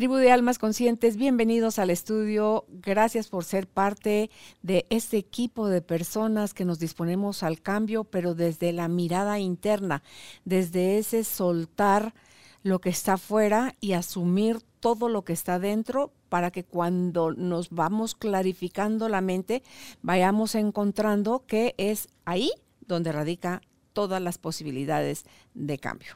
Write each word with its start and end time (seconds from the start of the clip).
Tribu 0.00 0.16
de 0.16 0.32
Almas 0.32 0.58
Conscientes, 0.58 1.18
bienvenidos 1.18 1.78
al 1.78 1.90
estudio. 1.90 2.64
Gracias 2.70 3.28
por 3.28 3.44
ser 3.44 3.68
parte 3.68 4.30
de 4.62 4.86
este 4.88 5.18
equipo 5.18 5.68
de 5.68 5.82
personas 5.82 6.54
que 6.54 6.64
nos 6.64 6.78
disponemos 6.78 7.42
al 7.42 7.60
cambio, 7.60 8.04
pero 8.04 8.34
desde 8.34 8.72
la 8.72 8.88
mirada 8.88 9.38
interna, 9.40 10.02
desde 10.46 10.96
ese 10.96 11.22
soltar 11.22 12.14
lo 12.62 12.80
que 12.80 12.88
está 12.88 13.12
afuera 13.12 13.76
y 13.78 13.92
asumir 13.92 14.60
todo 14.80 15.10
lo 15.10 15.20
que 15.20 15.34
está 15.34 15.58
dentro 15.58 16.14
para 16.30 16.50
que 16.50 16.64
cuando 16.64 17.32
nos 17.32 17.68
vamos 17.68 18.14
clarificando 18.14 19.06
la 19.10 19.20
mente, 19.20 19.62
vayamos 20.00 20.54
encontrando 20.54 21.44
que 21.46 21.74
es 21.76 22.08
ahí 22.24 22.50
donde 22.86 23.12
radica 23.12 23.60
todas 23.92 24.22
las 24.22 24.38
posibilidades 24.38 25.26
de 25.52 25.76
cambio. 25.76 26.14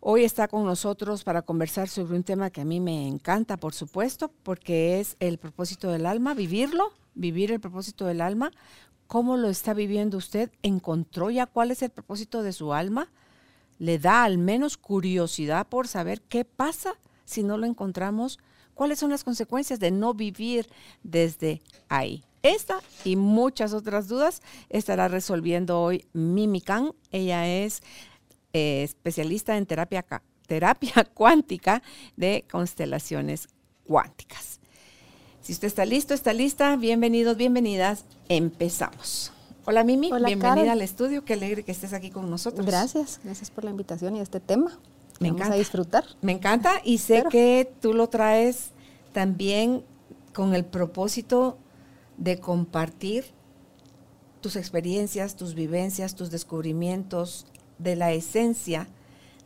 Hoy 0.00 0.24
está 0.24 0.46
con 0.46 0.64
nosotros 0.64 1.24
para 1.24 1.42
conversar 1.42 1.88
sobre 1.88 2.16
un 2.16 2.22
tema 2.22 2.50
que 2.50 2.60
a 2.60 2.64
mí 2.64 2.80
me 2.80 3.08
encanta, 3.08 3.56
por 3.56 3.72
supuesto, 3.72 4.30
porque 4.42 5.00
es 5.00 5.16
el 5.20 5.38
propósito 5.38 5.90
del 5.90 6.04
alma, 6.04 6.34
vivirlo, 6.34 6.92
vivir 7.14 7.50
el 7.50 7.60
propósito 7.60 8.04
del 8.04 8.20
alma. 8.20 8.50
¿Cómo 9.06 9.36
lo 9.36 9.48
está 9.48 9.72
viviendo 9.72 10.18
usted? 10.18 10.50
¿Encontró 10.62 11.30
ya 11.30 11.46
cuál 11.46 11.70
es 11.70 11.82
el 11.82 11.90
propósito 11.90 12.42
de 12.42 12.52
su 12.52 12.74
alma? 12.74 13.10
¿Le 13.78 13.98
da 13.98 14.24
al 14.24 14.36
menos 14.36 14.76
curiosidad 14.76 15.66
por 15.66 15.88
saber 15.88 16.20
qué 16.20 16.44
pasa 16.44 16.94
si 17.24 17.42
no 17.42 17.56
lo 17.56 17.66
encontramos? 17.66 18.38
¿Cuáles 18.74 18.98
son 18.98 19.10
las 19.10 19.24
consecuencias 19.24 19.80
de 19.80 19.90
no 19.90 20.12
vivir 20.12 20.68
desde 21.02 21.62
ahí? 21.88 22.22
Esta 22.42 22.80
y 23.04 23.16
muchas 23.16 23.72
otras 23.72 24.08
dudas 24.08 24.42
estará 24.68 25.08
resolviendo 25.08 25.80
hoy 25.80 26.06
Mimi 26.12 26.60
Khan. 26.60 26.92
Ella 27.10 27.48
es 27.48 27.82
eh, 28.52 28.82
especialista 28.82 29.56
en 29.56 29.66
terapia, 29.66 30.04
terapia 30.46 31.04
cuántica 31.14 31.82
de 32.16 32.44
constelaciones 32.50 33.48
cuánticas. 33.84 34.60
Si 35.40 35.52
usted 35.52 35.68
está 35.68 35.84
listo, 35.84 36.12
está 36.14 36.32
lista, 36.32 36.76
bienvenidos, 36.76 37.36
bienvenidas, 37.36 38.04
empezamos. 38.28 39.32
Hola 39.64 39.84
Mimi, 39.84 40.10
bienvenida 40.24 40.72
al 40.72 40.82
estudio, 40.82 41.24
qué 41.24 41.34
alegre 41.34 41.62
que 41.62 41.72
estés 41.72 41.92
aquí 41.92 42.10
con 42.10 42.28
nosotros. 42.30 42.66
Gracias, 42.66 43.20
gracias 43.22 43.50
por 43.50 43.64
la 43.64 43.70
invitación 43.70 44.16
y 44.16 44.20
este 44.20 44.40
tema. 44.40 44.78
Me 45.18 45.28
Vamos 45.28 45.40
encanta. 45.40 45.54
a 45.54 45.58
disfrutar. 45.58 46.04
Me 46.20 46.32
encanta 46.32 46.80
y 46.84 46.98
sé 46.98 47.24
que 47.30 47.72
tú 47.80 47.94
lo 47.94 48.08
traes 48.08 48.70
también 49.12 49.84
con 50.34 50.54
el 50.54 50.64
propósito 50.64 51.58
de 52.16 52.38
compartir 52.38 53.24
tus 54.40 54.56
experiencias, 54.56 55.36
tus 55.36 55.54
vivencias, 55.54 56.14
tus 56.14 56.30
descubrimientos, 56.30 57.46
de 57.78 57.96
la 57.96 58.12
esencia, 58.12 58.88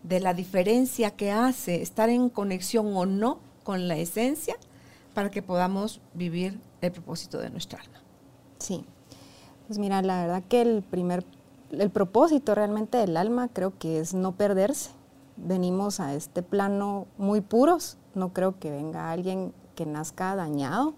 de 0.02 0.20
la 0.20 0.34
diferencia 0.34 1.10
que 1.10 1.30
hace 1.30 1.82
estar 1.82 2.08
en 2.08 2.28
conexión 2.28 2.96
o 2.96 3.06
no 3.06 3.38
con 3.64 3.88
la 3.88 3.96
esencia 3.96 4.56
para 5.14 5.30
que 5.30 5.42
podamos 5.42 6.00
vivir 6.14 6.58
el 6.80 6.92
propósito 6.92 7.38
de 7.38 7.50
nuestra 7.50 7.80
alma. 7.80 8.00
Sí, 8.58 8.84
pues 9.66 9.78
mira, 9.78 10.02
la 10.02 10.22
verdad 10.22 10.42
que 10.48 10.62
el 10.62 10.82
primer, 10.82 11.24
el 11.70 11.90
propósito 11.90 12.54
realmente 12.54 12.98
del 12.98 13.16
alma 13.16 13.48
creo 13.48 13.76
que 13.78 14.00
es 14.00 14.14
no 14.14 14.32
perderse. 14.32 14.90
Venimos 15.36 16.00
a 16.00 16.14
este 16.14 16.42
plano 16.42 17.06
muy 17.18 17.40
puros, 17.40 17.96
no 18.14 18.32
creo 18.32 18.58
que 18.58 18.70
venga 18.70 19.10
alguien 19.10 19.52
que 19.74 19.86
nazca 19.86 20.36
dañado, 20.36 20.94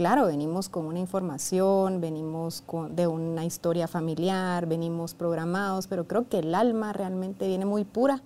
claro, 0.00 0.24
venimos 0.24 0.70
con 0.70 0.86
una 0.86 0.98
información, 0.98 2.00
venimos 2.00 2.64
de 2.92 3.06
una 3.06 3.44
historia 3.44 3.86
familiar, 3.86 4.64
venimos 4.64 5.12
programados, 5.12 5.88
pero 5.88 6.06
creo 6.06 6.26
que 6.26 6.38
el 6.38 6.54
alma 6.54 6.94
realmente 6.94 7.46
viene 7.46 7.66
muy 7.66 7.84
pura 7.84 8.22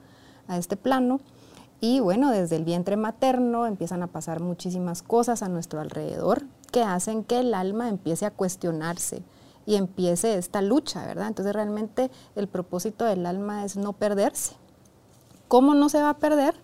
a 0.47 0.57
este 0.57 0.77
plano. 0.77 1.19
Y 1.81 1.99
bueno, 1.99 2.31
desde 2.31 2.55
el 2.55 2.65
vientre 2.65 2.97
materno 2.97 3.67
empiezan 3.67 4.05
a 4.05 4.07
pasar 4.07 4.39
muchísimas 4.39 5.03
cosas 5.03 5.43
a 5.43 5.49
nuestro 5.49 5.81
alrededor 5.81 6.45
que 6.71 6.85
hacen 6.85 7.25
que 7.25 7.41
el 7.41 7.53
alma 7.55 7.89
empiece 7.89 8.25
a 8.25 8.31
cuestionarse 8.31 9.25
y 9.67 9.75
empiece 9.75 10.39
esta 10.39 10.63
lucha, 10.63 11.05
¿verdad? 11.05 11.27
Entonces 11.27 11.55
realmente 11.55 12.09
el 12.37 12.47
propósito 12.47 13.05
del 13.05 13.27
alma 13.27 13.65
es 13.65 13.77
no 13.77 13.95
perderse. 13.95 14.55
¿Cómo 15.49 15.75
no 15.75 15.89
se 15.89 16.01
va 16.01 16.11
a 16.11 16.19
perder? 16.19 16.55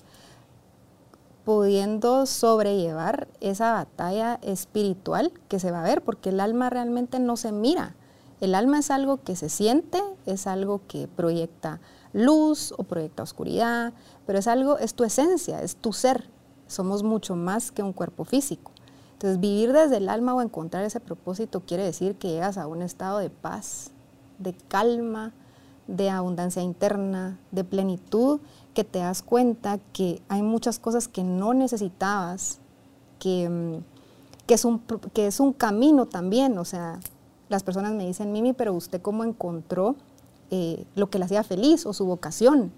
Pudiendo 1.45 2.27
sobrellevar 2.27 3.29
esa 3.41 3.73
batalla 3.73 4.39
espiritual 4.43 5.33
que 5.49 5.59
se 5.59 5.71
va 5.71 5.81
a 5.81 5.85
ver, 5.85 6.03
porque 6.03 6.31
el 6.31 6.41
alma 6.41 6.71
realmente 6.71 7.19
no 7.19 7.37
se 7.37 7.53
mira. 7.53 7.95
El 8.41 8.55
alma 8.55 8.79
es 8.79 8.91
algo 8.91 9.23
que 9.23 9.37
se 9.37 9.49
siente, 9.49 10.03
es 10.27 10.47
algo 10.47 10.81
que 10.87 11.09
proyecta 11.09 11.81
luz 12.13 12.73
o 12.77 12.85
proyecta 12.85 13.23
oscuridad, 13.23 13.93
pero 14.27 14.39
es 14.39 14.47
algo, 14.47 14.79
es 14.79 14.95
tu 14.95 15.05
esencia, 15.05 15.63
es 15.63 15.77
tu 15.77 15.93
ser. 15.93 16.31
Somos 16.67 17.03
mucho 17.03 17.37
más 17.37 17.73
que 17.73 17.83
un 17.83 17.93
cuerpo 17.93 18.25
físico. 18.25 18.73
Entonces, 19.13 19.39
vivir 19.39 19.73
desde 19.73 19.99
el 19.99 20.09
alma 20.09 20.35
o 20.35 20.41
encontrar 20.41 20.85
ese 20.85 21.01
propósito 21.01 21.61
quiere 21.61 21.85
decir 21.85 22.17
que 22.17 22.29
llegas 22.29 22.57
a 22.57 22.67
un 22.67 22.81
estado 22.81 23.19
de 23.19 23.29
paz, 23.29 23.91
de 24.39 24.55
calma, 24.55 25.35
de 25.87 26.09
abundancia 26.09 26.63
interna, 26.63 27.39
de 27.51 27.65
plenitud 27.65 28.41
que 28.75 28.85
te 28.85 29.01
das 29.01 29.23
cuenta 29.23 29.79
que 29.93 30.23
hay 30.29 30.43
muchas 30.43 30.79
cosas 30.79 31.09
que 31.09 31.25
no 31.25 31.55
necesitabas, 31.55 32.59
que, 33.19 33.49
mm, 33.49 34.47
que, 34.47 34.55
es, 34.55 34.65
un, 34.65 34.81
que 35.13 35.27
es 35.27 35.41
un 35.41 35.53
camino 35.53 36.07
también. 36.07 36.59
O 36.59 36.65
sea, 36.65 37.01
las 37.49 37.63
personas 37.63 37.93
me 37.93 38.07
dicen, 38.07 38.33
Mimi, 38.33 38.53
pero 38.53 38.73
usted 38.75 39.03
cómo 39.03 39.25
encontró 39.25 39.97
eh, 40.51 40.85
lo 40.95 41.11
que 41.11 41.19
le 41.19 41.25
hacía 41.25 41.43
feliz 41.43 41.87
o 41.87 41.93
su 41.93 42.07
vocación 42.07 42.73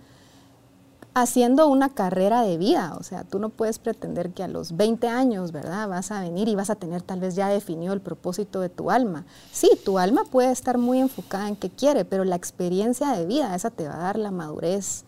haciendo 1.15 1.69
una 1.69 1.91
carrera 1.91 2.43
de 2.43 2.57
vida. 2.57 2.95
O 2.99 3.03
sea, 3.03 3.25
tú 3.25 3.39
no 3.39 3.51
puedes 3.51 3.79
pretender 3.79 4.31
que 4.31 4.43
a 4.43 4.49
los 4.49 4.77
20 4.77 5.09
años, 5.09 5.53
¿verdad? 5.53 5.89
Vas 5.89 6.11
a 6.11 6.21
venir 6.21 6.49
y 6.49 6.55
vas 6.55 6.71
a 6.71 6.75
tener 6.75 7.03
tal 7.03 7.21
vez 7.21 7.35
ya 7.35 7.49
definido 7.49 7.93
el 7.93 8.01
propósito 8.01 8.61
de 8.61 8.69
tu 8.69 8.91
alma. 8.91 9.25
Sí, 9.53 9.71
tu 9.85 9.99
alma 9.99 10.25
puede 10.25 10.51
estar 10.51 10.79
muy 10.79 11.01
enfocada 11.01 11.49
en 11.49 11.57
qué 11.57 11.71
quiere, 11.71 12.05
pero 12.05 12.25
la 12.25 12.37
experiencia 12.37 13.11
de 13.13 13.27
vida, 13.27 13.55
esa 13.55 13.71
te 13.71 13.89
va 13.89 13.95
a 13.95 14.03
dar 14.03 14.19
la 14.19 14.31
madurez, 14.31 15.05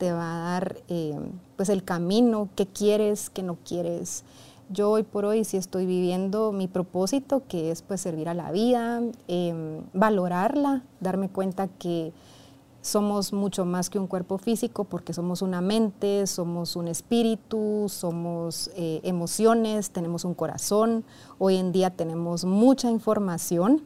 te 0.00 0.12
va 0.12 0.32
a 0.32 0.50
dar 0.52 0.78
eh, 0.88 1.14
pues 1.56 1.68
el 1.68 1.84
camino, 1.84 2.48
qué 2.56 2.66
quieres, 2.66 3.28
qué 3.28 3.42
no 3.42 3.58
quieres. 3.66 4.24
Yo 4.70 4.90
hoy 4.90 5.02
por 5.02 5.26
hoy 5.26 5.44
sí 5.44 5.58
estoy 5.58 5.84
viviendo 5.84 6.52
mi 6.52 6.68
propósito, 6.68 7.42
que 7.46 7.70
es 7.70 7.82
pues 7.82 8.00
servir 8.00 8.30
a 8.30 8.34
la 8.34 8.50
vida, 8.50 9.02
em, 9.28 9.82
valorarla, 9.92 10.84
darme 11.00 11.28
cuenta 11.28 11.68
que 11.68 12.14
somos 12.80 13.34
mucho 13.34 13.66
más 13.66 13.90
que 13.90 13.98
un 13.98 14.06
cuerpo 14.06 14.38
físico 14.38 14.84
porque 14.84 15.12
somos 15.12 15.42
una 15.42 15.60
mente, 15.60 16.26
somos 16.26 16.76
un 16.76 16.88
espíritu, 16.88 17.84
somos 17.90 18.70
eh, 18.76 19.00
emociones, 19.02 19.90
tenemos 19.90 20.24
un 20.24 20.32
corazón. 20.32 21.04
Hoy 21.38 21.56
en 21.56 21.72
día 21.72 21.90
tenemos 21.90 22.46
mucha 22.46 22.90
información 22.90 23.82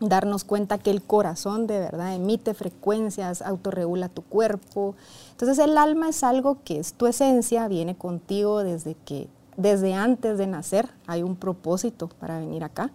darnos 0.00 0.44
cuenta 0.44 0.78
que 0.78 0.90
el 0.90 1.02
corazón 1.02 1.66
de 1.66 1.78
verdad 1.78 2.14
emite 2.14 2.54
frecuencias, 2.54 3.42
autorregula 3.42 4.08
tu 4.08 4.22
cuerpo. 4.22 4.94
Entonces 5.30 5.58
el 5.58 5.78
alma 5.78 6.08
es 6.08 6.22
algo 6.24 6.58
que 6.64 6.78
es 6.78 6.94
tu 6.94 7.06
esencia, 7.06 7.68
viene 7.68 7.96
contigo 7.96 8.62
desde 8.62 8.94
que, 9.04 9.28
desde 9.56 9.94
antes 9.94 10.38
de 10.38 10.46
nacer, 10.46 10.88
hay 11.06 11.22
un 11.22 11.36
propósito 11.36 12.08
para 12.08 12.38
venir 12.38 12.64
acá. 12.64 12.90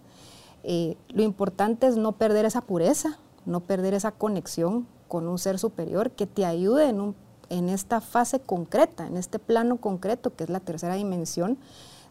Eh, 0.62 0.96
lo 1.08 1.22
importante 1.22 1.86
es 1.86 1.96
no 1.96 2.12
perder 2.12 2.44
esa 2.44 2.60
pureza, 2.60 3.18
no 3.46 3.60
perder 3.60 3.94
esa 3.94 4.12
conexión 4.12 4.86
con 5.08 5.26
un 5.26 5.38
ser 5.38 5.58
superior 5.58 6.10
que 6.10 6.26
te 6.26 6.44
ayude 6.44 6.88
en, 6.88 7.00
un, 7.00 7.16
en 7.48 7.68
esta 7.68 8.00
fase 8.00 8.40
concreta, 8.40 9.06
en 9.06 9.16
este 9.16 9.38
plano 9.38 9.78
concreto 9.78 10.34
que 10.36 10.44
es 10.44 10.50
la 10.50 10.60
tercera 10.60 10.94
dimensión, 10.94 11.58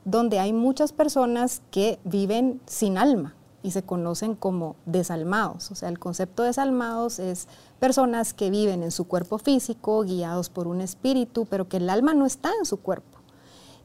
donde 0.04 0.40
hay 0.40 0.52
muchas 0.52 0.92
personas 0.92 1.62
que 1.72 2.00
viven 2.04 2.60
sin 2.66 2.98
alma, 2.98 3.36
y 3.62 3.72
se 3.72 3.84
conocen 3.84 4.36
como 4.36 4.76
desalmados. 4.86 5.72
O 5.72 5.76
sea, 5.76 5.90
el 5.90 6.00
concepto 6.00 6.44
de 6.44 6.50
desalmados 6.50 7.20
es 7.20 7.48
personas 7.80 8.34
que 8.34 8.50
viven 8.50 8.84
en 8.84 8.92
su 8.92 9.06
cuerpo 9.06 9.38
físico, 9.38 10.02
guiados 10.02 10.50
por 10.50 10.68
un 10.68 10.82
espíritu, 10.82 11.46
pero 11.46 11.68
que 11.68 11.78
el 11.78 11.90
alma 11.90 12.14
no 12.14 12.26
está 12.26 12.52
en 12.58 12.66
su 12.66 12.78
cuerpo. 12.78 13.20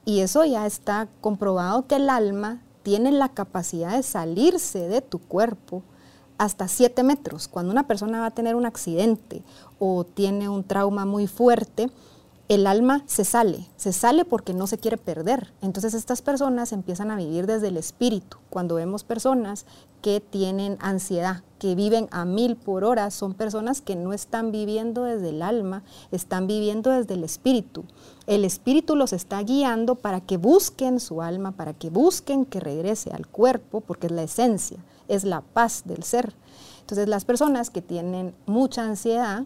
Y 0.04 0.20
eso 0.20 0.44
ya 0.44 0.66
está 0.66 1.08
comprobado 1.20 1.86
que 1.86 1.96
el 1.96 2.10
alma 2.10 2.60
tiene 2.82 3.10
la 3.10 3.30
capacidad 3.30 3.96
de 3.96 4.02
salirse 4.02 4.88
de 4.88 5.00
tu 5.00 5.18
cuerpo 5.18 5.82
hasta 6.38 6.68
7 6.68 7.02
metros. 7.02 7.48
Cuando 7.48 7.72
una 7.72 7.86
persona 7.86 8.20
va 8.20 8.26
a 8.26 8.30
tener 8.30 8.54
un 8.54 8.66
accidente 8.66 9.42
o 9.78 10.04
tiene 10.04 10.48
un 10.48 10.64
trauma 10.64 11.04
muy 11.06 11.26
fuerte, 11.26 11.90
el 12.48 12.66
alma 12.66 13.02
se 13.06 13.24
sale, 13.24 13.66
se 13.76 13.92
sale 13.92 14.26
porque 14.26 14.52
no 14.52 14.66
se 14.66 14.76
quiere 14.76 14.98
perder. 14.98 15.54
Entonces 15.62 15.94
estas 15.94 16.20
personas 16.20 16.72
empiezan 16.72 17.10
a 17.10 17.16
vivir 17.16 17.46
desde 17.46 17.68
el 17.68 17.78
espíritu. 17.78 18.36
Cuando 18.50 18.74
vemos 18.74 19.02
personas 19.02 19.64
que 20.02 20.20
tienen 20.20 20.76
ansiedad, 20.80 21.42
que 21.58 21.74
viven 21.74 22.08
a 22.10 22.26
mil 22.26 22.56
por 22.56 22.84
hora, 22.84 23.10
son 23.10 23.32
personas 23.32 23.80
que 23.80 23.96
no 23.96 24.12
están 24.12 24.52
viviendo 24.52 25.04
desde 25.04 25.30
el 25.30 25.40
alma, 25.40 25.82
están 26.12 26.46
viviendo 26.46 26.90
desde 26.90 27.14
el 27.14 27.24
espíritu. 27.24 27.84
El 28.26 28.44
espíritu 28.44 28.94
los 28.94 29.14
está 29.14 29.42
guiando 29.42 29.94
para 29.94 30.20
que 30.20 30.36
busquen 30.36 31.00
su 31.00 31.22
alma, 31.22 31.52
para 31.52 31.72
que 31.72 31.88
busquen 31.88 32.44
que 32.44 32.60
regrese 32.60 33.10
al 33.12 33.26
cuerpo, 33.26 33.80
porque 33.80 34.08
es 34.08 34.12
la 34.12 34.24
esencia, 34.24 34.78
es 35.08 35.24
la 35.24 35.40
paz 35.40 35.84
del 35.86 36.02
ser. 36.02 36.34
Entonces 36.80 37.08
las 37.08 37.24
personas 37.24 37.70
que 37.70 37.80
tienen 37.80 38.34
mucha 38.44 38.82
ansiedad, 38.84 39.44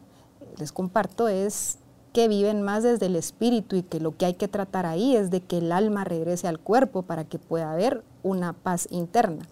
les 0.58 0.72
comparto, 0.72 1.28
es 1.28 1.78
que 2.18 2.26
viven 2.26 2.62
más 2.62 2.82
desde 2.82 3.06
el 3.06 3.14
espíritu 3.14 3.76
y 3.76 3.84
que 3.84 4.00
lo 4.00 4.16
que 4.16 4.26
hay 4.26 4.34
que 4.34 4.48
tratar 4.48 4.86
ahí 4.86 5.14
es 5.14 5.30
de 5.30 5.40
que 5.40 5.58
el 5.58 5.70
alma 5.70 6.02
regrese 6.02 6.48
al 6.48 6.58
cuerpo 6.58 7.02
para 7.02 7.22
que 7.22 7.38
pueda 7.38 7.70
haber 7.70 8.02
una 8.24 8.54
paz 8.54 8.88
interna. 8.90 9.46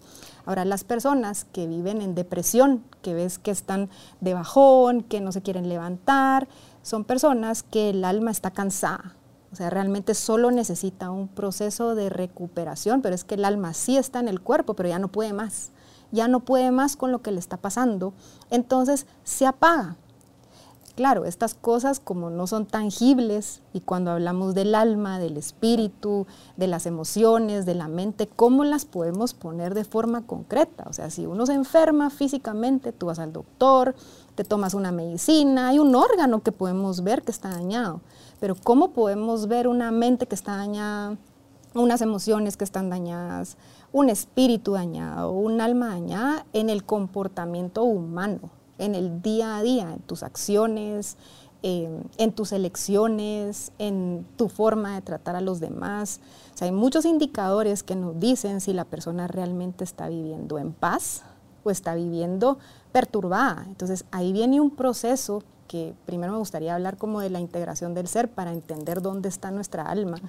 Ahora, 0.45 0.65
las 0.65 0.83
personas 0.83 1.45
que 1.53 1.65
viven 1.65 2.01
en 2.01 2.13
depresión, 2.13 2.83
que 3.01 3.13
ves 3.13 3.39
que 3.39 3.51
están 3.51 3.89
de 4.19 4.33
bajón, 4.33 5.01
que 5.03 5.21
no 5.21 5.31
se 5.31 5.41
quieren 5.41 5.69
levantar, 5.69 6.49
son 6.81 7.05
personas 7.05 7.63
que 7.63 7.91
el 7.91 8.03
alma 8.03 8.31
está 8.31 8.51
cansada. 8.51 9.15
O 9.53 9.55
sea, 9.55 9.69
realmente 9.69 10.13
solo 10.13 10.51
necesita 10.51 11.09
un 11.09 11.29
proceso 11.29 11.95
de 11.95 12.09
recuperación, 12.09 13.01
pero 13.01 13.15
es 13.15 13.23
que 13.23 13.35
el 13.35 13.45
alma 13.45 13.73
sí 13.73 13.95
está 13.95 14.19
en 14.19 14.27
el 14.27 14.41
cuerpo, 14.41 14.73
pero 14.73 14.89
ya 14.89 14.99
no 14.99 15.07
puede 15.07 15.31
más. 15.31 15.71
Ya 16.11 16.27
no 16.27 16.41
puede 16.41 16.71
más 16.71 16.97
con 16.97 17.13
lo 17.13 17.21
que 17.21 17.31
le 17.31 17.39
está 17.39 17.55
pasando. 17.55 18.11
Entonces 18.49 19.07
se 19.23 19.45
apaga 19.45 19.95
claro, 20.97 21.25
estas 21.25 21.53
cosas 21.53 21.99
como 21.99 22.31
no 22.31 22.47
son 22.47 22.65
tangibles 22.65 23.61
y 23.71 23.81
cuando 23.81 24.09
hablamos 24.09 24.55
del 24.55 24.73
alma, 24.73 25.19
del 25.19 25.37
espíritu, 25.37 26.25
de 26.57 26.65
las 26.65 26.87
emociones, 26.87 27.67
de 27.67 27.75
la 27.75 27.87
mente, 27.87 28.27
¿cómo 28.27 28.63
las 28.63 28.85
podemos 28.85 29.35
poner 29.35 29.75
de 29.75 29.83
forma 29.83 30.25
concreta? 30.25 30.85
O 30.89 30.93
sea, 30.93 31.11
si 31.11 31.27
uno 31.27 31.45
se 31.45 31.53
enferma 31.53 32.09
físicamente, 32.09 32.93
tú 32.93 33.05
vas 33.05 33.19
al 33.19 33.31
doctor, 33.31 33.93
te 34.33 34.43
tomas 34.43 34.73
una 34.73 34.91
medicina, 34.91 35.67
hay 35.67 35.77
un 35.77 35.93
órgano 35.93 36.41
que 36.41 36.51
podemos 36.51 37.03
ver 37.03 37.21
que 37.21 37.31
está 37.31 37.49
dañado, 37.49 38.01
pero 38.39 38.55
¿cómo 38.55 38.89
podemos 38.89 39.47
ver 39.47 39.67
una 39.67 39.91
mente 39.91 40.25
que 40.25 40.33
está 40.33 40.57
dañada, 40.57 41.15
unas 41.75 42.01
emociones 42.01 42.57
que 42.57 42.63
están 42.63 42.89
dañadas, 42.89 43.57
un 43.91 44.09
espíritu 44.09 44.71
dañado, 44.71 45.29
un 45.29 45.61
alma 45.61 45.89
dañada 45.89 46.47
en 46.53 46.71
el 46.71 46.83
comportamiento 46.83 47.83
humano? 47.83 48.56
En 48.77 48.95
el 48.95 49.21
día 49.21 49.57
a 49.57 49.63
día, 49.63 49.93
en 49.93 49.99
tus 49.99 50.23
acciones, 50.23 51.17
en 51.63 52.31
tus 52.33 52.51
elecciones, 52.51 53.71
en 53.77 54.25
tu 54.37 54.47
forma 54.47 54.95
de 54.95 55.01
tratar 55.01 55.35
a 55.35 55.41
los 55.41 55.59
demás. 55.59 56.21
O 56.53 56.57
sea, 56.57 56.67
hay 56.67 56.71
muchos 56.71 57.03
indicadores 57.03 57.83
que 57.83 57.95
nos 57.95 58.19
dicen 58.19 58.61
si 58.61 58.73
la 58.73 58.85
persona 58.85 59.27
realmente 59.27 59.83
está 59.83 60.07
viviendo 60.07 60.59
en 60.59 60.71
paz 60.71 61.23
o 61.63 61.71
está 61.71 61.95
viviendo 61.95 62.57
perturbada. 62.91 63.65
Entonces 63.67 64.05
ahí 64.11 64.31
viene 64.31 64.61
un 64.61 64.69
proceso 64.69 65.43
que 65.67 65.93
primero 66.05 66.31
me 66.31 66.37
gustaría 66.37 66.73
hablar 66.73 66.95
como 66.95 67.19
de 67.19 67.29
la 67.29 67.41
integración 67.41 67.93
del 67.93 68.07
ser 68.07 68.29
para 68.29 68.53
entender 68.53 69.01
dónde 69.01 69.27
está 69.27 69.51
nuestra 69.51 69.83
alma. 69.83 70.21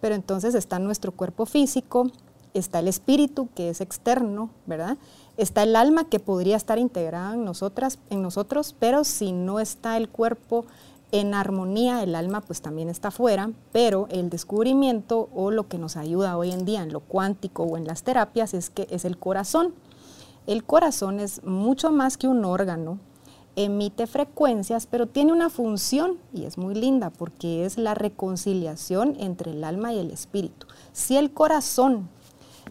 Pero 0.00 0.14
entonces 0.14 0.54
está 0.54 0.78
nuestro 0.78 1.10
cuerpo 1.10 1.46
físico, 1.46 2.12
está 2.52 2.78
el 2.78 2.86
espíritu 2.86 3.48
que 3.56 3.70
es 3.70 3.80
externo, 3.80 4.50
¿verdad? 4.66 4.96
Está 5.36 5.64
el 5.64 5.74
alma 5.74 6.04
que 6.04 6.20
podría 6.20 6.56
estar 6.56 6.78
integrada 6.78 7.34
en 7.34 7.44
nosotras, 7.44 7.98
en 8.10 8.22
nosotros, 8.22 8.76
pero 8.78 9.02
si 9.02 9.32
no 9.32 9.58
está 9.58 9.96
el 9.96 10.08
cuerpo 10.08 10.64
en 11.10 11.34
armonía, 11.34 12.02
el 12.02 12.14
alma 12.14 12.40
pues 12.40 12.60
también 12.60 12.88
está 12.88 13.10
fuera, 13.10 13.50
pero 13.72 14.06
el 14.10 14.30
descubrimiento 14.30 15.28
o 15.34 15.50
lo 15.50 15.68
que 15.68 15.78
nos 15.78 15.96
ayuda 15.96 16.36
hoy 16.36 16.50
en 16.50 16.64
día 16.64 16.82
en 16.82 16.92
lo 16.92 17.00
cuántico 17.00 17.64
o 17.64 17.76
en 17.76 17.86
las 17.86 18.02
terapias 18.02 18.54
es 18.54 18.70
que 18.70 18.86
es 18.90 19.04
el 19.04 19.18
corazón. 19.18 19.74
El 20.46 20.64
corazón 20.64 21.20
es 21.20 21.42
mucho 21.44 21.90
más 21.90 22.16
que 22.16 22.28
un 22.28 22.44
órgano, 22.44 22.98
emite 23.56 24.06
frecuencias, 24.06 24.86
pero 24.86 25.06
tiene 25.06 25.32
una 25.32 25.50
función 25.50 26.18
y 26.32 26.44
es 26.44 26.58
muy 26.58 26.74
linda 26.74 27.10
porque 27.10 27.64
es 27.64 27.78
la 27.78 27.94
reconciliación 27.94 29.16
entre 29.18 29.52
el 29.52 29.64
alma 29.64 29.92
y 29.92 29.98
el 29.98 30.10
espíritu. 30.10 30.66
Si 30.92 31.16
el 31.16 31.32
corazón 31.32 32.08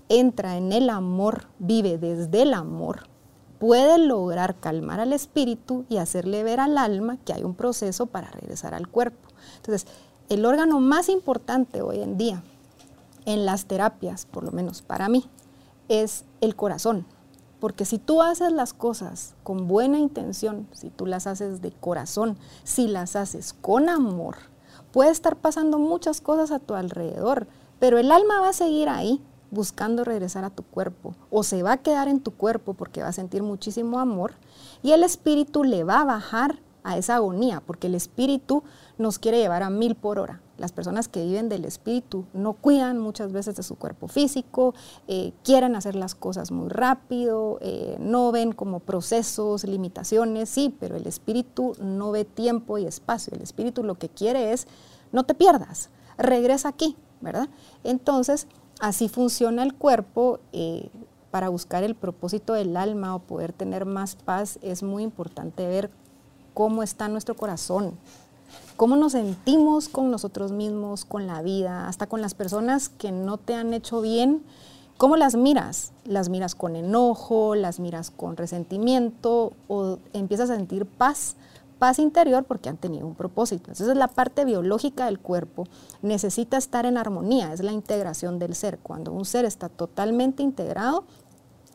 entra 0.09 0.57
en 0.57 0.71
el 0.71 0.89
amor, 0.89 1.47
vive 1.59 1.97
desde 1.97 2.43
el 2.43 2.53
amor, 2.53 3.07
puede 3.59 3.97
lograr 3.97 4.59
calmar 4.59 4.99
al 4.99 5.13
espíritu 5.13 5.85
y 5.89 5.97
hacerle 5.97 6.43
ver 6.43 6.59
al 6.59 6.77
alma 6.77 7.17
que 7.23 7.33
hay 7.33 7.43
un 7.43 7.55
proceso 7.55 8.07
para 8.07 8.29
regresar 8.29 8.73
al 8.73 8.87
cuerpo. 8.87 9.29
Entonces, 9.57 9.87
el 10.29 10.45
órgano 10.45 10.79
más 10.79 11.09
importante 11.09 11.81
hoy 11.81 12.01
en 12.01 12.17
día 12.17 12.43
en 13.25 13.45
las 13.45 13.65
terapias, 13.65 14.25
por 14.25 14.43
lo 14.43 14.51
menos 14.51 14.81
para 14.81 15.09
mí, 15.09 15.25
es 15.87 16.25
el 16.41 16.55
corazón. 16.55 17.05
Porque 17.59 17.85
si 17.85 17.97
tú 17.97 18.21
haces 18.21 18.51
las 18.51 18.73
cosas 18.73 19.35
con 19.43 19.67
buena 19.69 19.97
intención, 19.97 20.67
si 20.73 20.89
tú 20.89 21.05
las 21.05 21.27
haces 21.27 21.61
de 21.61 21.71
corazón, 21.71 22.37
si 22.65 22.87
las 22.87 23.15
haces 23.15 23.53
con 23.53 23.87
amor, 23.87 24.35
puede 24.91 25.11
estar 25.11 25.37
pasando 25.37 25.79
muchas 25.79 26.19
cosas 26.19 26.51
a 26.51 26.59
tu 26.59 26.73
alrededor, 26.73 27.47
pero 27.79 27.97
el 27.97 28.11
alma 28.11 28.41
va 28.41 28.49
a 28.49 28.53
seguir 28.53 28.89
ahí 28.89 29.21
buscando 29.53 30.03
regresar 30.03 30.43
a 30.43 30.49
tu 30.49 30.63
cuerpo 30.63 31.15
o 31.29 31.43
se 31.43 31.63
va 31.63 31.73
a 31.73 31.77
quedar 31.77 32.07
en 32.07 32.19
tu 32.19 32.31
cuerpo 32.31 32.73
porque 32.73 33.01
va 33.01 33.09
a 33.09 33.13
sentir 33.13 33.43
muchísimo 33.43 33.99
amor 33.99 34.33
y 34.81 34.91
el 34.91 35.03
espíritu 35.03 35.63
le 35.63 35.83
va 35.83 36.01
a 36.01 36.05
bajar 36.05 36.59
a 36.83 36.97
esa 36.97 37.15
agonía 37.15 37.61
porque 37.65 37.87
el 37.87 37.95
espíritu 37.95 38.63
nos 38.97 39.19
quiere 39.19 39.39
llevar 39.39 39.63
a 39.63 39.69
mil 39.69 39.95
por 39.95 40.19
hora. 40.19 40.41
Las 40.57 40.71
personas 40.71 41.07
que 41.07 41.23
viven 41.23 41.49
del 41.49 41.65
espíritu 41.65 42.25
no 42.33 42.53
cuidan 42.53 42.99
muchas 42.99 43.31
veces 43.31 43.55
de 43.55 43.63
su 43.63 43.75
cuerpo 43.75 44.07
físico, 44.07 44.75
eh, 45.07 45.33
quieren 45.43 45.75
hacer 45.75 45.95
las 45.95 46.13
cosas 46.13 46.51
muy 46.51 46.69
rápido, 46.69 47.57
eh, 47.61 47.97
no 47.99 48.31
ven 48.31 48.51
como 48.51 48.79
procesos, 48.79 49.63
limitaciones, 49.63 50.49
sí, 50.49 50.75
pero 50.79 50.95
el 50.95 51.07
espíritu 51.07 51.75
no 51.81 52.11
ve 52.11 52.23
tiempo 52.23 52.77
y 52.77 52.85
espacio. 52.85 53.33
El 53.33 53.41
espíritu 53.41 53.83
lo 53.83 53.95
que 53.95 54.09
quiere 54.09 54.53
es, 54.53 54.67
no 55.11 55.23
te 55.23 55.33
pierdas, 55.33 55.89
regresa 56.17 56.69
aquí, 56.69 56.95
¿verdad? 57.19 57.49
Entonces, 57.83 58.47
Así 58.83 59.07
funciona 59.07 59.63
el 59.63 59.73
cuerpo. 59.73 60.41
Eh, 60.51 60.89
para 61.31 61.47
buscar 61.47 61.85
el 61.85 61.95
propósito 61.95 62.51
del 62.51 62.75
alma 62.75 63.15
o 63.15 63.19
poder 63.19 63.53
tener 63.53 63.85
más 63.85 64.17
paz 64.17 64.59
es 64.61 64.83
muy 64.83 65.03
importante 65.03 65.65
ver 65.65 65.89
cómo 66.53 66.83
está 66.83 67.07
nuestro 67.07 67.33
corazón, 67.33 67.93
cómo 68.75 68.97
nos 68.97 69.13
sentimos 69.13 69.87
con 69.87 70.11
nosotros 70.11 70.51
mismos, 70.51 71.05
con 71.05 71.25
la 71.25 71.41
vida, 71.41 71.87
hasta 71.87 72.07
con 72.07 72.19
las 72.21 72.33
personas 72.33 72.89
que 72.89 73.13
no 73.13 73.37
te 73.37 73.53
han 73.55 73.73
hecho 73.73 74.01
bien. 74.01 74.43
¿Cómo 74.97 75.15
las 75.15 75.35
miras? 75.35 75.93
¿Las 76.03 76.27
miras 76.27 76.53
con 76.53 76.75
enojo? 76.75 77.55
¿Las 77.55 77.79
miras 77.79 78.11
con 78.11 78.35
resentimiento? 78.35 79.53
¿O 79.69 79.97
empiezas 80.11 80.49
a 80.49 80.57
sentir 80.57 80.85
paz? 80.85 81.37
Paz 81.83 81.99
interior 81.99 82.45
porque 82.45 82.69
han 82.69 82.77
tenido 82.77 83.05
un 83.05 83.13
propósito. 83.13 83.69
Entonces 83.69 83.97
la 83.97 84.07
parte 84.07 84.45
biológica 84.45 85.03
del 85.03 85.19
cuerpo 85.19 85.65
necesita 86.01 86.55
estar 86.55 86.85
en 86.85 86.95
armonía, 86.95 87.51
es 87.51 87.61
la 87.61 87.73
integración 87.73 88.39
del 88.39 88.55
ser. 88.55 88.79
Cuando 88.79 89.11
un 89.11 89.25
ser 89.25 89.43
está 89.43 89.67
totalmente 89.67 90.43
integrado, 90.43 91.03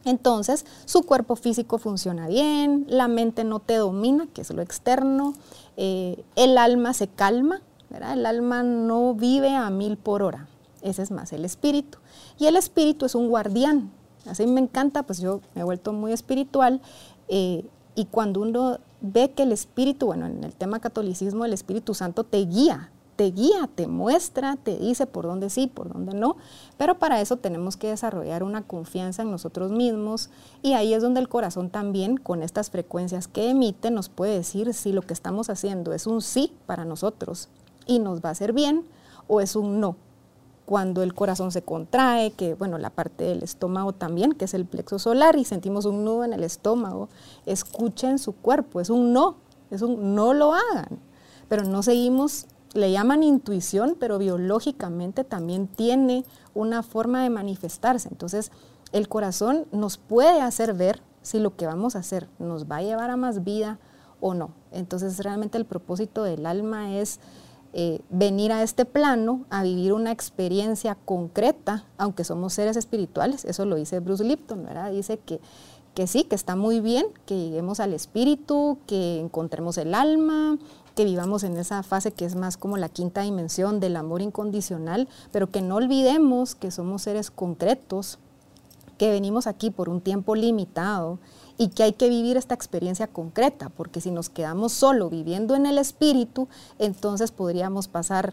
entonces 0.06 0.64
su 0.86 1.02
cuerpo 1.02 1.36
físico 1.36 1.76
funciona 1.76 2.26
bien, 2.26 2.86
la 2.88 3.06
mente 3.06 3.44
no 3.44 3.60
te 3.60 3.74
domina, 3.76 4.26
que 4.32 4.40
es 4.40 4.50
lo 4.50 4.62
externo, 4.62 5.34
eh, 5.76 6.24
el 6.36 6.56
alma 6.56 6.94
se 6.94 7.08
calma, 7.08 7.60
el 7.94 8.24
alma 8.24 8.62
no 8.62 9.12
vive 9.12 9.54
a 9.54 9.68
mil 9.68 9.98
por 9.98 10.22
hora, 10.22 10.48
ese 10.80 11.02
es 11.02 11.10
más 11.10 11.34
el 11.34 11.44
espíritu. 11.44 11.98
Y 12.38 12.46
el 12.46 12.56
espíritu 12.56 13.04
es 13.04 13.14
un 13.14 13.28
guardián, 13.28 13.90
así 14.24 14.46
me 14.46 14.62
encanta, 14.62 15.02
pues 15.02 15.18
yo 15.18 15.42
me 15.54 15.60
he 15.60 15.64
vuelto 15.64 15.92
muy 15.92 16.14
espiritual. 16.14 16.80
Eh, 17.28 17.66
y 17.94 18.04
cuando 18.06 18.40
uno 18.40 18.78
ve 19.00 19.30
que 19.30 19.44
el 19.44 19.52
Espíritu, 19.52 20.06
bueno, 20.06 20.26
en 20.26 20.44
el 20.44 20.54
tema 20.54 20.80
catolicismo, 20.80 21.44
el 21.44 21.52
Espíritu 21.52 21.94
Santo 21.94 22.24
te 22.24 22.38
guía, 22.38 22.90
te 23.16 23.32
guía, 23.32 23.68
te 23.74 23.88
muestra, 23.88 24.56
te 24.56 24.78
dice 24.78 25.06
por 25.06 25.24
dónde 25.26 25.50
sí, 25.50 25.66
por 25.66 25.92
dónde 25.92 26.14
no, 26.14 26.36
pero 26.76 26.98
para 26.98 27.20
eso 27.20 27.36
tenemos 27.36 27.76
que 27.76 27.88
desarrollar 27.88 28.44
una 28.44 28.62
confianza 28.62 29.22
en 29.22 29.30
nosotros 29.32 29.72
mismos 29.72 30.30
y 30.62 30.74
ahí 30.74 30.94
es 30.94 31.02
donde 31.02 31.18
el 31.18 31.28
corazón 31.28 31.68
también, 31.68 32.16
con 32.16 32.42
estas 32.42 32.70
frecuencias 32.70 33.26
que 33.26 33.50
emite, 33.50 33.90
nos 33.90 34.08
puede 34.08 34.34
decir 34.34 34.72
si 34.72 34.92
lo 34.92 35.02
que 35.02 35.14
estamos 35.14 35.50
haciendo 35.50 35.92
es 35.92 36.06
un 36.06 36.22
sí 36.22 36.52
para 36.66 36.84
nosotros 36.84 37.48
y 37.86 37.98
nos 37.98 38.20
va 38.20 38.28
a 38.28 38.32
hacer 38.32 38.52
bien 38.52 38.84
o 39.26 39.40
es 39.40 39.56
un 39.56 39.80
no 39.80 39.96
cuando 40.68 41.02
el 41.02 41.14
corazón 41.14 41.50
se 41.50 41.62
contrae, 41.62 42.32
que 42.32 42.52
bueno, 42.52 42.76
la 42.76 42.90
parte 42.90 43.24
del 43.24 43.42
estómago 43.42 43.94
también, 43.94 44.32
que 44.32 44.44
es 44.44 44.52
el 44.52 44.66
plexo 44.66 44.98
solar, 44.98 45.36
y 45.36 45.46
sentimos 45.46 45.86
un 45.86 46.04
nudo 46.04 46.24
en 46.24 46.34
el 46.34 46.44
estómago, 46.44 47.08
escuchen 47.46 48.18
su 48.18 48.34
cuerpo, 48.34 48.78
es 48.78 48.90
un 48.90 49.14
no, 49.14 49.36
es 49.70 49.80
un 49.80 50.14
no 50.14 50.34
lo 50.34 50.52
hagan, 50.52 50.98
pero 51.48 51.64
no 51.64 51.82
seguimos, 51.82 52.48
le 52.74 52.92
llaman 52.92 53.22
intuición, 53.22 53.96
pero 53.98 54.18
biológicamente 54.18 55.24
también 55.24 55.68
tiene 55.68 56.26
una 56.52 56.82
forma 56.82 57.22
de 57.22 57.30
manifestarse, 57.30 58.10
entonces 58.10 58.52
el 58.92 59.08
corazón 59.08 59.64
nos 59.72 59.96
puede 59.96 60.42
hacer 60.42 60.74
ver 60.74 61.00
si 61.22 61.38
lo 61.38 61.56
que 61.56 61.64
vamos 61.64 61.96
a 61.96 62.00
hacer 62.00 62.28
nos 62.38 62.66
va 62.66 62.76
a 62.76 62.82
llevar 62.82 63.10
a 63.10 63.16
más 63.16 63.42
vida 63.42 63.78
o 64.20 64.34
no. 64.34 64.50
Entonces 64.70 65.18
realmente 65.20 65.56
el 65.56 65.64
propósito 65.64 66.24
del 66.24 66.44
alma 66.44 66.94
es 66.94 67.20
eh, 67.72 68.00
venir 68.08 68.52
a 68.52 68.62
este 68.62 68.84
plano 68.84 69.44
a 69.50 69.62
vivir 69.62 69.92
una 69.92 70.10
experiencia 70.10 70.96
concreta, 71.04 71.84
aunque 71.98 72.24
somos 72.24 72.54
seres 72.54 72.76
espirituales, 72.76 73.44
eso 73.44 73.64
lo 73.66 73.76
dice 73.76 74.00
Bruce 74.00 74.24
Lipton, 74.24 74.64
¿verdad? 74.64 74.90
Dice 74.90 75.18
que, 75.18 75.40
que 75.94 76.06
sí, 76.06 76.24
que 76.24 76.34
está 76.34 76.56
muy 76.56 76.80
bien, 76.80 77.06
que 77.26 77.36
lleguemos 77.36 77.80
al 77.80 77.92
espíritu, 77.92 78.78
que 78.86 79.20
encontremos 79.20 79.76
el 79.78 79.94
alma, 79.94 80.58
que 80.94 81.04
vivamos 81.04 81.44
en 81.44 81.56
esa 81.56 81.82
fase 81.82 82.10
que 82.10 82.24
es 82.24 82.34
más 82.34 82.56
como 82.56 82.76
la 82.76 82.88
quinta 82.88 83.20
dimensión 83.20 83.80
del 83.80 83.96
amor 83.96 84.22
incondicional, 84.22 85.08
pero 85.30 85.50
que 85.50 85.62
no 85.62 85.76
olvidemos 85.76 86.54
que 86.54 86.70
somos 86.70 87.02
seres 87.02 87.30
concretos, 87.30 88.18
que 88.96 89.10
venimos 89.10 89.46
aquí 89.46 89.70
por 89.70 89.88
un 89.88 90.00
tiempo 90.00 90.34
limitado 90.34 91.20
y 91.58 91.68
que 91.68 91.82
hay 91.82 91.92
que 91.92 92.08
vivir 92.08 92.36
esta 92.36 92.54
experiencia 92.54 93.08
concreta, 93.08 93.68
porque 93.68 94.00
si 94.00 94.10
nos 94.10 94.30
quedamos 94.30 94.72
solo 94.72 95.10
viviendo 95.10 95.56
en 95.56 95.66
el 95.66 95.76
espíritu, 95.76 96.48
entonces 96.78 97.32
podríamos 97.32 97.88
pasar 97.88 98.32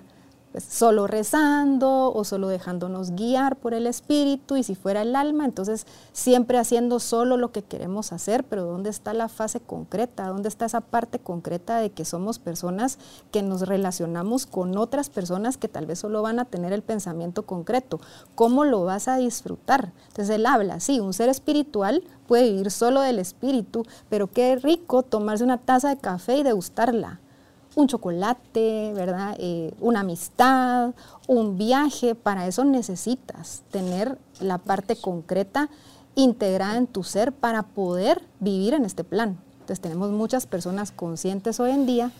pues, 0.56 0.64
solo 0.70 1.06
rezando 1.06 2.14
o 2.14 2.24
solo 2.24 2.48
dejándonos 2.48 3.12
guiar 3.12 3.58
por 3.58 3.74
el 3.74 3.88
espíritu 3.88 4.56
y 4.56 4.64
si 4.64 4.74
fuera 4.74 5.02
el 5.02 5.14
alma, 5.14 5.44
entonces 5.44 5.86
siempre 6.14 6.58
haciendo 6.58 7.02
solo 7.02 7.36
lo 7.36 7.52
que 7.52 7.62
queremos 7.62 8.14
hacer, 8.14 8.46
pero 8.46 8.64
¿dónde 8.64 8.90
está 8.90 9.14
la 9.14 9.28
fase 9.28 9.60
concreta? 9.60 10.30
¿Dónde 10.30 10.48
está 10.48 10.64
esa 10.64 10.80
parte 10.80 11.20
concreta 11.20 11.80
de 11.80 11.90
que 11.90 12.06
somos 12.06 12.40
personas 12.40 13.00
que 13.34 13.42
nos 13.42 13.68
relacionamos 13.68 14.46
con 14.46 14.78
otras 14.78 15.10
personas 15.10 15.58
que 15.58 15.68
tal 15.68 15.88
vez 15.88 16.00
solo 16.00 16.22
van 16.22 16.40
a 16.40 16.46
tener 16.46 16.72
el 16.72 16.84
pensamiento 16.84 17.44
concreto? 17.46 18.00
¿Cómo 18.36 18.64
lo 18.64 18.86
vas 18.86 19.10
a 19.10 19.18
disfrutar? 19.18 19.92
Entonces 20.08 20.34
él 20.34 20.46
habla, 20.46 20.80
sí, 20.80 21.02
un 21.02 21.12
ser 21.12 21.28
espiritual 21.28 22.02
puede 22.30 22.52
vivir 22.52 22.72
solo 22.72 23.02
del 23.02 23.20
espíritu, 23.20 23.86
pero 24.08 24.28
qué 24.28 24.56
rico 24.56 25.04
tomarse 25.04 25.44
una 25.44 25.58
taza 25.58 25.90
de 25.90 25.98
café 25.98 26.38
y 26.38 26.44
degustarla 26.44 27.20
un 27.76 27.88
chocolate, 27.88 28.94
¿verdad? 28.94 29.36
Eh, 29.38 29.74
una 29.80 30.02
amistad, 30.02 30.94
un 31.28 31.58
viaje, 31.58 32.16
para 32.16 32.48
eso 32.48 32.64
necesitas 32.64 33.64
tener 33.72 34.18
la 34.40 34.58
parte 34.58 34.96
concreta 34.96 35.70
integrada 36.16 36.78
en 36.78 36.88
tu 36.88 37.04
ser 37.04 37.34
para 37.34 37.64
poder 37.64 38.22
vivir 38.40 38.74
en 38.74 38.86
este 38.86 39.04
plan. 39.04 39.38
Entonces 39.56 39.82
tenemos 39.82 40.12
muchas 40.12 40.48
personas 40.48 40.92
conscientes 40.92 41.60
hoy 41.60 41.72
en 41.72 41.86
día. 41.86 42.12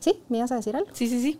¿Sí? 0.00 0.18
¿Me 0.28 0.38
ibas 0.38 0.52
a 0.52 0.56
decir 0.56 0.76
algo? 0.76 0.88
Sí, 0.92 1.08
sí, 1.08 1.20
sí. 1.20 1.38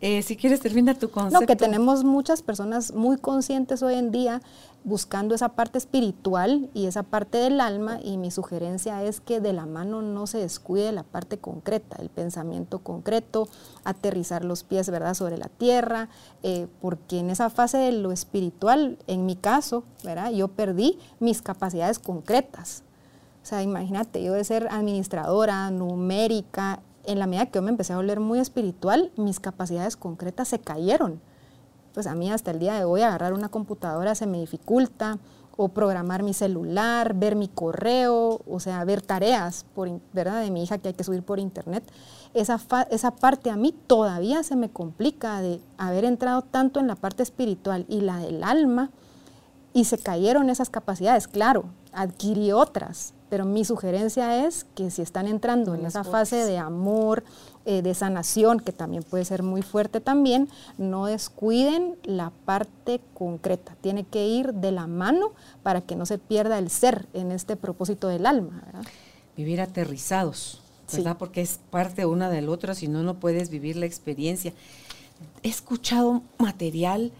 Eh, 0.00 0.22
si 0.22 0.36
quieres, 0.36 0.60
termina 0.60 0.94
tu 0.94 1.10
concepto. 1.10 1.40
No, 1.40 1.46
que 1.46 1.56
tenemos 1.56 2.04
muchas 2.04 2.42
personas 2.42 2.92
muy 2.92 3.18
conscientes 3.18 3.82
hoy 3.82 3.94
en 3.94 4.10
día 4.10 4.42
buscando 4.84 5.34
esa 5.34 5.50
parte 5.50 5.78
espiritual 5.78 6.68
y 6.74 6.86
esa 6.86 7.02
parte 7.02 7.38
del 7.38 7.60
alma 7.60 7.98
y 8.02 8.18
mi 8.18 8.30
sugerencia 8.30 9.02
es 9.02 9.20
que 9.20 9.40
de 9.40 9.54
la 9.54 9.64
mano 9.64 10.02
no 10.02 10.26
se 10.26 10.38
descuide 10.38 10.92
la 10.92 11.02
parte 11.02 11.38
concreta, 11.38 11.96
el 12.00 12.10
pensamiento 12.10 12.80
concreto, 12.80 13.48
aterrizar 13.84 14.44
los 14.44 14.62
pies 14.62 14.90
¿verdad? 14.90 15.14
sobre 15.14 15.38
la 15.38 15.48
tierra, 15.48 16.10
eh, 16.42 16.66
porque 16.82 17.18
en 17.18 17.30
esa 17.30 17.48
fase 17.48 17.78
de 17.78 17.92
lo 17.92 18.12
espiritual, 18.12 18.98
en 19.06 19.24
mi 19.24 19.36
caso, 19.36 19.84
¿verdad? 20.04 20.30
yo 20.30 20.48
perdí 20.48 20.98
mis 21.18 21.40
capacidades 21.40 21.98
concretas. 21.98 22.82
O 23.42 23.46
sea, 23.46 23.62
imagínate, 23.62 24.22
yo 24.22 24.32
de 24.32 24.44
ser 24.44 24.68
administradora, 24.70 25.70
numérica, 25.70 26.80
en 27.06 27.18
la 27.18 27.26
medida 27.26 27.46
que 27.46 27.58
yo 27.58 27.62
me 27.62 27.70
empecé 27.70 27.92
a 27.92 27.96
volver 27.96 28.20
muy 28.20 28.38
espiritual, 28.38 29.12
mis 29.16 29.40
capacidades 29.40 29.96
concretas 29.96 30.48
se 30.48 30.58
cayeron 30.58 31.20
pues 31.94 32.08
a 32.08 32.14
mí 32.16 32.30
hasta 32.30 32.50
el 32.50 32.58
día 32.58 32.74
de 32.74 32.84
hoy 32.84 33.02
agarrar 33.02 33.32
una 33.32 33.48
computadora 33.48 34.16
se 34.16 34.26
me 34.26 34.40
dificulta, 34.40 35.18
o 35.56 35.68
programar 35.68 36.22
mi 36.22 36.34
celular, 36.34 37.14
ver 37.14 37.36
mi 37.36 37.48
correo, 37.48 38.40
o 38.48 38.60
sea, 38.60 38.84
ver 38.84 39.02
tareas 39.02 39.64
por, 39.74 39.88
¿verdad? 40.12 40.42
de 40.42 40.50
mi 40.50 40.64
hija 40.64 40.78
que 40.78 40.88
hay 40.88 40.94
que 40.94 41.04
subir 41.04 41.22
por 41.22 41.38
internet. 41.38 41.84
Esa, 42.34 42.60
esa 42.90 43.12
parte 43.12 43.50
a 43.50 43.56
mí 43.56 43.72
todavía 43.86 44.42
se 44.42 44.56
me 44.56 44.68
complica 44.68 45.40
de 45.40 45.60
haber 45.78 46.04
entrado 46.04 46.42
tanto 46.42 46.80
en 46.80 46.88
la 46.88 46.96
parte 46.96 47.22
espiritual 47.22 47.86
y 47.88 48.00
la 48.00 48.18
del 48.18 48.42
alma 48.42 48.90
y 49.72 49.84
se 49.84 49.98
cayeron 49.98 50.50
esas 50.50 50.70
capacidades. 50.70 51.28
Claro, 51.28 51.66
adquirí 51.92 52.50
otras, 52.50 53.14
pero 53.34 53.46
mi 53.46 53.64
sugerencia 53.64 54.46
es 54.46 54.64
que 54.76 54.92
si 54.92 55.02
están 55.02 55.26
entrando 55.26 55.74
en 55.74 55.84
esa 55.84 56.04
fase 56.04 56.36
de 56.36 56.56
amor, 56.56 57.24
eh, 57.64 57.82
de 57.82 57.92
sanación, 57.92 58.60
que 58.60 58.70
también 58.70 59.02
puede 59.02 59.24
ser 59.24 59.42
muy 59.42 59.60
fuerte 59.60 60.00
también, 60.00 60.48
no 60.78 61.06
descuiden 61.06 61.96
la 62.04 62.30
parte 62.44 63.00
concreta. 63.12 63.74
Tiene 63.80 64.04
que 64.04 64.28
ir 64.28 64.54
de 64.54 64.70
la 64.70 64.86
mano 64.86 65.32
para 65.64 65.80
que 65.80 65.96
no 65.96 66.06
se 66.06 66.18
pierda 66.18 66.60
el 66.60 66.70
ser 66.70 67.08
en 67.12 67.32
este 67.32 67.56
propósito 67.56 68.06
del 68.06 68.24
alma. 68.24 68.62
Vivir 69.36 69.60
aterrizados, 69.60 70.62
¿verdad? 70.92 71.16
Porque 71.18 71.40
es 71.40 71.58
parte 71.70 72.06
una 72.06 72.30
del 72.30 72.48
otro, 72.48 72.72
si 72.72 72.86
no, 72.86 73.02
no 73.02 73.18
puedes 73.18 73.50
vivir 73.50 73.74
la 73.74 73.86
experiencia. 73.86 74.52
He 75.42 75.48
escuchado 75.48 76.22
material, 76.38 77.10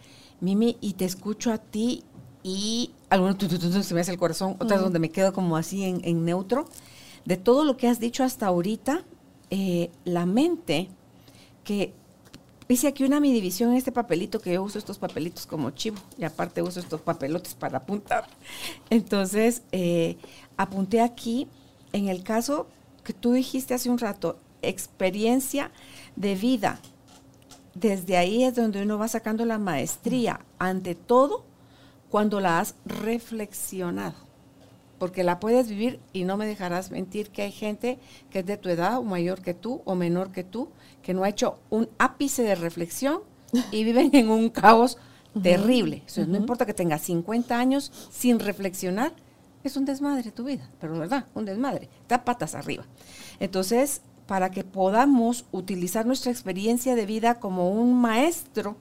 Mimi, 0.41 0.77
y 0.81 0.93
te 0.93 1.07
escucho 1.07 1.53
a 1.53 1.59
ti 1.59 2.05
y 2.45 2.93
algunos 3.15 3.87
se 3.87 3.95
me 3.95 4.01
hace 4.01 4.11
el 4.11 4.19
corazón, 4.19 4.57
otras 4.59 4.81
donde 4.81 4.99
me 4.99 5.11
quedo 5.11 5.33
como 5.33 5.57
así 5.57 5.85
en, 5.85 6.01
en 6.05 6.25
neutro. 6.25 6.69
De 7.25 7.37
todo 7.37 7.65
lo 7.65 7.77
que 7.77 7.89
has 7.89 8.01
dicho 8.01 8.25
hasta 8.25 8.47
ahorita, 8.47 9.03
eh, 9.51 9.91
la 10.05 10.27
mente, 10.27 10.89
que 11.63 11.95
hice 12.69 12.89
aquí 12.89 13.05
una 13.05 13.21
mi 13.21 13.33
división 13.33 13.71
en 13.71 13.77
este 13.77 13.93
papelito, 13.93 14.41
que 14.41 14.53
yo 14.53 14.63
uso 14.63 14.79
estos 14.79 14.99
papelitos 14.99 15.47
como 15.47 15.71
chivo, 15.71 15.97
y 16.19 16.25
aparte 16.25 16.61
uso 16.61 16.81
estos 16.81 17.01
papelotes 17.01 17.55
para 17.55 17.79
apuntar. 17.79 18.27
Entonces, 18.91 19.63
eh, 19.73 20.17
apunté 20.57 21.01
aquí, 21.01 21.49
en 21.93 22.09
el 22.09 22.23
caso 22.23 22.67
que 23.05 23.13
tú 23.13 23.33
dijiste 23.33 23.75
hace 23.75 23.89
un 23.89 23.99
rato, 23.99 24.39
experiencia 24.61 25.71
de 26.17 26.35
vida. 26.35 26.81
Desde 27.75 28.17
ahí 28.17 28.45
es 28.45 28.55
donde 28.55 28.83
uno 28.83 28.99
va 28.99 29.09
sacando 29.09 29.45
la 29.45 29.59
maestría, 29.59 30.41
ante 30.59 30.95
todo 30.95 31.45
cuando 32.15 32.39
la 32.39 32.61
has 32.61 32.77
reflexionado 32.87 34.15
porque 35.01 35.25
la 35.25 35.41
puedes 35.41 35.69
vivir 35.69 35.99
y 36.13 36.23
no 36.23 36.37
me 36.37 36.47
dejarás 36.47 36.93
mentir 36.93 37.31
que 37.31 37.43
hay 37.43 37.51
gente 37.51 37.99
que 38.31 38.39
es 38.39 38.47
de 38.47 38.57
tu 38.57 38.69
edad 38.69 38.99
o 38.99 39.03
mayor 39.03 39.43
que 39.43 39.53
tú 39.53 39.83
o 39.85 39.97
menor 39.97 40.31
que 40.31 40.45
tú, 40.45 40.69
que 41.03 41.13
no 41.13 41.25
ha 41.25 41.29
hecho 41.29 41.59
un 41.71 41.89
ápice 41.99 42.45
de 42.45 42.55
reflexión 42.55 43.23
y 43.73 43.83
viven 43.85 44.11
en 44.13 44.31
un 44.31 44.49
caos 44.49 44.97
terrible. 45.43 46.05
no 46.29 46.37
importa 46.37 46.67
que 46.67 46.73
tengas 46.73 47.01
50 47.01 47.59
años 47.59 47.91
sin 48.13 48.39
reflexionar, 48.39 49.13
es 49.65 49.77
un 49.77 49.85
desmadre 49.85 50.31
tu 50.31 50.45
vida, 50.45 50.71
pero 50.79 50.97
verdad, 50.97 51.27
un 51.35 51.45
desmadre, 51.45 51.89
está 52.03 52.25
patas 52.25 52.55
arriba. 52.55 52.85
Entonces, 53.41 54.03
para 54.29 54.53
que 54.53 54.63
podamos 54.63 55.47
utilizar 55.51 56.07
nuestra 56.07 56.31
experiencia 56.31 56.95
de 56.95 57.07
vida 57.07 57.41
como 57.41 57.73
un 57.73 58.01
maestro, 58.01 58.77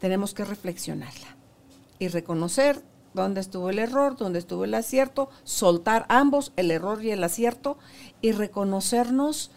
tenemos 0.00 0.34
que 0.34 0.44
reflexionarla 0.44 1.35
y 1.98 2.08
reconocer 2.08 2.82
dónde 3.14 3.40
estuvo 3.40 3.70
el 3.70 3.78
error, 3.78 4.16
dónde 4.16 4.38
estuvo 4.38 4.64
el 4.64 4.74
acierto, 4.74 5.28
soltar 5.42 6.06
ambos, 6.08 6.52
el 6.56 6.70
error 6.70 7.04
y 7.04 7.10
el 7.10 7.24
acierto, 7.24 7.78
y 8.20 8.32
reconocernos 8.32 9.50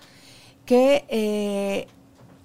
que 0.66 1.06
eh, 1.10 1.88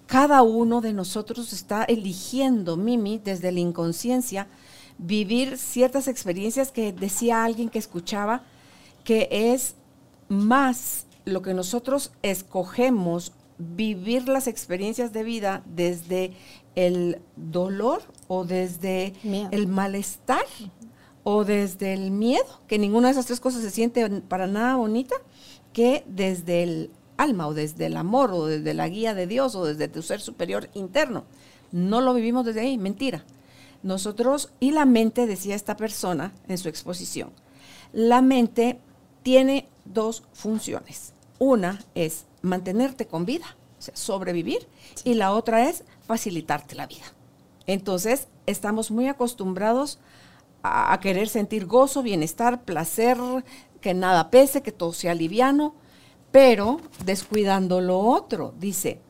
cada 0.07 0.43
uno 0.43 0.81
de 0.81 0.93
nosotros 0.93 1.53
está 1.53 1.85
eligiendo, 1.85 2.77
Mimi, 2.77 3.19
desde 3.19 3.53
la 3.53 3.61
inconsciencia, 3.61 4.49
vivir 4.99 5.59
ciertas 5.59 6.09
experiencias 6.09 6.71
que 6.71 6.93
decía 6.93 7.45
alguien 7.45 7.69
que 7.69 7.79
escuchaba, 7.79 8.43
que 9.05 9.29
es 9.31 9.77
más 10.29 11.07
lo 11.25 11.43
que 11.43 11.55
nosotros 11.55 12.13
escogemos 12.23 13.33
vivir 13.59 14.29
las 14.29 14.47
experiencias 14.47 15.13
de 15.13 15.23
vida 15.23 15.63
desde 15.67 16.33
el 16.75 17.21
dolor 17.37 18.03
o 18.29 18.45
desde 18.45 19.13
el 19.23 19.67
malestar 19.67 20.45
o 21.23 21.45
desde 21.45 21.95
el 21.95 22.11
miedo, 22.11 22.61
que 22.69 22.79
ninguna 22.79 23.09
de 23.09 23.13
esas 23.13 23.27
tres 23.27 23.41
cosas 23.41 23.63
se 23.63 23.71
siente 23.71 24.09
para 24.23 24.47
nada 24.47 24.77
bonita, 24.77 25.15
que 25.73 26.05
desde 26.07 26.63
el 26.63 26.91
alma 27.17 27.47
o 27.47 27.55
desde 27.55 27.87
el 27.87 27.97
amor 27.97 28.31
o 28.33 28.47
desde 28.47 28.75
la 28.75 28.89
guía 28.89 29.15
de 29.15 29.27
Dios 29.27 29.55
o 29.55 29.65
desde 29.65 29.89
tu 29.89 30.03
ser 30.03 30.21
superior 30.21 30.69
interno. 30.75 31.25
No 31.73 32.01
lo 32.01 32.15
vivimos 32.15 32.45
desde 32.45 32.61
ahí, 32.61 32.79
mentira. 32.79 33.25
Nosotros, 33.83 34.51
y 34.61 34.71
la 34.71 34.85
mente, 34.85 35.27
decía 35.27 35.55
esta 35.55 35.77
persona 35.77 36.33
en 36.49 36.59
su 36.59 36.69
exposición, 36.69 37.31
la 37.93 38.23
mente 38.23 38.79
tiene 39.23 39.69
dos 39.85 40.23
funciones. 40.33 41.13
Una 41.39 41.85
es 41.95 42.27
mantenerte 42.43 43.07
con 43.07 43.27
vida, 43.27 43.57
o 43.79 43.83
sea, 43.83 43.97
sobrevivir, 43.97 44.67
y 45.05 45.15
la 45.15 45.33
otra 45.33 45.69
es 45.69 45.85
facilitarte 46.07 46.75
la 46.75 46.87
vida. 46.87 47.05
Entonces, 47.67 48.29
estamos 48.47 48.91
muy 48.91 49.09
acostumbrados 49.09 49.99
a, 50.63 50.99
querer 51.01 51.29
sentir 51.29 51.67
gozo, 51.67 52.03
bienestar, 52.03 52.65
placer, 52.65 53.19
que 53.81 53.95
nada 53.95 54.31
pese, 54.31 54.63
que 54.63 54.73
todo 54.73 54.93
sea 54.93 55.15
liviano, 55.15 55.75
pero 56.33 56.81
descuidando 57.05 57.81
lo 57.81 57.99
otro. 58.01 58.55
Dice, 58.59 59.01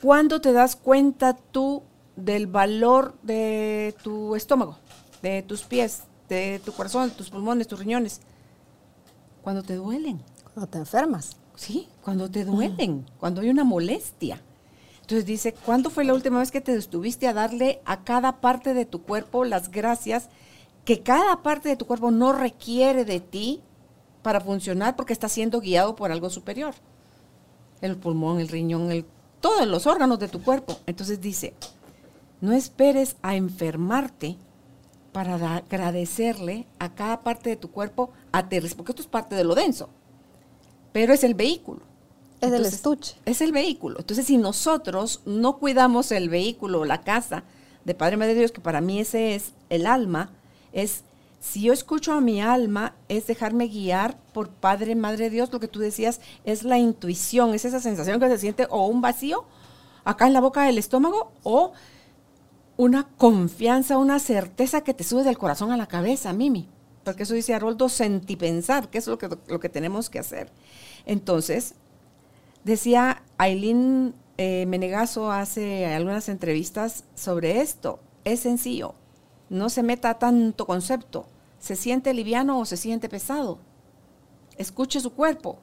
¿cuándo 0.00 0.40
te 0.40 0.52
das 0.52 0.74
cuenta 0.74 1.36
tú 1.36 1.82
del 2.16 2.46
valor 2.46 3.14
de 3.22 3.94
tu 4.02 4.34
estómago, 4.36 4.78
de 5.22 5.42
tus 5.42 5.62
pies, 5.62 6.04
de 6.28 6.60
tu 6.64 6.72
corazón, 6.72 7.10
de 7.10 7.14
tus 7.14 7.30
pulmones, 7.30 7.68
tus 7.68 7.78
riñones? 7.78 8.20
Cuando 9.42 9.62
te 9.62 9.74
duelen. 9.74 10.20
Cuando 10.54 10.70
te 10.70 10.78
enfermas. 10.78 11.36
Sí, 11.54 11.88
cuando 12.02 12.30
te 12.30 12.44
duelen, 12.44 13.06
cuando 13.18 13.40
hay 13.42 13.50
una 13.50 13.64
molestia. 13.64 14.40
Entonces 15.06 15.24
dice, 15.24 15.52
¿cuándo 15.52 15.88
fue 15.88 16.02
la 16.02 16.14
última 16.14 16.40
vez 16.40 16.50
que 16.50 16.60
te 16.60 16.74
estuviste 16.74 17.28
a 17.28 17.32
darle 17.32 17.80
a 17.84 18.02
cada 18.02 18.40
parte 18.40 18.74
de 18.74 18.86
tu 18.86 19.02
cuerpo 19.02 19.44
las 19.44 19.70
gracias 19.70 20.30
que 20.84 21.04
cada 21.04 21.44
parte 21.44 21.68
de 21.68 21.76
tu 21.76 21.86
cuerpo 21.86 22.10
no 22.10 22.32
requiere 22.32 23.04
de 23.04 23.20
ti 23.20 23.62
para 24.22 24.40
funcionar 24.40 24.96
porque 24.96 25.12
está 25.12 25.28
siendo 25.28 25.60
guiado 25.60 25.94
por 25.94 26.10
algo 26.10 26.28
superior? 26.28 26.74
El 27.82 27.96
pulmón, 27.96 28.40
el 28.40 28.48
riñón, 28.48 28.90
el, 28.90 29.06
todos 29.40 29.64
los 29.68 29.86
órganos 29.86 30.18
de 30.18 30.26
tu 30.26 30.42
cuerpo. 30.42 30.80
Entonces 30.86 31.20
dice, 31.20 31.54
no 32.40 32.52
esperes 32.52 33.14
a 33.22 33.36
enfermarte 33.36 34.36
para 35.12 35.36
agradecerle 35.54 36.66
a 36.80 36.96
cada 36.96 37.20
parte 37.20 37.50
de 37.50 37.56
tu 37.56 37.70
cuerpo 37.70 38.10
aterriz, 38.32 38.74
porque 38.74 38.90
esto 38.90 39.02
es 39.02 39.08
parte 39.08 39.36
de 39.36 39.44
lo 39.44 39.54
denso, 39.54 39.88
pero 40.92 41.12
es 41.12 41.22
el 41.22 41.34
vehículo. 41.34 41.82
Es 42.40 42.52
el 42.52 42.66
estuche. 42.66 43.16
Es 43.24 43.40
el 43.40 43.52
vehículo. 43.52 43.98
Entonces, 43.98 44.26
si 44.26 44.36
nosotros 44.36 45.22
no 45.24 45.58
cuidamos 45.58 46.12
el 46.12 46.28
vehículo, 46.28 46.84
la 46.84 47.02
casa 47.02 47.44
de 47.84 47.94
Padre 47.94 48.16
Madre 48.16 48.34
de 48.34 48.40
Dios, 48.40 48.52
que 48.52 48.60
para 48.60 48.80
mí 48.80 49.00
ese 49.00 49.34
es 49.34 49.52
el 49.70 49.86
alma, 49.86 50.30
es, 50.72 51.04
si 51.40 51.62
yo 51.62 51.72
escucho 51.72 52.12
a 52.12 52.20
mi 52.20 52.42
alma, 52.42 52.94
es 53.08 53.26
dejarme 53.26 53.68
guiar 53.68 54.18
por 54.32 54.50
Padre 54.50 54.94
Madre 54.94 55.24
de 55.24 55.30
Dios, 55.30 55.52
lo 55.52 55.60
que 55.60 55.68
tú 55.68 55.80
decías, 55.80 56.20
es 56.44 56.62
la 56.62 56.78
intuición, 56.78 57.54
es 57.54 57.64
esa 57.64 57.80
sensación 57.80 58.20
que 58.20 58.28
se 58.28 58.38
siente 58.38 58.66
o 58.70 58.86
un 58.86 59.00
vacío 59.00 59.44
acá 60.04 60.26
en 60.26 60.32
la 60.32 60.40
boca 60.40 60.64
del 60.64 60.78
estómago 60.78 61.32
o 61.42 61.72
una 62.76 63.08
confianza, 63.16 63.98
una 63.98 64.18
certeza 64.18 64.82
que 64.82 64.94
te 64.94 65.04
sube 65.04 65.22
del 65.22 65.38
corazón 65.38 65.72
a 65.72 65.76
la 65.76 65.86
cabeza, 65.86 66.32
Mimi. 66.32 66.68
Porque 67.04 67.22
eso 67.22 67.34
dice 67.34 67.54
Haroldo, 67.54 67.88
sentipensar, 67.88 68.90
que 68.90 68.98
es 68.98 69.06
lo 69.06 69.16
que, 69.16 69.28
lo 69.46 69.60
que 69.60 69.68
tenemos 69.68 70.10
que 70.10 70.18
hacer. 70.18 70.50
Entonces, 71.06 71.74
decía 72.66 73.22
Aileen 73.38 74.14
eh, 74.38 74.66
hace 75.30 75.86
algunas 75.86 76.28
entrevistas 76.28 77.04
sobre 77.14 77.60
esto. 77.60 78.00
Es 78.24 78.40
sencillo, 78.40 78.94
no 79.48 79.68
se 79.68 79.82
meta 79.82 80.18
tanto 80.18 80.66
concepto. 80.66 81.26
¿Se 81.58 81.76
siente 81.76 82.12
liviano 82.12 82.58
o 82.58 82.64
se 82.64 82.76
siente 82.76 83.08
pesado? 83.08 83.60
Escuche 84.58 85.00
su 85.00 85.12
cuerpo. 85.12 85.58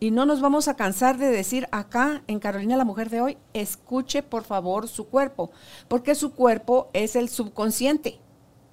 Y 0.00 0.10
no 0.10 0.24
nos 0.24 0.40
vamos 0.40 0.66
a 0.66 0.74
cansar 0.74 1.18
de 1.18 1.30
decir 1.30 1.68
acá 1.70 2.22
en 2.26 2.40
Carolina 2.40 2.76
la 2.76 2.84
mujer 2.84 3.08
de 3.08 3.20
hoy, 3.20 3.38
escuche 3.52 4.22
por 4.22 4.42
favor 4.42 4.88
su 4.88 5.06
cuerpo, 5.06 5.52
porque 5.86 6.16
su 6.16 6.32
cuerpo 6.32 6.88
es 6.92 7.14
el 7.14 7.28
subconsciente. 7.28 8.18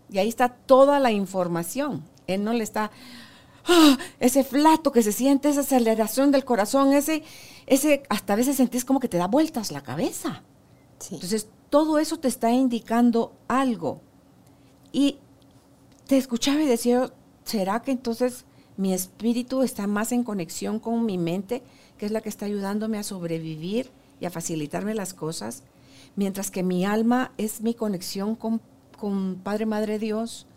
Y 0.10 0.18
ahí 0.18 0.30
está 0.30 0.50
toda 0.50 1.00
la 1.00 1.12
información. 1.12 2.04
Él 2.26 2.44
no 2.44 2.54
le 2.54 2.64
está, 2.64 2.90
¡ah! 3.70 3.98
ese 4.20 4.44
flato 4.44 4.92
que 4.92 5.04
se 5.04 5.12
siente, 5.12 5.50
esa 5.50 5.62
aceleración 5.62 6.32
del 6.32 6.46
corazón, 6.46 6.94
ese, 6.94 7.24
ese, 7.68 8.04
hasta 8.10 8.34
a 8.34 8.36
veces 8.36 8.58
sentís 8.58 8.86
como 8.86 9.00
que 9.00 9.08
te 9.08 9.18
da 9.18 9.28
vueltas 9.28 9.72
la 9.72 9.82
cabeza. 9.82 10.44
Entonces, 11.12 11.48
todo 11.70 12.00
eso 12.00 12.18
te 12.18 12.28
está 12.28 12.52
indicando 12.52 13.34
algo. 13.48 14.02
Y 14.92 15.18
te 16.08 16.18
escuchaba 16.18 16.62
y 16.62 16.66
decía, 16.66 17.12
¿será 17.44 17.82
que 17.82 17.92
entonces 17.92 18.46
mi 18.78 18.94
espíritu 18.94 19.62
está 19.62 19.88
más 19.88 20.12
en 20.12 20.24
conexión 20.24 20.80
con 20.80 21.06
mi 21.06 21.18
mente, 21.18 21.62
que 21.98 22.06
es 22.06 22.12
la 22.12 22.22
que 22.22 22.30
está 22.30 22.46
ayudándome 22.46 22.98
a 22.98 23.04
sobrevivir 23.04 23.92
y 24.20 24.26
a 24.26 24.32
facilitarme 24.32 24.94
las 24.96 25.14
cosas, 25.14 25.64
mientras 26.16 26.50
que 26.50 26.64
mi 26.64 26.86
alma 26.86 27.34
es 27.38 27.62
mi 27.62 27.74
conexión 27.74 28.36
con, 28.36 28.62
Padre, 29.44 29.66
Madre 29.66 30.00
Dios, 30.00 30.48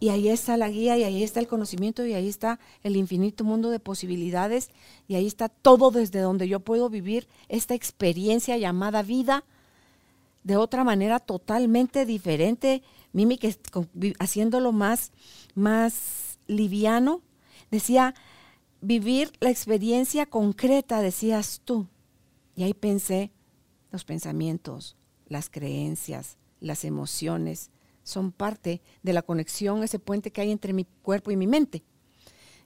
y 0.00 0.10
ahí 0.10 0.28
está 0.28 0.56
la 0.56 0.68
guía, 0.68 0.96
y 0.96 1.04
ahí 1.04 1.22
está 1.22 1.40
el 1.40 1.48
conocimiento, 1.48 2.06
y 2.06 2.14
ahí 2.14 2.28
está 2.28 2.58
el 2.82 2.96
infinito 2.96 3.44
mundo 3.44 3.70
de 3.70 3.80
posibilidades, 3.80 4.70
y 5.06 5.14
ahí 5.14 5.26
está 5.26 5.48
todo 5.48 5.90
desde 5.90 6.20
donde 6.20 6.48
yo 6.48 6.60
puedo 6.60 6.88
vivir 6.88 7.28
esta 7.48 7.74
experiencia 7.74 8.56
llamada 8.56 9.02
vida 9.02 9.44
de 10.44 10.56
otra 10.56 10.84
manera 10.84 11.18
totalmente 11.18 12.06
diferente, 12.06 12.82
Mimi, 13.12 13.38
que 13.38 13.56
haciéndolo 14.18 14.72
más, 14.72 15.12
más 15.54 16.38
liviano, 16.46 17.22
Decía, 17.70 18.14
vivir 18.80 19.32
la 19.40 19.50
experiencia 19.50 20.26
concreta, 20.26 21.02
decías 21.02 21.60
tú. 21.64 21.86
Y 22.56 22.64
ahí 22.64 22.74
pensé, 22.74 23.30
los 23.90 24.04
pensamientos, 24.04 24.96
las 25.26 25.50
creencias, 25.50 26.38
las 26.60 26.84
emociones, 26.84 27.70
son 28.08 28.32
parte 28.32 28.80
de 29.02 29.12
la 29.12 29.22
conexión, 29.22 29.82
ese 29.82 29.98
puente 29.98 30.30
que 30.30 30.40
hay 30.40 30.50
entre 30.50 30.72
mi 30.72 30.84
cuerpo 31.02 31.30
y 31.30 31.36
mi 31.36 31.46
mente. 31.46 31.84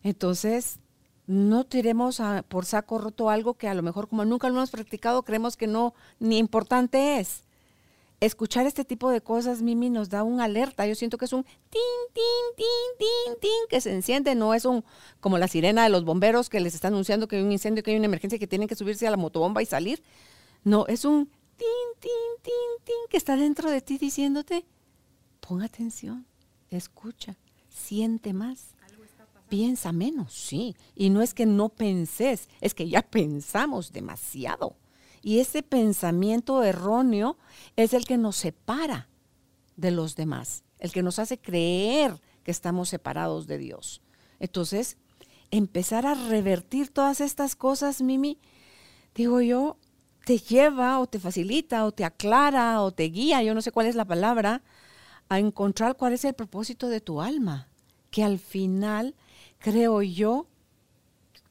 Entonces, 0.02 0.78
no 1.26 1.64
tiremos 1.64 2.20
por 2.48 2.64
saco 2.64 2.98
roto 2.98 3.30
algo 3.30 3.54
que 3.54 3.68
a 3.68 3.74
lo 3.74 3.82
mejor 3.82 4.08
como 4.08 4.24
nunca 4.24 4.48
lo 4.48 4.56
hemos 4.56 4.70
practicado, 4.70 5.22
creemos 5.22 5.56
que 5.56 5.66
no, 5.66 5.94
ni 6.18 6.38
importante 6.38 7.20
es 7.20 7.44
escuchar 8.20 8.66
este 8.66 8.84
tipo 8.84 9.10
de 9.10 9.20
cosas, 9.20 9.62
Mimi, 9.62 9.90
nos 9.90 10.08
da 10.08 10.22
un 10.22 10.40
alerta. 10.40 10.86
Yo 10.86 10.94
siento 10.94 11.18
que 11.18 11.24
es 11.24 11.32
un 11.32 11.42
tin, 11.42 11.80
tin, 12.12 12.22
tin, 12.56 12.66
tin, 12.98 13.40
tin, 13.40 13.50
que 13.68 13.80
se 13.80 13.92
enciende, 13.92 14.36
no 14.36 14.54
es 14.54 14.64
un 14.64 14.84
como 15.18 15.38
la 15.38 15.48
sirena 15.48 15.82
de 15.82 15.88
los 15.88 16.04
bomberos 16.04 16.48
que 16.48 16.60
les 16.60 16.74
está 16.74 16.88
anunciando 16.88 17.26
que 17.26 17.36
hay 17.36 17.42
un 17.42 17.50
incendio, 17.50 17.82
que 17.82 17.90
hay 17.90 17.96
una 17.96 18.06
emergencia, 18.06 18.38
que 18.38 18.46
tienen 18.46 18.68
que 18.68 18.76
subirse 18.76 19.08
a 19.08 19.10
la 19.10 19.16
motobomba 19.16 19.60
y 19.60 19.66
salir. 19.66 20.04
No, 20.62 20.86
es 20.86 21.04
un 21.04 21.26
tin, 21.56 21.66
tin, 21.98 22.10
tin, 22.42 22.84
tin, 22.84 22.94
que 23.10 23.16
está 23.16 23.36
dentro 23.36 23.68
de 23.68 23.80
ti 23.80 23.98
diciéndote, 23.98 24.64
pon 25.52 25.62
atención, 25.62 26.24
escucha, 26.70 27.36
siente 27.68 28.32
más. 28.32 28.68
Piensa 29.50 29.92
menos, 29.92 30.32
sí. 30.32 30.74
Y 30.96 31.10
no 31.10 31.20
es 31.20 31.34
que 31.34 31.44
no 31.44 31.68
penses, 31.68 32.48
es 32.62 32.72
que 32.72 32.88
ya 32.88 33.02
pensamos 33.02 33.92
demasiado. 33.92 34.76
Y 35.20 35.40
ese 35.40 35.62
pensamiento 35.62 36.62
erróneo 36.62 37.36
es 37.76 37.92
el 37.92 38.06
que 38.06 38.16
nos 38.16 38.36
separa 38.36 39.10
de 39.76 39.90
los 39.90 40.16
demás, 40.16 40.64
el 40.78 40.90
que 40.90 41.02
nos 41.02 41.18
hace 41.18 41.36
creer 41.36 42.18
que 42.44 42.50
estamos 42.50 42.88
separados 42.88 43.46
de 43.46 43.58
Dios. 43.58 44.00
Entonces, 44.38 44.96
empezar 45.50 46.06
a 46.06 46.14
revertir 46.14 46.88
todas 46.88 47.20
estas 47.20 47.56
cosas, 47.56 48.00
Mimi, 48.00 48.38
digo 49.14 49.42
yo, 49.42 49.76
te 50.24 50.38
lleva 50.38 50.98
o 50.98 51.06
te 51.06 51.18
facilita 51.18 51.84
o 51.84 51.92
te 51.92 52.06
aclara 52.06 52.80
o 52.80 52.90
te 52.90 53.04
guía, 53.04 53.42
yo 53.42 53.52
no 53.52 53.60
sé 53.60 53.70
cuál 53.70 53.86
es 53.86 53.96
la 53.96 54.06
palabra, 54.06 54.62
a 55.28 55.38
encontrar 55.38 55.96
cuál 55.96 56.12
es 56.12 56.24
el 56.24 56.34
propósito 56.34 56.88
de 56.88 57.00
tu 57.00 57.20
alma, 57.20 57.68
que 58.10 58.22
al 58.22 58.38
final, 58.38 59.14
creo 59.58 60.02
yo, 60.02 60.46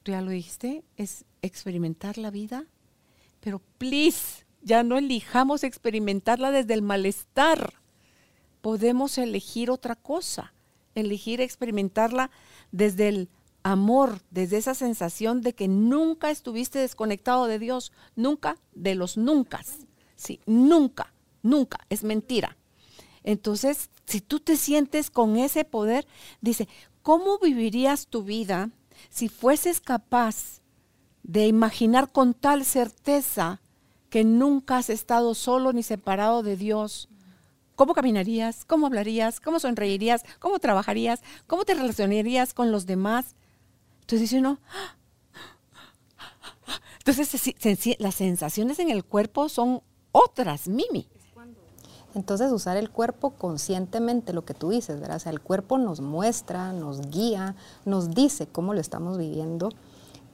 tú 0.03 0.11
ya 0.11 0.21
lo 0.21 0.31
dijiste, 0.31 0.83
es 0.97 1.25
experimentar 1.41 2.17
la 2.17 2.31
vida 2.31 2.67
pero 3.41 3.59
please, 3.77 4.45
ya 4.61 4.83
no 4.83 4.97
elijamos 4.97 5.65
experimentarla 5.65 6.51
desde 6.51 6.75
el 6.75 6.81
malestar. 6.81 7.73
Podemos 8.61 9.17
elegir 9.17 9.69
otra 9.69 9.95
cosa, 9.95 10.53
elegir 10.95 11.41
experimentarla 11.41 12.29
desde 12.71 13.09
el 13.09 13.29
amor, 13.63 14.21
desde 14.29 14.57
esa 14.57 14.75
sensación 14.75 15.41
de 15.41 15.53
que 15.53 15.67
nunca 15.67 16.29
estuviste 16.29 16.79
desconectado 16.79 17.47
de 17.47 17.59
Dios, 17.59 17.91
nunca 18.15 18.57
de 18.73 18.95
los 18.95 19.17
nunca. 19.17 19.61
Sí, 20.15 20.39
nunca, 20.45 21.13
nunca, 21.41 21.79
es 21.89 22.03
mentira. 22.03 22.57
Entonces, 23.23 23.89
si 24.05 24.21
tú 24.21 24.39
te 24.39 24.57
sientes 24.57 25.09
con 25.09 25.37
ese 25.37 25.63
poder, 25.65 26.07
dice, 26.41 26.67
¿cómo 27.01 27.39
vivirías 27.39 28.07
tu 28.07 28.23
vida 28.23 28.69
si 29.09 29.29
fueses 29.29 29.81
capaz 29.81 30.61
de 31.23 31.47
imaginar 31.47 32.11
con 32.11 32.33
tal 32.33 32.65
certeza 32.65 33.61
que 34.11 34.23
nunca 34.25 34.77
has 34.77 34.89
estado 34.89 35.33
solo 35.33 35.71
ni 35.71 35.83
separado 35.83 36.43
de 36.43 36.57
Dios. 36.57 37.07
¿Cómo 37.75 37.93
caminarías? 37.93 38.65
¿Cómo 38.65 38.85
hablarías? 38.85 39.39
¿Cómo 39.39 39.59
sonreirías? 39.59 40.23
¿Cómo 40.39 40.59
trabajarías? 40.59 41.21
¿Cómo 41.47 41.63
te 41.63 41.73
relacionarías 41.73 42.53
con 42.53 42.71
los 42.71 42.85
demás? 42.85 43.35
Entonces 44.01 44.19
dice 44.21 44.39
uno, 44.39 44.59
entonces 46.99 47.55
las 47.99 48.15
sensaciones 48.15 48.79
en 48.79 48.91
el 48.91 49.05
cuerpo 49.05 49.47
son 49.47 49.81
otras, 50.11 50.67
Mimi. 50.67 51.07
Entonces 52.13 52.51
usar 52.51 52.77
el 52.77 52.89
cuerpo 52.89 53.31
conscientemente, 53.31 54.33
lo 54.33 54.43
que 54.43 54.53
tú 54.53 54.69
dices, 54.69 54.99
¿verdad? 54.99 55.17
O 55.17 55.19
sea, 55.19 55.31
el 55.31 55.41
cuerpo 55.41 55.77
nos 55.77 56.01
muestra, 56.01 56.73
nos 56.73 57.09
guía, 57.09 57.55
nos 57.85 58.11
dice 58.11 58.47
cómo 58.47 58.73
lo 58.73 58.81
estamos 58.81 59.17
viviendo 59.17 59.69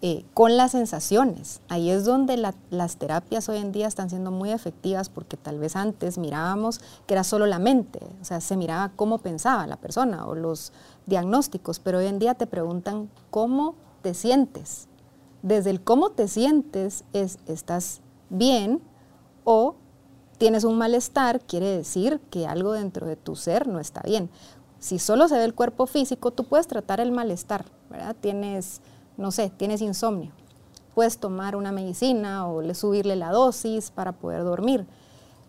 eh, 0.04 0.26
con 0.36 0.58
las 0.58 0.74
sensaciones. 0.74 1.60
Ahí 1.70 1.90
es 1.90 2.06
donde 2.06 2.38
las 2.38 2.98
terapias 2.98 3.50
hoy 3.50 3.58
en 3.58 3.72
día 3.72 3.88
están 3.88 4.12
siendo 4.12 4.30
muy 4.30 4.52
efectivas 4.52 5.10
porque 5.10 5.38
tal 5.38 5.58
vez 5.58 5.76
antes 5.76 6.20
mirábamos 6.20 6.82
que 7.08 7.16
era 7.16 7.24
solo 7.24 7.48
la 7.48 7.58
mente, 7.58 8.00
o 8.22 8.24
sea, 8.24 8.40
se 8.40 8.58
miraba 8.58 8.92
cómo 8.96 9.18
pensaba 9.18 9.66
la 9.66 9.78
persona 9.78 10.28
o 10.28 10.36
los 10.36 10.72
diagnósticos, 11.08 11.80
pero 11.80 11.98
hoy 11.98 12.06
en 12.06 12.20
día 12.20 12.36
te 12.36 12.46
preguntan 12.46 13.10
cómo 13.32 13.74
te 14.04 14.14
sientes. 14.14 14.88
Desde 15.42 15.72
el 15.72 15.82
cómo 15.82 16.12
te 16.12 16.28
sientes 16.28 17.04
es 17.14 17.40
estás 17.48 18.02
bien 18.30 18.82
o 19.46 19.78
tienes 20.38 20.64
un 20.64 20.78
malestar, 20.78 21.42
quiere 21.42 21.78
decir 21.78 22.20
que 22.30 22.48
algo 22.48 22.74
dentro 22.74 23.08
de 23.08 23.16
tu 23.16 23.36
ser 23.36 23.68
no 23.68 23.80
está 23.80 24.02
bien. 24.02 24.30
Si 24.80 25.00
solo 25.00 25.28
se 25.28 25.38
ve 25.38 25.44
el 25.44 25.56
cuerpo 25.56 25.88
físico, 25.88 26.32
tú 26.32 26.44
puedes 26.44 26.68
tratar 26.68 27.00
el 27.00 27.12
malestar, 27.12 27.66
¿verdad? 27.90 28.16
Tienes 28.20 28.82
no 29.18 29.32
sé, 29.32 29.50
tienes 29.50 29.82
insomnio. 29.82 30.32
puedes 30.94 31.20
tomar 31.20 31.56
una 31.56 31.72
medicina 31.72 32.48
o 32.48 32.74
subirle 32.74 33.16
la 33.16 33.32
dosis 33.32 33.92
para 33.92 34.14
poder 34.14 34.44
dormir. 34.44 34.88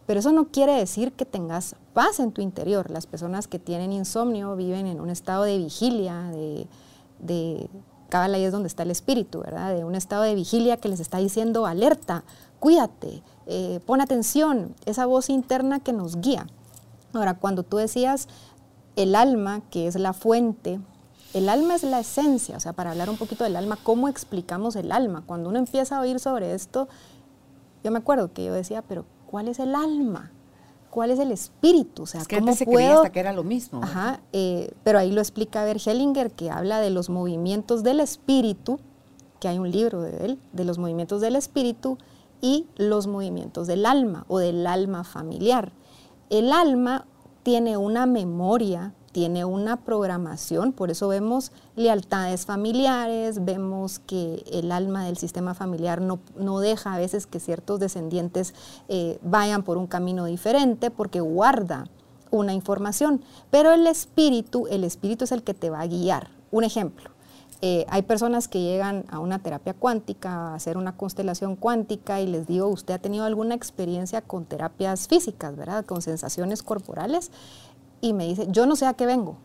Pero 0.06 0.20
eso 0.20 0.32
no 0.32 0.48
quiere 0.48 0.72
decir 0.72 1.12
que 1.12 1.24
tengas 1.24 1.74
paz 1.94 2.20
en 2.20 2.32
tu 2.32 2.42
interior. 2.42 2.90
Las 2.90 3.06
personas 3.06 3.46
que 3.46 3.58
tienen 3.58 3.92
insomnio 3.92 4.56
viven 4.56 4.86
en 4.86 5.00
un 5.00 5.08
estado 5.08 5.44
de 5.44 5.56
vigilia, 5.56 6.22
de, 6.32 6.66
de 7.20 7.68
ahí 8.10 8.44
es 8.44 8.52
donde 8.52 8.68
está 8.68 8.82
el 8.82 8.90
espíritu, 8.90 9.40
¿verdad? 9.40 9.74
De 9.74 9.84
un 9.84 9.94
estado 9.94 10.22
de 10.22 10.34
vigilia 10.34 10.76
que 10.78 10.88
les 10.88 11.00
está 11.00 11.18
diciendo 11.18 11.66
alerta, 11.66 12.24
cuídate, 12.58 13.22
eh, 13.50 13.80
pon 13.86 14.02
atención, 14.02 14.74
esa 14.84 15.06
voz 15.06 15.30
interna 15.30 15.80
que 15.80 15.94
nos 15.94 16.20
guía. 16.20 16.46
Ahora, 17.14 17.34
cuando 17.34 17.62
tú 17.62 17.78
decías 17.78 18.28
el 18.94 19.14
alma, 19.14 19.62
que 19.70 19.86
es 19.86 19.96
la 19.96 20.12
fuente, 20.12 20.80
el 21.32 21.48
alma 21.48 21.74
es 21.74 21.82
la 21.82 22.00
esencia, 22.00 22.58
o 22.58 22.60
sea, 22.60 22.74
para 22.74 22.90
hablar 22.90 23.08
un 23.08 23.16
poquito 23.16 23.44
del 23.44 23.56
alma, 23.56 23.78
¿cómo 23.82 24.08
explicamos 24.08 24.76
el 24.76 24.92
alma? 24.92 25.22
Cuando 25.24 25.48
uno 25.48 25.58
empieza 25.58 25.96
a 25.96 26.00
oír 26.00 26.20
sobre 26.20 26.54
esto, 26.54 26.88
yo 27.82 27.90
me 27.90 27.98
acuerdo 27.98 28.34
que 28.34 28.44
yo 28.44 28.52
decía, 28.52 28.82
pero 28.82 29.06
¿cuál 29.26 29.48
es 29.48 29.58
el 29.60 29.74
alma? 29.74 30.30
¿Cuál 30.90 31.10
es 31.10 31.18
el 31.18 31.32
espíritu? 31.32 32.02
O 32.02 32.06
sea, 32.06 32.20
es 32.20 32.28
que 32.28 32.40
¿cómo 32.40 32.54
se 32.54 32.66
creía 32.66 32.96
hasta 32.96 33.12
que 33.12 33.20
era 33.20 33.32
lo 33.32 33.44
mismo. 33.44 33.82
Ajá, 33.82 34.20
eh, 34.34 34.72
pero 34.84 34.98
ahí 34.98 35.10
lo 35.10 35.22
explica 35.22 35.64
Bert 35.64 35.86
Hellinger, 35.86 36.32
que 36.32 36.50
habla 36.50 36.80
de 36.80 36.90
los 36.90 37.08
movimientos 37.08 37.82
del 37.82 38.00
espíritu, 38.00 38.78
que 39.40 39.48
hay 39.48 39.58
un 39.58 39.70
libro 39.70 40.02
de 40.02 40.24
él, 40.24 40.38
de 40.52 40.64
los 40.64 40.76
movimientos 40.76 41.22
del 41.22 41.36
espíritu 41.36 41.96
y 42.40 42.66
los 42.76 43.06
movimientos 43.06 43.66
del 43.66 43.86
alma 43.86 44.24
o 44.28 44.38
del 44.38 44.66
alma 44.66 45.04
familiar. 45.04 45.72
El 46.30 46.52
alma 46.52 47.06
tiene 47.42 47.76
una 47.76 48.06
memoria, 48.06 48.92
tiene 49.12 49.44
una 49.44 49.78
programación, 49.78 50.72
por 50.72 50.90
eso 50.90 51.08
vemos 51.08 51.50
lealtades 51.76 52.44
familiares, 52.44 53.44
vemos 53.44 53.98
que 54.00 54.44
el 54.52 54.70
alma 54.70 55.04
del 55.04 55.16
sistema 55.16 55.54
familiar 55.54 56.00
no, 56.00 56.20
no 56.36 56.60
deja 56.60 56.94
a 56.94 56.98
veces 56.98 57.26
que 57.26 57.40
ciertos 57.40 57.80
descendientes 57.80 58.54
eh, 58.88 59.18
vayan 59.22 59.62
por 59.62 59.78
un 59.78 59.86
camino 59.86 60.26
diferente 60.26 60.90
porque 60.90 61.20
guarda 61.20 61.88
una 62.30 62.52
información, 62.52 63.22
pero 63.50 63.72
el 63.72 63.86
espíritu, 63.86 64.66
el 64.68 64.84
espíritu 64.84 65.24
es 65.24 65.32
el 65.32 65.42
que 65.42 65.54
te 65.54 65.70
va 65.70 65.80
a 65.80 65.86
guiar. 65.86 66.30
Un 66.50 66.64
ejemplo, 66.64 67.10
eh, 67.60 67.86
hay 67.88 68.02
personas 68.02 68.46
que 68.46 68.60
llegan 68.60 69.04
a 69.10 69.18
una 69.18 69.40
terapia 69.40 69.74
cuántica, 69.74 70.30
a 70.30 70.54
hacer 70.54 70.76
una 70.76 70.96
constelación 70.96 71.56
cuántica 71.56 72.20
y 72.20 72.26
les 72.28 72.46
digo, 72.46 72.68
¿usted 72.68 72.94
ha 72.94 72.98
tenido 72.98 73.24
alguna 73.24 73.56
experiencia 73.56 74.22
con 74.22 74.44
terapias 74.44 75.08
físicas, 75.08 75.56
verdad? 75.56 75.84
Con 75.84 76.00
sensaciones 76.00 76.62
corporales. 76.62 77.32
Y 78.00 78.12
me 78.12 78.26
dice, 78.26 78.46
yo 78.50 78.66
no 78.66 78.76
sé 78.76 78.86
a 78.86 78.94
qué 78.94 79.06
vengo, 79.06 79.38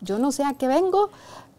yo 0.00 0.20
no 0.20 0.30
sé 0.30 0.44
a 0.44 0.54
qué 0.54 0.68
vengo, 0.68 1.10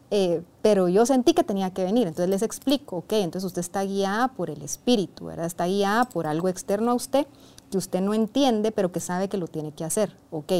eh, 0.10 0.44
pero 0.62 0.88
yo 0.88 1.06
sentí 1.06 1.34
que 1.34 1.44
tenía 1.44 1.72
que 1.72 1.84
venir. 1.84 2.08
Entonces 2.08 2.30
les 2.30 2.42
explico, 2.42 2.98
ok, 2.98 3.14
entonces 3.14 3.46
usted 3.46 3.60
está 3.60 3.84
guiada 3.84 4.30
por 4.30 4.50
el 4.50 4.62
espíritu, 4.62 5.26
¿verdad? 5.26 5.46
Está 5.46 5.66
guiada 5.66 6.06
por 6.06 6.26
algo 6.26 6.48
externo 6.48 6.92
a 6.92 6.94
usted 6.94 7.28
que 7.70 7.78
usted 7.78 8.00
no 8.00 8.14
entiende, 8.14 8.72
pero 8.72 8.94
que 8.94 9.02
sabe 9.02 9.28
que 9.28 9.36
lo 9.36 9.48
tiene 9.48 9.74
que 9.74 9.84
hacer, 9.84 10.16
ok. 10.32 10.54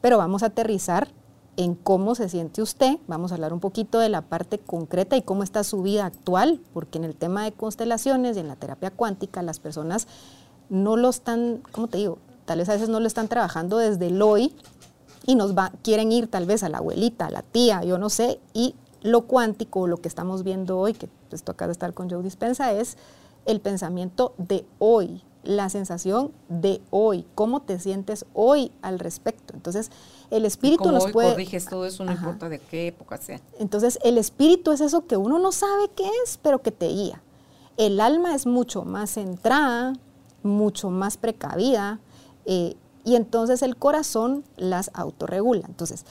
Pero 0.00 0.16
vamos 0.16 0.42
a 0.42 0.46
aterrizar 0.46 1.08
en 1.56 1.74
cómo 1.74 2.14
se 2.14 2.28
siente 2.28 2.62
usted. 2.62 2.98
Vamos 3.06 3.30
a 3.30 3.34
hablar 3.34 3.52
un 3.52 3.60
poquito 3.60 3.98
de 3.98 4.08
la 4.08 4.22
parte 4.22 4.58
concreta 4.58 5.16
y 5.16 5.22
cómo 5.22 5.42
está 5.42 5.64
su 5.64 5.82
vida 5.82 6.06
actual, 6.06 6.60
porque 6.72 6.98
en 6.98 7.04
el 7.04 7.14
tema 7.14 7.44
de 7.44 7.52
constelaciones 7.52 8.36
y 8.36 8.40
en 8.40 8.48
la 8.48 8.56
terapia 8.56 8.90
cuántica 8.90 9.42
las 9.42 9.60
personas 9.60 10.06
no 10.68 10.96
lo 10.96 11.10
están, 11.10 11.62
¿cómo 11.72 11.88
te 11.88 11.98
digo? 11.98 12.18
Tal 12.44 12.58
vez 12.58 12.68
a 12.68 12.74
veces 12.74 12.88
no 12.88 13.00
lo 13.00 13.06
están 13.06 13.28
trabajando 13.28 13.78
desde 13.78 14.08
el 14.08 14.20
hoy 14.20 14.54
y 15.26 15.34
nos 15.34 15.56
va, 15.56 15.72
quieren 15.82 16.12
ir 16.12 16.28
tal 16.28 16.46
vez 16.46 16.62
a 16.62 16.68
la 16.68 16.78
abuelita, 16.78 17.26
a 17.26 17.30
la 17.30 17.42
tía, 17.42 17.82
yo 17.84 17.98
no 17.98 18.10
sé, 18.10 18.40
y 18.52 18.74
lo 19.02 19.22
cuántico, 19.22 19.86
lo 19.86 19.98
que 19.98 20.08
estamos 20.08 20.42
viendo 20.44 20.78
hoy, 20.78 20.94
que 20.94 21.08
esto 21.30 21.52
acaba 21.52 21.68
de 21.68 21.72
estar 21.72 21.94
con 21.94 22.10
Joe 22.10 22.22
Dispensa, 22.22 22.72
es 22.72 22.96
el 23.46 23.60
pensamiento 23.60 24.34
de 24.38 24.66
hoy, 24.78 25.22
la 25.44 25.68
sensación 25.68 26.32
de 26.48 26.80
hoy, 26.90 27.26
cómo 27.34 27.60
te 27.60 27.78
sientes 27.78 28.26
hoy 28.34 28.72
al 28.82 28.98
respecto. 28.98 29.54
Entonces, 29.54 29.90
el 30.30 30.44
espíritu 30.44 30.90
nos 30.90 31.10
puede... 31.10 31.30
corriges 31.30 31.66
todo 31.66 31.86
eso, 31.86 32.04
no 32.04 32.12
importa 32.12 32.48
de 32.48 32.58
qué 32.58 32.88
época 32.88 33.16
sea. 33.18 33.40
Entonces, 33.58 33.98
el 34.02 34.18
espíritu 34.18 34.72
es 34.72 34.80
eso 34.80 35.06
que 35.06 35.16
uno 35.16 35.38
no 35.38 35.52
sabe 35.52 35.90
qué 35.94 36.08
es, 36.24 36.38
pero 36.42 36.62
que 36.62 36.70
te 36.70 36.88
guía. 36.88 37.22
El 37.76 38.00
alma 38.00 38.34
es 38.34 38.46
mucho 38.46 38.84
más 38.84 39.10
centrada, 39.10 39.94
mucho 40.42 40.90
más 40.90 41.16
precavida, 41.16 42.00
eh, 42.46 42.76
y 43.04 43.16
entonces 43.16 43.62
el 43.62 43.76
corazón 43.76 44.44
las 44.56 44.90
autorregula. 44.94 45.66
Entonces, 45.66 46.04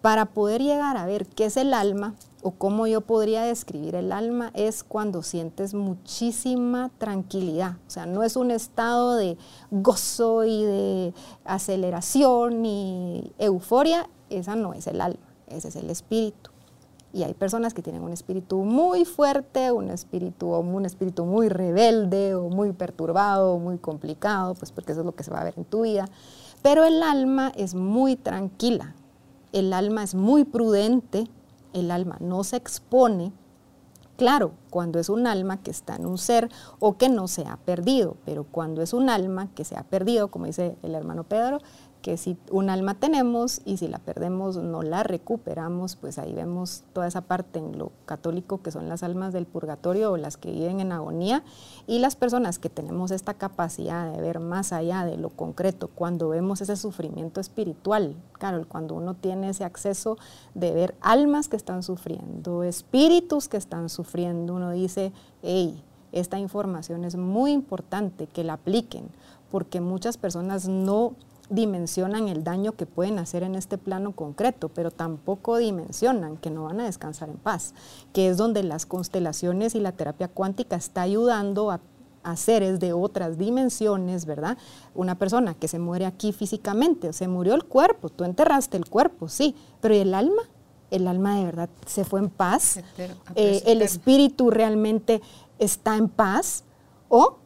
para 0.00 0.26
poder 0.26 0.62
llegar 0.62 0.96
a 0.96 1.06
ver 1.06 1.26
qué 1.26 1.46
es 1.46 1.56
el 1.56 1.74
alma, 1.74 2.14
o 2.44 2.50
cómo 2.50 2.86
yo 2.86 3.00
podría 3.00 3.42
describir 3.42 3.94
el 3.94 4.12
alma 4.12 4.50
es 4.52 4.84
cuando 4.84 5.22
sientes 5.22 5.72
muchísima 5.72 6.90
tranquilidad. 6.98 7.78
O 7.86 7.90
sea, 7.90 8.04
no 8.04 8.22
es 8.22 8.36
un 8.36 8.50
estado 8.50 9.16
de 9.16 9.38
gozo 9.70 10.44
y 10.44 10.62
de 10.62 11.14
aceleración 11.46 12.66
y 12.66 13.32
euforia, 13.38 14.10
esa 14.28 14.56
no 14.56 14.74
es 14.74 14.86
el 14.86 15.00
alma, 15.00 15.24
ese 15.46 15.68
es 15.68 15.76
el 15.76 15.88
espíritu. 15.88 16.50
Y 17.14 17.22
hay 17.22 17.32
personas 17.32 17.72
que 17.72 17.80
tienen 17.80 18.02
un 18.02 18.12
espíritu 18.12 18.58
muy 18.58 19.06
fuerte, 19.06 19.72
un 19.72 19.88
espíritu, 19.88 20.48
un 20.48 20.84
espíritu 20.84 21.24
muy 21.24 21.48
rebelde 21.48 22.34
o 22.34 22.50
muy 22.50 22.72
perturbado, 22.72 23.58
muy 23.58 23.78
complicado, 23.78 24.54
pues 24.54 24.70
porque 24.70 24.92
eso 24.92 25.00
es 25.00 25.06
lo 25.06 25.14
que 25.14 25.24
se 25.24 25.30
va 25.30 25.40
a 25.40 25.44
ver 25.44 25.54
en 25.56 25.64
tu 25.64 25.82
vida. 25.82 26.10
Pero 26.60 26.84
el 26.84 27.02
alma 27.02 27.52
es 27.56 27.74
muy 27.74 28.16
tranquila, 28.16 28.94
el 29.52 29.72
alma 29.72 30.02
es 30.02 30.14
muy 30.14 30.44
prudente, 30.44 31.26
el 31.74 31.90
alma 31.90 32.16
no 32.20 32.42
se 32.44 32.56
expone, 32.56 33.32
claro, 34.16 34.52
cuando 34.70 34.98
es 34.98 35.10
un 35.10 35.26
alma 35.26 35.58
que 35.58 35.70
está 35.70 35.96
en 35.96 36.06
un 36.06 36.16
ser 36.16 36.50
o 36.78 36.96
que 36.96 37.10
no 37.10 37.28
se 37.28 37.42
ha 37.42 37.58
perdido, 37.58 38.16
pero 38.24 38.44
cuando 38.44 38.80
es 38.80 38.94
un 38.94 39.10
alma 39.10 39.48
que 39.54 39.64
se 39.64 39.76
ha 39.76 39.82
perdido, 39.82 40.28
como 40.28 40.46
dice 40.46 40.78
el 40.82 40.94
hermano 40.94 41.24
Pedro, 41.24 41.58
que 42.04 42.18
si 42.18 42.36
un 42.50 42.68
alma 42.68 42.92
tenemos 42.92 43.62
y 43.64 43.78
si 43.78 43.88
la 43.88 43.98
perdemos 43.98 44.58
no 44.58 44.82
la 44.82 45.04
recuperamos, 45.04 45.96
pues 45.96 46.18
ahí 46.18 46.34
vemos 46.34 46.84
toda 46.92 47.06
esa 47.06 47.22
parte 47.22 47.60
en 47.60 47.78
lo 47.78 47.92
católico 48.04 48.60
que 48.60 48.70
son 48.70 48.90
las 48.90 49.02
almas 49.02 49.32
del 49.32 49.46
purgatorio 49.46 50.12
o 50.12 50.18
las 50.18 50.36
que 50.36 50.52
viven 50.52 50.80
en 50.80 50.92
agonía 50.92 51.42
y 51.86 52.00
las 52.00 52.14
personas 52.14 52.58
que 52.58 52.68
tenemos 52.68 53.10
esta 53.10 53.32
capacidad 53.32 54.12
de 54.12 54.20
ver 54.20 54.38
más 54.38 54.74
allá 54.74 55.06
de 55.06 55.16
lo 55.16 55.30
concreto, 55.30 55.88
cuando 55.94 56.28
vemos 56.28 56.60
ese 56.60 56.76
sufrimiento 56.76 57.40
espiritual, 57.40 58.14
claro, 58.34 58.66
cuando 58.68 58.94
uno 58.96 59.14
tiene 59.14 59.48
ese 59.48 59.64
acceso 59.64 60.18
de 60.52 60.74
ver 60.74 60.94
almas 61.00 61.48
que 61.48 61.56
están 61.56 61.82
sufriendo, 61.82 62.64
espíritus 62.64 63.48
que 63.48 63.56
están 63.56 63.88
sufriendo, 63.88 64.52
uno 64.52 64.72
dice, 64.72 65.10
hey, 65.42 65.82
esta 66.12 66.38
información 66.38 67.06
es 67.06 67.16
muy 67.16 67.52
importante 67.52 68.26
que 68.26 68.44
la 68.44 68.52
apliquen, 68.52 69.08
porque 69.50 69.80
muchas 69.80 70.18
personas 70.18 70.68
no 70.68 71.14
dimensionan 71.50 72.28
el 72.28 72.42
daño 72.42 72.72
que 72.72 72.86
pueden 72.86 73.18
hacer 73.18 73.42
en 73.42 73.54
este 73.54 73.78
plano 73.78 74.12
concreto, 74.12 74.68
pero 74.70 74.90
tampoco 74.90 75.58
dimensionan 75.58 76.36
que 76.36 76.50
no 76.50 76.64
van 76.64 76.80
a 76.80 76.84
descansar 76.84 77.28
en 77.28 77.36
paz, 77.36 77.74
que 78.12 78.28
es 78.28 78.36
donde 78.36 78.62
las 78.62 78.86
constelaciones 78.86 79.74
y 79.74 79.80
la 79.80 79.92
terapia 79.92 80.28
cuántica 80.28 80.76
está 80.76 81.02
ayudando 81.02 81.70
a, 81.70 81.80
seres 82.36 82.80
de 82.80 82.94
otras 82.94 83.36
dimensiones, 83.36 84.24
¿verdad? 84.24 84.56
Una 84.94 85.18
persona 85.18 85.52
que 85.52 85.68
se 85.68 85.78
muere 85.78 86.06
aquí 86.06 86.32
físicamente, 86.32 87.12
se 87.12 87.28
murió 87.28 87.52
el 87.54 87.64
cuerpo, 87.64 88.08
tú 88.08 88.24
enterraste 88.24 88.78
el 88.78 88.88
cuerpo, 88.88 89.28
sí, 89.28 89.54
pero 89.82 89.94
¿y 89.94 89.98
el 89.98 90.14
alma? 90.14 90.40
El 90.90 91.06
alma 91.06 91.36
de 91.36 91.44
verdad 91.44 91.68
se 91.84 92.02
fue 92.02 92.20
en 92.20 92.30
paz, 92.30 92.80
eh, 93.34 93.62
el 93.66 93.82
espíritu 93.82 94.50
realmente 94.50 95.20
está 95.58 95.96
en 95.98 96.08
paz 96.08 96.64
o 97.10 97.36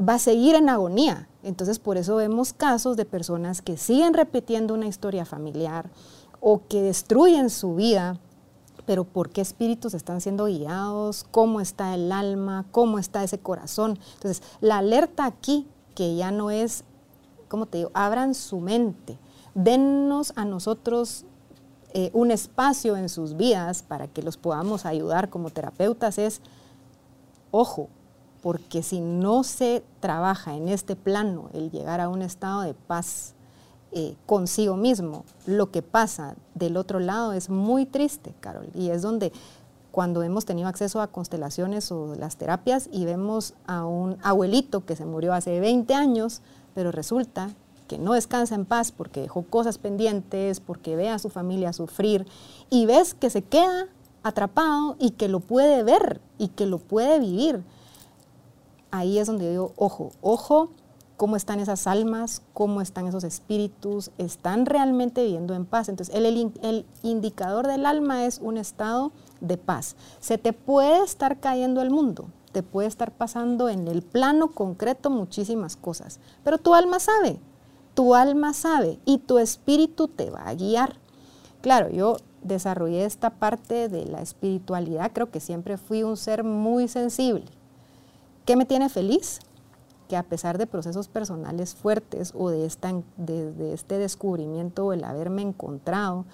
va 0.00 0.14
a 0.14 0.18
seguir 0.18 0.56
en 0.56 0.68
agonía. 0.68 1.28
Entonces, 1.44 1.78
por 1.78 1.98
eso 1.98 2.16
vemos 2.16 2.52
casos 2.52 2.96
de 2.96 3.04
personas 3.04 3.62
que 3.62 3.76
siguen 3.76 4.14
repitiendo 4.14 4.74
una 4.74 4.86
historia 4.86 5.24
familiar 5.24 5.90
o 6.40 6.62
que 6.66 6.82
destruyen 6.82 7.50
su 7.50 7.74
vida, 7.74 8.18
pero 8.86 9.04
¿por 9.04 9.30
qué 9.30 9.40
espíritus 9.40 9.94
están 9.94 10.20
siendo 10.20 10.46
guiados? 10.46 11.24
¿Cómo 11.30 11.60
está 11.60 11.94
el 11.94 12.10
alma? 12.12 12.64
¿Cómo 12.70 12.98
está 12.98 13.22
ese 13.22 13.38
corazón? 13.38 13.98
Entonces, 14.14 14.42
la 14.60 14.78
alerta 14.78 15.26
aquí, 15.26 15.66
que 15.94 16.16
ya 16.16 16.30
no 16.30 16.50
es, 16.50 16.84
como 17.48 17.66
te 17.66 17.78
digo, 17.78 17.90
abran 17.94 18.34
su 18.34 18.60
mente, 18.60 19.18
dennos 19.54 20.32
a 20.36 20.44
nosotros 20.44 21.24
eh, 21.92 22.10
un 22.12 22.30
espacio 22.30 22.96
en 22.96 23.08
sus 23.08 23.36
vidas 23.36 23.82
para 23.82 24.08
que 24.08 24.22
los 24.22 24.36
podamos 24.36 24.84
ayudar 24.84 25.30
como 25.30 25.50
terapeutas, 25.50 26.18
es, 26.18 26.40
ojo, 27.50 27.88
porque 28.44 28.82
si 28.82 29.00
no 29.00 29.42
se 29.42 29.82
trabaja 30.00 30.54
en 30.54 30.68
este 30.68 30.96
plano, 30.96 31.48
el 31.54 31.70
llegar 31.70 32.02
a 32.02 32.10
un 32.10 32.20
estado 32.20 32.60
de 32.60 32.74
paz 32.74 33.32
eh, 33.90 34.16
consigo 34.26 34.76
mismo, 34.76 35.24
lo 35.46 35.70
que 35.70 35.80
pasa 35.80 36.36
del 36.54 36.76
otro 36.76 37.00
lado 37.00 37.32
es 37.32 37.48
muy 37.48 37.86
triste, 37.86 38.34
Carol, 38.40 38.68
y 38.74 38.90
es 38.90 39.00
donde 39.00 39.32
cuando 39.92 40.22
hemos 40.22 40.44
tenido 40.44 40.68
acceso 40.68 41.00
a 41.00 41.06
constelaciones 41.06 41.90
o 41.90 42.16
las 42.16 42.36
terapias 42.36 42.90
y 42.92 43.06
vemos 43.06 43.54
a 43.66 43.86
un 43.86 44.18
abuelito 44.22 44.84
que 44.84 44.94
se 44.94 45.06
murió 45.06 45.32
hace 45.32 45.58
20 45.58 45.94
años, 45.94 46.42
pero 46.74 46.92
resulta 46.92 47.48
que 47.88 47.96
no 47.96 48.12
descansa 48.12 48.56
en 48.56 48.66
paz 48.66 48.92
porque 48.92 49.22
dejó 49.22 49.44
cosas 49.44 49.78
pendientes, 49.78 50.60
porque 50.60 50.96
ve 50.96 51.08
a 51.08 51.18
su 51.18 51.30
familia 51.30 51.72
sufrir 51.72 52.26
y 52.68 52.84
ves 52.84 53.14
que 53.14 53.30
se 53.30 53.40
queda 53.40 53.86
atrapado 54.22 54.96
y 54.98 55.12
que 55.12 55.28
lo 55.28 55.40
puede 55.40 55.82
ver 55.82 56.20
y 56.36 56.48
que 56.48 56.66
lo 56.66 56.76
puede 56.76 57.18
vivir 57.20 57.64
ahí 58.94 59.18
es 59.18 59.26
donde 59.26 59.50
digo, 59.50 59.72
ojo, 59.76 60.12
ojo, 60.22 60.70
cómo 61.16 61.36
están 61.36 61.58
esas 61.58 61.86
almas, 61.86 62.42
cómo 62.52 62.80
están 62.80 63.06
esos 63.08 63.24
espíritus, 63.24 64.12
están 64.18 64.66
realmente 64.66 65.24
viviendo 65.24 65.54
en 65.54 65.66
paz. 65.66 65.88
Entonces, 65.88 66.14
el, 66.14 66.52
el, 66.62 66.86
indicador 67.02 67.66
del 67.66 67.86
alma 67.86 68.24
es 68.24 68.38
un 68.38 68.56
estado 68.56 69.12
de 69.40 69.56
paz. 69.56 69.96
Se 70.20 70.38
te 70.38 70.52
puede 70.52 71.02
estar 71.02 71.40
cayendo 71.40 71.82
el 71.82 71.90
mundo, 71.90 72.28
te 72.52 72.62
puede 72.62 72.86
estar 72.86 73.10
pasando 73.10 73.68
en 73.68 73.88
el 73.88 74.02
plano 74.02 74.52
concreto 74.52 75.10
muchísimas 75.10 75.76
cosas, 75.76 76.20
pero 76.44 76.58
tu 76.58 76.74
alma 76.74 77.00
sabe, 77.00 77.40
tu 77.94 78.14
alma 78.14 78.52
sabe 78.52 79.00
y 79.04 79.18
tu 79.18 79.38
espíritu 79.38 80.06
te 80.06 80.30
va 80.30 80.46
a 80.46 80.54
guiar. 80.54 80.96
Claro, 81.62 81.90
yo 81.90 82.16
desarrollé 82.42 83.04
esta 83.04 83.30
parte 83.30 83.88
de 83.88 84.04
la 84.04 84.20
espiritualidad, 84.20 85.10
creo 85.12 85.30
que 85.30 85.40
siempre 85.40 85.78
fui 85.78 86.04
un 86.04 86.16
ser 86.16 86.44
muy 86.44 86.86
sensible. 86.86 87.46
¿Qué 88.44 88.56
me 88.56 88.66
tiene 88.66 88.88
feliz? 88.88 89.40
Que 90.08 90.16
a 90.16 90.22
pesar 90.22 90.58
de 90.58 90.66
procesos 90.66 91.08
personales 91.08 91.74
fuertes 91.74 92.32
o 92.36 92.50
de, 92.50 92.66
este 92.66 93.98
descubrimiento 93.98 94.86
o 94.86 94.92
el 94.92 95.04
haberme 95.04 95.42
encontrado, 95.42 96.26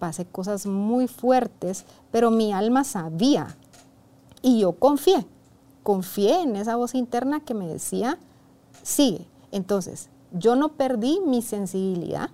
pasé 0.00 0.24
cosas 0.24 0.66
muy 0.66 1.06
fuertes, 1.06 1.84
pero 2.10 2.32
mi 2.32 2.52
alma 2.52 2.82
sabía 2.82 3.56
y 4.42 4.58
yo 4.58 4.72
confié, 4.72 5.24
confié 5.84 6.42
en 6.42 6.56
esa 6.56 6.74
voz 6.74 6.96
interna 6.96 7.38
que 7.40 7.54
me 7.54 7.68
decía, 7.68 8.18
sigue. 8.82 9.28
Entonces, 9.52 10.08
yo 10.32 10.56
no 10.56 10.72
perdí 10.72 11.20
mi 11.24 11.42
sensibilidad, 11.42 12.30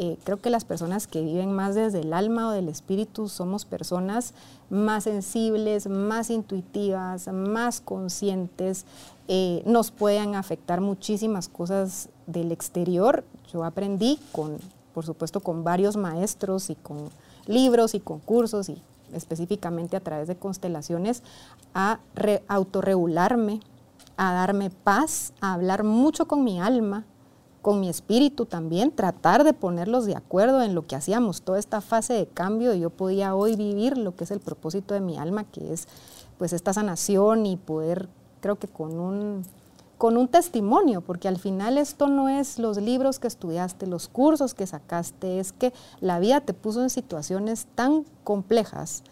eh, 0.00 0.16
creo 0.22 0.40
que 0.40 0.48
las 0.48 0.64
personas 0.64 1.08
que 1.08 1.20
viven 1.22 1.52
más 1.52 1.74
desde 1.74 2.02
el 2.02 2.12
alma 2.12 2.48
o 2.48 2.52
del 2.52 2.68
espíritu 2.68 3.28
somos 3.28 3.64
personas 3.64 4.32
más 4.70 5.02
sensibles, 5.02 5.88
más 5.88 6.30
intuitivas, 6.30 7.26
más 7.32 7.80
conscientes, 7.80 8.84
eh, 9.26 9.60
nos 9.66 9.90
pueden 9.90 10.36
afectar 10.36 10.80
muchísimas 10.80 11.48
cosas 11.48 12.10
del 12.28 12.52
exterior. 12.52 13.24
Yo 13.52 13.64
aprendí 13.64 14.20
con, 14.30 14.58
por 14.94 15.04
supuesto, 15.04 15.40
con 15.40 15.64
varios 15.64 15.96
maestros 15.96 16.70
y 16.70 16.76
con 16.76 17.10
libros 17.46 17.96
y 17.96 17.98
concursos 17.98 18.68
y 18.68 18.80
específicamente 19.12 19.96
a 19.96 20.00
través 20.00 20.28
de 20.28 20.36
constelaciones 20.36 21.24
a 21.74 21.98
autorregularme, 22.46 23.58
a 24.16 24.32
darme 24.32 24.70
paz, 24.70 25.32
a 25.40 25.54
hablar 25.54 25.82
mucho 25.82 26.28
con 26.28 26.44
mi 26.44 26.60
alma, 26.60 27.04
con 27.68 27.80
mi 27.80 27.90
espíritu 27.90 28.46
también, 28.46 28.90
tratar 28.90 29.44
de 29.44 29.52
ponerlos 29.52 30.06
de 30.06 30.16
acuerdo 30.16 30.62
en 30.62 30.74
lo 30.74 30.86
que 30.86 30.96
hacíamos, 30.96 31.42
toda 31.42 31.58
esta 31.58 31.82
fase 31.82 32.14
de 32.14 32.26
cambio, 32.26 32.72
yo 32.72 32.88
podía 32.88 33.34
hoy 33.34 33.56
vivir 33.56 33.98
lo 33.98 34.16
que 34.16 34.24
es 34.24 34.30
el 34.30 34.40
propósito 34.40 34.94
de 34.94 35.00
mi 35.00 35.18
alma, 35.18 35.44
que 35.44 35.74
es 35.74 35.86
pues 36.38 36.54
esta 36.54 36.72
sanación 36.72 37.44
y 37.44 37.58
poder, 37.58 38.08
creo 38.40 38.56
que 38.56 38.68
con 38.68 38.98
un, 38.98 39.42
con 39.98 40.16
un 40.16 40.28
testimonio, 40.28 41.02
porque 41.02 41.28
al 41.28 41.36
final 41.36 41.76
esto 41.76 42.06
no 42.06 42.30
es 42.30 42.58
los 42.58 42.78
libros 42.78 43.18
que 43.18 43.28
estudiaste, 43.28 43.86
los 43.86 44.08
cursos 44.08 44.54
que 44.54 44.66
sacaste, 44.66 45.38
es 45.38 45.52
que 45.52 45.74
la 46.00 46.20
vida 46.20 46.40
te 46.40 46.54
puso 46.54 46.82
en 46.82 46.88
situaciones 46.88 47.66
tan 47.74 48.06
complejas 48.24 49.02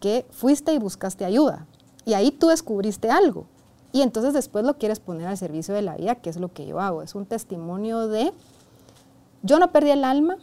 que 0.00 0.24
fuiste 0.30 0.72
y 0.72 0.78
buscaste 0.78 1.26
ayuda. 1.26 1.66
Y 2.06 2.14
ahí 2.14 2.30
tú 2.30 2.46
descubriste 2.46 3.10
algo. 3.10 3.44
Y 3.96 4.02
entonces 4.02 4.34
después 4.34 4.62
lo 4.62 4.76
quieres 4.76 5.00
poner 5.00 5.26
al 5.26 5.38
servicio 5.38 5.72
de 5.72 5.80
la 5.80 5.96
vida, 5.96 6.16
que 6.16 6.28
es 6.28 6.36
lo 6.36 6.52
que 6.52 6.66
yo 6.66 6.80
hago. 6.80 7.00
Es 7.00 7.14
un 7.14 7.24
testimonio 7.24 8.08
de, 8.08 8.30
yo 9.42 9.58
no 9.58 9.72
perdí 9.72 9.88
el 9.88 10.04
alma, 10.04 10.36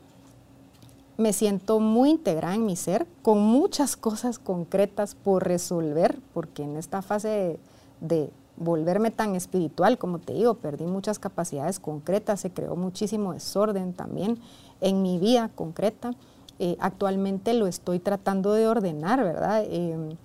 me 1.17 1.33
siento 1.33 1.79
muy 1.79 2.09
integrada 2.09 2.55
en 2.55 2.65
mi 2.65 2.75
ser, 2.75 3.05
con 3.21 3.39
muchas 3.39 3.95
cosas 3.95 4.39
concretas 4.39 5.13
por 5.13 5.43
resolver, 5.43 6.17
porque 6.33 6.63
en 6.63 6.77
esta 6.77 7.03
fase 7.03 7.59
de, 8.01 8.31
volverme 8.57 9.11
tan 9.11 9.35
espiritual, 9.35 9.99
como 9.99 10.17
te 10.17 10.33
digo, 10.33 10.55
perdí 10.55 10.87
muchas 10.87 11.19
capacidades 11.19 11.79
concretas, 11.79 12.39
se 12.39 12.49
creó 12.49 12.75
muchísimo 12.75 13.33
desorden 13.33 13.93
también 13.93 14.39
en 14.81 15.03
mi 15.03 15.19
vida 15.19 15.51
concreta. 15.53 16.15
Eh, 16.57 16.75
actualmente 16.79 17.53
lo 17.53 17.67
estoy 17.67 17.99
tratando 17.99 18.53
de 18.53 18.67
ordenar, 18.67 19.23
¿verdad? 19.23 19.63
Eh, 19.67 20.17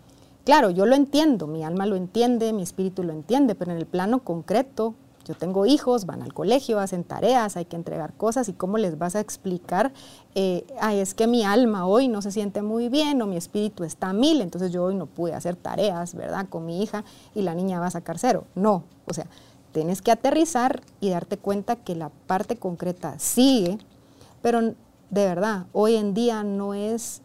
Claro, 0.48 0.70
yo 0.70 0.86
lo 0.86 0.94
entiendo, 0.94 1.46
mi 1.46 1.62
alma 1.62 1.84
lo 1.84 1.94
entiende, 1.94 2.54
mi 2.54 2.62
espíritu 2.62 3.02
lo 3.02 3.12
entiende, 3.12 3.54
pero 3.54 3.70
en 3.70 3.76
el 3.76 3.84
plano 3.84 4.24
concreto, 4.24 4.94
yo 5.26 5.34
tengo 5.34 5.66
hijos, 5.66 6.06
van 6.06 6.22
al 6.22 6.32
colegio, 6.32 6.78
hacen 6.78 7.04
tareas, 7.04 7.58
hay 7.58 7.66
que 7.66 7.76
entregar 7.76 8.14
cosas 8.14 8.48
y 8.48 8.54
cómo 8.54 8.78
les 8.78 8.96
vas 8.96 9.14
a 9.14 9.20
explicar, 9.20 9.92
eh, 10.34 10.64
es 10.90 11.12
que 11.12 11.26
mi 11.26 11.44
alma 11.44 11.86
hoy 11.86 12.08
no 12.08 12.22
se 12.22 12.30
siente 12.32 12.62
muy 12.62 12.88
bien 12.88 13.20
o 13.20 13.26
mi 13.26 13.36
espíritu 13.36 13.84
está 13.84 14.14
mil, 14.14 14.40
entonces 14.40 14.72
yo 14.72 14.84
hoy 14.84 14.94
no 14.94 15.04
pude 15.04 15.34
hacer 15.34 15.54
tareas, 15.54 16.14
¿verdad? 16.14 16.48
Con 16.48 16.64
mi 16.64 16.82
hija 16.82 17.04
y 17.34 17.42
la 17.42 17.54
niña 17.54 17.78
va 17.78 17.88
a 17.88 17.90
sacar 17.90 18.18
cero. 18.18 18.44
No, 18.54 18.84
o 19.04 19.12
sea, 19.12 19.26
tienes 19.72 20.00
que 20.00 20.12
aterrizar 20.12 20.80
y 20.98 21.10
darte 21.10 21.36
cuenta 21.36 21.76
que 21.76 21.94
la 21.94 22.08
parte 22.26 22.56
concreta 22.56 23.18
sigue, 23.18 23.76
pero 24.40 24.62
de 24.62 24.74
verdad, 25.10 25.66
hoy 25.74 25.96
en 25.96 26.14
día 26.14 26.42
no 26.42 26.72
es 26.72 27.20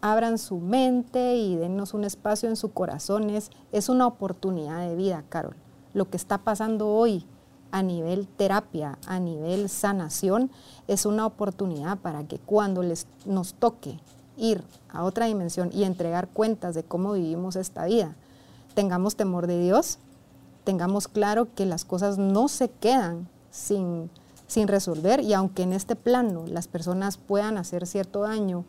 abran 0.00 0.38
su 0.38 0.58
mente 0.58 1.36
y 1.36 1.56
dennos 1.56 1.94
un 1.94 2.04
espacio 2.04 2.48
en 2.48 2.56
su 2.56 2.72
corazones. 2.72 3.50
Es 3.72 3.88
una 3.88 4.06
oportunidad 4.06 4.80
de 4.88 4.96
vida, 4.96 5.24
Carol. 5.28 5.56
Lo 5.92 6.08
que 6.08 6.16
está 6.16 6.38
pasando 6.38 6.88
hoy 6.88 7.26
a 7.72 7.82
nivel 7.82 8.26
terapia, 8.26 8.98
a 9.06 9.20
nivel 9.20 9.68
sanación, 9.68 10.50
es 10.88 11.06
una 11.06 11.26
oportunidad 11.26 11.98
para 11.98 12.24
que 12.24 12.38
cuando 12.38 12.82
les, 12.82 13.06
nos 13.26 13.54
toque 13.54 14.00
ir 14.36 14.64
a 14.88 15.04
otra 15.04 15.26
dimensión 15.26 15.70
y 15.72 15.84
entregar 15.84 16.28
cuentas 16.28 16.74
de 16.74 16.82
cómo 16.82 17.12
vivimos 17.12 17.56
esta 17.56 17.84
vida, 17.84 18.16
tengamos 18.74 19.16
temor 19.16 19.46
de 19.46 19.60
Dios, 19.60 19.98
tengamos 20.64 21.08
claro 21.08 21.54
que 21.54 21.66
las 21.66 21.84
cosas 21.84 22.18
no 22.18 22.48
se 22.48 22.70
quedan 22.70 23.28
sin, 23.50 24.10
sin 24.46 24.68
resolver 24.68 25.20
y 25.20 25.34
aunque 25.34 25.62
en 25.62 25.72
este 25.72 25.96
plano 25.96 26.44
las 26.46 26.68
personas 26.68 27.18
puedan 27.18 27.58
hacer 27.58 27.86
cierto 27.86 28.22
daño 28.22 28.64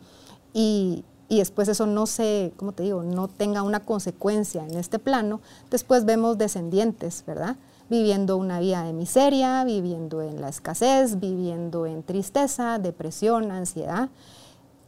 y, 0.53 1.05
y 1.31 1.37
después 1.37 1.69
eso 1.69 1.85
no 1.85 2.07
se, 2.07 2.51
como 2.57 2.73
te 2.73 2.83
digo, 2.83 3.03
no 3.03 3.29
tenga 3.29 3.63
una 3.63 3.79
consecuencia 3.79 4.65
en 4.67 4.77
este 4.77 4.99
plano, 4.99 5.39
después 5.69 6.03
vemos 6.03 6.37
descendientes, 6.37 7.23
¿verdad? 7.25 7.55
Viviendo 7.89 8.35
una 8.35 8.59
vida 8.59 8.83
de 8.83 8.91
miseria, 8.91 9.63
viviendo 9.63 10.21
en 10.21 10.41
la 10.41 10.49
escasez, 10.49 11.21
viviendo 11.21 11.85
en 11.85 12.03
tristeza, 12.03 12.79
depresión, 12.79 13.49
ansiedad. 13.49 14.09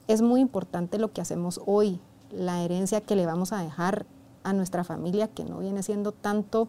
Es 0.10 0.22
muy 0.22 0.42
importante 0.42 1.00
lo 1.00 1.14
que 1.14 1.22
hacemos 1.22 1.62
hoy, 1.66 2.02
la 2.30 2.62
herencia 2.62 3.00
que 3.00 3.16
le 3.16 3.26
vamos 3.26 3.54
a 3.54 3.64
dejar 3.64 4.06
a 4.44 4.52
nuestra 4.52 4.84
familia, 4.84 5.30
que 5.30 5.46
no 5.46 5.60
viene 5.60 5.82
siendo 5.82 6.12
tanto 6.12 6.68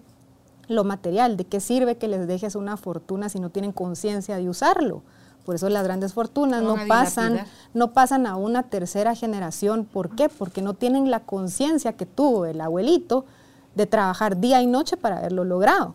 lo 0.68 0.84
material, 0.84 1.36
de 1.36 1.46
qué 1.46 1.58
sirve 1.58 1.96
que 1.96 2.06
les 2.06 2.28
dejes 2.28 2.54
una 2.54 2.76
fortuna 2.76 3.28
si 3.28 3.40
no 3.40 3.50
tienen 3.50 3.72
conciencia 3.72 4.36
de 4.36 4.48
usarlo. 4.48 5.02
Por 5.44 5.54
eso 5.54 5.68
las 5.68 5.84
grandes 5.84 6.14
fortunas 6.14 6.62
no 6.62 6.76
pasan, 6.88 7.46
no 7.74 7.92
pasan 7.92 8.26
a 8.26 8.36
una 8.36 8.62
tercera 8.64 9.14
generación. 9.14 9.84
¿Por 9.84 10.16
qué? 10.16 10.28
Porque 10.28 10.62
no 10.62 10.74
tienen 10.74 11.10
la 11.10 11.20
conciencia 11.20 11.92
que 11.92 12.06
tuvo 12.06 12.46
el 12.46 12.60
abuelito 12.60 13.26
de 13.74 13.86
trabajar 13.86 14.40
día 14.40 14.62
y 14.62 14.66
noche 14.66 14.96
para 14.96 15.18
haberlo 15.18 15.44
logrado. 15.44 15.94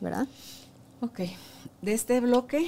¿Verdad? 0.00 0.26
Ok. 1.00 1.20
De 1.80 1.92
este 1.92 2.20
bloque 2.20 2.66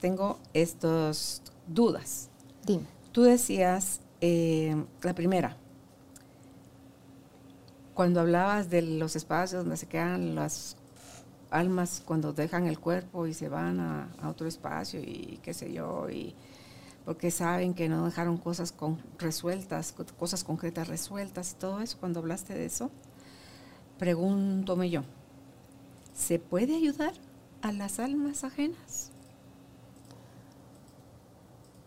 tengo 0.00 0.38
estas 0.54 1.42
dudas. 1.66 2.28
Dime. 2.64 2.86
Tú 3.10 3.22
decías, 3.22 4.00
eh, 4.20 4.84
la 5.02 5.14
primera, 5.14 5.56
cuando 7.94 8.20
hablabas 8.20 8.70
de 8.70 8.82
los 8.82 9.16
espacios 9.16 9.62
donde 9.62 9.76
se 9.76 9.86
quedan 9.86 10.34
las 10.34 10.76
almas 11.52 12.02
cuando 12.04 12.32
dejan 12.32 12.66
el 12.66 12.78
cuerpo 12.80 13.26
y 13.26 13.34
se 13.34 13.48
van 13.48 13.78
a, 13.78 14.08
otro 14.28 14.48
espacio 14.48 15.00
y 15.00 15.38
qué 15.42 15.54
sé 15.54 15.72
yo, 15.72 16.08
y 16.10 16.34
porque 17.04 17.30
saben 17.30 17.74
que 17.74 17.88
no 17.88 18.04
dejaron 18.04 18.38
cosas 18.38 18.72
con, 18.72 18.98
resueltas, 19.18 19.94
cosas 20.18 20.44
concretas 20.44 20.88
resueltas 20.88 21.56
todo 21.58 21.80
eso, 21.80 21.98
cuando 21.98 22.20
hablaste 22.20 22.54
de 22.54 22.64
eso, 22.64 22.90
pregúntome 23.98 24.90
yo, 24.90 25.02
¿se 26.14 26.38
puede 26.38 26.74
ayudar 26.74 27.12
a 27.60 27.72
las 27.72 27.98
almas 27.98 28.44
ajenas? 28.44 29.10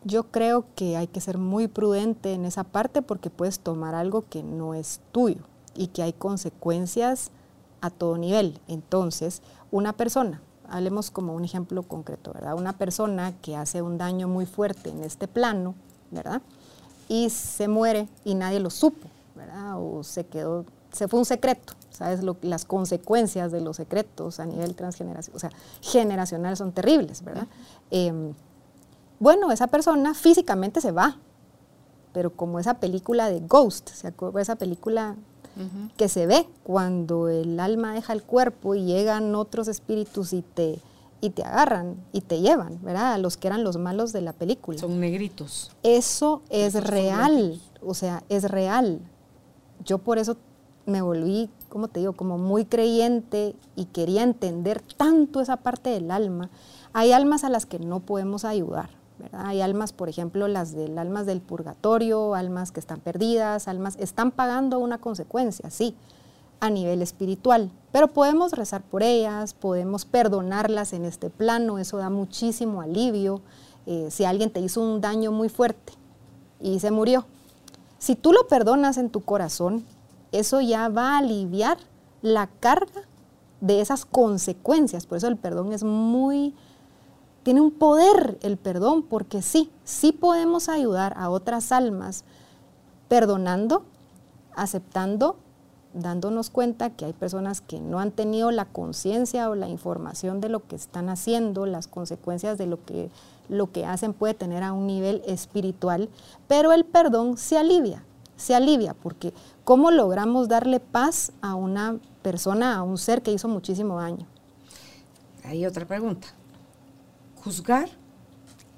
Yo 0.04 0.30
creo 0.32 0.68
que 0.76 0.98
hay 0.98 1.08
que 1.08 1.20
ser 1.20 1.40
muy 1.40 1.68
prudente 1.68 2.34
en 2.34 2.46
esa 2.46 2.64
parte 2.64 3.02
porque 3.02 3.32
puedes 3.32 3.60
tomar 3.60 3.96
algo 3.96 4.30
que 4.30 4.44
no 4.44 4.76
es 4.76 5.02
tuyo 5.12 5.42
y 5.76 5.88
que 5.88 6.04
hay 6.04 6.14
consecuencias 6.14 7.32
a 7.86 7.90
todo 7.90 8.18
nivel. 8.18 8.60
Entonces, 8.68 9.42
una 9.72 9.94
persona, 9.94 10.42
hablemos 10.70 11.12
como 11.12 11.34
un 11.34 11.44
ejemplo 11.44 11.84
concreto, 11.84 12.34
¿verdad? 12.34 12.56
Una 12.56 12.78
persona 12.78 13.34
que 13.42 13.56
hace 13.56 13.82
un 13.82 13.98
daño 13.98 14.28
muy 14.28 14.46
fuerte 14.46 14.90
en 14.90 15.04
este 15.04 15.28
plano, 15.28 15.76
¿verdad? 16.12 16.42
Y 17.08 17.30
se 17.30 17.68
muere 17.68 18.08
y 18.24 18.36
nadie 18.36 18.60
lo 18.60 18.70
supo, 18.70 19.08
¿verdad? 19.36 19.76
O 19.78 20.04
se 20.04 20.26
quedó, 20.26 20.66
se 20.92 21.08
fue 21.08 21.20
un 21.20 21.26
secreto, 21.26 21.74
¿sabes? 21.92 22.22
las 22.42 22.66
consecuencias 22.66 23.52
de 23.52 23.62
los 23.62 23.78
secretos 23.78 24.40
a 24.40 24.46
nivel 24.46 24.76
transgeneracional, 24.76 25.36
o 25.36 25.40
sea, 25.40 25.52
generacional 25.82 26.58
son 26.58 26.72
terribles, 26.72 27.24
¿verdad? 27.24 27.48
Em, 27.92 28.34
bueno, 29.20 29.52
esa 29.52 29.68
persona 29.68 30.14
físicamente 30.14 30.82
se 30.82 30.92
va, 30.92 31.18
pero 32.12 32.32
como 32.32 32.60
esa 32.60 32.76
película 32.76 33.30
de 33.30 33.42
Ghost, 33.42 33.90
¿se 33.90 34.08
acuerda? 34.08 34.42
Esa 34.42 34.56
película 34.56 35.16
que 35.98 36.10
se 36.10 36.28
ve 36.28 36.48
cuando 36.64 37.30
el 37.30 37.60
alma 37.60 37.94
deja 37.94 38.14
el 38.14 38.24
cuerpo 38.24 38.76
y 38.76 38.84
llegan 38.84 39.36
otros 39.36 39.68
espíritus 39.68 40.34
y 40.34 40.42
te, 40.42 40.80
y 41.22 41.30
te 41.30 41.44
agarran 41.44 41.96
y 42.12 42.22
te 42.22 42.42
llevan, 42.42 42.80
¿verdad? 42.84 43.20
Los 43.20 43.38
que 43.38 43.48
eran 43.48 43.64
los 43.64 43.78
malos 43.78 44.12
de 44.12 44.22
la 44.22 44.34
película. 44.34 44.78
Son 44.78 45.00
negritos. 45.00 45.72
Eso 45.84 46.42
es 46.50 46.74
real, 46.84 47.60
o 47.82 47.94
sea, 47.94 48.24
es 48.30 48.44
real. 48.44 49.00
Yo 49.86 50.00
por 50.00 50.18
eso 50.18 50.38
me 50.86 51.02
volví, 51.02 51.50
como 51.70 51.88
te 51.88 52.00
digo, 52.00 52.14
como 52.14 52.38
muy 52.38 52.66
creyente 52.66 53.56
y 53.76 53.86
quería 53.86 54.24
entender 54.24 54.82
tanto 54.82 55.42
esa 55.42 55.58
parte 55.58 55.90
del 55.90 56.12
alma. 56.12 56.50
Hay 56.94 57.12
almas 57.12 57.44
a 57.44 57.50
las 57.50 57.66
que 57.66 57.80
no 57.80 58.00
podemos 58.00 58.46
ayudar, 58.46 58.90
Hay 59.32 59.62
almas, 59.62 59.94
por 59.94 60.10
ejemplo, 60.10 60.48
las 60.48 60.74
del 60.74 60.98
almas 60.98 61.26
del 61.26 61.42
purgatorio, 61.42 62.36
almas 62.36 62.72
que 62.72 62.80
están 62.80 63.00
perdidas, 63.00 63.68
almas 63.68 63.96
están 64.00 64.32
pagando 64.32 64.80
una 64.80 64.98
consecuencia, 64.98 65.70
sí, 65.70 65.96
a 66.60 66.70
nivel 66.70 67.02
espiritual, 67.02 67.72
pero 67.92 68.08
podemos 68.08 68.52
rezar 68.54 68.82
por 68.82 69.04
ellas, 69.04 69.54
podemos 69.54 70.06
perdonarlas 70.06 70.94
en 70.94 71.06
este 71.06 71.30
plano, 71.30 71.80
eso 71.80 71.98
da 71.98 72.10
muchísimo 72.10 72.82
alivio. 72.82 73.42
Eh, 73.86 74.08
si 74.10 74.26
alguien 74.26 74.52
te 74.52 74.60
hizo 74.60 74.82
un 74.82 75.00
daño 75.00 75.32
muy 75.32 75.48
fuerte 75.48 75.94
y 76.60 76.80
se 76.80 76.92
murió, 76.92 77.26
si 78.00 78.16
tú 78.16 78.34
lo 78.34 78.48
perdonas 78.48 78.98
en 78.98 79.10
tu 79.10 79.22
corazón, 79.22 79.86
eso 80.32 80.60
ya 80.62 80.90
va 80.90 81.14
a 81.14 81.18
aliviar 81.20 81.78
la 82.22 82.48
carga 82.48 83.04
de 83.62 83.82
esas 83.82 84.06
consecuencias. 84.06 85.06
Por 85.06 85.18
eso 85.18 85.28
el 85.28 85.38
perdón 85.38 85.74
es 85.74 85.84
muy, 85.84 86.54
tiene 87.46 87.62
un 87.62 87.70
poder 87.70 88.40
el 88.42 88.58
perdón, 88.58 89.04
porque 89.04 89.44
sí, 89.44 89.70
sí 89.84 90.12
podemos 90.12 90.68
ayudar 90.68 91.14
a 91.16 91.30
otras 91.30 91.72
almas 91.72 92.24
perdonando, 93.08 93.84
aceptando, 94.56 95.36
dándonos 95.94 96.50
cuenta 96.50 96.90
que 96.90 97.06
hay 97.06 97.14
personas 97.14 97.62
que 97.62 97.80
no 97.80 98.00
han 98.00 98.10
tenido 98.10 98.50
la 98.50 98.66
conciencia 98.66 99.48
o 99.52 99.54
la 99.54 99.70
información 99.70 100.42
de 100.42 100.50
lo 100.50 100.66
que 100.66 100.76
están 100.76 101.08
haciendo, 101.08 101.68
las 101.68 101.88
consecuencias 101.88 102.58
de 102.58 102.66
lo 102.66 102.84
que, 102.84 103.12
lo 103.48 103.72
que 103.72 103.86
hacen 103.86 104.14
puede 104.14 104.34
tener 104.34 104.64
a 104.64 104.74
un 104.74 104.88
nivel 104.88 105.22
espiritual, 105.28 106.10
pero 106.48 106.74
el 106.74 106.84
perdón 106.84 107.38
se 107.38 107.60
alivia, 107.60 108.04
se 108.38 108.56
alivia, 108.56 108.96
porque 108.96 109.36
¿cómo 109.64 109.92
logramos 109.92 110.48
darle 110.48 110.80
paz 110.80 111.32
a 111.44 111.54
una 111.54 112.00
persona, 112.24 112.76
a 112.76 112.82
un 112.82 112.98
ser 112.98 113.22
que 113.22 113.32
hizo 113.32 113.48
muchísimo 113.48 114.00
daño? 114.00 114.26
Hay 115.44 115.64
otra 115.68 115.86
pregunta. 115.86 116.30
Juzgar 117.46 117.90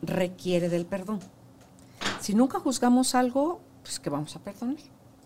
requiere 0.01 0.67
del 0.67 0.86
perdón. 0.86 1.21
Si 2.19 2.36
nunca 2.36 2.60
juzgamos 2.60 3.15
algo, 3.15 3.62
pues 3.82 3.97
que 3.97 4.10
vamos 4.10 4.36
a 4.36 4.39
perdonar. 4.39 4.75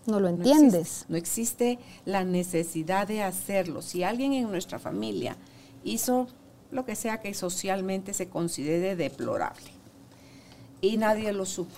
No 0.06 0.20
lo 0.20 0.28
entiendes. 0.28 1.06
No 1.08 1.16
existe, 1.16 1.80
la 2.04 2.22
necesidad 2.22 3.08
de 3.08 3.24
hacerlo. 3.24 3.82
Si 3.82 4.04
alguien 4.04 4.32
en 4.32 4.48
nuestra 4.48 4.78
familia 4.78 5.36
hizo 5.82 6.28
lo 6.70 6.84
que 6.84 6.94
sea 6.94 7.20
que 7.20 7.34
socialmente 7.34 8.14
se 8.14 8.28
considere 8.28 8.94
deplorable 8.94 9.72
y 10.80 10.96
nadie 10.96 11.32
lo 11.32 11.44
supo, 11.44 11.74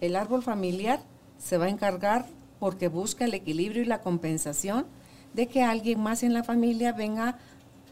el 0.00 0.16
árbol 0.16 0.42
familiar 0.42 1.00
se 1.38 1.58
va 1.58 1.66
a 1.66 1.70
encargar 1.70 2.26
porque 2.58 2.88
busca 2.88 3.24
el 3.24 3.34
equilibrio 3.34 3.82
y 3.82 3.86
la 3.86 4.00
compensación 4.00 4.86
de 5.32 5.46
que 5.46 5.62
alguien 5.62 6.00
más 6.00 6.24
en 6.24 6.34
la 6.34 6.42
familia 6.42 6.92
venga 6.92 7.38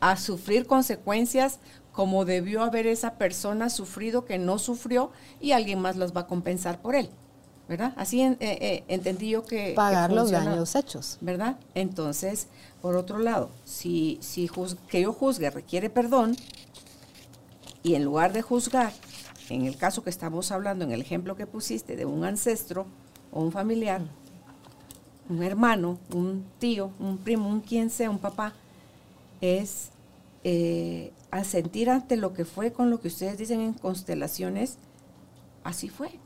a 0.00 0.16
sufrir 0.16 0.66
consecuencias 0.66 1.61
como 2.01 2.25
debió 2.25 2.63
haber 2.63 2.87
esa 2.87 3.17
persona 3.17 3.69
sufrido 3.69 4.25
que 4.25 4.39
no 4.39 4.59
sufrió 4.59 5.11
y 5.39 5.53
alguien 5.53 5.81
más 5.81 5.97
las 5.97 6.17
va 6.17 6.23
a 6.23 6.27
compensar 6.27 6.81
por 6.81 6.95
él. 6.95 7.11
¿verdad? 7.69 7.93
Así 7.95 8.23
eh, 8.23 8.39
eh, 8.41 8.85
entendí 8.89 9.29
yo 9.29 9.43
que... 9.43 9.75
Pagar 9.77 10.11
los 10.11 10.31
daños 10.31 10.75
hechos. 10.77 11.19
¿Verdad? 11.21 11.59
Entonces, 11.75 12.47
por 12.81 12.97
otro 12.97 13.19
lado, 13.19 13.51
si, 13.67 14.17
si 14.23 14.51
que 14.89 15.03
yo 15.03 15.13
juzgue 15.13 15.51
requiere 15.51 15.91
perdón, 15.91 16.39
y 17.83 17.97
en 17.97 18.05
lugar 18.05 18.33
de 18.33 18.41
juzgar, 18.41 18.95
en 19.51 19.67
el 19.67 19.77
caso 19.77 20.03
que 20.03 20.09
estamos 20.09 20.51
hablando, 20.53 20.87
en 20.87 20.93
el 20.93 21.03
ejemplo 21.03 21.37
que 21.37 21.47
pusiste 21.47 21.97
de 21.97 22.07
un 22.07 22.25
ancestro 22.25 22.87
o 23.31 23.43
un 23.43 23.53
familiar, 23.53 24.01
un 25.29 25.43
hermano, 25.43 25.99
un 26.15 26.47
tío, 26.59 26.93
un 26.99 27.19
primo, 27.19 27.47
un 27.47 27.61
quien 27.61 27.91
sea, 27.91 28.09
un 28.09 28.21
papá, 28.21 28.55
es 29.43 29.91
eh, 30.45 31.13
sentir 31.45 31.90
ante 31.90 32.16
lo 32.16 32.33
que 32.33 32.45
fue 32.45 32.73
con 32.73 32.90
lo 32.90 33.01
que 33.01 33.09
ustedes 33.09 33.38
dicen 33.38 33.61
en 33.61 33.75
constelaciones, 33.75 34.79
así 35.64 35.88
fue 35.88 36.19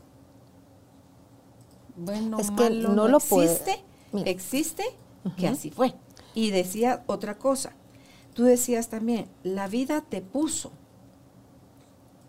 bueno, 1.96 2.38
es 2.38 2.50
que 2.50 2.70
no, 2.70 3.08
lo 3.08 3.18
existe, 3.18 3.82
existe 4.24 4.84
que 5.36 5.48
así 5.48 5.70
fue. 5.70 5.94
Y 6.34 6.50
decía 6.50 7.04
otra 7.06 7.38
cosa, 7.38 7.72
tú 8.34 8.44
decías 8.44 8.88
también, 8.88 9.28
la 9.42 9.68
vida 9.68 10.00
te 10.02 10.20
puso. 10.20 10.72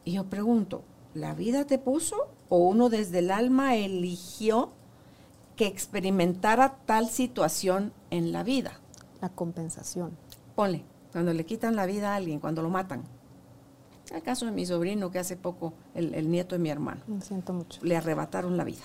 Y 0.03 0.13
yo 0.13 0.25
pregunto, 0.25 0.83
¿la 1.13 1.33
vida 1.33 1.65
te 1.65 1.79
puso 1.79 2.29
o 2.49 2.57
uno 2.57 2.89
desde 2.89 3.19
el 3.19 3.31
alma 3.31 3.75
eligió 3.75 4.71
que 5.55 5.65
experimentara 5.65 6.77
tal 6.85 7.09
situación 7.09 7.91
en 8.11 8.31
la 8.31 8.43
vida? 8.43 8.79
La 9.21 9.29
compensación. 9.29 10.15
Ponle, 10.53 10.83
cuando 11.15 11.33
le 11.33 11.45
quitan 11.45 11.77
la 11.77 11.85
vida 11.85 12.11
a 12.11 12.15
alguien, 12.17 12.39
cuando 12.39 12.61
lo 12.61 12.69
matan. 12.69 13.03
El 14.13 14.21
caso 14.21 14.45
de 14.45 14.51
mi 14.51 14.65
sobrino, 14.65 15.11
que 15.11 15.19
hace 15.19 15.37
poco, 15.37 15.73
el, 15.93 16.13
el 16.13 16.29
nieto 16.29 16.55
de 16.55 16.59
mi 16.59 16.69
hermano. 16.69 17.01
Me 17.07 17.21
siento 17.21 17.53
mucho. 17.53 17.79
Le 17.83 17.95
arrebataron 17.95 18.57
la 18.57 18.65
vida 18.65 18.83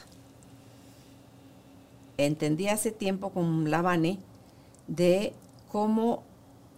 entendí 2.27 2.69
hace 2.69 2.93
tiempo 2.93 3.31
con 3.31 3.71
Lavane 3.71 4.19
de 4.87 5.33
cómo 5.71 6.23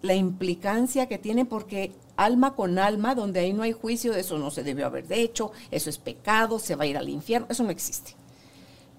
la 0.02 0.14
implicancia 0.14 1.06
que 1.06 1.18
tiene, 1.18 1.44
porque 1.44 1.92
alma 2.16 2.54
con 2.54 2.78
alma, 2.78 3.14
donde 3.14 3.40
ahí 3.40 3.52
no 3.52 3.62
hay 3.62 3.72
juicio, 3.72 4.14
eso 4.14 4.38
no 4.38 4.50
se 4.50 4.62
debió 4.62 4.86
haber 4.86 5.10
hecho, 5.12 5.52
eso 5.70 5.90
es 5.90 5.98
pecado, 5.98 6.58
se 6.58 6.74
va 6.74 6.84
a 6.84 6.86
ir 6.86 6.96
al 6.96 7.08
infierno, 7.08 7.46
eso 7.50 7.62
no 7.62 7.70
existe. 7.70 8.14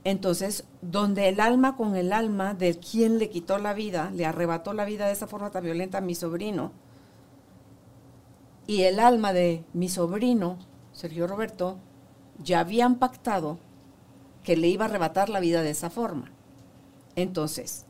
Entonces, 0.03 0.65
donde 0.81 1.29
el 1.29 1.39
alma 1.39 1.77
con 1.77 1.95
el 1.95 2.11
alma 2.11 2.53
de 2.53 2.77
quien 2.77 3.19
le 3.19 3.29
quitó 3.29 3.57
la 3.57 3.73
vida, 3.73 4.11
le 4.11 4.25
arrebató 4.25 4.73
la 4.73 4.85
vida 4.85 5.07
de 5.07 5.13
esa 5.13 5.27
forma 5.27 5.51
tan 5.51 5.63
violenta 5.63 5.99
a 5.99 6.01
mi 6.01 6.15
sobrino, 6.15 6.71
y 8.67 8.83
el 8.83 8.99
alma 8.99 9.33
de 9.33 9.63
mi 9.73 9.89
sobrino, 9.89 10.57
Sergio 10.93 11.27
Roberto, 11.27 11.77
ya 12.41 12.61
habían 12.61 12.95
pactado 12.95 13.57
que 14.43 14.57
le 14.57 14.67
iba 14.67 14.85
a 14.85 14.87
arrebatar 14.87 15.29
la 15.29 15.39
vida 15.39 15.61
de 15.61 15.69
esa 15.69 15.89
forma. 15.89 16.31
Entonces, 17.15 17.85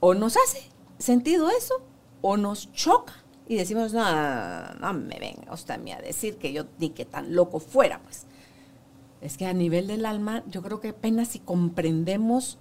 o 0.00 0.14
nos 0.14 0.36
hace 0.36 0.62
sentido 0.98 1.50
eso, 1.50 1.82
o 2.20 2.36
nos 2.36 2.72
choca 2.72 3.14
y 3.46 3.56
decimos, 3.56 3.92
no, 3.92 4.74
no, 4.74 4.92
me 4.94 5.18
venga 5.18 5.52
usted 5.52 5.74
a 5.74 6.00
decir 6.00 6.38
que 6.38 6.52
yo 6.52 6.64
ni 6.78 6.90
que 6.90 7.04
tan 7.04 7.34
loco 7.34 7.60
fuera, 7.60 8.00
pues. 8.00 8.26
Es 9.24 9.38
que 9.38 9.46
a 9.46 9.54
nivel 9.54 9.86
del 9.86 10.04
alma, 10.04 10.44
yo 10.50 10.62
creo 10.62 10.80
que 10.80 10.90
apenas 10.90 11.28
si 11.28 11.38
comprendemos, 11.38 12.58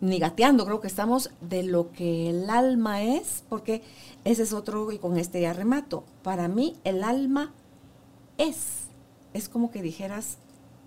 ni 0.00 0.18
gateando, 0.18 0.64
creo 0.64 0.80
que 0.80 0.86
estamos 0.86 1.30
de 1.42 1.62
lo 1.62 1.92
que 1.92 2.30
el 2.30 2.48
alma 2.48 3.02
es, 3.02 3.44
porque 3.50 3.82
ese 4.24 4.44
es 4.44 4.54
otro, 4.54 4.90
y 4.92 4.98
con 4.98 5.18
este 5.18 5.42
ya 5.42 5.52
remato. 5.52 6.04
Para 6.22 6.48
mí, 6.48 6.76
el 6.84 7.04
alma 7.04 7.52
es. 8.38 8.86
Es 9.34 9.50
como 9.50 9.70
que 9.70 9.82
dijeras, 9.82 10.38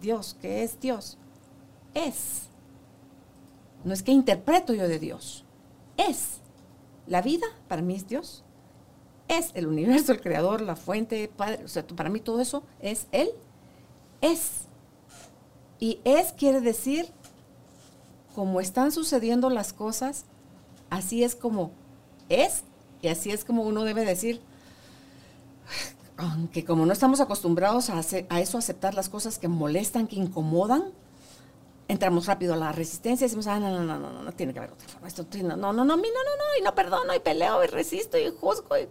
Dios, 0.01 0.35
¿qué 0.41 0.63
es 0.63 0.79
Dios? 0.79 1.19
Es. 1.93 2.47
No 3.83 3.93
es 3.93 4.01
que 4.01 4.11
interpreto 4.11 4.73
yo 4.73 4.87
de 4.87 4.97
Dios. 4.97 5.45
Es. 5.97 6.39
La 7.05 7.21
vida 7.21 7.45
para 7.67 7.83
mí 7.83 7.93
es 7.93 8.07
Dios. 8.07 8.43
Es 9.27 9.51
el 9.53 9.67
universo, 9.67 10.11
el 10.11 10.21
creador, 10.21 10.61
la 10.61 10.75
fuente, 10.75 11.27
padre. 11.27 11.63
O 11.63 11.67
sea, 11.67 11.85
para 11.85 12.09
mí 12.09 12.19
todo 12.19 12.41
eso 12.41 12.63
es 12.79 13.07
Él. 13.11 13.29
Es. 14.21 14.60
Y 15.81 15.99
es 16.05 16.31
quiere 16.31 16.61
decir, 16.61 17.07
como 18.35 18.61
están 18.61 18.91
sucediendo 18.91 19.49
las 19.49 19.73
cosas, 19.73 20.25
así 20.91 21.23
es 21.23 21.35
como 21.35 21.71
es 22.29 22.63
y 23.01 23.07
así 23.07 23.31
es 23.31 23.43
como 23.43 23.63
uno 23.63 23.83
debe 23.83 24.05
decir, 24.05 24.41
aunque 26.17 26.63
como 26.63 26.85
no 26.85 26.93
estamos 26.93 27.19
acostumbrados 27.19 27.89
a, 27.89 27.99
a 28.29 28.39
eso, 28.39 28.57
aceptar 28.59 28.93
las 28.93 29.09
cosas 29.09 29.39
que 29.39 29.47
molestan, 29.47 30.05
que 30.05 30.17
incomodan, 30.17 30.83
entramos 31.87 32.27
rápido 32.27 32.53
a 32.53 32.57
la 32.57 32.71
resistencia 32.71 33.25
y 33.25 33.27
decimos, 33.27 33.47
ah, 33.47 33.59
no, 33.59 33.71
no, 33.71 33.83
no, 33.83 33.97
no, 33.97 34.11
no, 34.11 34.21
no 34.21 34.31
tiene 34.33 34.53
que 34.53 34.59
haber 34.59 34.71
otra 34.71 34.87
forma. 34.87 35.07
Esto, 35.07 35.25
no, 35.33 35.57
no, 35.57 35.73
no, 35.73 35.73
no, 35.73 35.73
no, 35.73 35.95
no, 35.95 35.97
no, 35.97 36.59
y 36.59 36.63
no 36.63 36.75
perdono, 36.75 37.15
y 37.15 37.19
peleo, 37.19 37.63
y 37.63 37.67
resisto, 37.67 38.19
y 38.19 38.29
juzgo, 38.29 38.77
y 38.77 38.87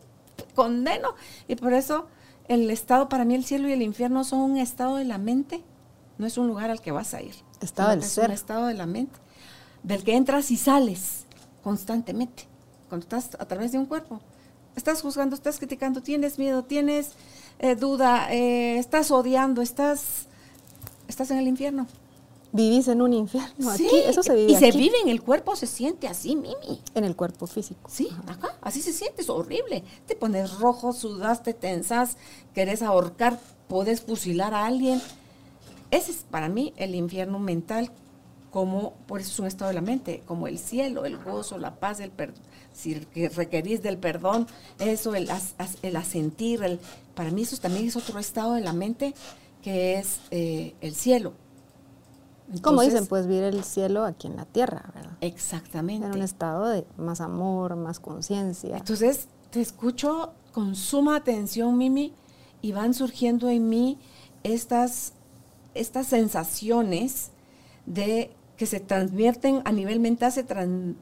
condeno. 0.56 1.14
Y 1.46 1.54
por 1.54 1.72
eso 1.72 2.08
el 2.48 2.68
estado, 2.68 3.08
para 3.08 3.24
mí 3.24 3.36
el 3.36 3.44
cielo 3.44 3.68
y 3.68 3.72
el 3.74 3.82
infierno 3.82 4.24
son 4.24 4.40
un 4.40 4.58
estado 4.58 4.96
de 4.96 5.04
la 5.04 5.18
mente, 5.18 5.62
no 6.20 6.26
es 6.26 6.36
un 6.38 6.46
lugar 6.46 6.70
al 6.70 6.80
que 6.80 6.92
vas 6.92 7.14
a 7.14 7.22
ir. 7.22 7.34
Estado 7.60 7.90
del 7.90 8.00
es 8.00 8.10
ser. 8.10 8.26
un 8.26 8.32
estado 8.32 8.66
de 8.66 8.74
la 8.74 8.86
mente, 8.86 9.18
del 9.82 10.04
que 10.04 10.14
entras 10.14 10.50
y 10.50 10.56
sales 10.56 11.24
constantemente, 11.64 12.44
cuando 12.88 13.04
estás 13.04 13.40
a 13.40 13.46
través 13.46 13.72
de 13.72 13.78
un 13.78 13.86
cuerpo. 13.86 14.20
Estás 14.76 15.02
juzgando, 15.02 15.34
estás 15.34 15.58
criticando, 15.58 16.02
tienes 16.02 16.38
miedo, 16.38 16.62
tienes 16.62 17.12
eh, 17.58 17.74
duda, 17.74 18.32
eh, 18.32 18.78
estás 18.78 19.10
odiando, 19.10 19.62
estás, 19.62 20.26
estás 21.08 21.30
en 21.30 21.38
el 21.38 21.48
infierno 21.48 21.86
vivís 22.52 22.88
en 22.88 23.02
un 23.02 23.12
infierno. 23.12 23.76
Sí, 23.76 23.86
aquí, 23.86 23.96
eso 24.06 24.22
se 24.22 24.34
vive 24.34 24.52
y 24.52 24.56
se 24.56 24.72
vive 24.72 25.00
en 25.02 25.08
el 25.08 25.22
cuerpo, 25.22 25.56
se 25.56 25.66
siente 25.66 26.08
así, 26.08 26.36
Mimi. 26.36 26.80
en 26.94 27.04
el 27.04 27.16
cuerpo 27.16 27.46
físico. 27.46 27.88
Sí, 27.90 28.08
acá, 28.26 28.56
así 28.60 28.82
se 28.82 28.92
siente, 28.92 29.22
es 29.22 29.30
horrible. 29.30 29.84
Te 30.06 30.16
pones 30.16 30.58
rojo, 30.58 30.92
sudas, 30.92 31.42
te 31.42 31.54
tensas, 31.54 32.16
querés 32.54 32.82
ahorcar, 32.82 33.38
podés 33.68 34.00
fusilar 34.00 34.54
a 34.54 34.66
alguien. 34.66 35.00
Ese 35.90 36.10
es 36.12 36.24
para 36.30 36.48
mí 36.48 36.72
el 36.76 36.94
infierno 36.94 37.38
mental, 37.38 37.90
como, 38.50 38.94
por 39.06 39.20
eso 39.20 39.30
es 39.30 39.38
un 39.40 39.46
estado 39.46 39.68
de 39.68 39.74
la 39.74 39.80
mente, 39.80 40.22
como 40.26 40.46
el 40.48 40.58
cielo, 40.58 41.04
el 41.04 41.16
gozo, 41.18 41.58
la 41.58 41.76
paz, 41.76 42.00
el 42.00 42.10
perdón. 42.10 42.42
Si 42.72 42.94
que 42.96 43.28
requerís 43.28 43.82
del 43.82 43.98
perdón, 43.98 44.46
eso, 44.78 45.14
el, 45.14 45.30
as- 45.30 45.54
el 45.82 45.96
asentir, 45.96 46.62
el, 46.62 46.78
para 47.14 47.30
mí 47.30 47.42
eso 47.42 47.56
también 47.58 47.86
es 47.86 47.96
otro 47.96 48.18
estado 48.18 48.54
de 48.54 48.60
la 48.60 48.72
mente 48.72 49.14
que 49.62 49.98
es 49.98 50.20
eh, 50.30 50.74
el 50.80 50.94
cielo. 50.94 51.32
Como 52.62 52.82
dicen, 52.82 53.06
pues 53.06 53.26
vivir 53.28 53.44
el 53.44 53.62
cielo 53.62 54.04
aquí 54.04 54.26
en 54.26 54.36
la 54.36 54.44
tierra, 54.44 54.90
¿verdad? 54.94 55.12
Exactamente. 55.20 56.06
En 56.06 56.12
un 56.14 56.22
estado 56.22 56.66
de 56.66 56.84
más 56.96 57.20
amor, 57.20 57.76
más 57.76 58.00
conciencia. 58.00 58.76
Entonces, 58.78 59.28
te 59.50 59.60
escucho 59.60 60.32
con 60.52 60.74
suma 60.74 61.14
atención, 61.14 61.78
Mimi, 61.78 62.12
y 62.62 62.72
van 62.72 62.94
surgiendo 62.94 63.48
en 63.48 63.68
mí 63.68 63.98
estas, 64.42 65.12
estas 65.74 66.06
sensaciones 66.06 67.30
de 67.86 68.30
que 68.56 68.66
se 68.66 68.80
transvierten 68.80 69.62
a 69.64 69.72
nivel 69.72 70.00
mental, 70.00 70.30
se, 70.32 70.46
tran- 70.46 70.94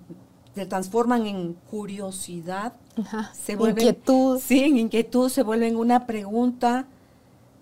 se 0.54 0.66
transforman 0.66 1.26
en 1.26 1.54
curiosidad, 1.70 2.74
Ajá, 2.96 3.32
se 3.34 3.56
vuelven, 3.56 3.78
inquietud. 3.86 4.40
Sí, 4.44 4.62
en 4.64 4.78
inquietud, 4.78 5.28
se 5.28 5.42
vuelven 5.42 5.76
una 5.76 6.06
pregunta. 6.06 6.86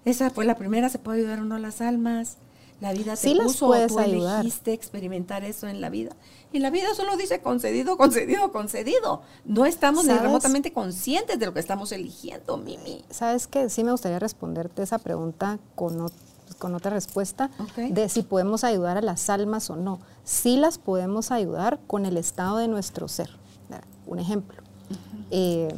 Esa 0.05 0.31
fue 0.31 0.45
la 0.45 0.57
primera, 0.57 0.89
¿se 0.89 0.99
puede 0.99 1.21
ayudar 1.21 1.41
o 1.41 1.45
no 1.45 1.59
las 1.59 1.81
almas? 1.81 2.37
La 2.79 2.93
vida 2.93 3.13
te 3.13 3.29
Sí 3.29 3.35
las 3.35 3.47
puso, 3.47 3.69
puedes 3.69 3.89
tú 3.89 3.99
ayudar. 3.99 4.41
elegiste 4.41 4.75
experimentar 4.75 5.45
eso 5.45 5.67
en 5.67 5.81
la 5.81 5.89
vida. 5.89 6.15
Y 6.53 6.59
la 6.59 6.69
vida 6.69 6.95
solo 6.95 7.17
dice 7.17 7.41
concedido, 7.41 7.97
concedido, 7.97 8.53
concedido. 8.53 9.23
No 9.47 9.65
estamos 9.65 10.05
ni 10.05 10.13
remotamente 10.13 10.73
conscientes 10.75 11.39
de 11.39 11.47
lo 11.47 11.55
que 11.55 11.61
estamos 11.61 11.91
eligiendo, 11.93 12.59
Mimi. 12.59 13.03
¿Sabes 13.09 13.47
qué? 13.47 13.71
Sí 13.71 13.83
me 13.83 13.93
gustaría 13.93 14.19
responderte 14.19 14.83
esa 14.83 14.99
pregunta 14.99 15.59
con, 15.75 15.99
ot- 16.01 16.13
con 16.59 16.75
otra 16.75 16.91
respuesta 16.91 17.51
de 17.77 18.09
si 18.09 18.23
podemos 18.23 18.65
ayudar 18.65 18.97
a 18.97 19.03
las 19.03 19.29
almas 19.31 19.71
o 19.71 19.77
no. 19.77 20.01
Sí 20.25 20.57
las 20.57 20.79
podemos 20.79 21.31
ayudar 21.31 21.79
con 21.87 22.07
el 22.07 22.17
estado 22.17 22.59
de 22.59 22.69
nuestro 22.69 23.09
ser. 23.09 23.31
Un 24.07 24.19
ejemplo. 24.19 24.63
Eh, 25.31 25.75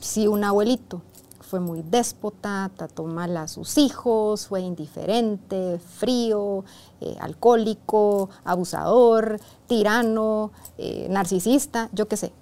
si 0.00 0.28
un 0.28 0.44
abuelito 0.44 1.02
fue 1.40 1.60
muy 1.60 1.82
déspota, 1.82 2.70
trató 2.76 3.04
mal 3.04 3.36
a 3.36 3.48
sus 3.48 3.78
hijos, 3.78 4.46
fue 4.48 4.60
indiferente, 4.60 5.78
frío, 5.78 6.64
eh, 7.00 7.16
alcohólico, 7.20 8.30
abusador, 8.44 9.40
tirano, 9.66 10.50
eh, 10.76 11.06
narcisista, 11.08 11.88
yo 11.92 12.08
qué 12.08 12.16
sé, 12.16 12.32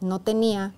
no 0.00 0.20
tenía 0.20 0.72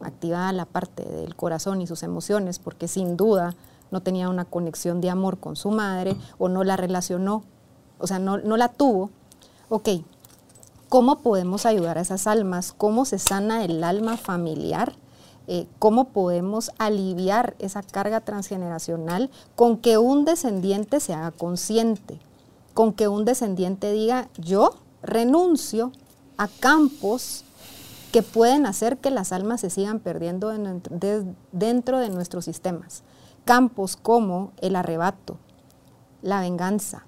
activada 0.00 0.52
la 0.52 0.64
parte 0.64 1.04
del 1.04 1.36
corazón 1.36 1.82
y 1.82 1.86
sus 1.86 2.02
emociones, 2.02 2.58
porque 2.58 2.88
sin 2.88 3.16
duda 3.16 3.54
no 3.90 4.02
tenía 4.02 4.28
una 4.28 4.44
conexión 4.44 5.00
de 5.00 5.10
amor 5.10 5.38
con 5.38 5.56
su 5.56 5.70
madre 5.70 6.16
o 6.38 6.48
no 6.48 6.64
la 6.64 6.76
relacionó, 6.76 7.44
o 7.98 8.06
sea, 8.06 8.18
no, 8.18 8.38
no 8.38 8.56
la 8.56 8.68
tuvo. 8.68 9.10
Ok, 9.68 9.88
¿cómo 10.88 11.18
podemos 11.18 11.66
ayudar 11.66 11.98
a 11.98 12.02
esas 12.02 12.26
almas? 12.26 12.72
¿Cómo 12.76 13.04
se 13.04 13.18
sana 13.18 13.64
el 13.64 13.82
alma 13.84 14.16
familiar? 14.16 14.94
Eh, 15.48 15.66
¿Cómo 15.78 16.08
podemos 16.08 16.72
aliviar 16.78 17.54
esa 17.60 17.82
carga 17.82 18.20
transgeneracional 18.20 19.30
con 19.54 19.76
que 19.78 19.96
un 19.98 20.24
descendiente 20.24 20.98
se 21.00 21.14
haga 21.14 21.30
consciente? 21.30 22.18
Con 22.74 22.92
que 22.92 23.08
un 23.08 23.24
descendiente 23.24 23.92
diga, 23.92 24.28
yo 24.38 24.74
renuncio 25.02 25.92
a 26.36 26.48
campos 26.48 27.44
que 28.12 28.22
pueden 28.22 28.66
hacer 28.66 28.98
que 28.98 29.10
las 29.10 29.32
almas 29.32 29.60
se 29.60 29.70
sigan 29.70 30.00
perdiendo 30.00 30.48
de- 30.48 31.24
dentro 31.52 31.98
de 31.98 32.08
nuestros 32.10 32.44
sistemas. 32.44 33.02
Campos 33.46 33.94
como 33.94 34.50
el 34.60 34.74
arrebato, 34.74 35.38
la 36.20 36.40
venganza, 36.40 37.06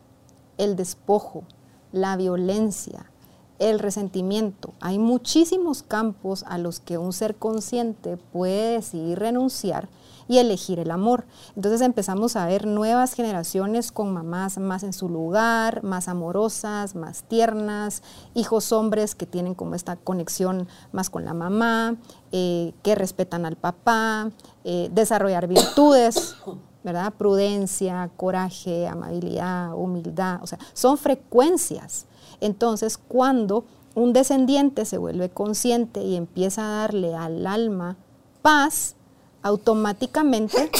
el 0.56 0.76
despojo, 0.76 1.42
la 1.90 2.16
violencia, 2.16 3.10
el 3.58 3.80
resentimiento. 3.80 4.72
Hay 4.78 5.00
muchísimos 5.00 5.82
campos 5.82 6.44
a 6.46 6.56
los 6.56 6.78
que 6.78 6.96
un 6.96 7.12
ser 7.12 7.34
consciente 7.34 8.18
puede 8.18 8.74
decidir 8.74 9.18
renunciar 9.18 9.88
y 10.28 10.38
elegir 10.38 10.78
el 10.78 10.90
amor. 10.90 11.24
Entonces 11.56 11.80
empezamos 11.80 12.36
a 12.36 12.46
ver 12.46 12.66
nuevas 12.66 13.14
generaciones 13.14 13.90
con 13.90 14.12
mamás 14.12 14.58
más 14.58 14.82
en 14.82 14.92
su 14.92 15.08
lugar, 15.08 15.82
más 15.82 16.06
amorosas, 16.06 16.94
más 16.94 17.24
tiernas, 17.24 18.02
hijos 18.34 18.70
hombres 18.72 19.14
que 19.14 19.26
tienen 19.26 19.54
como 19.54 19.74
esta 19.74 19.96
conexión 19.96 20.68
más 20.92 21.10
con 21.10 21.24
la 21.24 21.34
mamá, 21.34 21.96
eh, 22.30 22.74
que 22.82 22.94
respetan 22.94 23.46
al 23.46 23.56
papá, 23.56 24.30
eh, 24.64 24.90
desarrollar 24.92 25.48
virtudes, 25.48 26.36
¿verdad? 26.84 27.12
Prudencia, 27.14 28.10
coraje, 28.16 28.86
amabilidad, 28.86 29.74
humildad, 29.74 30.42
o 30.42 30.46
sea, 30.46 30.58
son 30.74 30.98
frecuencias. 30.98 32.06
Entonces, 32.40 32.98
cuando 32.98 33.64
un 33.94 34.12
descendiente 34.12 34.84
se 34.84 34.98
vuelve 34.98 35.30
consciente 35.30 36.02
y 36.02 36.16
empieza 36.16 36.62
a 36.62 36.80
darle 36.82 37.14
al 37.16 37.46
alma 37.46 37.96
paz, 38.42 38.94
automáticamente, 39.42 40.70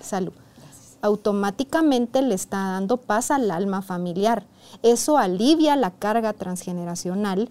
salud, 0.00 0.32
automáticamente 1.02 2.22
le 2.22 2.34
está 2.34 2.72
dando 2.72 2.96
paz 2.96 3.30
al 3.30 3.50
alma 3.50 3.82
familiar. 3.82 4.44
Eso 4.82 5.18
alivia 5.18 5.76
la 5.76 5.90
carga 5.90 6.32
transgeneracional 6.32 7.50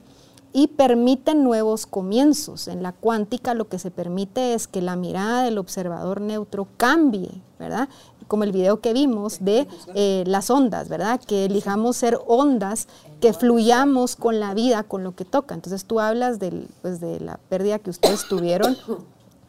y 0.54 0.68
permite 0.68 1.36
nuevos 1.36 1.86
comienzos. 1.86 2.68
En 2.68 2.84
la 2.84 2.92
cuántica 2.92 3.54
lo 3.54 3.68
que 3.68 3.80
se 3.80 3.92
permite 3.92 4.54
es 4.54 4.68
que 4.68 4.82
la 4.82 4.96
mirada 4.96 5.44
del 5.44 5.58
observador 5.58 6.22
neutro 6.22 6.68
cambie, 6.78 7.30
¿verdad? 7.60 7.90
Como 8.28 8.44
el 8.44 8.52
video 8.52 8.82
que 8.82 8.92
vimos 8.92 9.38
de 9.40 9.68
eh, 9.94 10.24
las 10.28 10.50
ondas, 10.50 10.90
¿verdad? 10.90 11.22
Que 11.22 11.46
elijamos 11.46 11.96
ser 11.96 12.20
ondas, 12.28 12.88
que 13.22 13.34
fluyamos 13.34 14.16
con 14.16 14.40
la 14.40 14.54
vida, 14.54 14.84
con 14.84 15.04
lo 15.04 15.16
que 15.16 15.26
toca. 15.26 15.56
Entonces 15.56 15.86
tú 15.86 16.00
hablas 16.00 16.40
del, 16.40 16.68
pues, 16.82 17.00
de 17.00 17.20
la 17.20 17.40
pérdida 17.50 17.80
que 17.80 17.90
ustedes 17.90 18.28
tuvieron 18.28 18.78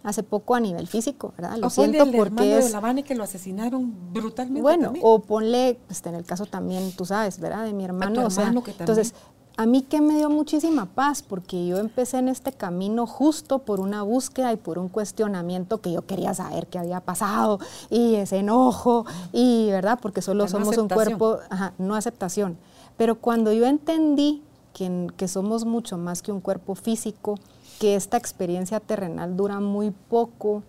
hace 0.08 0.22
poco 0.22 0.54
a 0.54 0.60
nivel 0.60 0.86
físico, 0.86 1.32
¿verdad? 1.36 1.56
Lo 1.58 1.66
O 1.66 1.68
el 1.68 1.70
siento 1.70 1.98
hermano 1.98 2.18
porque 2.18 2.44
de 2.44 2.58
es... 2.58 2.72
la 2.72 2.80
Vane 2.80 3.02
que 3.02 3.14
lo 3.14 3.24
asesinaron 3.24 3.94
brutalmente 4.12 4.62
Bueno, 4.62 4.84
también. 4.84 5.04
o 5.06 5.20
ponle, 5.20 5.78
pues, 5.86 6.04
en 6.06 6.14
el 6.14 6.24
caso 6.24 6.46
también, 6.46 6.92
tú 6.92 7.04
sabes, 7.04 7.38
¿verdad? 7.40 7.64
De 7.64 7.72
mi 7.72 7.84
hermano. 7.84 8.26
o 8.26 8.30
sea, 8.30 8.44
hermano 8.44 8.62
que 8.62 8.72
también. 8.72 8.88
entonces, 8.88 9.14
a 9.58 9.66
mí 9.66 9.82
que 9.82 10.00
me 10.00 10.16
dio 10.16 10.30
muchísima 10.30 10.86
paz, 10.86 11.22
porque 11.22 11.66
yo 11.66 11.78
empecé 11.78 12.18
en 12.18 12.28
este 12.28 12.52
camino 12.52 13.06
justo 13.06 13.58
por 13.58 13.80
una 13.80 14.02
búsqueda 14.02 14.52
y 14.52 14.56
por 14.56 14.78
un 14.78 14.88
cuestionamiento 14.88 15.80
que 15.80 15.90
yo 15.92 16.06
quería 16.06 16.32
saber 16.32 16.68
qué 16.68 16.78
había 16.78 17.00
pasado, 17.00 17.58
y 17.90 18.14
ese 18.14 18.38
enojo, 18.38 19.04
y, 19.32 19.68
¿verdad? 19.70 19.98
Porque 20.00 20.22
solo 20.22 20.44
no 20.44 20.48
somos 20.48 20.78
un 20.78 20.88
cuerpo, 20.88 21.38
ajá, 21.50 21.74
no 21.78 21.96
aceptación. 21.96 22.56
Pero 22.96 23.16
cuando 23.16 23.52
yo 23.52 23.66
entendí 23.66 24.42
que, 24.72 25.08
que 25.16 25.26
somos 25.26 25.64
mucho 25.64 25.98
más 25.98 26.22
que 26.22 26.30
un 26.30 26.40
cuerpo 26.40 26.76
físico, 26.76 27.34
que 27.78 27.94
esta 27.94 28.16
experiencia 28.16 28.80
terrenal 28.80 29.36
dura 29.36 29.60
muy 29.60 29.90
poco, 29.90 30.62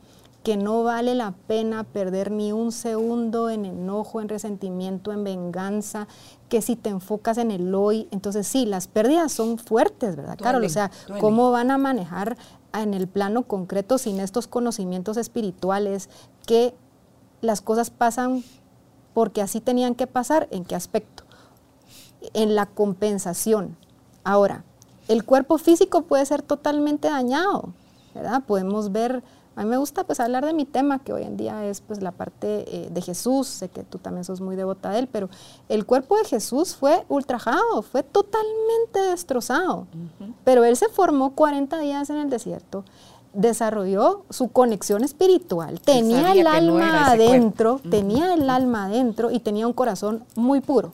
que 0.44 0.56
no 0.56 0.84
vale 0.84 1.16
la 1.16 1.34
pena 1.48 1.84
perder 1.84 2.32
ni 2.32 2.54
un 2.54 2.72
segundo 2.72 3.50
en 3.50 3.66
enojo, 3.66 4.22
en 4.22 4.30
resentimiento, 4.30 5.12
en 5.12 5.24
venganza, 5.24 6.08
que 6.48 6.62
si 6.62 6.76
te 6.76 6.90
enfocas 6.90 7.38
en 7.38 7.52
el 7.52 7.76
hoy, 7.76 8.08
entonces 8.12 8.48
sí, 8.48 8.66
las 8.66 8.88
pérdidas 8.88 9.32
son 9.32 9.58
fuertes, 9.58 10.16
¿verdad, 10.16 10.38
Carol? 10.42 10.64
O 10.64 10.70
sea. 10.70 10.92
¿cómo 11.20 11.52
van 11.52 11.72
a 11.72 11.78
manejar 11.78 12.38
en 12.74 12.94
el 12.94 13.08
plano 13.08 13.44
concreto 13.44 13.98
sin 13.98 14.20
estos 14.20 14.48
conocimientos 14.48 15.18
espirituales 15.18 16.10
que 16.46 16.74
las 17.42 17.62
cosas 17.62 17.90
pasan 17.90 18.44
porque 19.14 19.42
así 19.42 19.60
tenían 19.60 19.96
que 19.96 20.08
pasar? 20.08 20.48
¿En 20.52 20.64
qué 20.64 20.76
aspecto? 20.76 21.24
En 22.34 22.56
la 22.56 22.66
compensación. 22.66 23.76
Ahora, 24.24 24.64
el 25.10 25.26
cuerpo 25.26 25.58
físico 25.58 26.04
puede 26.04 26.26
ser 26.26 26.44
totalmente 26.44 27.10
dañado, 27.10 27.74
¿verdad? 28.14 28.44
Podemos 28.46 28.92
ver, 28.92 29.24
a 29.56 29.64
mí 29.64 29.70
me 29.70 29.78
gusta 29.78 30.04
pues 30.04 30.20
hablar 30.20 30.46
de 30.46 30.54
mi 30.54 30.66
tema, 30.66 31.00
que 31.00 31.12
hoy 31.12 31.24
en 31.24 31.36
día 31.36 31.66
es 31.66 31.82
pues 31.82 32.04
la 32.04 32.12
parte 32.12 32.64
eh, 32.68 32.90
de 32.92 33.02
Jesús, 33.02 33.48
sé 33.48 33.70
que 33.70 33.84
tú 33.84 33.98
también 33.98 34.24
sos 34.24 34.40
muy 34.40 34.56
devota 34.56 34.92
de 34.92 35.00
él, 35.00 35.10
pero 35.12 35.28
el 35.68 35.88
cuerpo 35.88 36.16
de 36.16 36.26
Jesús 36.26 36.76
fue 36.76 37.06
ultrajado, 37.10 37.82
fue 37.82 38.04
totalmente 38.04 39.00
destrozado, 39.10 39.88
pero 40.44 40.64
él 40.64 40.78
se 40.78 40.88
formó 40.90 41.32
40 41.32 41.80
días 41.80 42.12
en 42.12 42.18
el 42.18 42.30
desierto, 42.30 42.86
desarrolló 43.34 44.26
su 44.30 44.50
conexión 44.50 45.04
espiritual, 45.04 45.82
tenía 45.82 46.34
el 46.34 46.44
no 46.44 46.50
alma 46.52 46.92
cuerpo. 46.92 47.24
adentro, 47.24 47.82
tenía 47.90 48.36
el 48.36 48.48
alma 48.48 48.86
adentro 48.86 49.32
y 49.32 49.40
tenía 49.40 49.66
un 49.66 49.74
corazón 49.74 50.24
muy 50.36 50.62
puro. 50.62 50.94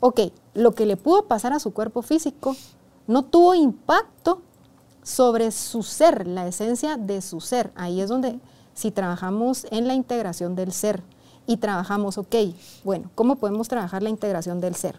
Ok, 0.00 0.20
lo 0.54 0.72
que 0.72 0.86
le 0.86 0.96
pudo 0.96 1.26
pasar 1.26 1.52
a 1.52 1.60
su 1.60 1.72
cuerpo 1.72 2.00
físico 2.00 2.56
no 3.06 3.24
tuvo 3.24 3.54
impacto 3.54 4.42
sobre 5.02 5.50
su 5.50 5.82
ser, 5.82 6.26
la 6.26 6.46
esencia 6.46 6.96
de 6.96 7.20
su 7.20 7.40
ser. 7.40 7.72
Ahí 7.74 8.00
es 8.00 8.08
donde 8.08 8.38
si 8.74 8.90
trabajamos 8.90 9.66
en 9.70 9.88
la 9.88 9.94
integración 9.94 10.54
del 10.54 10.72
ser 10.72 11.02
y 11.46 11.56
trabajamos, 11.56 12.18
ok, 12.18 12.34
bueno, 12.84 13.10
¿cómo 13.14 13.36
podemos 13.36 13.68
trabajar 13.68 14.02
la 14.02 14.10
integración 14.10 14.60
del 14.60 14.74
ser? 14.74 14.98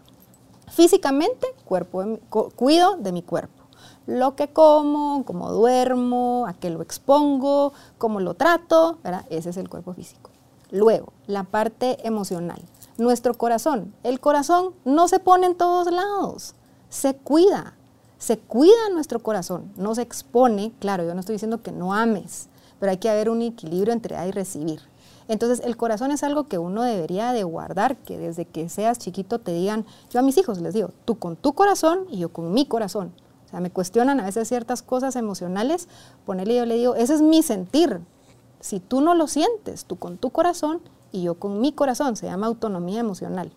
Físicamente, 0.68 1.46
cuerpo 1.64 2.18
cuido 2.56 2.96
de 2.96 3.12
mi 3.12 3.22
cuerpo. 3.22 3.64
Lo 4.06 4.36
que 4.36 4.48
como, 4.48 5.24
cómo 5.24 5.50
duermo, 5.50 6.46
a 6.46 6.52
qué 6.54 6.70
lo 6.70 6.82
expongo, 6.82 7.72
cómo 7.96 8.20
lo 8.20 8.34
trato, 8.34 8.98
¿verdad? 9.02 9.24
Ese 9.30 9.50
es 9.50 9.56
el 9.56 9.68
cuerpo 9.68 9.94
físico. 9.94 10.30
Luego, 10.70 11.12
la 11.26 11.44
parte 11.44 12.06
emocional. 12.06 12.60
Nuestro 12.98 13.34
corazón. 13.34 13.94
El 14.02 14.20
corazón 14.20 14.74
no 14.84 15.08
se 15.08 15.20
pone 15.20 15.46
en 15.46 15.54
todos 15.54 15.90
lados, 15.90 16.54
se 16.88 17.16
cuida. 17.16 17.74
Se 18.24 18.38
cuida 18.38 18.88
nuestro 18.90 19.18
corazón, 19.18 19.70
no 19.76 19.94
se 19.94 20.00
expone. 20.00 20.72
Claro, 20.78 21.04
yo 21.04 21.12
no 21.12 21.20
estoy 21.20 21.34
diciendo 21.34 21.62
que 21.62 21.72
no 21.72 21.92
ames, 21.92 22.48
pero 22.80 22.90
hay 22.90 22.96
que 22.96 23.10
haber 23.10 23.28
un 23.28 23.42
equilibrio 23.42 23.92
entre 23.92 24.16
dar 24.16 24.26
y 24.26 24.30
recibir. 24.30 24.80
Entonces 25.28 25.60
el 25.62 25.76
corazón 25.76 26.10
es 26.10 26.22
algo 26.22 26.48
que 26.48 26.56
uno 26.56 26.82
debería 26.84 27.34
de 27.34 27.44
guardar, 27.44 27.98
que 27.98 28.16
desde 28.16 28.46
que 28.46 28.70
seas 28.70 28.98
chiquito 28.98 29.40
te 29.40 29.52
digan, 29.52 29.84
yo 30.08 30.20
a 30.20 30.22
mis 30.22 30.38
hijos 30.38 30.58
les 30.62 30.72
digo, 30.72 30.88
tú 31.04 31.18
con 31.18 31.36
tu 31.36 31.52
corazón 31.52 32.06
y 32.10 32.16
yo 32.16 32.30
con 32.30 32.54
mi 32.54 32.64
corazón. 32.64 33.12
O 33.44 33.50
sea, 33.50 33.60
me 33.60 33.68
cuestionan 33.68 34.20
a 34.20 34.24
veces 34.24 34.48
ciertas 34.48 34.80
cosas 34.80 35.16
emocionales, 35.16 35.86
ponerle 36.24 36.56
yo 36.56 36.64
le 36.64 36.76
digo, 36.76 36.94
ese 36.94 37.16
es 37.16 37.20
mi 37.20 37.42
sentir. 37.42 38.00
Si 38.60 38.80
tú 38.80 39.02
no 39.02 39.14
lo 39.14 39.26
sientes, 39.26 39.84
tú 39.84 39.96
con 39.96 40.16
tu 40.16 40.30
corazón 40.30 40.80
y 41.12 41.24
yo 41.24 41.34
con 41.34 41.60
mi 41.60 41.72
corazón, 41.72 42.16
se 42.16 42.24
llama 42.24 42.46
autonomía 42.46 43.00
emocional. 43.00 43.52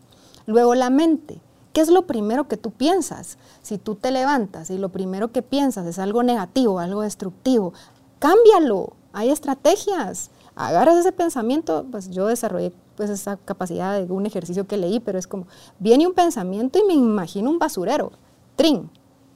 Luego 0.45 0.75
la 0.75 0.89
mente, 0.89 1.39
¿qué 1.77 1.81
es 1.81 1.89
lo 1.89 2.07
primero 2.07 2.47
que 2.47 2.57
tú 2.57 2.71
piensas? 2.71 3.37
Si 3.61 3.77
tú 3.77 3.93
te 3.93 4.09
levantas 4.09 4.71
y 4.71 4.79
lo 4.79 4.89
primero 4.89 5.31
que 5.31 5.43
piensas 5.43 5.85
es 5.85 5.99
algo 5.99 6.23
negativo, 6.23 6.79
algo 6.79 7.03
destructivo, 7.03 7.71
cámbialo, 8.17 8.93
hay 9.13 9.29
estrategias 9.29 10.31
agarras 10.55 10.97
ese 10.97 11.11
pensamiento, 11.11 11.85
pues 11.91 12.09
yo 12.09 12.25
desarrollé 12.25 12.73
pues 12.95 13.11
esa 13.11 13.37
capacidad 13.37 14.01
de 14.01 14.11
un 14.11 14.25
ejercicio 14.25 14.65
que 14.65 14.75
leí, 14.75 14.99
pero 14.99 15.19
es 15.19 15.27
como, 15.27 15.45
viene 15.77 16.07
un 16.07 16.15
pensamiento 16.15 16.79
y 16.79 16.83
me 16.83 16.93
imagino 16.95 17.51
un 17.51 17.59
basurero, 17.59 18.11
trin, 18.55 18.89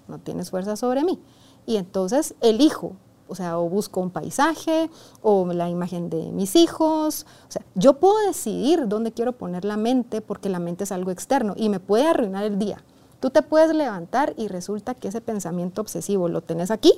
no 0.07 0.17
tienes 0.17 0.49
fuerza 0.49 0.75
sobre 0.75 1.03
mí. 1.03 1.19
Y 1.67 1.75
entonces 1.75 2.33
elijo, 2.41 2.93
o 3.31 3.35
sea, 3.35 3.57
o 3.57 3.69
busco 3.69 4.01
un 4.01 4.09
paisaje, 4.09 4.89
o 5.21 5.45
la 5.53 5.69
imagen 5.69 6.09
de 6.09 6.31
mis 6.33 6.55
hijos, 6.57 7.25
o 7.47 7.51
sea, 7.51 7.63
yo 7.75 7.93
puedo 7.93 8.27
decidir 8.27 8.87
dónde 8.87 9.13
quiero 9.13 9.31
poner 9.31 9.63
la 9.63 9.77
mente 9.77 10.19
porque 10.19 10.49
la 10.49 10.59
mente 10.59 10.83
es 10.83 10.91
algo 10.91 11.11
externo 11.11 11.53
y 11.55 11.69
me 11.69 11.79
puede 11.79 12.07
arruinar 12.07 12.43
el 12.43 12.59
día. 12.59 12.83
Tú 13.21 13.29
te 13.29 13.41
puedes 13.41 13.73
levantar 13.73 14.33
y 14.35 14.49
resulta 14.49 14.93
que 14.95 15.07
ese 15.07 15.21
pensamiento 15.21 15.81
obsesivo 15.81 16.27
lo 16.27 16.41
tenés 16.41 16.71
aquí 16.71 16.91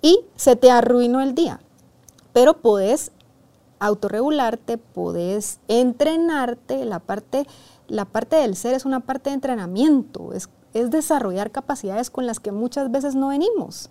y 0.00 0.20
se 0.36 0.56
te 0.56 0.70
arruinó 0.70 1.20
el 1.20 1.34
día, 1.34 1.60
pero 2.32 2.54
puedes 2.54 3.12
autorregularte, 3.80 4.78
puedes 4.78 5.60
entrenarte, 5.68 6.84
la 6.84 6.98
parte, 6.98 7.46
la 7.88 8.06
parte 8.06 8.36
del 8.36 8.56
ser 8.56 8.74
es 8.74 8.84
una 8.84 9.00
parte 9.00 9.30
de 9.30 9.34
entrenamiento, 9.34 10.32
es 10.32 10.48
desarrollar 10.90 11.50
capacidades 11.50 12.10
con 12.10 12.26
las 12.26 12.40
que 12.40 12.52
muchas 12.52 12.90
veces 12.90 13.14
no 13.14 13.28
venimos. 13.28 13.90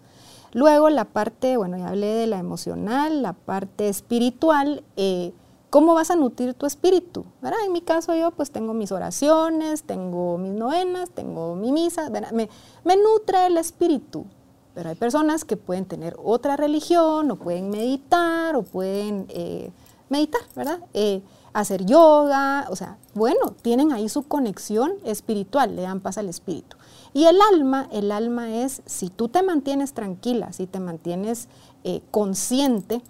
Luego 0.58 0.90
la 0.90 1.06
parte, 1.06 1.56
bueno, 1.56 1.78
ya 1.78 1.90
hablé 1.90 2.08
de 2.08 2.26
la 2.26 2.40
emocional, 2.40 3.22
la 3.22 3.34
parte 3.34 3.90
espiritual, 3.90 4.84
eh, 4.96 5.32
¿cómo 5.70 5.94
vas 5.94 6.10
a 6.10 6.16
nutrir 6.16 6.56
tu 6.56 6.66
espíritu? 6.66 7.26
En 7.64 7.72
mi 7.72 7.82
caso 7.82 8.16
yo 8.16 8.32
pues 8.32 8.50
tengo 8.50 8.74
mis 8.74 8.92
oraciones, 8.92 9.84
tengo 9.84 10.40
mis 10.40 10.54
novenas, 10.54 11.12
tengo 11.12 11.54
mi 11.54 11.72
misa, 11.72 12.10
me, 12.10 12.50
nutre 12.84 13.46
el 13.46 13.58
espíritu. 13.60 14.26
Pero 14.74 14.90
hay 14.90 14.96
personas 14.96 15.46
que 15.46 15.58
pueden 15.58 15.86
tener 15.86 16.18
otra 16.24 16.58
religión, 16.58 17.30
o 17.30 17.36
pueden 17.36 17.70
meditar, 17.70 18.56
o 18.56 18.64
pueden 18.64 19.28
eh, 19.30 19.70
meditar, 20.10 20.42
¿verdad? 20.56 20.80
Eh, 20.96 21.22
hacer 21.54 21.86
yoga, 21.86 22.66
o 22.72 22.76
sea, 22.76 22.98
bueno, 23.14 23.54
tienen 23.62 23.92
ahí 23.92 24.10
su 24.10 24.24
conexión 24.24 24.94
espiritual, 25.04 25.76
le 25.76 25.84
dan 25.84 26.00
paz 26.00 26.18
al 26.18 26.30
espíritu. 26.30 26.78
Y 27.14 27.26
el 27.26 27.40
alma, 27.54 27.88
el 27.92 28.12
alma 28.12 28.54
es, 28.56 28.82
si 28.86 29.10
tú 29.10 29.28
te 29.28 29.44
mantienes 29.44 29.94
tranquila, 29.94 30.54
si 30.54 30.68
te 30.68 30.80
mantienes 30.80 31.48
eh, 31.84 32.02
consciente, 32.12 33.02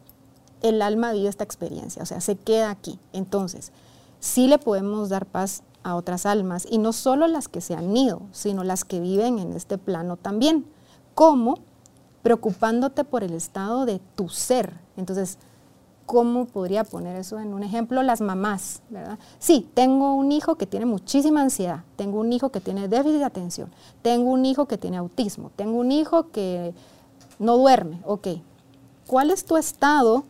el 0.62 0.82
alma 0.82 1.12
vive 1.12 1.30
esta 1.30 1.44
experiencia, 1.44 2.04
o 2.04 2.06
sea, 2.06 2.22
se 2.22 2.36
queda 2.36 2.70
aquí. 2.70 3.00
Entonces, 3.14 3.72
sí 4.20 4.48
le 4.48 4.58
podemos 4.58 5.10
dar 5.10 5.26
paz 5.26 5.64
a 5.84 5.96
otras 5.96 6.26
almas, 6.26 6.68
y 6.70 6.80
no 6.80 6.94
solo 6.94 7.28
las 7.28 7.48
que 7.48 7.62
se 7.62 7.76
han 7.76 7.96
ido, 7.96 8.22
sino 8.32 8.64
las 8.64 8.84
que 8.84 9.00
viven 9.00 9.40
en 9.40 9.54
este 9.54 9.78
plano 9.78 10.18
también. 10.18 10.66
¿Cómo? 11.14 11.60
Preocupándote 12.24 13.04
por 13.04 13.24
el 13.24 13.34
estado 13.34 13.86
de 13.86 14.00
tu 14.16 14.28
ser. 14.30 14.74
Entonces, 14.98 15.38
¿cómo 16.08 16.46
podría 16.46 16.86
poner 16.86 17.18
eso 17.18 17.38
en 17.38 17.54
un 17.54 17.62
ejemplo? 17.64 18.02
Las 18.02 18.22
mamás, 18.22 18.82
¿verdad? 18.90 19.20
Sí, 19.38 19.70
tengo 19.74 20.16
un 20.16 20.32
hijo 20.32 20.56
que 20.56 20.66
tiene 20.66 20.88
muchísima 20.88 21.42
ansiedad, 21.42 21.84
tengo 21.98 22.22
un 22.22 22.32
hijo 22.34 22.50
que 22.50 22.62
tiene 22.62 22.88
déficit 22.88 23.20
de 23.20 23.26
atención, 23.26 23.70
tengo 24.02 24.32
un 24.32 24.46
hijo 24.46 24.68
que 24.68 24.78
tiene 24.78 24.98
autismo, 24.98 25.52
tengo 25.56 25.78
un 25.78 25.92
hijo 25.92 26.32
que 26.32 26.74
no 27.38 27.58
duerme, 27.58 28.00
ok. 28.06 28.30
¿Cuál 29.06 29.32
es 29.32 29.46
tu 29.46 29.58
estado 29.58 30.24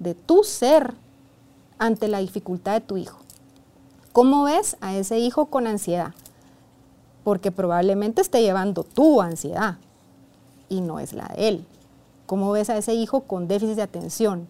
de 0.00 0.14
tu 0.14 0.42
ser 0.42 0.92
ante 1.78 2.08
la 2.08 2.18
dificultad 2.18 2.72
de 2.72 2.80
tu 2.80 2.96
hijo? 2.96 3.18
¿Cómo 4.12 4.42
ves 4.42 4.76
a 4.80 4.94
ese 4.96 5.20
hijo 5.20 5.46
con 5.46 5.68
ansiedad? 5.68 6.14
Porque 7.22 7.52
probablemente 7.52 8.20
esté 8.20 8.42
llevando 8.42 8.82
tu 8.82 9.22
ansiedad, 9.22 9.78
y 10.68 10.80
no 10.80 10.98
es 10.98 11.12
la 11.12 11.28
de 11.36 11.48
él. 11.48 11.66
¿Cómo 12.26 12.50
ves 12.50 12.70
a 12.70 12.76
ese 12.76 12.94
hijo 12.94 13.20
con 13.20 13.46
déficit 13.46 13.76
de 13.76 13.82
atención? 13.82 14.48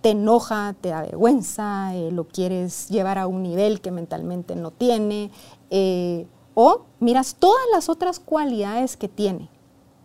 ¿Te 0.00 0.10
enoja, 0.10 0.74
te 0.80 0.90
da 0.90 1.02
vergüenza, 1.02 1.94
eh, 1.94 2.10
lo 2.10 2.26
quieres 2.26 2.88
llevar 2.88 3.18
a 3.18 3.26
un 3.26 3.42
nivel 3.42 3.80
que 3.80 3.90
mentalmente 3.90 4.56
no 4.56 4.70
tiene? 4.70 5.30
Eh, 5.68 6.26
o 6.54 6.82
miras 7.00 7.36
todas 7.38 7.62
las 7.72 7.88
otras 7.88 8.18
cualidades 8.18 8.96
que 8.96 9.08
tiene. 9.08 9.50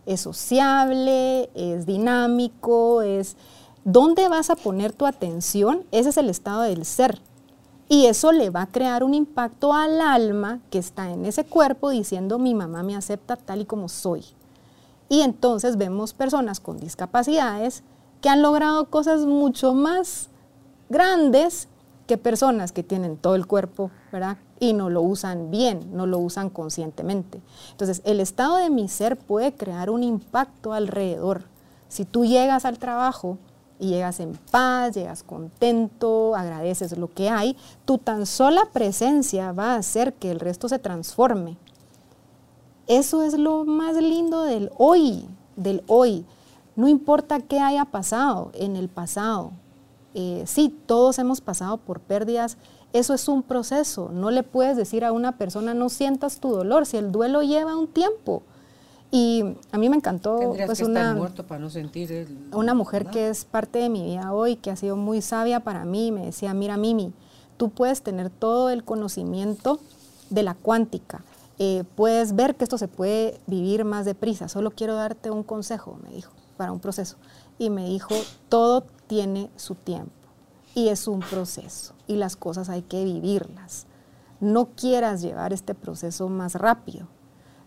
Es 0.04 0.20
sociable, 0.20 1.50
es 1.54 1.86
dinámico, 1.86 3.02
es... 3.02 3.36
¿Dónde 3.84 4.28
vas 4.28 4.50
a 4.50 4.56
poner 4.56 4.92
tu 4.92 5.06
atención? 5.06 5.84
Ese 5.92 6.08
es 6.08 6.16
el 6.16 6.28
estado 6.28 6.62
del 6.62 6.84
ser. 6.84 7.20
Y 7.88 8.06
eso 8.06 8.32
le 8.32 8.50
va 8.50 8.62
a 8.62 8.66
crear 8.66 9.04
un 9.04 9.14
impacto 9.14 9.72
al 9.72 10.00
alma 10.00 10.60
que 10.70 10.78
está 10.78 11.12
en 11.12 11.24
ese 11.24 11.44
cuerpo 11.44 11.90
diciendo 11.90 12.38
mi 12.38 12.52
mamá 12.52 12.82
me 12.82 12.96
acepta 12.96 13.36
tal 13.36 13.60
y 13.60 13.64
como 13.64 13.88
soy. 13.88 14.24
Y 15.08 15.20
entonces 15.20 15.76
vemos 15.76 16.12
personas 16.12 16.58
con 16.58 16.78
discapacidades 16.78 17.84
que 18.26 18.30
han 18.30 18.42
logrado 18.42 18.90
cosas 18.90 19.24
mucho 19.24 19.72
más 19.72 20.30
grandes 20.88 21.68
que 22.08 22.18
personas 22.18 22.72
que 22.72 22.82
tienen 22.82 23.16
todo 23.16 23.36
el 23.36 23.46
cuerpo, 23.46 23.92
¿verdad? 24.10 24.38
Y 24.58 24.72
no 24.72 24.90
lo 24.90 25.00
usan 25.00 25.52
bien, 25.52 25.96
no 25.96 26.06
lo 26.06 26.18
usan 26.18 26.50
conscientemente. 26.50 27.40
Entonces, 27.70 28.02
el 28.04 28.18
estado 28.18 28.56
de 28.56 28.68
mi 28.68 28.88
ser 28.88 29.16
puede 29.16 29.54
crear 29.54 29.90
un 29.90 30.02
impacto 30.02 30.72
alrededor. 30.72 31.44
Si 31.86 32.04
tú 32.04 32.24
llegas 32.24 32.64
al 32.64 32.80
trabajo 32.80 33.38
y 33.78 33.90
llegas 33.90 34.18
en 34.18 34.36
paz, 34.50 34.96
llegas 34.96 35.22
contento, 35.22 36.34
agradeces 36.34 36.98
lo 36.98 37.06
que 37.06 37.30
hay, 37.30 37.56
tu 37.84 37.96
tan 37.98 38.26
sola 38.26 38.70
presencia 38.72 39.52
va 39.52 39.74
a 39.74 39.76
hacer 39.76 40.14
que 40.14 40.32
el 40.32 40.40
resto 40.40 40.68
se 40.68 40.80
transforme. 40.80 41.58
Eso 42.88 43.22
es 43.22 43.34
lo 43.38 43.64
más 43.64 43.94
lindo 43.94 44.42
del 44.42 44.72
hoy, 44.78 45.28
del 45.54 45.84
hoy. 45.86 46.26
No 46.76 46.88
importa 46.88 47.40
qué 47.40 47.58
haya 47.58 47.86
pasado 47.86 48.50
en 48.54 48.76
el 48.76 48.88
pasado. 48.88 49.52
Eh, 50.14 50.44
sí, 50.46 50.74
todos 50.86 51.18
hemos 51.18 51.40
pasado 51.40 51.78
por 51.78 52.00
pérdidas. 52.00 52.58
Eso 52.92 53.14
es 53.14 53.28
un 53.28 53.42
proceso. 53.42 54.10
No 54.12 54.30
le 54.30 54.42
puedes 54.42 54.76
decir 54.76 55.04
a 55.04 55.12
una 55.12 55.32
persona, 55.32 55.74
no 55.74 55.88
sientas 55.88 56.38
tu 56.38 56.50
dolor, 56.50 56.86
si 56.86 56.98
el 56.98 57.12
duelo 57.12 57.42
lleva 57.42 57.76
un 57.76 57.88
tiempo. 57.88 58.42
Y 59.10 59.44
a 59.72 59.78
mí 59.78 59.88
me 59.88 59.96
encantó 59.96 60.54
pues, 60.66 60.80
una, 60.80 61.14
muerto 61.14 61.46
para 61.46 61.60
no 61.60 61.70
sentir 61.70 62.28
una 62.52 62.74
mujer 62.74 63.06
que 63.06 63.28
es 63.28 63.44
parte 63.44 63.78
de 63.78 63.88
mi 63.88 64.02
vida 64.02 64.32
hoy, 64.32 64.56
que 64.56 64.70
ha 64.70 64.76
sido 64.76 64.96
muy 64.96 65.22
sabia 65.22 65.60
para 65.60 65.84
mí, 65.84 66.10
me 66.10 66.26
decía, 66.26 66.52
mira 66.54 66.76
Mimi, 66.76 67.12
tú 67.56 67.70
puedes 67.70 68.02
tener 68.02 68.30
todo 68.30 68.68
el 68.68 68.84
conocimiento 68.84 69.78
de 70.28 70.42
la 70.42 70.54
cuántica, 70.54 71.22
eh, 71.58 71.84
puedes 71.94 72.34
ver 72.34 72.56
que 72.56 72.64
esto 72.64 72.78
se 72.78 72.88
puede 72.88 73.40
vivir 73.46 73.84
más 73.84 74.04
deprisa. 74.04 74.48
Solo 74.48 74.72
quiero 74.72 74.96
darte 74.96 75.30
un 75.30 75.44
consejo, 75.44 75.98
me 76.02 76.10
dijo, 76.10 76.32
para 76.56 76.72
un 76.72 76.80
proceso. 76.80 77.16
Y 77.58 77.70
me 77.70 77.86
dijo, 77.86 78.14
todo 78.48 78.84
tiene 79.06 79.50
su 79.56 79.74
tiempo 79.74 80.12
y 80.74 80.88
es 80.88 81.08
un 81.08 81.20
proceso 81.20 81.94
y 82.06 82.16
las 82.16 82.36
cosas 82.36 82.68
hay 82.68 82.82
que 82.82 83.02
vivirlas. 83.02 83.86
No 84.40 84.66
quieras 84.76 85.22
llevar 85.22 85.52
este 85.52 85.74
proceso 85.74 86.28
más 86.28 86.54
rápido. 86.54 87.08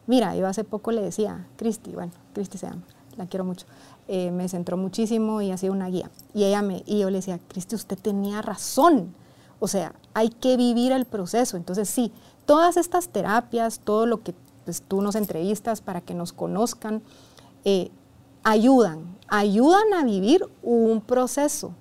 Mira, 0.05 0.35
yo 0.35 0.47
hace 0.47 0.63
poco 0.63 0.91
le 0.91 1.01
decía, 1.01 1.47
Cristi, 1.55 1.91
bueno, 1.91 2.11
Cristi 2.33 2.57
se 2.57 2.67
llama, 2.67 2.83
la 3.17 3.25
quiero 3.25 3.45
mucho, 3.45 3.65
eh, 4.07 4.31
me 4.31 4.47
centró 4.47 4.77
muchísimo 4.77 5.41
y 5.41 5.51
ha 5.51 5.57
sido 5.57 5.73
una 5.73 5.87
guía. 5.87 6.09
Y, 6.33 6.43
ella 6.43 6.61
me, 6.61 6.83
y 6.85 6.99
yo 6.99 7.09
le 7.09 7.17
decía, 7.17 7.39
Cristi, 7.47 7.75
usted 7.75 7.97
tenía 7.97 8.41
razón. 8.41 9.15
O 9.59 9.67
sea, 9.67 9.93
hay 10.13 10.29
que 10.29 10.55
vivir 10.55 10.91
el 10.91 11.05
proceso. 11.05 11.57
Entonces 11.57 11.89
sí, 11.89 12.11
todas 12.45 12.77
estas 12.77 13.09
terapias, 13.09 13.79
todo 13.79 14.05
lo 14.05 14.21
que 14.21 14.35
pues, 14.65 14.83
tú 14.83 15.01
nos 15.01 15.15
entrevistas 15.15 15.81
para 15.81 16.01
que 16.01 16.13
nos 16.13 16.31
conozcan, 16.31 17.01
eh, 17.65 17.91
ayudan, 18.43 19.17
ayudan 19.27 19.93
a 19.93 20.03
vivir 20.03 20.45
un 20.63 21.01
proceso. 21.01 21.73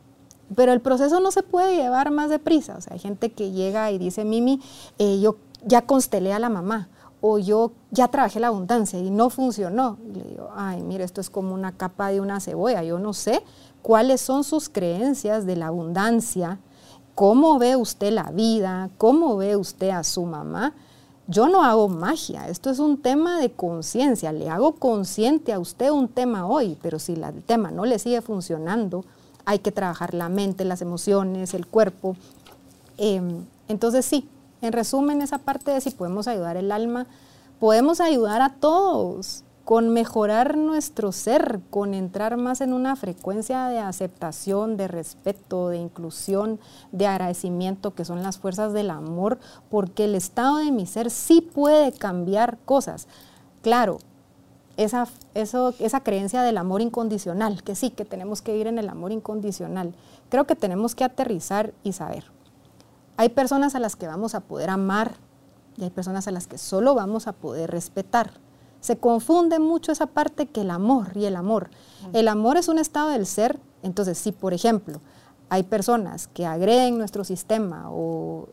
pero 0.55 0.73
el 0.73 0.81
proceso 0.81 1.21
no 1.21 1.31
se 1.31 1.43
puede 1.43 1.77
llevar 1.77 2.11
más 2.11 2.31
deprisa. 2.31 2.77
O 2.79 2.81
sea, 2.81 2.95
hay 2.95 2.99
gente 2.99 3.31
que 3.31 3.51
llega 3.51 3.91
y 3.91 3.99
dice, 3.99 4.25
Mimi, 4.25 4.63
eh, 4.99 5.21
yo 5.21 5.37
ya 5.67 5.83
constelé 5.83 6.33
a 6.33 6.39
la 6.39 6.49
mamá 6.49 6.89
o 7.21 7.39
yo 7.39 7.73
ya 7.91 8.09
trabajé 8.09 8.41
la 8.41 8.49
abundancia 8.49 8.99
y 8.99 9.11
no 9.11 9.31
funcionó. 9.31 9.99
Y 10.09 10.19
le 10.19 10.25
digo, 10.25 10.51
ay, 10.55 10.83
mire, 10.83 11.05
esto 11.05 11.21
es 11.21 11.31
como 11.31 11.53
una 11.55 11.73
capa 11.73 12.09
de 12.09 12.21
una 12.21 12.41
cebolla. 12.41 12.83
Yo 12.83 12.99
no 12.99 13.13
sé 13.13 13.43
cuáles 13.83 14.21
son 14.21 14.45
sus 14.45 14.69
creencias 14.69 15.47
de 15.47 15.57
la 15.57 15.67
abundancia, 15.67 16.61
cómo 17.15 17.59
ve 17.59 17.77
usted 17.77 18.13
la 18.13 18.31
vida, 18.31 18.91
cómo 18.99 19.37
ve 19.37 19.57
usted 19.57 19.91
a 19.91 20.05
su 20.05 20.25
mamá. 20.25 20.75
Yo 21.31 21.47
no 21.47 21.63
hago 21.63 21.89
magia, 21.89 22.49
esto 22.49 22.71
es 22.71 22.79
un 22.79 22.97
tema 22.97 23.39
de 23.39 23.51
conciencia, 23.51 24.33
le 24.33 24.49
hago 24.49 24.77
consciente 24.77 25.53
a 25.53 25.59
usted 25.59 25.91
un 25.91 26.09
tema 26.09 26.47
hoy, 26.47 26.79
pero 26.81 26.99
si 26.99 27.13
el 27.13 27.43
tema 27.43 27.71
no 27.71 27.85
le 27.85 27.99
sigue 27.99 28.23
funcionando, 28.23 29.05
hay 29.45 29.59
que 29.59 29.71
trabajar 29.71 30.15
la 30.15 30.31
mente, 30.31 30.65
las 30.65 30.81
emociones, 30.81 31.53
el 31.53 31.67
cuerpo. 31.67 32.17
Em, 32.97 33.45
entonces 33.69 34.07
sí, 34.07 34.27
en 34.63 34.73
resumen, 34.73 35.21
esa 35.21 35.37
parte 35.37 35.71
de 35.71 35.83
si 35.83 35.91
podemos 35.91 36.29
ayudar 36.29 36.57
el 36.57 36.73
alma, 36.73 37.07
podemos 37.61 38.01
ayudar 38.01 38.41
a 38.41 38.55
todos 38.55 39.45
con 39.69 39.91
mejorar 39.91 40.57
nuestro 40.57 41.13
ser, 41.13 41.61
con 41.69 41.93
entrar 41.93 42.39
más 42.39 42.63
en 42.63 42.73
una 42.73 42.97
frecuencia 42.97 43.67
de 43.67 43.79
aceptación, 43.79 44.79
de 44.79 44.89
respeto, 44.89 45.69
de 45.69 45.77
inclusión, 45.77 46.59
de 46.91 47.07
agradecimiento, 47.07 47.95
que 47.95 48.07
son 48.07 48.23
las 48.23 48.39
fuerzas 48.39 48.73
del 48.73 48.89
amor, 48.89 49.39
porque 49.69 50.07
el 50.07 50.15
estado 50.15 50.57
de 50.57 50.73
mi 50.73 50.87
ser 50.87 51.11
sí 51.11 51.43
puede 51.43 51.93
cambiar 51.93 52.57
cosas. 52.65 53.09
Claro, 53.61 53.99
esa, 54.79 55.07
eso, 55.35 55.75
esa 55.81 56.01
creencia 56.01 56.41
del 56.41 56.57
amor 56.57 56.81
incondicional, 56.81 57.63
que 57.63 57.75
sí, 57.75 57.91
que 57.91 58.07
tenemos 58.07 58.41
que 58.41 58.57
ir 58.57 58.69
en 58.69 58.79
el 58.79 58.89
amor 58.89 59.13
incondicional, 59.13 59.93
creo 60.31 60.47
que 60.47 60.57
tenemos 60.57 60.95
que 60.95 61.05
aterrizar 61.05 61.75
y 61.83 61.93
saber. 61.93 62.25
Hay 63.19 63.29
personas 63.29 63.75
a 63.75 63.81
las 63.81 63.97
que 63.97 64.07
vamos 64.07 64.35
a 64.35 64.41
poder 64.41 64.71
amar 64.71 65.17
y 65.77 65.85
hay 65.85 65.91
personas 65.91 66.27
a 66.27 66.31
las 66.31 66.47
que 66.47 66.57
solo 66.57 66.95
vamos 66.95 67.27
a 67.27 67.35
poder 67.35 67.71
respetar. 67.71 68.48
Se 68.81 68.97
confunde 68.97 69.59
mucho 69.59 69.93
esa 69.93 70.07
parte 70.07 70.47
que 70.47 70.61
el 70.61 70.71
amor 70.71 71.11
y 71.15 71.25
el 71.25 71.37
amor. 71.37 71.71
El 72.13 72.29
amor 72.29 72.57
es 72.57 72.69
un 72.69 72.79
estado 72.79 73.11
del 73.11 73.27
ser, 73.27 73.59
entonces 73.83 74.19
si 74.19 74.33
por 74.33 74.55
ejemplo 74.55 75.01
hay 75.49 75.63
personas 75.63 76.29
que 76.29 76.47
agreden 76.47 76.99
nuestro 76.99 77.25
sistema 77.25 77.87
o, 77.91 78.49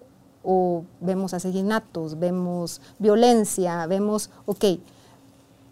vemos 1.02 1.34
asesinatos, 1.34 2.20
vemos 2.20 2.82
violencia, 3.00 3.86
vemos, 3.88 4.30
ok, 4.46 4.66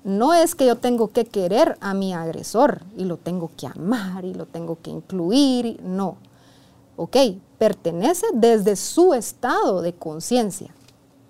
no 0.03 0.33
es 0.33 0.55
que 0.55 0.65
yo 0.65 0.77
tengo 0.77 1.09
que 1.09 1.25
querer 1.25 1.77
a 1.79 1.93
mi 1.93 2.13
agresor 2.13 2.81
y 2.97 3.05
lo 3.05 3.17
tengo 3.17 3.51
que 3.55 3.67
amar 3.67 4.25
y 4.25 4.33
lo 4.33 4.45
tengo 4.45 4.77
que 4.81 4.89
incluir, 4.89 5.79
no. 5.83 6.17
Ok, 6.97 7.17
pertenece 7.57 8.25
desde 8.33 8.75
su 8.75 9.13
estado 9.13 9.81
de 9.81 9.93
conciencia. 9.93 10.73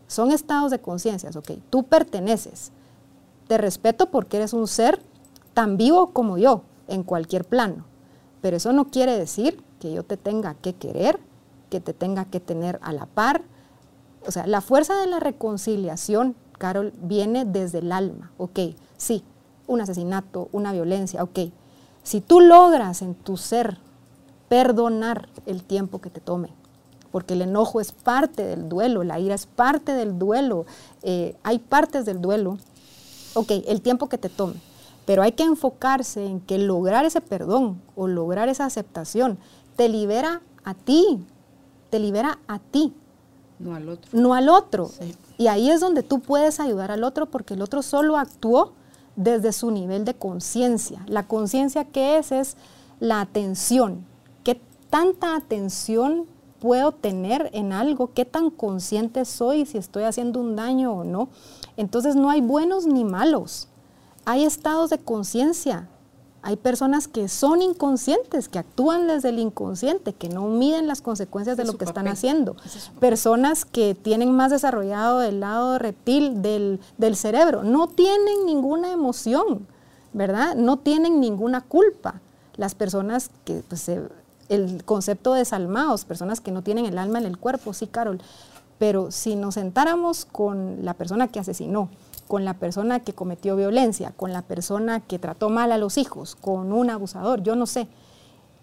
Son 0.08 0.32
estados 0.32 0.72
de 0.72 0.80
conciencia, 0.80 1.30
ok. 1.36 1.52
Tú 1.70 1.84
perteneces. 1.84 2.72
Te 3.48 3.58
respeto 3.58 4.08
porque 4.08 4.38
eres 4.38 4.54
un 4.54 4.68
ser 4.68 5.02
tan 5.54 5.78
vivo 5.78 6.12
como 6.12 6.38
yo, 6.38 6.64
en 6.88 7.04
cualquier 7.04 7.46
plano. 7.46 7.86
Pero 8.42 8.58
eso 8.58 8.74
no 8.74 8.86
quiere 8.86 9.18
decir 9.18 9.64
que 9.80 9.94
yo 9.94 10.04
te 10.04 10.18
tenga 10.18 10.56
que 10.56 10.74
querer, 10.74 11.20
que 11.70 11.80
te 11.80 11.94
tenga 11.94 12.26
que 12.26 12.40
tener 12.40 12.80
a 12.82 12.94
la 12.94 13.06
par. 13.06 13.44
O 14.28 14.32
sea, 14.32 14.48
la 14.48 14.62
fuerza 14.62 14.98
de 14.98 15.08
la 15.08 15.20
reconciliación, 15.20 16.36
Carol, 16.58 16.94
viene 17.02 17.46
desde 17.46 17.80
el 17.80 17.92
alma. 17.92 18.32
Ok, 18.38 18.60
sí, 18.98 19.24
un 19.68 19.82
asesinato, 19.82 20.50
una 20.52 20.72
violencia, 20.72 21.24
ok. 21.24 21.40
Si 22.04 22.22
tú 22.22 22.42
logras 22.42 23.02
en 23.02 23.16
tu 23.16 23.38
ser 23.38 23.78
perdonar 24.50 25.30
el 25.46 25.64
tiempo 25.64 26.00
que 26.00 26.10
te 26.10 26.20
tome, 26.20 26.50
porque 27.12 27.34
el 27.34 27.44
enojo 27.44 27.80
es 27.80 27.92
parte 27.92 28.46
del 28.46 28.70
duelo, 28.70 29.04
la 29.04 29.20
ira 29.20 29.36
es 29.36 29.46
parte 29.46 29.94
del 29.94 30.20
duelo, 30.20 30.66
eh, 31.02 31.36
hay 31.44 31.60
partes 31.60 32.06
del 32.06 32.22
duelo, 32.22 32.58
ok, 33.34 33.52
el 33.68 33.82
tiempo 33.82 34.10
que 34.10 34.18
te 34.18 34.30
tome, 34.30 34.56
pero 35.06 35.22
hay 35.22 35.34
que 35.34 35.44
enfocarse 35.44 36.26
en 36.26 36.40
que 36.40 36.58
lograr 36.58 37.06
ese 37.06 37.22
perdón 37.22 37.82
o 37.96 38.08
lograr 38.08 38.50
esa 38.50 38.66
aceptación 38.66 39.38
te 39.76 39.90
libera 39.90 40.42
a 40.64 40.74
ti, 40.74 41.26
te 41.90 42.00
libera 42.00 42.40
a 42.48 42.60
ti. 42.60 42.94
No 43.60 43.76
al 43.76 43.90
otro. 43.90 44.10
No 44.14 44.34
al 44.34 44.50
otro. 44.50 44.92
Y 45.38 45.48
ahí 45.48 45.70
es 45.70 45.80
donde 45.80 46.04
tú 46.04 46.20
puedes 46.20 46.60
ayudar 46.60 46.92
al 46.92 47.04
otro 47.04 47.28
porque 47.28 47.54
el 47.54 47.62
otro 47.62 47.82
solo 47.82 48.18
actuó 48.18 48.74
desde 49.16 49.52
su 49.52 49.72
nivel 49.72 50.06
de 50.06 50.16
conciencia. 50.16 51.04
La 51.08 51.28
conciencia 51.28 51.86
que 51.86 52.18
es 52.18 52.32
es 52.32 52.58
la 53.00 53.22
atención, 53.22 54.06
tanta 54.94 55.36
atención 55.36 56.28
puedo 56.64 56.94
tener 56.94 57.50
en 57.52 57.74
algo, 57.74 58.14
qué 58.14 58.24
tan 58.24 58.50
consciente 58.50 59.26
soy 59.26 59.66
si 59.66 59.78
estoy 59.78 60.04
haciendo 60.04 60.40
un 60.40 60.56
daño 60.56 60.94
o 60.94 61.04
no. 61.04 61.28
Entonces 61.76 62.16
no 62.16 62.30
hay 62.30 62.40
buenos 62.40 62.86
ni 62.86 63.04
malos, 63.04 63.68
hay 64.24 64.46
estados 64.46 64.90
de 64.90 64.98
conciencia. 64.98 65.90
Hay 66.46 66.58
personas 66.58 67.08
que 67.08 67.30
son 67.30 67.62
inconscientes, 67.62 68.50
que 68.50 68.60
actúan 68.60 69.08
desde 69.08 69.30
el 69.30 69.40
inconsciente, 69.40 70.12
que 70.12 70.28
no 70.28 70.48
miden 70.48 70.88
las 70.88 71.02
consecuencias 71.02 71.56
de 71.56 71.64
lo 71.64 71.78
que 71.78 71.86
están 71.86 72.08
haciendo. 72.10 72.58
Personas 73.00 73.64
que 73.64 73.96
tienen 73.96 74.32
más 74.32 74.52
desarrollado 74.52 75.22
el 75.22 75.40
lado 75.40 75.80
reptil 75.80 76.42
del, 76.42 76.82
del 76.98 77.16
cerebro, 77.16 77.64
no 77.64 77.88
tienen 77.88 78.46
ninguna 78.46 78.92
emoción, 78.92 79.68
¿verdad? 80.12 80.56
No 80.56 80.78
tienen 80.78 81.22
ninguna 81.22 81.62
culpa. 81.62 82.20
Las 82.58 82.76
personas 82.76 83.32
que 83.46 83.64
pues, 83.68 83.80
se 83.80 84.02
el 84.54 84.84
concepto 84.84 85.34
de 85.34 85.40
desalmados, 85.40 86.06
personas 86.06 86.42
que 86.42 86.52
no 86.52 86.62
tienen 86.62 86.86
el 86.86 86.98
alma 86.98 87.20
en 87.20 87.26
el 87.26 87.38
cuerpo, 87.38 87.74
sí, 87.74 87.88
Carol. 87.88 88.22
Pero 88.80 89.12
si 89.12 89.36
nos 89.36 89.56
sentáramos 89.56 90.26
con 90.26 90.86
la 90.86 90.94
persona 90.94 91.28
que 91.28 91.40
asesinó, 91.40 91.90
con 92.28 92.46
la 92.46 92.56
persona 92.56 93.00
que 93.00 93.14
cometió 93.14 93.56
violencia, 93.56 94.14
con 94.16 94.34
la 94.34 94.42
persona 94.42 95.00
que 95.00 95.20
trató 95.20 95.50
mal 95.50 95.72
a 95.72 95.78
los 95.78 95.98
hijos, 95.98 96.36
con 96.36 96.72
un 96.72 96.90
abusador, 96.90 97.44
yo 97.44 97.56
no 97.56 97.66
sé, 97.66 97.88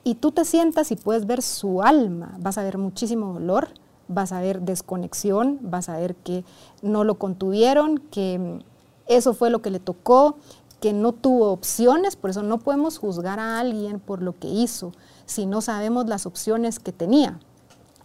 y 0.03 0.15
tú 0.15 0.33
te 0.33 0.45
sientas 0.45 0.91
y 0.91 0.97
puedes 0.97 1.27
ver 1.27 1.43
su 1.43 1.83
alma, 1.83 2.37
vas 2.41 2.57
a 2.59 2.63
ver 2.63 2.79
muchísimo 2.79 3.35
dolor, 3.35 3.69
vas 4.09 4.33
a 4.33 4.41
ver 4.41 4.63
desconexión, 4.63 5.59
vas 5.63 5.89
a 5.89 5.99
ver 5.99 6.17
que 6.17 6.45
no 6.83 7.05
lo 7.05 7.17
contuvieron, 7.17 7.99
que 7.99 8.65
eso 9.07 9.35
fue 9.35 9.51
lo 9.51 9.61
que 9.61 9.71
le 9.71 9.79
tocó, 9.79 10.37
que 10.81 10.93
no 10.93 11.13
tuvo 11.13 11.53
opciones, 11.53 12.17
por 12.17 12.31
eso 12.31 12.43
no 12.43 12.59
podemos 12.59 12.99
juzgar 12.99 13.39
a 13.39 13.61
alguien 13.61 14.01
por 14.01 14.23
lo 14.23 14.39
que 14.39 14.49
hizo, 14.49 14.93
si 15.31 15.47
no 15.47 15.61
sabemos 15.61 16.07
las 16.07 16.27
opciones 16.27 16.81
que 16.81 16.93
tenía. 16.93 17.39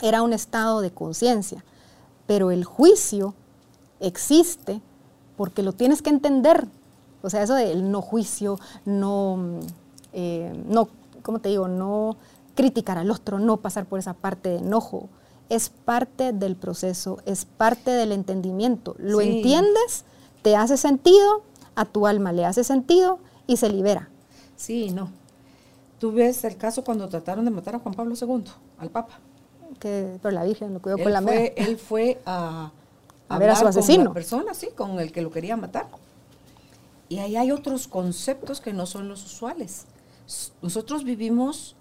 Era 0.01 0.21
un 0.21 0.31
estado 0.31 0.81
de 0.81 0.91
conciencia, 0.91 1.63
pero 2.27 2.51
el 2.51 2.63
juicio 2.63 3.33
existe 3.99 4.81
porque 5.35 5.63
lo 5.63 5.73
tienes 5.73 6.01
que 6.01 6.11
entender. 6.11 6.67
O 7.23 7.29
sea, 7.29 7.41
eso 7.41 7.55
del 7.55 7.91
no 7.91 8.01
juicio, 8.01 8.59
no, 8.85 9.59
eh, 10.13 10.53
no, 10.67 10.89
¿cómo 11.23 11.39
te 11.39 11.49
digo? 11.49 11.67
No 11.67 12.17
criticar 12.53 12.99
al 12.99 13.09
otro, 13.09 13.39
no 13.39 13.57
pasar 13.57 13.85
por 13.85 13.97
esa 13.97 14.13
parte 14.13 14.49
de 14.49 14.57
enojo. 14.57 15.09
Es 15.49 15.69
parte 15.69 16.31
del 16.31 16.55
proceso, 16.55 17.19
es 17.25 17.45
parte 17.45 17.91
del 17.91 18.11
entendimiento. 18.11 18.95
Lo 18.99 19.21
entiendes, 19.21 20.05
te 20.43 20.55
hace 20.55 20.77
sentido, 20.77 21.41
a 21.75 21.85
tu 21.85 22.05
alma 22.05 22.31
le 22.31 22.45
hace 22.45 22.63
sentido 22.63 23.19
y 23.47 23.57
se 23.57 23.69
libera. 23.69 24.09
Sí, 24.55 24.91
no. 24.91 25.09
Tú 25.99 26.11
ves 26.11 26.43
el 26.43 26.57
caso 26.57 26.83
cuando 26.83 27.07
trataron 27.07 27.45
de 27.45 27.51
matar 27.51 27.75
a 27.75 27.79
Juan 27.79 27.93
Pablo 27.95 28.15
II, 28.19 28.43
al 28.77 28.89
Papa. 28.89 29.19
Que, 29.79 30.19
pero 30.21 30.33
la 30.33 30.43
Virgen 30.43 30.73
lo 30.73 30.81
cuidó 30.81 30.97
con 30.97 31.11
la 31.11 31.21
fue, 31.21 31.53
Él 31.57 31.77
fue 31.77 32.21
a, 32.25 32.71
a 33.29 33.39
ver 33.39 33.49
a 33.49 33.55
su 33.55 33.67
asesino. 33.67 34.05
Con 34.05 34.13
persona, 34.13 34.53
sí, 34.53 34.69
con 34.75 34.99
el 34.99 35.11
que 35.11 35.21
lo 35.21 35.31
quería 35.31 35.57
matar. 35.57 35.87
Y 37.07 37.19
ahí 37.19 37.35
hay 37.35 37.51
otros 37.51 37.87
conceptos 37.87 38.61
que 38.61 38.73
no 38.73 38.85
son 38.85 39.07
los 39.07 39.23
usuales. 39.25 39.85
Nosotros 40.61 41.03
vivimos 41.03 41.75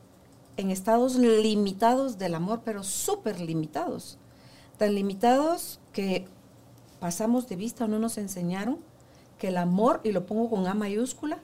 en 0.56 0.70
estados 0.70 1.16
limitados 1.16 2.18
del 2.18 2.34
amor, 2.34 2.62
pero 2.64 2.82
súper 2.82 3.40
limitados. 3.40 4.18
Tan 4.76 4.94
limitados 4.94 5.80
que 5.92 6.26
pasamos 7.00 7.48
de 7.48 7.56
vista 7.56 7.84
o 7.84 7.88
no 7.88 7.98
nos 7.98 8.18
enseñaron 8.18 8.78
que 9.38 9.48
el 9.48 9.56
amor, 9.56 10.00
y 10.04 10.12
lo 10.12 10.26
pongo 10.26 10.50
con 10.50 10.66
A 10.66 10.74
mayúscula, 10.74 11.38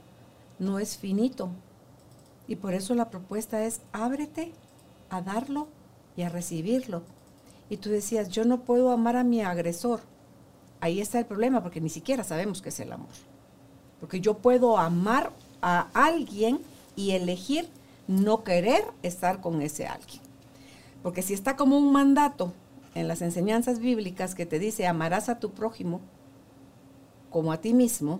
no 0.58 0.78
es 0.78 0.96
finito. 0.96 1.50
Y 2.50 2.56
por 2.56 2.74
eso 2.74 2.96
la 2.96 3.10
propuesta 3.10 3.64
es 3.64 3.80
ábrete 3.92 4.52
a 5.08 5.22
darlo 5.22 5.68
y 6.16 6.22
a 6.22 6.28
recibirlo. 6.28 7.02
Y 7.68 7.76
tú 7.76 7.90
decías, 7.90 8.28
yo 8.28 8.44
no 8.44 8.62
puedo 8.62 8.90
amar 8.90 9.14
a 9.14 9.22
mi 9.22 9.40
agresor. 9.40 10.00
Ahí 10.80 11.00
está 11.00 11.20
el 11.20 11.26
problema, 11.26 11.62
porque 11.62 11.80
ni 11.80 11.90
siquiera 11.90 12.24
sabemos 12.24 12.60
qué 12.60 12.70
es 12.70 12.80
el 12.80 12.90
amor. 12.90 13.12
Porque 14.00 14.20
yo 14.20 14.38
puedo 14.38 14.78
amar 14.78 15.30
a 15.62 15.90
alguien 15.94 16.58
y 16.96 17.12
elegir 17.12 17.68
no 18.08 18.42
querer 18.42 18.82
estar 19.04 19.40
con 19.40 19.62
ese 19.62 19.86
alguien. 19.86 20.20
Porque 21.04 21.22
si 21.22 21.34
está 21.34 21.54
como 21.54 21.78
un 21.78 21.92
mandato 21.92 22.52
en 22.96 23.06
las 23.06 23.22
enseñanzas 23.22 23.78
bíblicas 23.78 24.34
que 24.34 24.44
te 24.44 24.58
dice 24.58 24.88
amarás 24.88 25.28
a 25.28 25.38
tu 25.38 25.52
prójimo, 25.52 26.00
como 27.30 27.52
a 27.52 27.60
ti 27.60 27.74
mismo, 27.74 28.18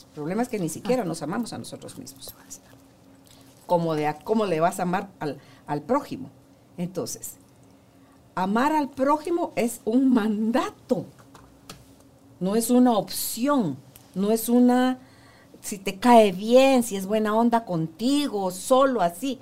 el 0.00 0.14
problema 0.16 0.42
es 0.42 0.48
que 0.48 0.58
ni 0.58 0.68
siquiera 0.68 1.04
nos 1.04 1.22
amamos 1.22 1.52
a 1.52 1.58
nosotros 1.58 1.96
mismos. 1.96 2.34
Como 3.66 3.94
de 3.94 4.14
cómo 4.24 4.46
le 4.46 4.60
vas 4.60 4.78
a 4.78 4.82
amar 4.82 5.10
al, 5.20 5.38
al 5.66 5.82
prójimo. 5.82 6.30
Entonces, 6.76 7.36
amar 8.34 8.72
al 8.72 8.90
prójimo 8.90 9.52
es 9.56 9.80
un 9.84 10.12
mandato, 10.12 11.06
no 12.40 12.56
es 12.56 12.70
una 12.70 12.98
opción, 12.98 13.76
no 14.14 14.30
es 14.30 14.48
una, 14.48 14.98
si 15.60 15.78
te 15.78 15.98
cae 15.98 16.32
bien, 16.32 16.82
si 16.82 16.96
es 16.96 17.06
buena 17.06 17.34
onda 17.34 17.64
contigo, 17.64 18.50
solo 18.50 19.00
así, 19.00 19.38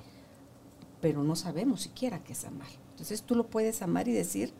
pero 1.01 1.23
no 1.23 1.35
sabemos 1.35 1.81
siquiera 1.81 2.23
qué 2.23 2.33
es 2.33 2.45
amar. 2.45 2.67
Entonces 2.91 3.23
tú 3.23 3.35
lo 3.35 3.47
puedes 3.47 3.81
amar 3.81 4.07
y 4.07 4.13
decir, 4.13 4.53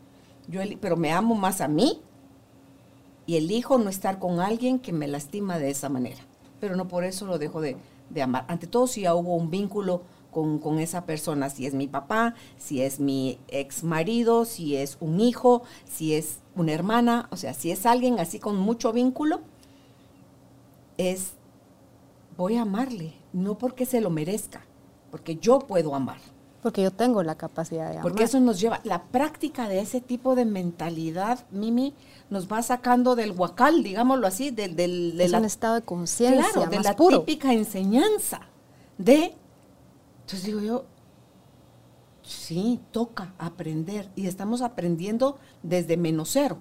yo, 0.48 0.60
pero 0.80 0.96
me 0.96 1.12
amo 1.12 1.34
más 1.34 1.60
a 1.60 1.68
mí 1.68 2.02
y 3.26 3.36
elijo 3.36 3.78
no 3.78 3.88
estar 3.88 4.18
con 4.18 4.40
alguien 4.40 4.78
que 4.78 4.92
me 4.92 5.08
lastima 5.08 5.58
de 5.58 5.70
esa 5.70 5.88
manera, 5.88 6.20
pero 6.60 6.76
no 6.76 6.88
por 6.88 7.04
eso 7.04 7.26
lo 7.26 7.38
dejo 7.38 7.60
de, 7.60 7.76
de 8.10 8.22
amar. 8.22 8.44
Ante 8.48 8.66
todo, 8.66 8.86
si 8.86 9.02
ya 9.02 9.14
hubo 9.14 9.34
un 9.34 9.50
vínculo 9.50 10.02
con, 10.30 10.78
esa 10.80 11.06
persona, 11.06 11.48
si 11.48 11.64
es 11.64 11.74
mi 11.74 11.86
papá, 11.86 12.34
si 12.58 12.82
es 12.82 12.98
mi 12.98 13.38
ex 13.48 13.84
marido, 13.84 14.44
si 14.44 14.76
es 14.76 14.96
un 15.00 15.20
hijo, 15.20 15.62
si 15.84 16.14
es 16.14 16.40
una 16.56 16.72
hermana, 16.72 17.28
o 17.30 17.36
sea, 17.36 17.54
si 17.54 17.70
es 17.70 17.86
alguien 17.86 18.18
así 18.18 18.40
con 18.40 18.56
mucho 18.56 18.92
vínculo, 18.92 19.42
es, 20.98 21.34
voy 22.36 22.56
a 22.56 22.62
amarle, 22.62 23.14
no 23.32 23.58
porque 23.58 23.86
se 23.86 24.00
lo 24.00 24.10
merezca, 24.10 24.64
porque 25.12 25.36
yo 25.36 25.60
puedo 25.60 25.94
amar. 25.94 26.33
Porque 26.64 26.82
yo 26.82 26.90
tengo 26.90 27.22
la 27.22 27.36
capacidad 27.36 27.84
de 27.84 27.92
amar. 27.92 28.02
Porque 28.02 28.24
eso 28.24 28.40
nos 28.40 28.58
lleva, 28.58 28.80
la 28.82 29.04
práctica 29.04 29.68
de 29.68 29.78
ese 29.78 30.00
tipo 30.00 30.34
de 30.34 30.44
mentalidad, 30.44 31.46
Mimi, 31.52 31.94
nos 32.28 32.50
va 32.50 32.60
sacando 32.62 33.14
del 33.14 33.30
huacal, 33.30 33.84
digámoslo 33.84 34.26
así, 34.26 34.50
del, 34.50 34.74
del 34.74 35.16
de 35.16 35.36
un 35.36 35.44
estado 35.44 35.76
de 35.76 35.82
conciencia, 35.82 36.50
claro, 36.52 36.70
de 36.70 36.80
la 36.80 36.96
típica 36.96 37.52
enseñanza 37.52 38.40
de 38.98 39.34
entonces 40.24 40.44
digo 40.44 40.60
yo, 40.60 40.84
sí, 42.22 42.80
toca 42.92 43.34
aprender 43.38 44.08
y 44.16 44.26
estamos 44.26 44.62
aprendiendo 44.62 45.36
desde 45.62 45.98
menos 45.98 46.30
cero. 46.32 46.56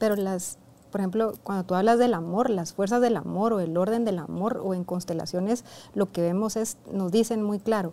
Pero 0.00 0.16
las, 0.16 0.58
por 0.90 1.00
ejemplo, 1.00 1.34
cuando 1.44 1.64
tú 1.64 1.76
hablas 1.76 2.00
del 2.00 2.14
amor, 2.14 2.50
las 2.50 2.72
fuerzas 2.72 3.00
del 3.00 3.16
amor 3.16 3.52
o 3.52 3.60
el 3.60 3.76
orden 3.76 4.04
del 4.04 4.18
amor 4.18 4.60
o 4.64 4.74
en 4.74 4.82
constelaciones, 4.82 5.64
lo 5.94 6.10
que 6.10 6.22
vemos 6.22 6.56
es, 6.56 6.76
nos 6.92 7.12
dicen 7.12 7.40
muy 7.40 7.60
claro, 7.60 7.92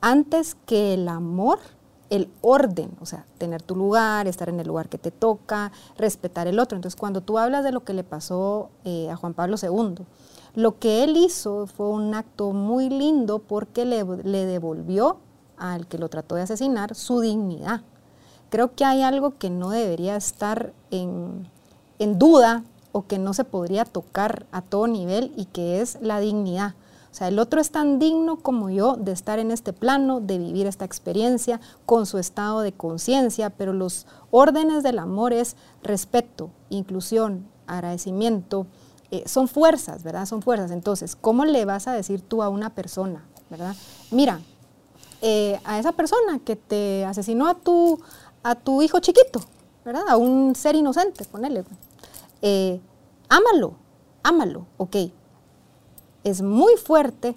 antes 0.00 0.54
que 0.66 0.94
el 0.94 1.08
amor, 1.08 1.58
el 2.10 2.28
orden, 2.40 2.90
o 3.00 3.06
sea, 3.06 3.26
tener 3.38 3.62
tu 3.62 3.74
lugar, 3.74 4.26
estar 4.28 4.48
en 4.48 4.60
el 4.60 4.66
lugar 4.66 4.88
que 4.88 4.98
te 4.98 5.10
toca, 5.10 5.72
respetar 5.96 6.46
el 6.46 6.58
otro. 6.58 6.76
Entonces, 6.76 6.98
cuando 6.98 7.20
tú 7.20 7.38
hablas 7.38 7.64
de 7.64 7.72
lo 7.72 7.84
que 7.84 7.92
le 7.92 8.04
pasó 8.04 8.70
eh, 8.84 9.10
a 9.10 9.16
Juan 9.16 9.34
Pablo 9.34 9.56
II, 9.60 10.04
lo 10.56 10.78
que 10.78 11.04
él 11.04 11.18
hizo 11.18 11.66
fue 11.66 11.90
un 11.90 12.14
acto 12.14 12.52
muy 12.52 12.88
lindo 12.88 13.40
porque 13.40 13.84
le, 13.84 14.04
devolvió 14.46 15.18
al 15.58 15.86
que 15.86 15.98
lo 15.98 16.08
trató 16.08 16.34
de 16.34 16.42
asesinar 16.42 16.94
su 16.94 17.20
dignidad. 17.20 17.82
Creo 18.48 18.74
que 18.74 18.86
hay 18.86 19.02
algo 19.02 19.34
que 19.36 19.50
no 19.50 19.68
debería 19.68 20.16
estar 20.16 20.72
en, 20.90 21.46
duda 21.98 22.64
o 22.92 23.06
que 23.06 23.18
no 23.18 23.34
se 23.34 23.44
podría 23.44 23.84
tocar 23.84 24.46
a 24.50 24.62
todo 24.62 24.86
nivel 24.86 25.30
y 25.36 25.44
que 25.44 25.82
es 25.82 25.98
la 26.00 26.20
dignidad. 26.20 26.74
O 27.16 27.18
sea, 27.18 27.28
el 27.28 27.38
otro 27.38 27.62
es 27.62 27.70
tan 27.70 27.98
digno 27.98 28.36
como 28.36 28.68
yo 28.68 28.96
de 28.96 29.12
estar 29.12 29.38
en 29.38 29.50
este 29.50 29.72
plano, 29.72 30.20
de 30.20 30.36
vivir 30.36 30.66
esta 30.66 30.84
experiencia 30.84 31.62
con 31.86 32.04
su 32.04 32.18
estado 32.18 32.60
de 32.60 32.72
conciencia, 32.72 33.48
pero 33.48 33.72
los 33.72 34.06
órdenes 34.30 34.82
del 34.82 34.98
amor 34.98 35.32
es 35.32 35.56
respeto, 35.82 36.50
inclusión, 36.68 37.48
agradecimiento, 37.66 38.66
eh, 39.10 39.22
son 39.24 39.48
fuerzas, 39.48 40.02
¿verdad? 40.02 40.26
Son 40.26 40.42
fuerzas. 40.42 40.70
Entonces, 40.70 41.16
¿cómo 41.16 41.46
le 41.46 41.64
vas 41.64 41.88
a 41.88 41.94
decir 41.94 42.20
tú 42.20 42.42
a 42.42 42.50
una 42.50 42.74
persona, 42.74 43.24
¿verdad? 43.48 43.74
Mira, 44.10 44.42
eh, 45.22 45.58
a 45.64 45.78
esa 45.78 45.92
persona 45.92 46.38
que 46.44 46.54
te 46.54 47.06
asesinó 47.06 47.48
a 47.48 47.54
tu, 47.54 47.98
a 48.42 48.56
tu 48.56 48.82
hijo 48.82 48.98
chiquito, 48.98 49.40
¿verdad? 49.86 50.02
A 50.06 50.18
un 50.18 50.54
ser 50.54 50.76
inocente, 50.76 51.24
ponele. 51.24 51.64
Eh, 52.42 52.78
ámalo, 53.30 53.72
ámalo, 54.22 54.66
ok. 54.76 54.96
Es 56.26 56.42
muy 56.42 56.74
fuerte 56.76 57.36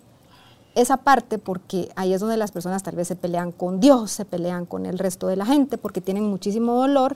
esa 0.74 0.98
parte 0.98 1.38
porque 1.38 1.92
ahí 1.96 2.12
es 2.12 2.22
donde 2.22 2.38
las 2.38 2.52
personas 2.52 2.82
tal 2.82 2.96
vez 2.96 3.08
se 3.08 3.16
pelean 3.16 3.52
con 3.52 3.80
Dios, 3.80 4.10
se 4.10 4.26
pelean 4.26 4.66
con 4.66 4.88
el 4.88 4.98
resto 4.98 5.28
de 5.28 5.36
la 5.36 5.46
gente 5.46 5.78
porque 5.78 6.02
tienen 6.02 6.24
muchísimo 6.24 6.74
dolor, 6.74 7.16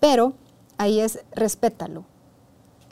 pero 0.00 0.32
ahí 0.78 1.00
es 1.00 1.20
respétalo, 1.34 2.04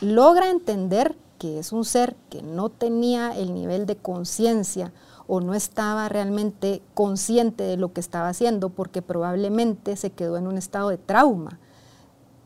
logra 0.01 0.51
entender 0.51 1.16
que 1.39 1.59
es 1.59 1.73
un 1.73 1.87
ser 1.87 2.14
que 2.29 2.43
no 2.43 2.68
tenía 2.68 3.35
el 3.39 3.55
nivel 3.55 3.87
de 3.87 3.97
conciencia 3.97 4.93
o 5.27 5.41
no 5.41 5.55
estaba 5.55 6.07
realmente 6.11 6.83
consciente 6.93 7.64
de 7.64 7.79
lo 7.79 7.95
que 7.95 8.01
estaba 8.01 8.29
haciendo 8.29 8.68
porque 8.68 9.01
probablemente 9.01 9.97
se 9.97 10.11
quedó 10.11 10.37
en 10.37 10.47
un 10.47 10.59
estado 10.59 10.91
de 10.91 10.99
trauma. 10.99 11.59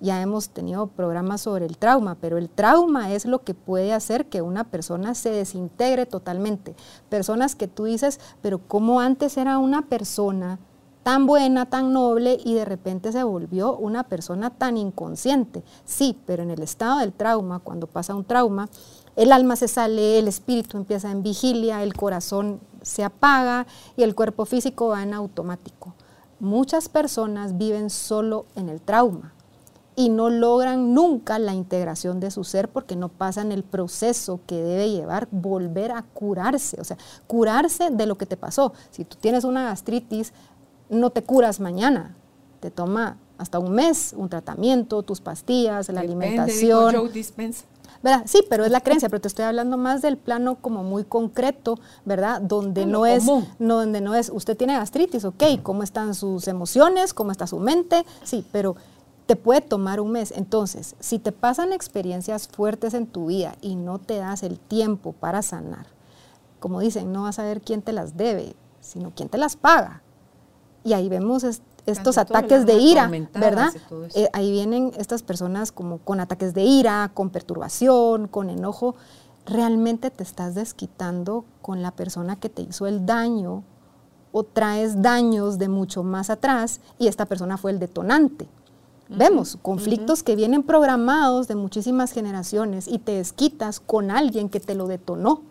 Ya 0.04 0.20
hemos 0.20 0.50
tenido 0.50 0.88
programas 0.88 1.40
sobre 1.40 1.64
el 1.64 1.78
trauma, 1.78 2.14
pero 2.20 2.36
el 2.36 2.50
trauma 2.50 3.14
es 3.14 3.24
lo 3.24 3.42
que 3.42 3.54
puede 3.54 3.94
hacer 3.94 4.26
que 4.26 4.42
una 4.42 4.64
persona 4.64 5.14
se 5.14 5.30
desintegre 5.30 6.04
totalmente. 6.04 6.76
Personas 7.08 7.56
que 7.56 7.68
tú 7.68 7.84
dices, 7.84 8.20
pero 8.42 8.58
¿cómo 8.58 9.00
antes 9.00 9.38
era 9.38 9.56
una 9.56 9.86
persona 9.88 10.58
tan 11.04 11.24
buena, 11.24 11.64
tan 11.64 11.94
noble 11.94 12.38
y 12.44 12.52
de 12.52 12.66
repente 12.66 13.12
se 13.12 13.24
volvió 13.24 13.78
una 13.78 14.04
persona 14.04 14.50
tan 14.50 14.76
inconsciente. 14.76 15.62
Sí, 15.86 16.18
pero 16.26 16.42
en 16.42 16.50
el 16.50 16.62
estado 16.62 16.98
del 16.98 17.14
trauma, 17.14 17.60
cuando 17.60 17.86
pasa 17.86 18.14
un 18.14 18.24
trauma, 18.24 18.68
el 19.16 19.32
alma 19.32 19.56
se 19.56 19.68
sale, 19.68 20.18
el 20.18 20.28
espíritu 20.28 20.76
empieza 20.76 21.10
en 21.10 21.22
vigilia, 21.22 21.82
el 21.82 21.94
corazón 21.94 22.60
se 22.82 23.04
apaga 23.04 23.66
y 23.96 24.02
el 24.02 24.14
cuerpo 24.14 24.44
físico 24.44 24.88
va 24.88 25.02
en 25.02 25.14
automático. 25.14 25.94
Muchas 26.40 26.90
personas 26.90 27.56
viven 27.56 27.88
solo 27.88 28.44
en 28.54 28.68
el 28.68 28.82
trauma 28.82 29.33
y 29.96 30.08
no 30.08 30.30
logran 30.30 30.94
nunca 30.94 31.38
la 31.38 31.54
integración 31.54 32.20
de 32.20 32.30
su 32.30 32.44
ser 32.44 32.68
porque 32.68 32.96
no 32.96 33.08
pasan 33.08 33.52
el 33.52 33.62
proceso 33.62 34.40
que 34.46 34.56
debe 34.56 34.90
llevar 34.90 35.28
volver 35.30 35.92
a 35.92 36.02
curarse, 36.02 36.80
o 36.80 36.84
sea, 36.84 36.96
curarse 37.26 37.90
de 37.90 38.06
lo 38.06 38.16
que 38.16 38.26
te 38.26 38.36
pasó. 38.36 38.72
Si 38.90 39.04
tú 39.04 39.16
tienes 39.20 39.44
una 39.44 39.64
gastritis, 39.64 40.32
no 40.88 41.10
te 41.10 41.22
curas 41.22 41.60
mañana, 41.60 42.16
te 42.60 42.70
toma 42.70 43.18
hasta 43.38 43.58
un 43.58 43.72
mes 43.72 44.14
un 44.16 44.28
tratamiento, 44.28 45.02
tus 45.02 45.20
pastillas, 45.20 45.88
la 45.88 46.00
alimentación. 46.00 47.10
¿verdad? 48.02 48.24
Sí, 48.26 48.44
pero 48.50 48.66
es 48.66 48.70
la 48.70 48.80
creencia, 48.80 49.08
pero 49.08 49.22
te 49.22 49.28
estoy 49.28 49.46
hablando 49.46 49.78
más 49.78 50.02
del 50.02 50.18
plano 50.18 50.56
como 50.56 50.82
muy 50.84 51.04
concreto, 51.04 51.78
¿verdad? 52.04 52.40
Donde 52.40 52.84
no 52.84 53.06
es, 53.06 53.24
no, 53.24 53.44
donde 53.58 54.02
no 54.02 54.14
es, 54.14 54.30
usted 54.32 54.56
tiene 54.58 54.74
gastritis, 54.74 55.24
ok, 55.24 55.42
¿cómo 55.62 55.82
están 55.82 56.14
sus 56.14 56.46
emociones? 56.46 57.14
¿Cómo 57.14 57.32
está 57.32 57.46
su 57.46 57.58
mente? 57.58 58.04
Sí, 58.22 58.44
pero 58.52 58.76
te 59.26 59.36
puede 59.36 59.60
tomar 59.60 60.00
un 60.00 60.12
mes. 60.12 60.32
Entonces, 60.32 60.96
si 61.00 61.18
te 61.18 61.32
pasan 61.32 61.72
experiencias 61.72 62.48
fuertes 62.48 62.94
en 62.94 63.06
tu 63.06 63.26
vida 63.26 63.56
y 63.60 63.76
no 63.76 63.98
te 63.98 64.18
das 64.18 64.42
el 64.42 64.58
tiempo 64.58 65.12
para 65.12 65.42
sanar, 65.42 65.86
como 66.60 66.80
dicen, 66.80 67.12
no 67.12 67.22
vas 67.22 67.38
a 67.38 67.44
ver 67.44 67.60
quién 67.60 67.82
te 67.82 67.92
las 67.92 68.16
debe, 68.16 68.54
sino 68.80 69.12
quién 69.14 69.28
te 69.28 69.38
las 69.38 69.56
paga. 69.56 70.02
Y 70.82 70.92
ahí 70.92 71.08
vemos 71.08 71.44
estos 71.86 72.18
ataques 72.18 72.66
de 72.66 72.74
ira, 72.74 73.08
¿verdad? 73.34 73.72
Eh, 74.14 74.28
ahí 74.32 74.50
vienen 74.50 74.92
estas 74.96 75.22
personas 75.22 75.72
como 75.72 75.98
con 75.98 76.20
ataques 76.20 76.52
de 76.52 76.62
ira, 76.62 77.10
con 77.14 77.30
perturbación, 77.30 78.28
con 78.28 78.50
enojo. 78.50 78.94
Realmente 79.46 80.10
te 80.10 80.22
estás 80.22 80.54
desquitando 80.54 81.44
con 81.62 81.82
la 81.82 81.90
persona 81.90 82.36
que 82.36 82.50
te 82.50 82.62
hizo 82.62 82.86
el 82.86 83.06
daño 83.06 83.62
o 84.32 84.42
traes 84.42 85.00
daños 85.00 85.58
de 85.58 85.68
mucho 85.68 86.02
más 86.02 86.28
atrás 86.28 86.80
y 86.98 87.08
esta 87.08 87.24
persona 87.24 87.56
fue 87.56 87.70
el 87.70 87.78
detonante. 87.78 88.48
Vemos 89.08 89.58
conflictos 89.60 90.22
que 90.22 90.34
vienen 90.34 90.62
programados 90.62 91.46
de 91.46 91.54
muchísimas 91.54 92.12
generaciones 92.12 92.88
y 92.88 92.98
te 92.98 93.12
desquitas 93.12 93.80
con 93.80 94.10
alguien 94.10 94.48
que 94.48 94.60
te 94.60 94.74
lo 94.74 94.86
detonó 94.86 95.42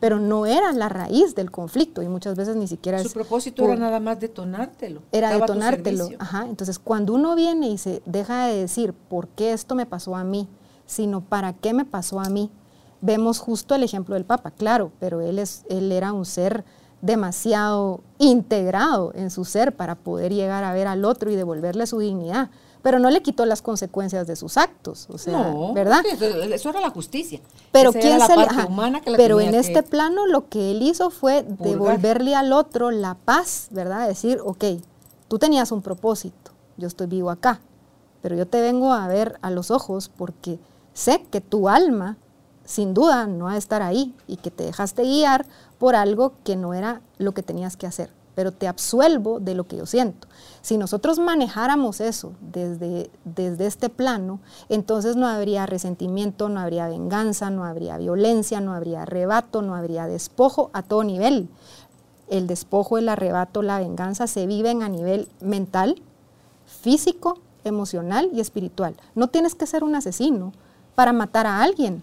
pero 0.00 0.18
no 0.18 0.46
era 0.46 0.72
la 0.72 0.88
raíz 0.88 1.34
del 1.34 1.50
conflicto 1.50 2.02
y 2.02 2.08
muchas 2.08 2.36
veces 2.36 2.56
ni 2.56 2.66
siquiera 2.66 3.02
Su 3.02 3.10
propósito 3.10 3.64
era 3.64 3.76
nada 3.76 4.00
más 4.00 4.20
detonártelo. 4.20 5.02
Era 5.12 5.30
detonártelo, 5.30 6.08
ajá. 6.18 6.46
Entonces, 6.46 6.78
cuando 6.78 7.14
uno 7.14 7.34
viene 7.34 7.68
y 7.68 7.78
se 7.78 8.02
deja 8.04 8.46
de 8.46 8.56
decir 8.56 8.92
por 8.92 9.28
qué 9.28 9.52
esto 9.52 9.74
me 9.74 9.86
pasó 9.86 10.16
a 10.16 10.24
mí, 10.24 10.48
sino 10.86 11.22
para 11.22 11.52
qué 11.54 11.72
me 11.72 11.84
pasó 11.84 12.20
a 12.20 12.28
mí, 12.28 12.50
vemos 13.00 13.38
justo 13.38 13.74
el 13.74 13.82
ejemplo 13.82 14.14
del 14.14 14.24
Papa, 14.24 14.50
claro, 14.50 14.92
pero 15.00 15.20
él, 15.20 15.38
es, 15.38 15.64
él 15.68 15.90
era 15.90 16.12
un 16.12 16.26
ser 16.26 16.64
demasiado 17.00 18.00
integrado 18.18 19.12
en 19.14 19.30
su 19.30 19.44
ser 19.44 19.74
para 19.74 19.94
poder 19.94 20.32
llegar 20.32 20.64
a 20.64 20.72
ver 20.72 20.86
al 20.86 21.04
otro 21.04 21.30
y 21.30 21.36
devolverle 21.36 21.86
su 21.86 21.98
dignidad 21.98 22.50
pero 22.82 22.98
no 22.98 23.10
le 23.10 23.22
quitó 23.22 23.46
las 23.46 23.62
consecuencias 23.62 24.26
de 24.26 24.36
sus 24.36 24.56
actos, 24.56 25.06
o 25.08 25.16
sea, 25.16 25.54
¿verdad? 25.72 26.02
Eso 26.04 26.70
era 26.70 26.80
la 26.80 26.90
justicia. 26.90 27.40
Pero 27.70 27.92
quién 27.92 28.20
se 28.20 28.36
le, 28.36 28.46
Pero 29.16 29.40
en 29.40 29.54
este 29.54 29.82
plano 29.82 30.26
lo 30.26 30.48
que 30.48 30.72
él 30.72 30.82
hizo 30.82 31.10
fue 31.10 31.44
devolverle 31.44 32.34
al 32.34 32.52
otro 32.52 32.90
la 32.90 33.14
paz, 33.14 33.68
¿verdad? 33.70 34.08
Decir, 34.08 34.40
ok, 34.44 34.64
tú 35.28 35.38
tenías 35.38 35.70
un 35.70 35.80
propósito, 35.80 36.50
yo 36.76 36.88
estoy 36.88 37.06
vivo 37.06 37.30
acá, 37.30 37.60
pero 38.20 38.36
yo 38.36 38.46
te 38.46 38.60
vengo 38.60 38.92
a 38.92 39.06
ver 39.06 39.38
a 39.42 39.50
los 39.50 39.70
ojos 39.70 40.10
porque 40.16 40.58
sé 40.92 41.24
que 41.30 41.40
tu 41.40 41.68
alma 41.68 42.16
sin 42.64 42.94
duda 42.94 43.26
no 43.26 43.48
a 43.48 43.56
estar 43.56 43.82
ahí 43.82 44.14
y 44.26 44.36
que 44.36 44.50
te 44.50 44.64
dejaste 44.64 45.02
guiar 45.02 45.46
por 45.78 45.94
algo 45.94 46.32
que 46.44 46.56
no 46.56 46.74
era 46.74 47.00
lo 47.18 47.32
que 47.32 47.42
tenías 47.42 47.76
que 47.76 47.86
hacer, 47.86 48.10
pero 48.34 48.52
te 48.52 48.68
absuelvo 48.68 49.40
de 49.40 49.54
lo 49.54 49.64
que 49.64 49.76
yo 49.76 49.86
siento. 49.86 50.28
Si 50.60 50.78
nosotros 50.78 51.18
manejáramos 51.18 52.00
eso 52.00 52.32
desde, 52.40 53.10
desde 53.24 53.66
este 53.66 53.88
plano, 53.88 54.40
entonces 54.68 55.16
no 55.16 55.26
habría 55.26 55.66
resentimiento, 55.66 56.48
no 56.48 56.60
habría 56.60 56.88
venganza, 56.88 57.50
no 57.50 57.64
habría 57.64 57.98
violencia, 57.98 58.60
no 58.60 58.72
habría 58.72 59.02
arrebato, 59.02 59.62
no 59.62 59.74
habría 59.74 60.06
despojo 60.06 60.70
a 60.72 60.82
todo 60.82 61.04
nivel. 61.04 61.48
El 62.28 62.46
despojo, 62.46 62.96
el 62.98 63.08
arrebato, 63.08 63.62
la 63.62 63.78
venganza 63.78 64.26
se 64.26 64.46
viven 64.46 64.82
a 64.82 64.88
nivel 64.88 65.28
mental, 65.40 66.00
físico, 66.66 67.38
emocional 67.64 68.30
y 68.32 68.40
espiritual. 68.40 68.94
No 69.14 69.28
tienes 69.28 69.54
que 69.54 69.66
ser 69.66 69.84
un 69.84 69.94
asesino 69.94 70.52
para 70.94 71.12
matar 71.12 71.46
a 71.46 71.62
alguien. 71.62 72.02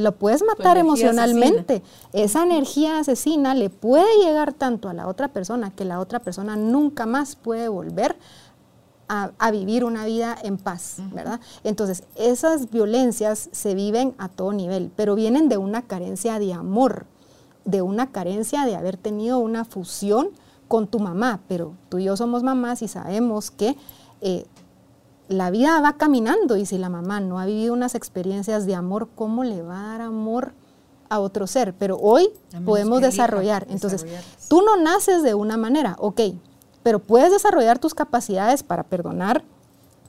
Lo 0.00 0.12
puedes 0.12 0.42
matar 0.42 0.76
emocionalmente. 0.78 1.82
Esa 2.12 2.42
energía 2.42 2.98
asesina 2.98 3.54
le 3.54 3.70
puede 3.70 4.24
llegar 4.24 4.52
tanto 4.52 4.88
a 4.88 4.94
la 4.94 5.06
otra 5.06 5.28
persona 5.28 5.70
que 5.70 5.84
la 5.84 6.00
otra 6.00 6.20
persona 6.20 6.56
nunca 6.56 7.06
más 7.06 7.36
puede 7.36 7.68
volver 7.68 8.16
a, 9.08 9.50
vivir 9.50 9.84
una 9.84 10.06
vida 10.06 10.36
en 10.40 10.56
paz, 10.56 10.98
¿verdad? 11.12 11.40
Entonces, 11.64 12.04
esas 12.14 12.70
violencias 12.70 13.48
se 13.50 13.74
viven 13.74 14.14
a 14.18 14.28
todo 14.28 14.52
nivel, 14.52 14.92
pero 14.94 15.16
vienen 15.16 15.48
de 15.48 15.56
una 15.56 15.82
carencia 15.82 16.38
de 16.38 16.52
amor, 16.52 17.06
de 17.64 17.82
una 17.82 18.12
carencia 18.12 18.64
de 18.66 18.76
haber 18.76 18.96
tenido 18.96 19.40
una 19.40 19.64
fusión 19.64 20.30
con 20.68 20.86
tu 20.86 21.00
mamá, 21.00 21.40
pero 21.48 21.74
tú 21.88 21.98
y 21.98 22.04
yo 22.04 22.16
somos 22.16 22.44
mamás 22.44 22.82
y 22.82 22.88
sabemos 22.88 23.50
que 23.50 23.76
eh, 24.20 24.46
la 25.30 25.50
vida 25.50 25.80
va 25.80 25.92
caminando 25.92 26.56
y 26.56 26.66
si 26.66 26.76
la 26.76 26.88
mamá 26.88 27.20
no 27.20 27.38
ha 27.38 27.46
vivido 27.46 27.72
unas 27.72 27.94
experiencias 27.94 28.66
de 28.66 28.74
amor, 28.74 29.08
¿cómo 29.14 29.44
le 29.44 29.62
va 29.62 29.78
a 29.78 29.88
dar 29.92 30.00
amor 30.00 30.54
a 31.08 31.20
otro 31.20 31.46
ser? 31.46 31.72
Pero 31.72 31.96
hoy 31.98 32.30
podemos 32.64 33.00
desarrollar. 33.00 33.64
Entonces, 33.70 34.04
tú 34.48 34.60
no 34.62 34.76
naces 34.76 35.22
de 35.22 35.34
una 35.34 35.56
manera, 35.56 35.94
ok, 36.00 36.20
pero 36.82 36.98
puedes 36.98 37.30
desarrollar 37.30 37.78
tus 37.78 37.94
capacidades 37.94 38.64
para 38.64 38.82
perdonar, 38.82 39.44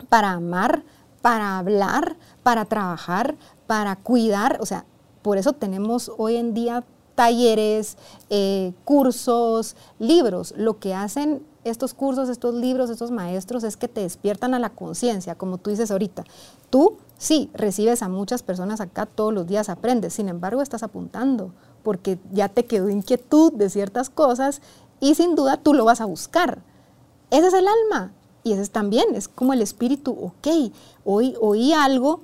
para 0.09 0.31
amar, 0.31 0.83
para 1.21 1.59
hablar, 1.59 2.17
para 2.41 2.65
trabajar, 2.65 3.35
para 3.67 3.95
cuidar. 3.97 4.57
O 4.59 4.65
sea, 4.65 4.85
por 5.21 5.37
eso 5.37 5.53
tenemos 5.53 6.11
hoy 6.17 6.37
en 6.37 6.55
día 6.55 6.83
talleres, 7.13 7.95
eh, 8.31 8.73
cursos, 8.85 9.75
libros. 9.99 10.55
Lo 10.57 10.79
que 10.79 10.95
hacen 10.95 11.45
estos 11.63 11.93
cursos, 11.93 12.29
estos 12.29 12.55
libros, 12.55 12.89
estos 12.89 13.11
maestros 13.11 13.63
es 13.63 13.77
que 13.77 13.87
te 13.87 14.01
despiertan 14.01 14.53
a 14.53 14.59
la 14.59 14.69
conciencia, 14.69 15.35
como 15.35 15.57
tú 15.57 15.69
dices 15.69 15.91
ahorita. 15.91 16.23
Tú 16.69 16.97
sí 17.17 17.49
recibes 17.53 18.01
a 18.01 18.09
muchas 18.09 18.43
personas 18.43 18.81
acá 18.81 19.05
todos 19.05 19.33
los 19.33 19.47
días, 19.47 19.69
aprendes, 19.69 20.13
sin 20.13 20.29
embargo 20.29 20.61
estás 20.61 20.83
apuntando 20.83 21.51
porque 21.83 22.19
ya 22.31 22.49
te 22.49 22.65
quedó 22.65 22.89
inquietud 22.89 23.53
de 23.53 23.69
ciertas 23.69 24.09
cosas 24.09 24.61
y 24.99 25.15
sin 25.15 25.35
duda 25.35 25.57
tú 25.57 25.73
lo 25.73 25.85
vas 25.85 26.01
a 26.01 26.05
buscar. 26.05 26.59
Ese 27.29 27.47
es 27.47 27.53
el 27.53 27.65
alma 27.67 28.11
y 28.43 28.53
ese 28.53 28.63
es 28.63 28.71
también, 28.71 29.15
es 29.15 29.27
como 29.27 29.53
el 29.53 29.61
espíritu, 29.61 30.11
ok, 30.11 30.73
hoy 31.05 31.35
oí 31.39 31.73
algo 31.73 32.21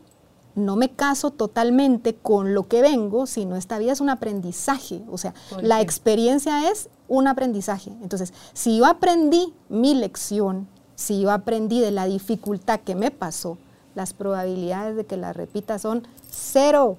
no 0.57 0.75
me 0.75 0.89
caso 0.89 1.29
totalmente 1.29 2.15
con 2.15 2.55
lo 2.55 2.67
que 2.67 2.81
vengo, 2.81 3.27
sino 3.27 3.55
esta 3.55 3.77
vida 3.77 3.91
es 3.91 4.01
un 4.01 4.09
aprendizaje. 4.09 5.03
O 5.09 5.19
sea, 5.19 5.35
la 5.61 5.81
experiencia 5.81 6.71
es 6.71 6.89
un 7.07 7.27
aprendizaje. 7.27 7.91
Entonces, 8.01 8.33
si 8.53 8.77
yo 8.77 8.85
aprendí 8.85 9.53
mi 9.69 9.93
lección, 9.95 10.67
si 10.95 11.21
yo 11.21 11.31
aprendí 11.31 11.79
de 11.79 11.91
la 11.91 12.05
dificultad 12.05 12.79
que 12.79 12.95
me 12.95 13.11
pasó, 13.11 13.57
las 13.95 14.13
probabilidades 14.13 14.95
de 14.95 15.05
que 15.05 15.17
la 15.17 15.33
repita 15.33 15.79
son 15.79 16.07
cero, 16.29 16.97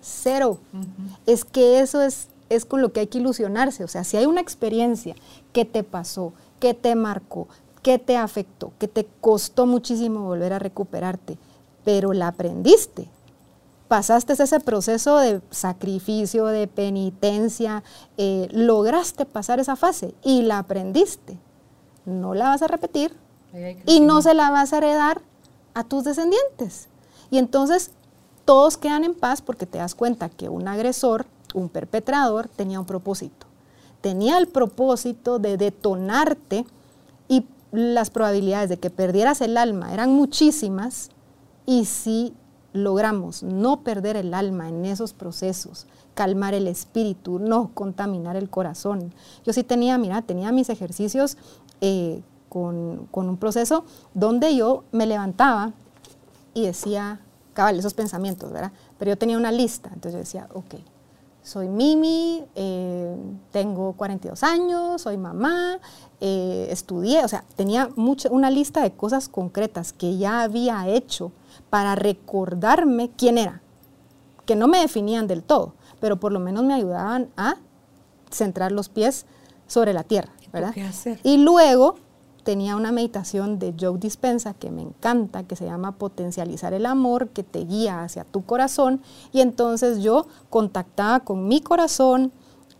cero. 0.00 0.58
Es 1.26 1.44
que 1.44 1.80
eso 1.80 2.02
es, 2.02 2.28
es 2.48 2.64
con 2.64 2.82
lo 2.82 2.92
que 2.92 3.00
hay 3.00 3.06
que 3.06 3.18
ilusionarse. 3.18 3.84
O 3.84 3.88
sea, 3.88 4.04
si 4.04 4.16
hay 4.16 4.26
una 4.26 4.40
experiencia 4.40 5.14
que 5.52 5.64
te 5.64 5.82
pasó, 5.82 6.32
que 6.60 6.74
te 6.74 6.94
marcó, 6.94 7.48
que 7.82 7.98
te 7.98 8.16
afectó, 8.16 8.72
que 8.78 8.88
te 8.88 9.06
costó 9.20 9.66
muchísimo 9.66 10.24
volver 10.24 10.52
a 10.52 10.58
recuperarte, 10.58 11.38
pero 11.84 12.12
la 12.12 12.28
aprendiste. 12.28 13.08
Pasaste 13.88 14.32
ese 14.32 14.60
proceso 14.60 15.18
de 15.18 15.40
sacrificio, 15.50 16.46
de 16.46 16.66
penitencia, 16.66 17.84
eh, 18.16 18.48
lograste 18.50 19.26
pasar 19.26 19.60
esa 19.60 19.76
fase 19.76 20.14
y 20.22 20.42
la 20.42 20.58
aprendiste. 20.58 21.38
No 22.04 22.34
la 22.34 22.48
vas 22.48 22.62
a 22.62 22.68
repetir 22.68 23.16
y 23.86 24.00
no 24.00 24.22
se 24.22 24.34
la 24.34 24.50
vas 24.50 24.72
a 24.72 24.78
heredar 24.78 25.22
a 25.74 25.84
tus 25.84 26.04
descendientes. 26.04 26.88
Y 27.30 27.38
entonces 27.38 27.92
todos 28.44 28.76
quedan 28.76 29.04
en 29.04 29.14
paz 29.14 29.42
porque 29.42 29.66
te 29.66 29.78
das 29.78 29.94
cuenta 29.94 30.28
que 30.28 30.48
un 30.48 30.68
agresor, 30.68 31.26
un 31.54 31.68
perpetrador, 31.68 32.48
tenía 32.48 32.80
un 32.80 32.86
propósito. 32.86 33.46
Tenía 34.00 34.38
el 34.38 34.48
propósito 34.48 35.38
de 35.38 35.56
detonarte 35.56 36.64
y 37.28 37.46
las 37.72 38.10
probabilidades 38.10 38.68
de 38.68 38.78
que 38.78 38.90
perdieras 38.90 39.40
el 39.40 39.56
alma 39.56 39.92
eran 39.92 40.12
muchísimas 40.12 41.10
y 41.66 41.86
si 41.86 42.34
logramos 42.76 43.42
no 43.42 43.80
perder 43.80 44.16
el 44.16 44.34
alma 44.34 44.68
en 44.68 44.84
esos 44.84 45.12
procesos, 45.12 45.86
calmar 46.14 46.54
el 46.54 46.66
espíritu, 46.66 47.38
no 47.38 47.70
contaminar 47.74 48.36
el 48.36 48.48
corazón. 48.50 49.12
Yo 49.44 49.52
sí 49.52 49.62
tenía, 49.62 49.98
mira, 49.98 50.22
tenía 50.22 50.52
mis 50.52 50.70
ejercicios 50.70 51.36
eh, 51.80 52.22
con, 52.48 53.08
un 53.12 53.36
proceso 53.36 53.84
donde 54.14 54.56
yo 54.56 54.84
me 54.92 55.06
levantaba 55.06 55.72
y 56.54 56.62
decía, 56.62 57.20
cabal, 57.52 57.78
esos 57.78 57.94
pensamientos, 57.94 58.50
¿verdad? 58.50 58.72
Pero 58.98 59.10
yo 59.10 59.18
tenía 59.18 59.36
una 59.36 59.52
lista, 59.52 59.90
entonces 59.92 60.12
yo 60.12 60.18
decía, 60.18 60.48
ok, 60.54 60.76
soy 61.42 61.68
Mimi, 61.68 62.44
eh, 62.54 63.14
tengo 63.52 63.92
42 63.92 64.42
años, 64.42 65.02
soy 65.02 65.16
mamá, 65.16 65.78
eh, 66.20 66.66
estudié, 66.70 67.24
o 67.24 67.28
sea, 67.28 67.44
tenía 67.56 67.90
mucha, 67.94 68.30
una 68.30 68.50
lista 68.50 68.82
de 68.82 68.92
cosas 68.92 69.28
concretas 69.28 69.92
que 69.92 70.16
ya 70.16 70.42
había 70.42 70.88
hecho 70.88 71.30
para 71.76 71.94
recordarme 71.94 73.10
quién 73.18 73.36
era, 73.36 73.60
que 74.46 74.56
no 74.56 74.66
me 74.66 74.78
definían 74.78 75.26
del 75.26 75.42
todo, 75.42 75.74
pero 76.00 76.18
por 76.18 76.32
lo 76.32 76.40
menos 76.40 76.64
me 76.64 76.72
ayudaban 76.72 77.28
a 77.36 77.56
centrar 78.30 78.72
los 78.72 78.88
pies 78.88 79.26
sobre 79.66 79.92
la 79.92 80.02
tierra, 80.02 80.32
¿verdad? 80.54 80.72
Y 81.22 81.36
luego 81.36 81.96
tenía 82.44 82.76
una 82.76 82.92
meditación 82.92 83.58
de 83.58 83.74
Joe 83.78 83.98
Dispensa 83.98 84.54
que 84.54 84.70
me 84.70 84.80
encanta, 84.80 85.42
que 85.42 85.54
se 85.54 85.66
llama 85.66 85.98
Potencializar 85.98 86.72
el 86.72 86.86
amor, 86.86 87.28
que 87.28 87.42
te 87.42 87.58
guía 87.58 88.04
hacia 88.04 88.24
tu 88.24 88.46
corazón. 88.46 89.02
Y 89.30 89.42
entonces 89.42 89.98
yo 89.98 90.26
contactaba 90.48 91.20
con 91.20 91.46
mi 91.46 91.60
corazón, 91.60 92.32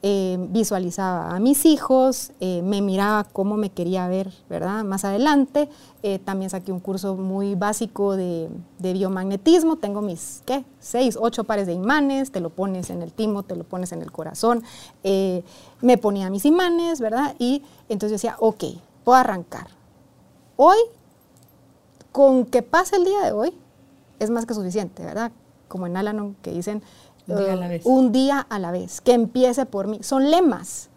eh, 0.02 0.36
visualizaba 0.50 1.34
a 1.34 1.40
mis 1.40 1.64
hijos, 1.64 2.32
eh, 2.40 2.62
me 2.62 2.82
miraba 2.82 3.24
cómo 3.24 3.56
me 3.56 3.70
quería 3.70 4.06
ver, 4.08 4.32
¿verdad? 4.48 4.84
Más 4.84 5.04
adelante. 5.04 5.68
Eh, 6.02 6.18
también 6.18 6.50
saqué 6.50 6.70
un 6.70 6.80
curso 6.80 7.16
muy 7.16 7.54
básico 7.54 8.16
de, 8.16 8.48
biomagnetismo. 8.78 9.76
Tengo 9.76 10.02
mis, 10.02 10.42
¿qué? 10.44 10.64
Seis, 10.78 11.18
ocho 11.20 11.44
pares 11.44 11.66
de 11.66 11.72
imanes. 11.72 12.30
Te 12.30 12.40
lo 12.40 12.50
pones 12.50 12.90
en 12.90 13.02
el 13.02 13.12
timo, 13.12 13.42
te 13.42 13.56
lo 13.56 13.64
pones 13.64 13.92
en 13.92 14.02
el 14.02 14.12
corazón. 14.12 14.62
me 15.02 15.98
ponía 15.98 16.30
mis 16.30 16.44
imanes, 16.44 17.00
¿verdad? 17.00 17.34
Y 17.38 17.62
entonces 17.88 18.20
decía, 18.20 18.36
ok, 18.38 18.64
puedo 19.02 19.18
arrancar. 19.18 19.68
Hoy, 20.56 20.78
con 22.12 22.44
que 22.44 22.62
pase 22.62 22.96
el 22.96 23.04
día 23.04 23.22
de 23.22 23.32
hoy, 23.32 23.54
es 24.18 24.30
más 24.30 24.46
que 24.46 24.54
suficiente, 24.54 25.04
¿verdad? 25.04 25.32
Como 25.68 25.86
en 25.86 25.96
Alanon 25.96 26.34
que 26.42 26.52
dicen, 26.52 26.82
eh, 27.28 27.80
un 27.84 28.12
día 28.12 28.40
a 28.48 28.58
la 28.58 28.70
vez, 28.70 29.00
que 29.00 29.12
empiece 29.12 29.66
por 29.66 29.86
mí. 29.86 29.98
Son 30.02 30.30
lemas 30.30 30.88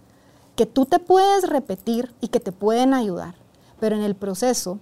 que 0.55 0.65
tú 0.65 0.86
te 0.86 0.99
puedes 0.99 1.47
repetir 1.47 2.13
y 2.21 2.27
que 2.27 2.39
te 2.39 2.51
pueden 2.51 2.93
ayudar, 2.93 3.36
pero 3.80 3.95
en 3.95 4.03
el 4.03 4.15
proceso 4.15 4.80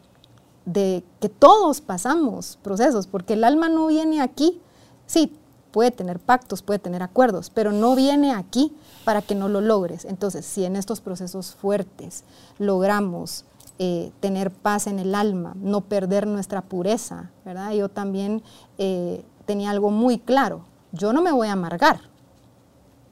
de 0.65 1.03
que 1.21 1.29
todos 1.29 1.81
pasamos 1.81 2.57
procesos, 2.61 3.07
porque 3.07 3.33
el 3.33 3.43
alma 3.43 3.69
no 3.69 3.87
viene 3.87 4.21
aquí, 4.21 4.59
sí, 5.05 5.33
puede 5.71 5.91
tener 5.91 6.19
pactos, 6.19 6.61
puede 6.61 6.79
tener 6.79 7.03
acuerdos, 7.03 7.51
pero 7.51 7.71
no 7.71 7.95
viene 7.95 8.33
aquí 8.33 8.75
para 9.05 9.21
que 9.21 9.35
no 9.35 9.47
lo 9.47 9.61
logres. 9.61 10.05
Entonces, 10.05 10.45
si 10.45 10.65
en 10.65 10.75
estos 10.75 10.99
procesos 10.99 11.53
fuertes 11.53 12.23
logramos 12.57 13.45
eh, 13.79 14.11
tener 14.19 14.49
paz 14.49 14.87
en 14.87 14.97
el 14.97 15.13
alma, 15.13 15.53
no 15.61 15.81
perder 15.81 16.25
nuestra 16.25 16.63
pureza, 16.63 17.29
¿verdad? 17.45 17.73
Yo 17.73 17.89
también 17.89 18.41
eh, 18.79 19.23
tenía 19.45 19.69
algo 19.69 19.91
muy 19.91 20.17
claro, 20.17 20.61
yo 20.97 21.13
no 21.13 21.21
me 21.21 21.31
voy 21.31 21.47
a 21.47 21.53
amargar. 21.53 22.01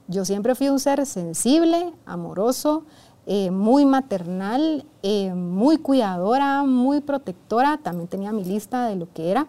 Yo 0.08 0.24
siempre 0.24 0.54
fui 0.54 0.68
un 0.68 0.78
ser 0.78 1.04
sensible, 1.06 1.92
amoroso, 2.04 2.84
eh, 3.26 3.50
muy 3.50 3.84
maternal, 3.84 4.84
eh, 5.02 5.34
muy 5.34 5.78
cuidadora, 5.78 6.62
muy 6.62 7.00
protectora. 7.00 7.78
También 7.78 8.08
tenía 8.08 8.32
mi 8.32 8.44
lista 8.44 8.86
de 8.86 8.96
lo 8.96 9.12
que 9.12 9.30
era. 9.30 9.48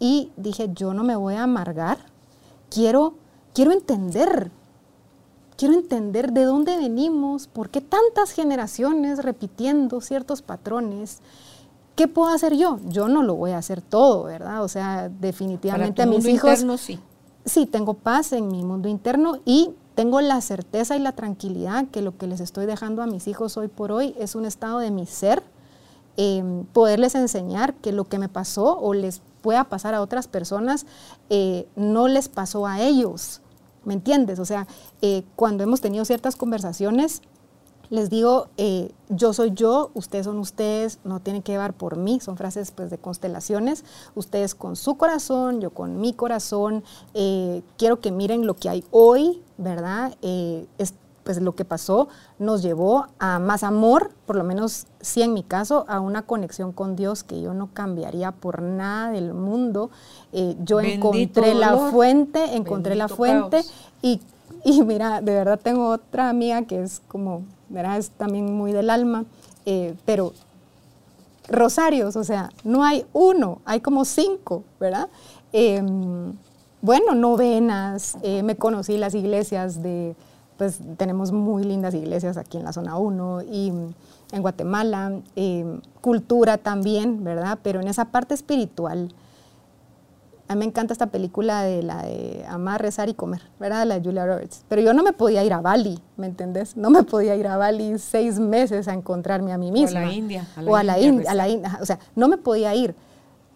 Y 0.00 0.32
dije, 0.36 0.70
yo 0.74 0.92
no 0.92 1.04
me 1.04 1.14
voy 1.14 1.34
a 1.34 1.44
amargar. 1.44 1.98
Quiero, 2.68 3.14
quiero 3.54 3.72
entender. 3.72 4.50
Quiero 5.56 5.74
entender 5.74 6.32
de 6.32 6.44
dónde 6.44 6.76
venimos, 6.76 7.46
por 7.46 7.70
qué 7.70 7.80
tantas 7.80 8.32
generaciones 8.32 9.24
repitiendo 9.24 10.02
ciertos 10.02 10.42
patrones. 10.42 11.20
¿Qué 11.94 12.08
puedo 12.08 12.28
hacer 12.28 12.56
yo? 12.56 12.78
Yo 12.88 13.08
no 13.08 13.22
lo 13.22 13.36
voy 13.36 13.52
a 13.52 13.58
hacer 13.58 13.80
todo, 13.80 14.24
¿verdad? 14.24 14.62
O 14.62 14.68
sea, 14.68 15.08
definitivamente 15.08 16.02
a 16.02 16.06
mis 16.06 16.26
hijos. 16.26 16.62
sí 16.78 17.00
sí, 17.46 17.64
tengo 17.64 17.94
paz 17.94 18.32
en 18.32 18.48
mi 18.48 18.62
mundo 18.64 18.88
interno 18.88 19.38
y 19.44 19.70
tengo 19.94 20.20
la 20.20 20.40
certeza 20.40 20.96
y 20.96 20.98
la 20.98 21.12
tranquilidad 21.12 21.86
que 21.86 22.02
lo 22.02 22.18
que 22.18 22.26
les 22.26 22.40
estoy 22.40 22.66
dejando 22.66 23.02
a 23.02 23.06
mis 23.06 23.28
hijos 23.28 23.56
hoy 23.56 23.68
por 23.68 23.92
hoy 23.92 24.14
es 24.18 24.34
un 24.34 24.44
estado 24.44 24.80
de 24.80 24.90
mi 24.90 25.06
ser, 25.06 25.42
em, 26.18 26.64
poderles 26.66 27.14
enseñar 27.14 27.74
que 27.74 27.92
lo 27.92 28.04
que 28.04 28.18
me 28.18 28.28
pasó 28.28 28.78
o 28.78 28.92
les 28.92 29.22
pueda 29.40 29.64
pasar 29.64 29.94
a 29.94 30.02
otras 30.02 30.28
personas, 30.28 30.84
eh, 31.30 31.66
no 31.76 32.08
les 32.08 32.28
pasó 32.28 32.66
a 32.66 32.82
ellos. 32.82 33.40
¿Me 33.84 33.94
entiendes? 33.94 34.40
O 34.40 34.44
sea, 34.44 34.66
eh, 35.00 35.22
cuando 35.36 35.62
hemos 35.62 35.80
tenido 35.80 36.04
ciertas 36.04 36.34
conversaciones, 36.34 37.22
les 37.90 38.10
digo, 38.10 38.48
eh, 38.56 38.92
yo 39.08 39.32
soy 39.32 39.52
yo, 39.52 39.90
ustedes 39.94 40.26
son 40.26 40.38
ustedes, 40.38 40.98
no 41.04 41.20
tienen 41.20 41.42
que 41.42 41.52
llevar 41.52 41.74
por 41.74 41.96
mí, 41.96 42.20
son 42.20 42.36
frases 42.36 42.70
pues, 42.70 42.90
de 42.90 42.98
constelaciones, 42.98 43.84
ustedes 44.14 44.54
con 44.54 44.76
su 44.76 44.96
corazón, 44.96 45.60
yo 45.60 45.70
con 45.70 46.00
mi 46.00 46.12
corazón, 46.12 46.84
eh, 47.14 47.62
quiero 47.76 48.00
que 48.00 48.10
miren 48.10 48.46
lo 48.46 48.54
que 48.54 48.68
hay 48.68 48.84
hoy, 48.90 49.42
¿verdad? 49.58 50.14
Eh, 50.22 50.66
es, 50.78 50.94
pues 51.22 51.40
lo 51.42 51.56
que 51.56 51.64
pasó 51.64 52.06
nos 52.38 52.62
llevó 52.62 53.06
a 53.18 53.40
más 53.40 53.64
amor, 53.64 54.12
por 54.26 54.36
lo 54.36 54.44
menos 54.44 54.86
sí 55.00 55.22
en 55.22 55.32
mi 55.32 55.42
caso, 55.42 55.84
a 55.88 55.98
una 55.98 56.22
conexión 56.22 56.70
con 56.70 56.94
Dios 56.94 57.24
que 57.24 57.40
yo 57.40 57.52
no 57.52 57.68
cambiaría 57.74 58.30
por 58.30 58.62
nada 58.62 59.10
del 59.10 59.34
mundo. 59.34 59.90
yo 60.32 60.80
encontré 60.80 61.54
la 61.54 61.76
fuente, 61.90 62.54
encontré 62.54 62.94
la 62.94 63.08
fuente 63.08 63.64
y, 64.02 64.20
y 64.68 64.82
mira, 64.82 65.20
de 65.20 65.32
verdad 65.32 65.60
tengo 65.62 65.90
otra 65.90 66.28
amiga 66.28 66.62
que 66.62 66.82
es 66.82 67.00
como 67.06 67.44
es 67.96 68.10
también 68.10 68.52
muy 68.52 68.72
del 68.72 68.90
alma, 68.90 69.24
eh, 69.64 69.94
pero 70.04 70.32
rosarios, 71.48 72.16
o 72.16 72.24
sea, 72.24 72.50
no 72.64 72.82
hay 72.82 73.06
uno, 73.12 73.60
hay 73.64 73.80
como 73.80 74.04
cinco, 74.04 74.64
¿verdad? 74.80 75.08
Em, 75.52 76.32
bueno, 76.82 77.14
novenas, 77.14 78.18
eh, 78.22 78.42
me 78.42 78.56
conocí 78.56 78.96
las 78.98 79.14
iglesias 79.14 79.84
de, 79.84 80.16
pues 80.58 80.80
tenemos 80.96 81.30
muy 81.30 81.62
lindas 81.62 81.94
iglesias 81.94 82.36
aquí 82.36 82.56
en 82.56 82.64
la 82.64 82.72
zona 82.72 82.98
1 82.98 83.42
y 83.42 83.68
en 84.32 84.42
Guatemala, 84.42 85.12
em, 85.36 85.80
cultura 86.00 86.58
también, 86.58 87.22
¿verdad? 87.22 87.60
Pero 87.62 87.80
en 87.80 87.86
esa 87.86 88.06
parte 88.06 88.34
espiritual, 88.34 89.12
a 90.48 90.54
mí 90.54 90.60
me 90.60 90.64
encanta 90.66 90.92
esta 90.92 91.08
película 91.08 91.62
de 91.62 91.82
la 91.82 92.02
de 92.02 92.44
Amar, 92.48 92.80
Rezar 92.80 93.08
y 93.08 93.14
Comer, 93.14 93.42
¿verdad? 93.58 93.84
La 93.84 93.98
de 93.98 94.04
Julia 94.04 94.26
Roberts. 94.26 94.64
Pero 94.68 94.80
yo 94.80 94.94
no 94.94 95.02
me 95.02 95.12
podía 95.12 95.42
ir 95.42 95.52
a 95.52 95.60
Bali, 95.60 95.98
¿me 96.16 96.26
entendés? 96.26 96.76
No 96.76 96.90
me 96.90 97.02
podía 97.02 97.34
ir 97.34 97.48
a 97.48 97.56
Bali 97.56 97.98
seis 97.98 98.38
meses 98.38 98.86
a 98.86 98.94
encontrarme 98.94 99.52
a 99.52 99.58
mí 99.58 99.72
misma. 99.72 100.00
O 100.00 100.04
a 100.04 100.06
la 100.06 100.12
India. 100.12 100.46
o 100.66 100.76
a 100.76 100.82
la 100.84 100.98
India, 101.00 101.30
a 101.30 101.34
la 101.34 101.48
India. 101.48 101.78
O 101.80 101.86
sea, 101.86 101.98
no 102.14 102.28
me 102.28 102.36
podía 102.36 102.74
ir. 102.74 102.94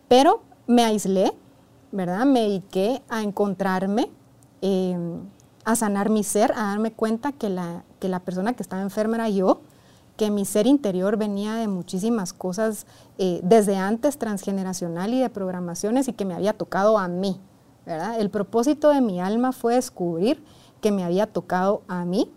Pero 0.09 0.43
me 0.67 0.85
aislé, 0.85 1.33
¿verdad? 1.93 2.25
Me 2.27 2.41
dediqué 2.41 3.03
a 3.09 3.23
encontrarme, 3.23 4.11
em, 4.61 5.21
a 5.65 5.77
sanar 5.77 6.11
mi 6.11 6.25
ser, 6.25 6.51
a 6.53 6.63
darme 6.63 6.91
cuenta 6.93 7.31
que 7.31 7.49
la, 7.49 7.85
que 8.01 8.09
la 8.09 8.19
persona 8.19 8.55
que 8.55 8.63
estaba 8.63 8.83
enferma 8.83 9.17
era 9.17 9.29
yo 9.29 9.61
que 10.21 10.31
mi 10.31 10.45
ser 10.45 10.67
interior 10.67 11.17
venía 11.17 11.55
de 11.55 11.67
muchísimas 11.67 12.35
cosas 12.35 12.85
eh, 13.17 13.41
desde 13.43 13.79
antes 13.79 14.19
transgeneracional 14.19 15.15
y 15.15 15.21
de 15.21 15.31
programaciones 15.31 16.09
y 16.09 16.13
que 16.13 16.27
me 16.27 16.35
había 16.35 16.53
tocado 16.53 16.99
a 16.99 17.09
mí. 17.09 17.41
El 17.87 18.29
propósito 18.29 18.91
de 18.91 19.01
mi 19.01 19.19
alma 19.19 19.53
fue 19.53 19.77
descubrir 19.77 20.45
que 20.83 20.93
me 20.93 21.05
había 21.05 21.27
tocado 21.27 21.81
a 21.89 22.05
mí, 22.05 22.31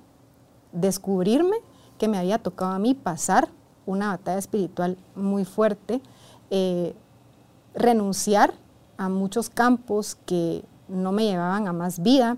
descubrirme 0.71 1.57
que 1.97 2.07
me 2.07 2.17
había 2.17 2.37
tocado 2.37 2.71
a 2.71 2.79
mí 2.79 2.93
pasar 2.93 3.49
una 3.85 4.07
batalla 4.07 4.39
espiritual 4.39 4.97
muy 5.13 5.43
fuerte, 5.43 5.99
eh, 6.51 6.95
renunciar 7.75 8.53
a 8.95 9.09
muchos 9.09 9.49
campos 9.49 10.15
que 10.25 10.63
no 10.87 11.11
me 11.11 11.25
llevaban 11.25 11.67
a 11.67 11.73
más 11.73 12.01
vida 12.01 12.37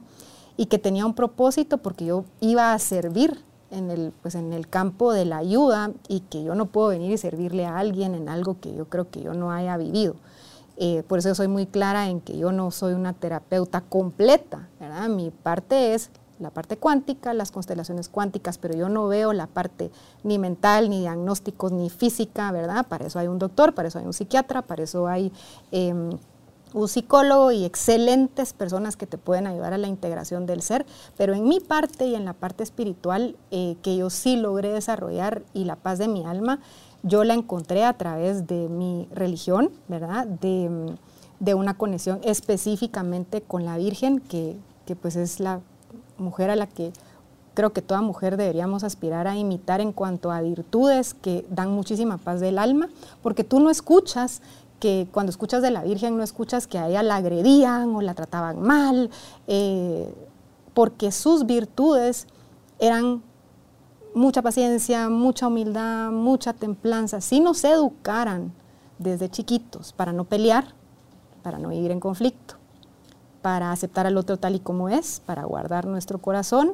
y 0.58 0.66
que 0.66 0.80
tenía 0.80 1.06
un 1.06 1.14
propósito 1.14 1.78
porque 1.78 2.06
yo 2.06 2.26
iba 2.40 2.74
a 2.74 2.80
servir 2.80 3.46
en 3.72 3.92
el, 3.92 4.14
pues 4.22 4.36
en 4.36 4.54
el 4.54 4.68
campo 4.68 5.12
de 5.14 5.26
la 5.26 5.38
ayuda 5.38 5.92
y 6.08 6.22
que 6.22 6.44
yo 6.44 6.56
no 6.56 6.68
puedo 6.68 6.90
venir 6.90 7.12
y 7.12 7.18
servirle 7.18 7.66
a 7.66 7.78
alguien 7.78 8.16
en 8.16 8.30
algo 8.30 8.60
que 8.60 8.74
yo 8.74 8.86
creo 8.86 9.10
que 9.10 9.22
yo 9.22 9.34
no 9.34 9.52
haya 9.52 9.78
vivido. 9.78 10.16
Eh, 10.78 11.04
por 11.08 11.20
eso 11.20 11.34
soy 11.36 11.48
muy 11.48 11.66
clara 11.66 12.10
en 12.10 12.20
que 12.20 12.38
yo 12.38 12.52
no 12.52 12.70
soy 12.72 12.94
una 12.94 13.14
terapeuta 13.14 13.82
completa, 13.82 14.68
¿verdad? 14.80 15.08
Mi 15.08 15.32
parte 15.32 15.94
es 15.94 16.10
la 16.40 16.50
parte 16.50 16.76
cuántica, 16.76 17.34
las 17.34 17.52
constelaciones 17.52 18.10
cuánticas, 18.10 18.58
pero 18.58 18.76
yo 18.76 18.90
no 18.90 19.08
veo 19.08 19.32
la 19.32 19.48
parte 19.48 19.90
ni 20.24 20.38
mental, 20.38 20.90
ni 20.90 21.00
diagnósticos, 21.00 21.72
ni 21.72 21.90
física, 21.90 22.52
¿verdad? 22.52 22.86
Para 22.88 23.08
eso 23.08 23.20
hay 23.20 23.28
un 23.28 23.40
doctor, 23.40 23.74
para 23.74 23.88
eso 23.88 24.00
hay 24.00 24.06
un 24.06 24.14
psiquiatra, 24.14 24.62
para 24.62 24.84
eso 24.84 25.08
hay... 25.08 25.32
Em, 25.72 26.10
un 26.76 26.90
psicólogo 26.90 27.54
y 27.54 27.64
excelentes 27.64 28.52
personas 28.52 28.98
que 28.98 29.08
te 29.08 29.18
pueden 29.18 29.48
ayudar 29.48 29.72
a 29.72 29.78
la 29.78 29.88
integración 29.88 30.46
del 30.46 30.62
ser, 30.62 30.86
pero 31.18 31.34
en 31.34 31.48
mi 31.48 31.62
parte 31.62 32.06
y 32.06 32.16
en 32.16 32.26
la 32.26 32.34
parte 32.34 32.64
espiritual 32.64 33.38
eh, 33.50 33.78
que 33.82 33.96
yo 33.96 34.10
sí 34.10 34.36
logré 34.36 34.74
desarrollar 34.74 35.42
y 35.54 35.64
la 35.64 35.78
paz 35.78 36.00
de 36.00 36.10
mi 36.10 36.26
alma, 36.26 36.60
yo 37.02 37.24
la 37.24 37.34
encontré 37.34 37.86
a 37.86 37.94
través 37.94 38.46
de 38.46 38.68
mi 38.68 39.08
religión, 39.14 39.72
¿verdad? 39.88 40.28
De, 40.28 40.94
una 41.54 41.78
conexión 41.78 42.20
específicamente 42.24 43.42
con 43.42 43.64
la 43.64 43.78
Virgen, 43.78 44.20
que, 44.20 44.58
que 44.86 44.98
pues 44.98 45.16
es 45.16 45.40
la 45.40 45.62
mujer 46.18 46.50
a 46.50 46.56
la 46.58 46.68
que 46.68 46.92
creo 47.54 47.72
que 47.72 47.82
toda 47.82 48.02
mujer 48.02 48.36
deberíamos 48.36 48.84
aspirar 48.84 49.28
a 49.28 49.38
imitar 49.38 49.80
en 49.80 49.94
cuanto 49.94 50.32
a 50.32 50.42
virtudes 50.42 51.14
que 51.14 51.46
dan 51.50 51.72
muchísima 51.72 52.18
paz 52.18 52.42
del 52.42 52.60
alma, 52.60 52.90
porque 53.24 53.44
tú 53.44 53.60
no 53.60 53.70
escuchas 53.70 54.42
cuando 55.12 55.30
escuchas 55.30 55.62
de 55.62 55.72
la 55.72 55.84
Virgen 55.84 56.18
no 56.18 56.24
escuchas 56.24 56.68
que 56.68 56.78
a 56.78 56.90
ella 56.90 57.04
la 57.04 57.18
agredían 57.18 57.96
o 57.96 58.02
la 58.02 58.14
trataban 58.14 58.62
mal, 58.62 59.10
eh, 59.48 60.14
porque 60.74 61.12
sus 61.12 61.46
virtudes 61.46 62.28
eran 62.80 63.24
mucha 64.14 64.42
paciencia, 64.42 65.10
mucha 65.10 65.48
humildad, 65.48 66.12
mucha 66.12 66.54
templanza. 66.54 67.22
Si 67.22 67.40
nos 67.40 67.64
educaran 67.64 68.54
desde 68.98 69.30
chiquitos 69.30 69.94
para 69.94 70.14
no 70.14 70.26
pelear, 70.26 70.74
para 71.44 71.60
no 71.60 71.70
vivir 71.70 71.92
en 71.92 72.00
conflicto, 72.00 72.56
para 73.42 73.72
aceptar 73.72 74.08
al 74.08 74.18
otro 74.18 74.38
tal 74.38 74.56
y 74.56 74.60
como 74.60 74.90
es, 74.90 75.22
para 75.26 75.44
guardar 75.44 75.86
nuestro 75.86 76.20
corazón, 76.20 76.74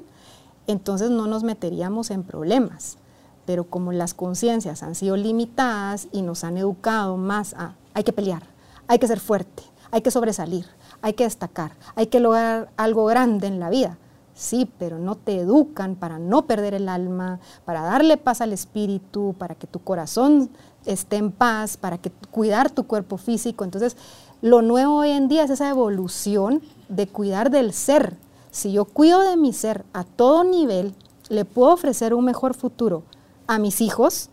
entonces 0.67 1.09
no 1.09 1.27
nos 1.27 1.43
meteríamos 1.43 2.11
en 2.11 2.23
problemas. 2.23 2.97
Pero 3.45 3.65
como 3.65 3.91
las 3.91 4.13
conciencias 4.13 4.83
han 4.83 4.95
sido 4.95 5.17
limitadas 5.17 6.07
y 6.11 6.21
nos 6.21 6.43
han 6.43 6.57
educado 6.57 7.17
más 7.17 7.53
a 7.55 7.75
hay 7.93 8.03
que 8.03 8.13
pelear, 8.13 8.43
hay 8.87 8.99
que 8.99 9.07
ser 9.07 9.19
fuerte, 9.19 9.63
hay 9.91 10.01
que 10.01 10.11
sobresalir, 10.11 10.65
hay 11.01 11.13
que 11.13 11.23
destacar, 11.23 11.73
hay 11.95 12.07
que 12.07 12.19
lograr 12.19 12.71
algo 12.77 13.05
grande 13.05 13.47
en 13.47 13.59
la 13.59 13.69
vida. 13.69 13.97
Sí, 14.33 14.67
pero 14.79 14.97
no 14.97 15.15
te 15.15 15.37
educan 15.39 15.95
para 15.95 16.17
no 16.17 16.47
perder 16.47 16.73
el 16.73 16.89
alma, 16.89 17.39
para 17.65 17.81
darle 17.81 18.17
paz 18.17 18.41
al 18.41 18.53
espíritu, 18.53 19.35
para 19.37 19.55
que 19.55 19.67
tu 19.67 19.79
corazón 19.79 20.49
esté 20.85 21.17
en 21.17 21.31
paz, 21.31 21.77
para 21.77 21.97
que 21.97 22.11
cuidar 22.31 22.71
tu 22.71 22.87
cuerpo 22.87 23.17
físico. 23.17 23.63
Entonces, 23.63 23.97
lo 24.41 24.63
nuevo 24.63 24.95
hoy 24.95 25.11
en 25.11 25.27
día 25.27 25.43
es 25.43 25.51
esa 25.51 25.69
evolución 25.69 26.63
de 26.89 27.07
cuidar 27.07 27.51
del 27.51 27.73
ser. 27.73 28.17
Si 28.49 28.71
yo 28.71 28.85
cuido 28.85 29.21
de 29.21 29.37
mi 29.37 29.53
ser 29.53 29.85
a 29.93 30.05
todo 30.05 30.43
nivel, 30.43 30.95
le 31.29 31.45
puedo 31.45 31.71
ofrecer 31.71 32.15
un 32.15 32.25
mejor 32.25 32.55
futuro 32.55 33.03
a 33.45 33.59
mis 33.59 33.79
hijos, 33.79 34.30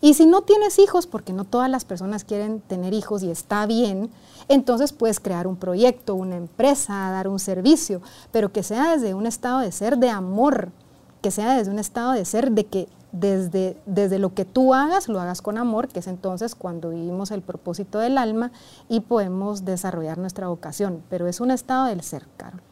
y 0.00 0.14
si 0.14 0.26
no 0.26 0.42
tienes 0.42 0.78
hijos, 0.78 1.06
porque 1.06 1.32
no 1.32 1.44
todas 1.44 1.68
las 1.68 1.84
personas 1.84 2.24
quieren 2.24 2.60
tener 2.60 2.94
hijos 2.94 3.22
y 3.22 3.30
está 3.30 3.66
bien, 3.66 4.10
entonces 4.48 4.92
puedes 4.92 5.20
crear 5.20 5.46
un 5.46 5.56
proyecto, 5.56 6.14
una 6.14 6.36
empresa, 6.36 7.10
dar 7.10 7.28
un 7.28 7.38
servicio, 7.38 8.00
pero 8.32 8.50
que 8.52 8.62
sea 8.62 8.92
desde 8.92 9.14
un 9.14 9.26
estado 9.26 9.60
de 9.60 9.72
ser 9.72 9.98
de 9.98 10.08
amor, 10.08 10.70
que 11.20 11.30
sea 11.30 11.56
desde 11.56 11.70
un 11.70 11.78
estado 11.78 12.12
de 12.12 12.24
ser 12.24 12.50
de 12.52 12.64
que 12.66 12.88
desde, 13.12 13.76
desde 13.86 14.18
lo 14.18 14.34
que 14.34 14.44
tú 14.44 14.72
hagas, 14.72 15.08
lo 15.08 15.20
hagas 15.20 15.42
con 15.42 15.58
amor, 15.58 15.88
que 15.88 15.98
es 15.98 16.06
entonces 16.06 16.54
cuando 16.54 16.90
vivimos 16.90 17.30
el 17.30 17.42
propósito 17.42 17.98
del 17.98 18.18
alma 18.18 18.52
y 18.88 19.00
podemos 19.00 19.64
desarrollar 19.64 20.16
nuestra 20.16 20.48
vocación, 20.48 21.02
pero 21.10 21.26
es 21.26 21.40
un 21.40 21.50
estado 21.50 21.86
del 21.86 22.02
ser, 22.02 22.26
Carol. 22.36 22.62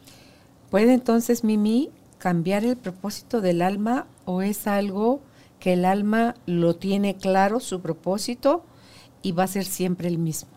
¿Puede 0.71 0.93
entonces 0.93 1.43
Mimi 1.43 1.91
cambiar 2.17 2.63
el 2.63 2.77
propósito 2.77 3.41
del 3.41 3.61
alma 3.61 4.05
o 4.25 4.41
es 4.41 4.67
algo 4.67 5.19
que 5.59 5.73
el 5.73 5.85
alma 5.85 6.35
lo 6.45 6.75
tiene 6.75 7.15
claro, 7.15 7.59
su 7.59 7.81
propósito, 7.81 8.63
y 9.21 9.33
va 9.33 9.43
a 9.43 9.47
ser 9.47 9.65
siempre 9.65 10.07
el 10.07 10.17
mismo. 10.17 10.49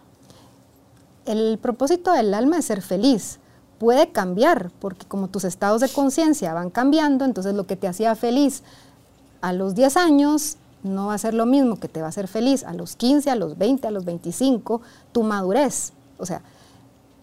El 1.26 1.58
propósito 1.58 2.12
del 2.12 2.34
alma 2.34 2.58
es 2.58 2.66
ser 2.66 2.82
feliz. 2.82 3.38
Puede 3.78 4.10
cambiar, 4.10 4.70
porque 4.80 5.06
como 5.06 5.28
tus 5.28 5.44
estados 5.44 5.80
de 5.80 5.88
conciencia 5.88 6.54
van 6.54 6.70
cambiando, 6.70 7.24
entonces 7.24 7.54
lo 7.54 7.66
que 7.66 7.76
te 7.76 7.88
hacía 7.88 8.14
feliz 8.14 8.62
a 9.40 9.52
los 9.52 9.74
10 9.74 9.96
años 9.96 10.56
no 10.82 11.06
va 11.06 11.14
a 11.14 11.18
ser 11.18 11.34
lo 11.34 11.46
mismo 11.46 11.78
que 11.78 11.88
te 11.88 12.00
va 12.00 12.06
a 12.06 12.10
hacer 12.10 12.28
feliz 12.28 12.64
a 12.64 12.74
los 12.74 12.96
15, 12.96 13.30
a 13.30 13.36
los 13.36 13.58
20, 13.58 13.86
a 13.86 13.90
los 13.90 14.04
25, 14.04 14.82
tu 15.12 15.22
madurez. 15.22 15.92
O 16.18 16.26
sea, 16.26 16.42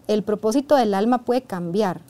el 0.08 0.24
propósito 0.24 0.76
del 0.76 0.94
alma 0.94 1.20
puede 1.20 1.42
cambiar, 1.42 2.02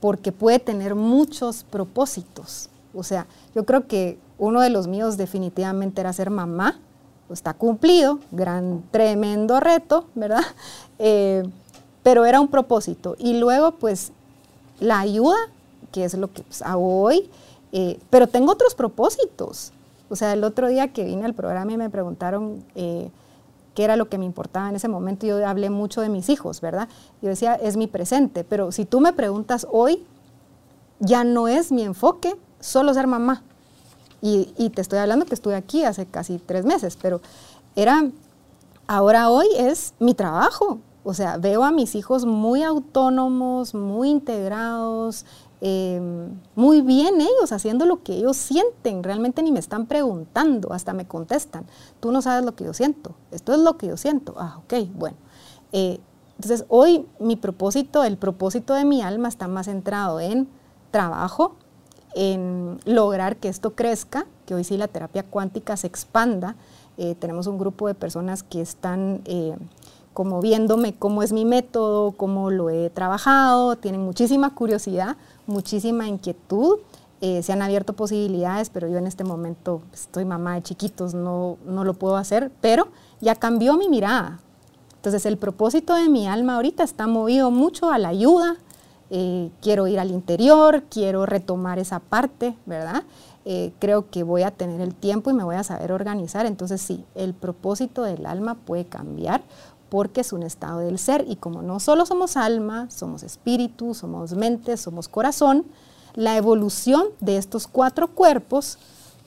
porque 0.00 0.32
puede 0.32 0.58
tener 0.58 0.94
muchos 0.94 1.64
propósitos. 1.64 2.68
O 2.94 3.02
sea, 3.02 3.26
yo 3.54 3.64
creo 3.64 3.86
que 3.86 4.18
uno 4.38 4.60
de 4.60 4.70
los 4.70 4.86
míos 4.86 5.16
definitivamente 5.16 6.00
era 6.00 6.12
ser 6.12 6.30
mamá, 6.30 6.78
está 7.30 7.54
cumplido, 7.54 8.18
gran, 8.30 8.82
tremendo 8.90 9.60
reto, 9.60 10.06
¿verdad? 10.14 10.42
Eh, 11.00 11.42
pero 12.04 12.24
era 12.24 12.40
un 12.40 12.46
propósito. 12.46 13.16
Y 13.18 13.38
luego, 13.40 13.72
pues, 13.72 14.12
la 14.78 15.00
ayuda, 15.00 15.34
que 15.90 16.04
es 16.04 16.14
lo 16.14 16.32
que 16.32 16.42
pues, 16.44 16.62
hago 16.62 17.02
hoy, 17.02 17.28
eh, 17.72 17.98
pero 18.10 18.28
tengo 18.28 18.52
otros 18.52 18.76
propósitos. 18.76 19.72
O 20.08 20.14
sea, 20.14 20.32
el 20.32 20.44
otro 20.44 20.68
día 20.68 20.92
que 20.92 21.04
vine 21.04 21.24
al 21.24 21.34
programa 21.34 21.72
y 21.72 21.76
me 21.76 21.90
preguntaron 21.90 22.64
eh, 22.76 23.10
qué 23.74 23.82
era 23.82 23.96
lo 23.96 24.08
que 24.08 24.18
me 24.18 24.24
importaba 24.24 24.68
en 24.68 24.76
ese 24.76 24.86
momento, 24.86 25.26
yo 25.26 25.44
hablé 25.46 25.68
mucho 25.70 26.00
de 26.00 26.08
mis 26.08 26.28
hijos, 26.28 26.60
¿verdad? 26.60 26.88
Yo 27.20 27.28
decía, 27.30 27.54
es 27.56 27.76
mi 27.76 27.88
presente, 27.88 28.44
pero 28.44 28.70
si 28.70 28.84
tú 28.84 29.00
me 29.00 29.12
preguntas 29.12 29.66
hoy, 29.70 30.06
ya 31.00 31.24
no 31.24 31.48
es 31.48 31.72
mi 31.72 31.82
enfoque 31.82 32.36
solo 32.60 32.94
ser 32.94 33.08
mamá. 33.08 33.42
Y, 34.26 34.70
te 34.70 34.80
estoy 34.80 35.00
hablando 35.00 35.26
que 35.26 35.34
estuve 35.34 35.54
aquí 35.54 35.84
hace 35.84 36.06
casi 36.06 36.38
tres 36.38 36.64
meses, 36.64 36.96
pero 37.00 37.20
era, 37.76 38.10
ahora 38.86 39.28
hoy 39.28 39.46
es 39.58 39.92
mi 39.98 40.14
trabajo. 40.14 40.78
O 41.06 41.12
sea, 41.12 41.36
veo 41.36 41.62
a 41.62 41.70
mis 41.70 41.94
hijos 41.94 42.24
muy 42.24 42.62
autónomos, 42.62 43.74
muy 43.74 44.08
integrados, 44.08 45.26
Em, 45.66 46.42
muy 46.56 46.82
bien 46.82 47.22
ellos 47.22 47.50
haciendo 47.50 47.86
lo 47.86 48.02
que 48.02 48.12
ellos 48.12 48.36
sienten, 48.36 49.02
realmente 49.02 49.42
ni 49.42 49.50
me 49.50 49.60
están 49.60 49.86
preguntando, 49.86 50.74
hasta 50.74 50.92
me 50.92 51.06
contestan, 51.06 51.64
tú 52.00 52.12
no 52.12 52.20
sabes 52.20 52.44
lo 52.44 52.54
que 52.54 52.64
yo 52.64 52.74
siento, 52.74 53.14
esto 53.30 53.54
es 53.54 53.60
lo 53.60 53.78
que 53.78 53.86
yo 53.86 53.96
siento, 53.96 54.34
ah, 54.36 54.58
ok, 54.58 54.74
bueno. 54.94 55.16
Eh, 55.72 56.00
entonces 56.36 56.66
hoy 56.68 57.06
mi 57.18 57.36
propósito, 57.36 58.04
el 58.04 58.18
propósito 58.18 58.74
de 58.74 58.84
mi 58.84 59.00
alma 59.00 59.28
está 59.28 59.48
más 59.48 59.64
centrado 59.64 60.20
en 60.20 60.48
trabajo, 60.90 61.54
en 62.14 62.78
lograr 62.84 63.36
que 63.36 63.48
esto 63.48 63.74
crezca, 63.74 64.26
que 64.46 64.54
hoy 64.54 64.64
sí 64.64 64.76
la 64.76 64.88
terapia 64.88 65.22
cuántica 65.22 65.76
se 65.76 65.86
expanda. 65.86 66.56
Eh, 66.96 67.14
tenemos 67.18 67.46
un 67.46 67.58
grupo 67.58 67.88
de 67.88 67.94
personas 67.94 68.42
que 68.42 68.60
están 68.60 69.20
eh, 69.24 69.56
como 70.12 70.40
viéndome 70.40 70.94
cómo 70.94 71.22
es 71.22 71.32
mi 71.32 71.44
método, 71.44 72.12
cómo 72.12 72.50
lo 72.50 72.70
he 72.70 72.88
trabajado, 72.90 73.76
tienen 73.76 74.00
muchísima 74.02 74.54
curiosidad 74.54 75.16
muchísima 75.46 76.08
inquietud. 76.08 76.78
Eh, 77.20 77.42
se 77.42 77.52
han 77.52 77.62
abierto 77.62 77.94
posibilidades, 77.94 78.70
pero 78.70 78.88
yo 78.88 78.98
en 78.98 79.06
este 79.06 79.24
momento 79.24 79.82
estoy 79.92 80.24
mamá 80.24 80.54
de 80.54 80.62
chiquitos, 80.62 81.14
no, 81.14 81.56
no 81.64 81.84
lo 81.84 81.94
puedo 81.94 82.16
hacer, 82.16 82.50
pero 82.60 82.88
ya 83.20 83.34
cambió 83.34 83.76
mi 83.76 83.88
mirada. 83.88 84.40
Entonces 84.96 85.24
el 85.26 85.38
propósito 85.38 85.94
de 85.94 86.08
mi 86.08 86.26
alma 86.26 86.56
ahorita 86.56 86.82
está 86.82 87.06
movido 87.06 87.50
mucho 87.50 87.90
a 87.90 87.98
la 87.98 88.08
ayuda, 88.08 88.56
eh, 89.16 89.52
quiero 89.62 89.86
ir 89.86 90.00
al 90.00 90.10
interior, 90.10 90.82
quiero 90.90 91.24
retomar 91.24 91.78
esa 91.78 92.00
parte, 92.00 92.56
¿verdad? 92.66 93.04
Eh, 93.44 93.72
creo 93.78 94.10
que 94.10 94.24
voy 94.24 94.42
a 94.42 94.50
tener 94.50 94.80
el 94.80 94.92
tiempo 94.92 95.30
y 95.30 95.34
me 95.34 95.44
voy 95.44 95.54
a 95.54 95.62
saber 95.62 95.92
organizar. 95.92 96.46
Entonces 96.46 96.82
sí, 96.82 97.04
el 97.14 97.32
propósito 97.32 98.02
del 98.02 98.26
alma 98.26 98.56
puede 98.56 98.86
cambiar 98.86 99.44
porque 99.88 100.22
es 100.22 100.32
un 100.32 100.42
estado 100.42 100.80
del 100.80 100.98
ser 100.98 101.24
y 101.28 101.36
como 101.36 101.62
no 101.62 101.78
solo 101.78 102.06
somos 102.06 102.36
alma, 102.36 102.90
somos 102.90 103.22
espíritu, 103.22 103.94
somos 103.94 104.32
mente, 104.32 104.76
somos 104.76 105.06
corazón, 105.06 105.64
la 106.14 106.36
evolución 106.36 107.04
de 107.20 107.36
estos 107.36 107.68
cuatro 107.68 108.08
cuerpos 108.08 108.78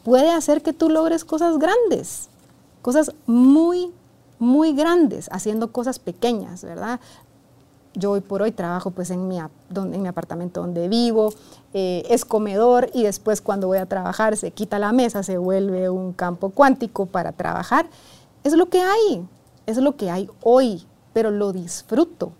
puede 0.03 0.31
hacer 0.31 0.63
que 0.63 0.73
tú 0.73 0.89
logres 0.89 1.23
cosas 1.23 1.59
grandes, 1.59 2.27
cosas 2.81 3.13
muy, 3.25 3.93
muy 4.37 4.73
grandes, 4.73 5.29
haciendo 5.31 5.71
cosas 5.71 5.97
pequeñas, 5.97 6.65
¿verdad? 6.65 6.99
Yo 7.97 8.11
hoy 8.11 8.21
por 8.21 8.43
hoy 8.43 8.51
trabajo 8.51 8.91
pues 8.91 9.09
en 9.09 9.27
mi, 9.27 9.39
en 9.39 10.01
mi 10.03 10.07
apartamento 10.07 10.61
donde 10.61 10.87
vivo, 10.87 11.33
eh, 11.73 12.03
es 12.09 12.25
comedor 12.25 12.91
y 12.93 13.03
después 13.03 13.41
cuando 13.41 13.65
voy 13.65 13.79
a 13.79 13.87
trabajar 13.87 14.37
se 14.37 14.51
quita 14.51 14.77
la 14.77 14.91
mesa, 14.91 15.23
se 15.23 15.39
vuelve 15.39 15.89
un 15.89 16.13
campo 16.13 16.51
cuántico 16.51 17.07
para 17.07 17.31
trabajar. 17.31 17.87
Es 18.43 18.53
lo 18.53 18.67
que 18.67 18.81
hay, 18.81 19.27
es 19.65 19.77
lo 19.77 19.95
que 19.97 20.11
hay 20.11 20.29
hoy, 20.43 20.85
pero 21.11 21.31
lo 21.31 21.53
disfruto. 21.53 22.33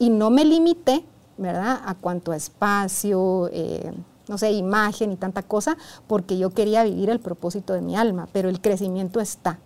Y 0.00 0.10
no 0.10 0.30
me 0.30 0.44
limité, 0.44 1.04
¿verdad?, 1.38 1.80
a 1.86 1.94
cuanto 1.94 2.32
a 2.32 2.36
espacio, 2.36 3.48
eh, 3.52 3.92
no 4.26 4.38
sé, 4.38 4.50
imagen 4.50 5.12
y 5.12 5.16
tanta 5.16 5.42
cosa, 5.42 5.76
porque 6.08 6.36
yo 6.36 6.50
quería 6.50 6.82
vivir 6.82 7.10
el 7.10 7.20
propósito 7.20 7.74
de 7.74 7.80
mi 7.80 7.96
alma, 7.96 8.28
pero 8.32 8.48
el 8.48 8.60
crecimiento 8.60 9.20
está. 9.20 9.60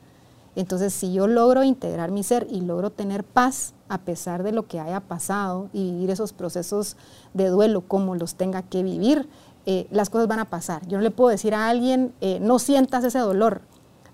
Entonces, 0.56 0.92
si 0.92 1.12
yo 1.12 1.26
logro 1.26 1.62
integrar 1.62 2.10
mi 2.10 2.22
ser 2.22 2.46
y 2.50 2.60
logro 2.60 2.90
tener 2.90 3.24
paz 3.24 3.74
a 3.88 3.98
pesar 3.98 4.42
de 4.42 4.52
lo 4.52 4.66
que 4.66 4.80
haya 4.80 5.00
pasado 5.00 5.68
y 5.72 5.92
vivir 5.92 6.10
esos 6.10 6.32
procesos 6.32 6.96
de 7.34 7.48
duelo 7.48 7.82
como 7.82 8.14
los 8.16 8.34
tenga 8.34 8.62
que 8.62 8.82
vivir, 8.82 9.28
eh, 9.66 9.86
las 9.90 10.10
cosas 10.10 10.28
van 10.28 10.40
a 10.40 10.50
pasar. 10.50 10.86
Yo 10.86 10.98
no 10.98 11.02
le 11.02 11.10
puedo 11.10 11.30
decir 11.30 11.54
a 11.54 11.68
alguien, 11.68 12.12
eh, 12.20 12.38
no 12.40 12.58
sientas 12.58 13.04
ese 13.04 13.18
dolor, 13.18 13.62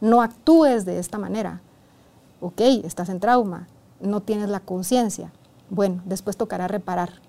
no 0.00 0.22
actúes 0.22 0.84
de 0.84 0.98
esta 0.98 1.18
manera 1.18 1.62
ok, 2.40 2.60
estás 2.84 3.08
en 3.08 3.20
trauma, 3.20 3.68
no 4.00 4.20
tienes 4.20 4.48
la 4.48 4.60
conciencia. 4.60 5.32
Bueno, 5.70 6.02
después 6.04 6.36
tocará 6.36 6.68
reparar. 6.68 7.20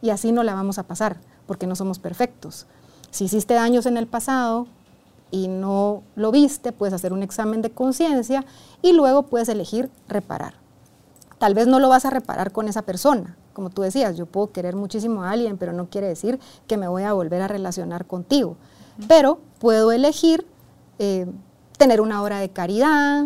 Y 0.00 0.10
así 0.10 0.32
no 0.32 0.42
la 0.42 0.54
vamos 0.54 0.78
a 0.78 0.82
pasar, 0.84 1.18
porque 1.46 1.66
no 1.66 1.76
somos 1.76 1.98
perfectos. 1.98 2.66
Si 3.10 3.24
hiciste 3.24 3.54
daños 3.54 3.86
en 3.86 3.96
el 3.96 4.06
pasado 4.06 4.66
y 5.32 5.48
no 5.48 6.02
lo 6.14 6.30
viste, 6.30 6.70
puedes 6.70 6.92
hacer 6.92 7.12
un 7.12 7.22
examen 7.22 7.62
de 7.62 7.70
conciencia 7.70 8.44
y 8.82 8.92
luego 8.92 9.24
puedes 9.24 9.48
elegir 9.48 9.90
reparar. 10.06 10.54
Tal 11.38 11.54
vez 11.54 11.66
no 11.66 11.80
lo 11.80 11.88
vas 11.88 12.04
a 12.04 12.10
reparar 12.10 12.52
con 12.52 12.68
esa 12.68 12.82
persona. 12.82 13.36
Como 13.54 13.70
tú 13.70 13.82
decías, 13.82 14.16
yo 14.16 14.26
puedo 14.26 14.52
querer 14.52 14.76
muchísimo 14.76 15.24
a 15.24 15.30
alguien, 15.30 15.56
pero 15.56 15.72
no 15.72 15.88
quiere 15.88 16.06
decir 16.06 16.38
que 16.68 16.76
me 16.76 16.86
voy 16.86 17.02
a 17.02 17.14
volver 17.14 17.40
a 17.42 17.48
relacionar 17.48 18.06
contigo. 18.06 18.56
Pero 19.08 19.40
puedo 19.58 19.90
elegir 19.90 20.46
eh, 20.98 21.26
tener 21.78 22.02
una 22.02 22.22
hora 22.22 22.38
de 22.38 22.50
caridad, 22.50 23.24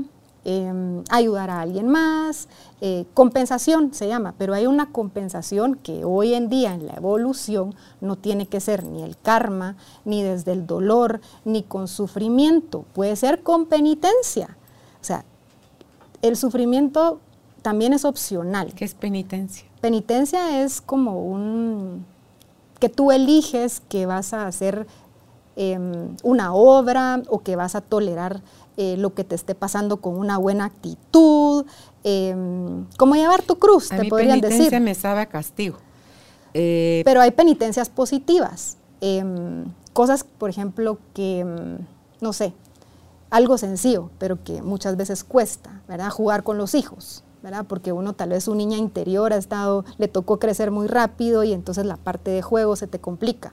Em, 0.48 1.02
ayudar 1.10 1.50
a 1.50 1.60
alguien 1.60 1.88
más, 1.88 2.46
eh, 2.80 3.04
compensación 3.14 3.92
se 3.92 4.06
llama, 4.06 4.32
pero 4.38 4.54
hay 4.54 4.68
una 4.68 4.92
compensación 4.92 5.74
que 5.74 6.04
hoy 6.04 6.34
en 6.34 6.48
día 6.48 6.72
en 6.72 6.86
la 6.86 6.94
evolución 6.94 7.74
no 8.00 8.14
tiene 8.14 8.46
que 8.46 8.60
ser 8.60 8.84
ni 8.84 9.02
el 9.02 9.18
karma, 9.18 9.74
ni 10.04 10.22
desde 10.22 10.52
el 10.52 10.64
dolor, 10.64 11.20
ni 11.44 11.64
con 11.64 11.88
sufrimiento, 11.88 12.84
puede 12.94 13.16
ser 13.16 13.42
con 13.42 13.66
penitencia. 13.66 14.56
O 15.00 15.04
sea, 15.04 15.24
el 16.22 16.36
sufrimiento 16.36 17.18
también 17.62 17.92
es 17.92 18.04
opcional. 18.04 18.72
¿Qué 18.72 18.84
es 18.84 18.94
penitencia? 18.94 19.66
Penitencia 19.80 20.62
es 20.62 20.80
como 20.80 21.24
un 21.26 22.06
que 22.78 22.88
tú 22.88 23.10
eliges 23.10 23.82
que 23.88 24.06
vas 24.06 24.32
a 24.32 24.46
hacer 24.46 24.86
em, 25.56 26.14
una 26.22 26.54
obra 26.54 27.20
o 27.28 27.40
que 27.40 27.56
vas 27.56 27.74
a 27.74 27.80
tolerar 27.80 28.42
eh, 28.76 28.96
lo 28.98 29.14
que 29.14 29.24
te 29.24 29.34
esté 29.34 29.54
pasando 29.54 29.98
con 29.98 30.16
una 30.18 30.38
buena 30.38 30.64
actitud, 30.66 31.64
em, 32.04 32.84
como 32.98 33.14
llevar 33.14 33.42
tu 33.42 33.58
cruz, 33.58 33.90
a 33.92 33.96
te 33.96 34.02
mi 34.02 34.08
podrían 34.10 34.40
penitencia 34.40 34.64
decir. 34.66 34.80
me 34.80 34.94
sabe 34.94 35.20
a 35.20 35.26
castigo. 35.26 35.78
Eh, 36.54 37.02
Pero 37.04 37.20
hay 37.20 37.30
penitencias 37.32 37.88
positivas. 37.88 38.76
em, 39.02 39.64
cosas, 39.92 40.24
por 40.24 40.48
ejemplo, 40.50 40.98
que, 41.14 41.40
em, 41.40 41.78
no 42.20 42.32
sé, 42.32 42.54
algo 43.30 43.58
sencillo, 43.58 44.10
pero 44.18 44.42
que 44.42 44.62
muchas 44.62 44.96
veces 44.96 45.22
cuesta, 45.24 45.82
¿verdad? 45.88 46.08
Jugar 46.10 46.42
con 46.44 46.56
los 46.56 46.74
hijos, 46.74 47.22
¿verdad? 47.42 47.66
Porque 47.68 47.92
uno 47.92 48.14
tal 48.14 48.30
vez 48.30 48.44
su 48.44 48.54
niña 48.54 48.78
interior 48.78 49.32
ha 49.32 49.36
estado, 49.36 49.84
le 49.98 50.08
tocó 50.08 50.38
crecer 50.38 50.70
muy 50.70 50.86
rápido 50.86 51.44
y 51.44 51.52
entonces 51.52 51.84
la 51.84 51.96
parte 51.98 52.30
de 52.30 52.40
juego 52.42 52.74
se 52.76 52.86
te 52.86 52.98
complica. 52.98 53.52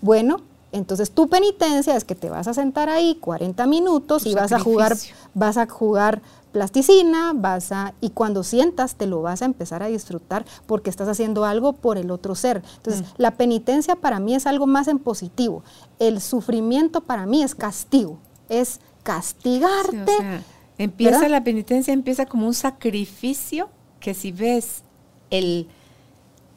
Bueno, 0.00 0.36
entonces 0.74 1.10
tu 1.10 1.28
penitencia 1.28 1.96
es 1.96 2.04
que 2.04 2.14
te 2.14 2.28
vas 2.30 2.46
a 2.48 2.54
sentar 2.54 2.88
ahí 2.88 3.16
40 3.20 3.66
minutos 3.66 4.24
Tu 4.24 4.30
y 4.30 4.34
vas 4.34 4.52
a 4.52 4.58
jugar, 4.58 4.96
vas 5.34 5.56
a 5.56 5.66
jugar 5.66 6.20
plasticina, 6.52 7.32
vas 7.34 7.72
a, 7.72 7.94
y 8.00 8.10
cuando 8.10 8.44
sientas 8.44 8.94
te 8.94 9.06
lo 9.06 9.22
vas 9.22 9.42
a 9.42 9.44
empezar 9.44 9.82
a 9.82 9.86
disfrutar 9.88 10.44
porque 10.66 10.88
estás 10.88 11.08
haciendo 11.08 11.44
algo 11.44 11.72
por 11.72 11.98
el 11.98 12.10
otro 12.12 12.34
ser. 12.36 12.62
Entonces, 12.76 13.02
Mm. 13.02 13.14
la 13.16 13.30
penitencia 13.32 13.96
para 13.96 14.20
mí 14.20 14.34
es 14.36 14.46
algo 14.46 14.66
más 14.66 14.86
en 14.86 15.00
positivo. 15.00 15.64
El 15.98 16.20
sufrimiento 16.20 17.00
para 17.00 17.26
mí 17.26 17.42
es 17.42 17.56
castigo, 17.56 18.18
es 18.48 18.68
sí, 18.74 18.80
castigarte. 19.02 20.02
o 20.02 20.16
sea, 20.18 20.42
empieza 20.78 21.12
¿verdad? 21.18 21.30
la 21.30 21.44
penitencia, 21.44 21.92
empieza 21.92 22.26
como 22.26 22.46
un 22.46 22.54
sacrificio 22.54 23.68
que 23.98 24.14
si 24.14 24.30
ves 24.30 24.82
el, 25.30 25.66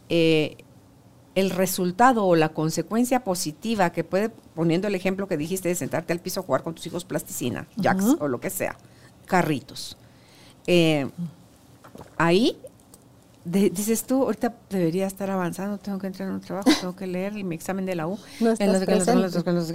eh, 0.10 0.58
el 1.40 1.52
resultado 1.52 2.26
o 2.26 2.36
la 2.36 2.50
consecuencia 2.50 3.24
positiva 3.24 3.92
que 3.92 4.04
puede, 4.04 4.30
poniendo 4.30 4.88
el 4.88 4.96
ejemplo 4.96 5.28
que 5.28 5.38
dijiste 5.38 5.70
de 5.70 5.76
sentarte 5.76 6.12
al 6.12 6.20
piso 6.20 6.40
a 6.40 6.44
jugar 6.44 6.64
con 6.64 6.74
tus 6.74 6.88
hijos 6.88 7.06
plasticina, 7.06 7.68
jacks 7.76 8.06
o 8.20 8.28
lo 8.28 8.40
que 8.40 8.50
sea, 8.50 8.76
carritos. 9.28 9.98
Eh, 10.66 11.08
ahí 12.18 12.58
de- 13.46 13.70
dices 13.70 14.04
tú, 14.04 14.24
ahorita 14.24 14.54
debería 14.70 15.06
estar 15.06 15.30
avanzando, 15.30 15.78
tengo 15.78 16.00
que 16.00 16.08
entrar 16.08 16.28
en 16.28 16.34
un 16.36 16.42
trabajo, 16.42 16.70
tengo 16.82 16.96
que 16.96 17.06
leer 17.06 17.34
mi 17.34 17.54
examen 17.56 17.86
de 17.86 17.96
la 17.96 18.08
U. 18.08 18.18
No 18.40 18.50
estás 18.52 18.60
en 18.68 18.74
los 18.74 18.82
en 18.82 19.18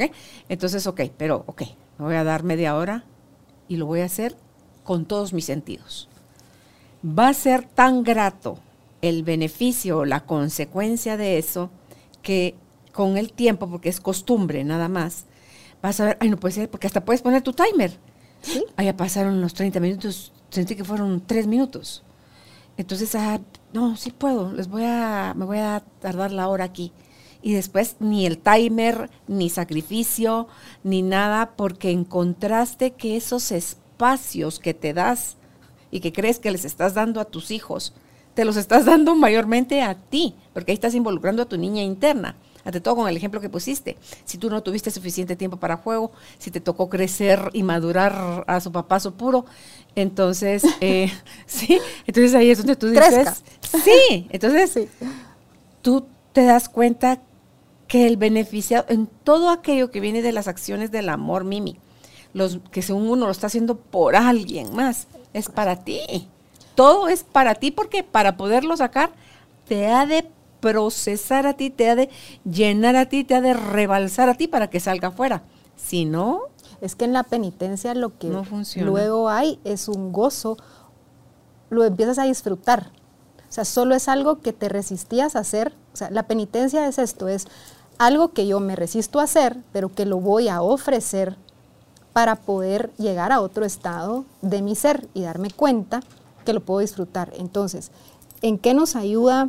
en 0.07 0.13
Entonces, 0.49 0.87
ok, 0.87 1.01
pero 1.17 1.45
ok, 1.47 1.63
me 1.99 2.05
voy 2.07 2.15
a 2.17 2.25
dar 2.25 2.43
media 2.43 2.75
hora 2.77 3.05
y 3.69 3.77
lo 3.77 3.87
voy 3.87 4.01
a 4.01 4.07
hacer 4.07 4.37
con 4.83 5.05
todos 5.07 5.33
mis 5.33 5.45
sentidos. 5.45 6.09
Va 7.07 7.29
a 7.29 7.35
ser 7.35 7.65
tan 7.67 8.03
grato 8.03 8.59
el 9.03 9.25
beneficio 9.25 9.99
o 9.99 10.05
la 10.05 10.25
consecuencia 10.25 11.17
de 11.17 11.37
eso 11.37 11.71
que 12.23 12.55
con 12.93 13.19
el 13.19 13.33
tiempo, 13.33 13.69
porque 13.69 13.89
es 13.89 14.01
costumbre 14.01 14.65
nada 14.65 14.89
más, 14.89 15.27
vas 15.83 16.01
a 16.01 16.07
ver, 16.07 16.19
ay, 16.21 16.31
no 16.31 16.37
puede 16.37 16.55
ser, 16.55 16.71
porque 16.71 16.87
hasta 16.87 17.05
puedes 17.05 17.23
poner 17.23 17.43
tu 17.43 17.53
timer. 17.53 17.99
¿sí? 18.41 18.65
Ya 18.79 18.97
pasaron 18.97 19.41
los 19.41 19.55
30 19.55 19.81
minutos, 19.81 20.33
sentí 20.51 20.77
que 20.77 20.85
fueron 20.85 21.23
3 21.27 21.47
minutos. 21.47 22.05
Entonces, 22.77 23.15
ah, 23.15 23.41
no, 23.73 23.97
sí 23.97 24.11
puedo, 24.11 24.53
les 24.53 24.69
voy 24.69 24.85
a, 24.85 25.35
me 25.37 25.45
voy 25.45 25.59
a 25.59 25.83
tardar 26.01 26.33
la 26.33 26.49
hora 26.49 26.65
aquí. 26.65 26.93
y 27.45 27.55
después 27.55 27.97
ni 27.99 28.25
el 28.25 28.39
timer, 28.39 29.11
ni 29.27 29.51
sacrificio, 29.51 30.47
ni 30.85 31.03
nada, 31.03 31.57
porque 31.57 31.91
encontraste 31.91 32.93
que 32.93 33.17
esos 33.17 33.51
espacios 33.51 34.61
que 34.61 34.75
te 34.75 34.95
das 34.95 35.37
y 35.91 35.99
que 35.99 36.13
crees 36.13 36.39
que 36.39 36.53
les 36.53 36.65
estás 36.65 36.95
dando 36.95 37.21
a 37.21 37.25
tus 37.25 37.51
hijos, 37.51 37.95
te 38.35 38.45
los 38.45 38.57
estás 38.57 38.85
dando 38.85 39.15
mayormente 39.15 39.83
a 39.83 39.95
ti, 39.95 40.35
porque 40.53 40.73
ahí 40.73 40.75
estás 40.75 40.95
involucrando 40.95 41.43
a 41.43 41.47
tu 41.47 41.57
niña 41.57 41.83
interna. 41.83 42.37
Ante 42.65 42.81
todo 42.81 42.97
con 42.97 43.09
el 43.09 43.17
ejemplo 43.17 43.41
que 43.41 43.49
pusiste. 43.49 43.97
Si 44.25 44.39
tú 44.39 44.49
no 44.49 44.63
tuviste 44.63 44.91
suficiente 44.93 45.35
tiempo 45.35 45.57
para 45.57 45.77
juego, 45.77 46.13
si 46.39 46.53
te 46.53 46.61
tocó 46.61 46.89
crecer 46.89 47.51
y 47.53 47.65
madurar 47.65 48.45
a 48.47 48.61
su 48.61 48.71
papá 48.71 49.01
su 49.01 49.15
puro, 49.15 49.45
entonces, 49.97 50.63
eh, 50.81 51.11
sí, 51.47 51.81
entonces 52.07 52.35
ahí 52.35 52.51
es 52.51 52.59
donde 52.59 52.77
tú 52.77 52.89
dices, 52.89 53.43
sí, 53.83 54.29
entonces 54.31 54.71
sí. 54.71 54.89
tú 55.83 56.07
te 56.33 56.45
das 56.45 56.69
cuenta 56.69 57.21
que 57.89 58.07
el 58.07 58.17
beneficiado 58.17 58.87
en 58.89 59.07
todo 59.07 59.51
aquello 59.51 59.91
que 59.91 60.01
viene 60.01 60.23
de 60.23 60.33
las 60.33 60.49
acciones 60.49 60.91
del 60.93 61.09
amor, 61.09 61.45
Mimi, 61.45 61.79
los 62.33 62.61
que 62.71 62.81
según 62.81 63.11
uno 63.11 63.27
lo 63.27 63.33
está 63.33 63.49
haciendo 63.49 63.77
por 63.77 64.15
alguien 64.15 64.75
más, 64.75 65.09
es 65.35 65.49
para 65.49 65.85
ti. 65.85 66.29
Todo 66.75 67.09
es 67.09 67.25
para 67.25 67.55
ti 67.55 67.71
porque 67.71 68.03
para 68.03 68.37
poderlo 68.37 68.77
sacar 68.77 69.11
te 69.69 69.89
ha 69.89 70.07
de 70.07 70.29
procesar 70.61 71.47
a 71.47 71.55
ti, 71.55 71.71
te 71.71 71.91
ha 71.91 71.97
de 71.97 72.09
llenar 72.45 72.97
a 72.97 73.07
ti, 73.07 73.25
te 73.25 73.35
ha 73.35 73.41
de 73.41 73.53
rebalsar 73.53 74.29
a 74.29 74.35
ti 74.35 74.47
para 74.47 74.71
que 74.71 74.81
salga 74.81 75.09
afuera. 75.09 75.43
Si 75.77 76.05
no, 76.05 76.43
es 76.81 76.95
que 76.95 77.05
en 77.05 77.13
la 77.13 77.25
penitencia 77.25 77.95
lo 77.95 78.17
que 78.19 78.33
luego 78.77 79.29
hay 79.29 79.59
es 79.65 79.89
un 79.89 80.13
gozo, 80.13 80.57
lo 81.69 81.85
empiezas 81.85 82.19
a 82.19 82.25
disfrutar. 82.25 82.91
O 83.49 83.53
sea, 83.53 83.65
solo 83.65 83.95
es 83.95 84.09
algo 84.09 84.41
que 84.41 84.53
te 84.53 84.69
resistías 84.69 85.37
a 85.37 85.41
hacer. 85.41 85.75
O 85.93 85.97
sea, 85.97 86.11
la 86.11 86.23
penitencia 86.23 86.87
es 86.87 86.99
esto, 86.99 87.29
es 87.29 87.47
algo 87.99 88.33
que 88.33 88.47
yo 88.47 88.61
me 88.61 88.77
resisto 88.77 89.21
a 89.21 89.25
hacer, 89.25 89.59
pero 89.73 89.93
que 89.93 90.07
lo 90.07 90.19
voy 90.19 90.49
a 90.49 90.63
ofrecer 90.63 91.37
para 92.13 92.37
poder 92.37 92.93
llegar 92.99 93.33
a 93.33 93.41
otro 93.41 93.65
estado 93.65 94.25
de 94.43 94.63
mi 94.63 94.75
ser 94.75 95.09
y 95.15 95.23
darme 95.23 95.51
cuenta 95.51 96.01
que 96.43 96.53
lo 96.53 96.61
puedo 96.61 96.81
disfrutar. 96.81 97.33
Entonces, 97.37 97.91
¿en 98.41 98.59
qué 98.59 98.75
nos 98.75 98.97
ayuda 98.97 99.49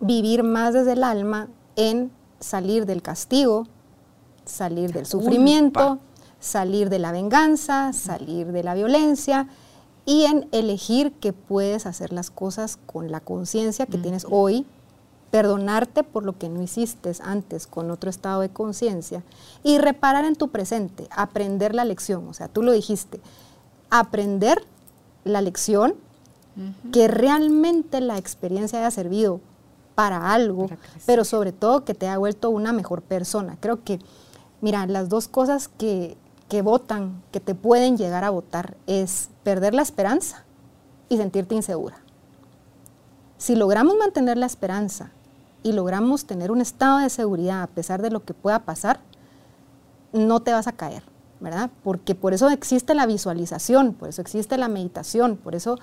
vivir 0.00 0.42
más 0.42 0.74
desde 0.74 0.92
el 0.92 1.04
alma 1.04 1.48
en 1.76 2.10
salir 2.40 2.86
del 2.86 3.02
castigo, 3.02 3.66
salir 4.44 4.92
del 4.92 5.06
sufrimiento, 5.06 5.98
salir 6.40 6.90
de 6.90 6.98
la 6.98 7.12
venganza, 7.12 7.92
salir 7.92 8.52
de 8.52 8.62
la 8.62 8.74
violencia 8.74 9.48
y 10.04 10.24
en 10.24 10.48
elegir 10.52 11.12
que 11.12 11.32
puedes 11.32 11.86
hacer 11.86 12.12
las 12.12 12.30
cosas 12.30 12.78
con 12.86 13.10
la 13.10 13.20
conciencia 13.20 13.86
que 13.86 13.98
tienes 13.98 14.26
hoy 14.30 14.66
perdonarte 15.30 16.04
por 16.04 16.24
lo 16.24 16.38
que 16.38 16.48
no 16.48 16.62
hiciste 16.62 17.12
antes 17.22 17.66
con 17.66 17.90
otro 17.90 18.08
estado 18.08 18.40
de 18.40 18.48
conciencia 18.48 19.22
y 19.62 19.78
reparar 19.78 20.24
en 20.24 20.36
tu 20.36 20.48
presente, 20.48 21.08
aprender 21.10 21.74
la 21.74 21.84
lección. 21.84 22.28
O 22.28 22.32
sea, 22.32 22.48
tú 22.48 22.62
lo 22.62 22.72
dijiste, 22.72 23.20
aprender 23.90 24.64
la 25.24 25.42
lección, 25.42 25.94
que 26.92 27.08
realmente 27.08 28.00
la 28.00 28.18
experiencia 28.18 28.78
haya 28.78 28.90
servido 28.90 29.40
para 29.94 30.32
algo, 30.32 30.68
pero 31.06 31.24
sobre 31.24 31.52
todo 31.52 31.84
que 31.84 31.94
te 31.94 32.06
haya 32.06 32.18
vuelto 32.18 32.50
una 32.50 32.72
mejor 32.72 33.02
persona. 33.02 33.56
Creo 33.60 33.82
que, 33.82 33.98
mira, 34.60 34.86
las 34.86 35.08
dos 35.08 35.28
cosas 35.28 35.68
que, 35.68 36.16
que 36.48 36.62
votan, 36.62 37.22
que 37.32 37.40
te 37.40 37.54
pueden 37.54 37.96
llegar 37.96 38.24
a 38.24 38.30
votar, 38.30 38.76
es 38.86 39.30
perder 39.42 39.74
la 39.74 39.82
esperanza 39.82 40.44
y 41.08 41.16
sentirte 41.16 41.54
insegura. 41.54 41.98
Si 43.38 43.54
logramos 43.54 43.96
mantener 43.96 44.36
la 44.36 44.46
esperanza 44.46 45.10
y 45.62 45.72
logramos 45.72 46.26
tener 46.26 46.50
un 46.50 46.60
estado 46.60 46.98
de 46.98 47.10
seguridad 47.10 47.62
a 47.62 47.66
pesar 47.66 48.00
de 48.00 48.10
lo 48.10 48.24
que 48.24 48.34
pueda 48.34 48.60
pasar, 48.60 49.00
no 50.12 50.40
te 50.40 50.52
vas 50.52 50.66
a 50.66 50.72
caer, 50.72 51.02
¿verdad? 51.40 51.70
Porque 51.82 52.14
por 52.14 52.34
eso 52.34 52.48
existe 52.50 52.94
la 52.94 53.06
visualización, 53.06 53.92
por 53.92 54.08
eso 54.08 54.22
existe 54.22 54.56
la 54.56 54.68
meditación, 54.68 55.36
por 55.36 55.54
eso 55.54 55.78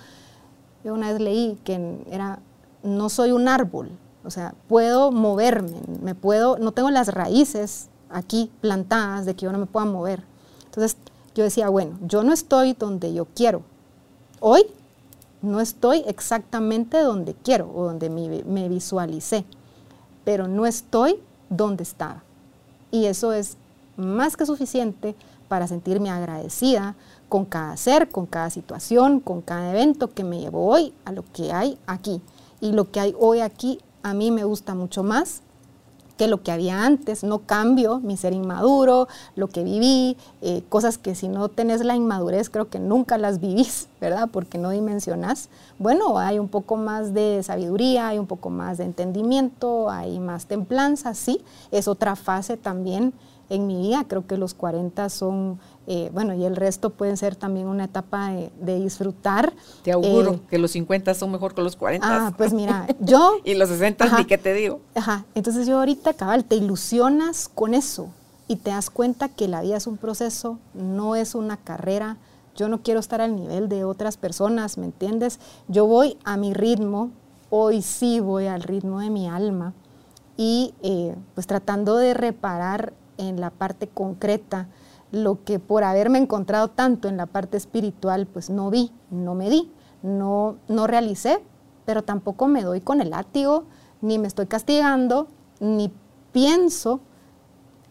yo 0.84 0.94
una 0.94 1.12
vez 1.12 1.22
leí 1.22 1.58
que 1.64 2.04
era, 2.10 2.40
no 2.84 3.10
soy 3.10 3.32
un 3.32 3.48
árbol, 3.48 3.92
o 4.24 4.30
sea, 4.30 4.54
puedo 4.68 5.12
moverme, 5.12 5.82
me 6.02 6.16
puedo, 6.16 6.58
no 6.58 6.72
tengo 6.72 6.90
las 6.92 7.08
raíces 7.10 7.90
aquí 8.10 8.52
plantadas 8.62 9.26
de 9.26 9.36
que 9.36 9.46
yo 9.46 9.52
no 9.52 9.58
me 9.58 9.66
pueda 9.66 9.86
mover. 9.86 10.24
Entonces 10.66 10.98
yo 11.36 11.44
decía, 11.44 11.70
bueno, 11.70 11.98
yo 12.02 12.24
no 12.24 12.34
estoy 12.34 12.74
donde 12.74 13.14
yo 13.14 13.26
quiero. 13.26 13.64
Hoy 14.40 14.64
no 15.42 15.60
estoy 15.60 16.04
exactamente 16.08 17.00
donde 17.02 17.34
quiero 17.34 17.72
o 17.74 17.86
donde 17.86 18.10
me, 18.10 18.44
me 18.44 18.70
visualicé 18.70 19.46
pero 20.24 20.48
no 20.48 20.66
estoy 20.66 21.20
donde 21.50 21.84
estaba. 21.84 22.24
Y 22.92 23.06
eso 23.06 23.34
es 23.34 23.58
más 23.98 24.38
que 24.38 24.46
suficiente 24.46 25.16
para 25.48 25.68
sentirme 25.68 26.10
agradecida 26.10 26.96
con 27.34 27.46
cada 27.46 27.76
ser, 27.78 28.10
con 28.10 28.28
cada 28.28 28.52
situación, 28.52 29.20
con 29.20 29.42
cada 29.42 29.72
evento 29.72 30.08
que 30.12 30.24
me 30.24 30.40
llevó 30.40 30.68
hoy 30.68 30.94
a 31.04 31.12
lo 31.12 31.24
que 31.34 31.52
hay 31.52 31.80
aquí. 31.88 32.22
Y 32.62 32.74
lo 32.74 32.92
que 32.92 33.00
hay 33.00 33.16
hoy 33.20 33.40
aquí 33.40 33.80
a 34.04 34.14
mí 34.14 34.30
me 34.30 34.44
gusta 34.44 34.76
mucho 34.76 35.02
más 35.02 35.42
que 36.16 36.28
lo 36.28 36.44
que 36.44 36.52
había 36.52 36.86
antes. 36.86 37.24
No 37.24 37.40
cambio 37.40 38.00
mi 38.00 38.18
ser 38.18 38.34
inmaduro, 38.34 39.08
lo 39.36 39.48
que 39.48 39.64
viví, 39.64 40.16
eh, 40.44 40.62
cosas 40.70 41.00
que 41.00 41.16
si 41.16 41.28
no 41.28 41.50
tenés 41.50 41.84
la 41.84 41.96
inmadurez 41.96 42.52
creo 42.52 42.70
que 42.70 42.78
nunca 42.78 43.18
las 43.18 43.40
vivís, 43.40 43.88
¿verdad? 44.00 44.30
Porque 44.32 44.60
no 44.60 44.70
dimensionás. 44.70 45.50
Bueno, 45.80 46.20
hay 46.20 46.38
un 46.38 46.50
poco 46.50 46.76
más 46.76 47.16
de 47.16 47.42
sabiduría, 47.42 48.10
hay 48.10 48.20
un 48.20 48.28
poco 48.28 48.52
más 48.52 48.78
de 48.78 48.84
entendimiento, 48.84 49.90
hay 49.90 50.20
más 50.20 50.46
templanza, 50.46 51.16
sí. 51.16 51.42
Es 51.72 51.88
otra 51.88 52.16
fase 52.16 52.58
también 52.58 53.12
en 53.50 53.68
mi 53.68 53.82
vida. 53.82 54.06
Creo 54.08 54.26
que 54.28 54.38
los 54.38 54.54
40 54.54 55.10
son 55.10 55.60
eh, 55.86 56.10
bueno, 56.14 56.34
y 56.34 56.46
el 56.46 56.56
resto 56.56 56.92
pueden 56.92 57.18
ser 57.18 57.36
también 57.36 57.68
una 57.68 57.86
etapa 57.86 58.32
de, 58.32 58.80
disfrutar. 58.80 59.54
Te 59.84 59.92
auguro 59.92 60.34
eh, 60.34 60.40
que 60.50 60.58
los 60.58 60.72
50 60.72 61.14
son 61.14 61.32
mejor 61.32 61.54
que 61.54 61.62
los 61.62 61.76
40. 61.76 62.08
Ah, 62.08 62.34
pues 62.38 62.54
mira, 62.54 62.88
yo... 63.00 63.38
y 63.44 63.54
los 63.56 63.70
60 63.70 64.18
ni 64.18 64.26
qué 64.26 64.38
te 64.38 64.54
digo. 64.54 64.80
Ajá, 64.96 65.26
entonces 65.36 65.68
yo 65.68 65.80
ahorita, 65.80 66.14
cabal, 66.14 66.46
te 66.46 66.56
ilusionas 66.56 67.50
con 67.50 67.74
eso 67.74 68.10
y 68.48 68.56
te 68.58 68.72
das 68.72 68.90
cuenta 68.90 69.28
que 69.30 69.48
la 69.48 69.62
vida 69.62 69.78
es 69.78 69.88
un 69.88 69.98
proceso, 69.98 70.60
no 70.74 71.16
es 71.16 71.36
una 71.36 71.58
carrera. 71.58 72.18
Yo 72.56 72.70
no 72.70 72.82
quiero 72.82 73.00
estar 73.00 73.20
al 73.20 73.36
nivel 73.36 73.68
de 73.68 73.84
otras 73.84 74.16
personas, 74.16 74.78
¿me 74.78 74.86
entiendes? 74.86 75.40
Yo 75.68 75.86
voy 75.86 76.18
a 76.24 76.38
mi 76.38 76.54
ritmo, 76.54 77.12
hoy 77.50 77.82
sí 77.82 78.20
voy 78.20 78.48
al 78.48 78.64
ritmo 78.64 79.00
de 79.00 79.10
mi 79.10 79.28
alma 79.28 79.74
y 80.38 80.74
eh, 80.82 81.16
pues 81.34 81.46
tratando 81.46 81.98
de 81.98 82.14
reparar 82.14 82.94
en 83.18 83.40
la 83.42 83.50
parte 83.50 83.88
concreta 83.88 84.68
lo 85.14 85.44
que 85.44 85.60
por 85.60 85.84
haberme 85.84 86.18
encontrado 86.18 86.70
tanto 86.70 87.08
en 87.08 87.18
la 87.18 87.28
parte 87.28 87.56
espiritual, 87.56 88.26
pues 88.26 88.50
no 88.50 88.72
vi, 88.72 88.92
no 89.12 89.36
me 89.36 89.48
di, 89.52 89.72
no, 90.02 90.58
no 90.68 90.88
realicé, 90.88 91.40
pero 91.86 92.04
tampoco 92.04 92.48
me 92.48 92.64
doy 92.64 92.82
con 92.82 93.00
el 93.00 93.12
látigo, 93.12 93.66
ni 94.02 94.18
me 94.18 94.28
estoy 94.28 94.48
castigando, 94.48 95.28
ni 95.60 95.94
pienso 96.32 97.00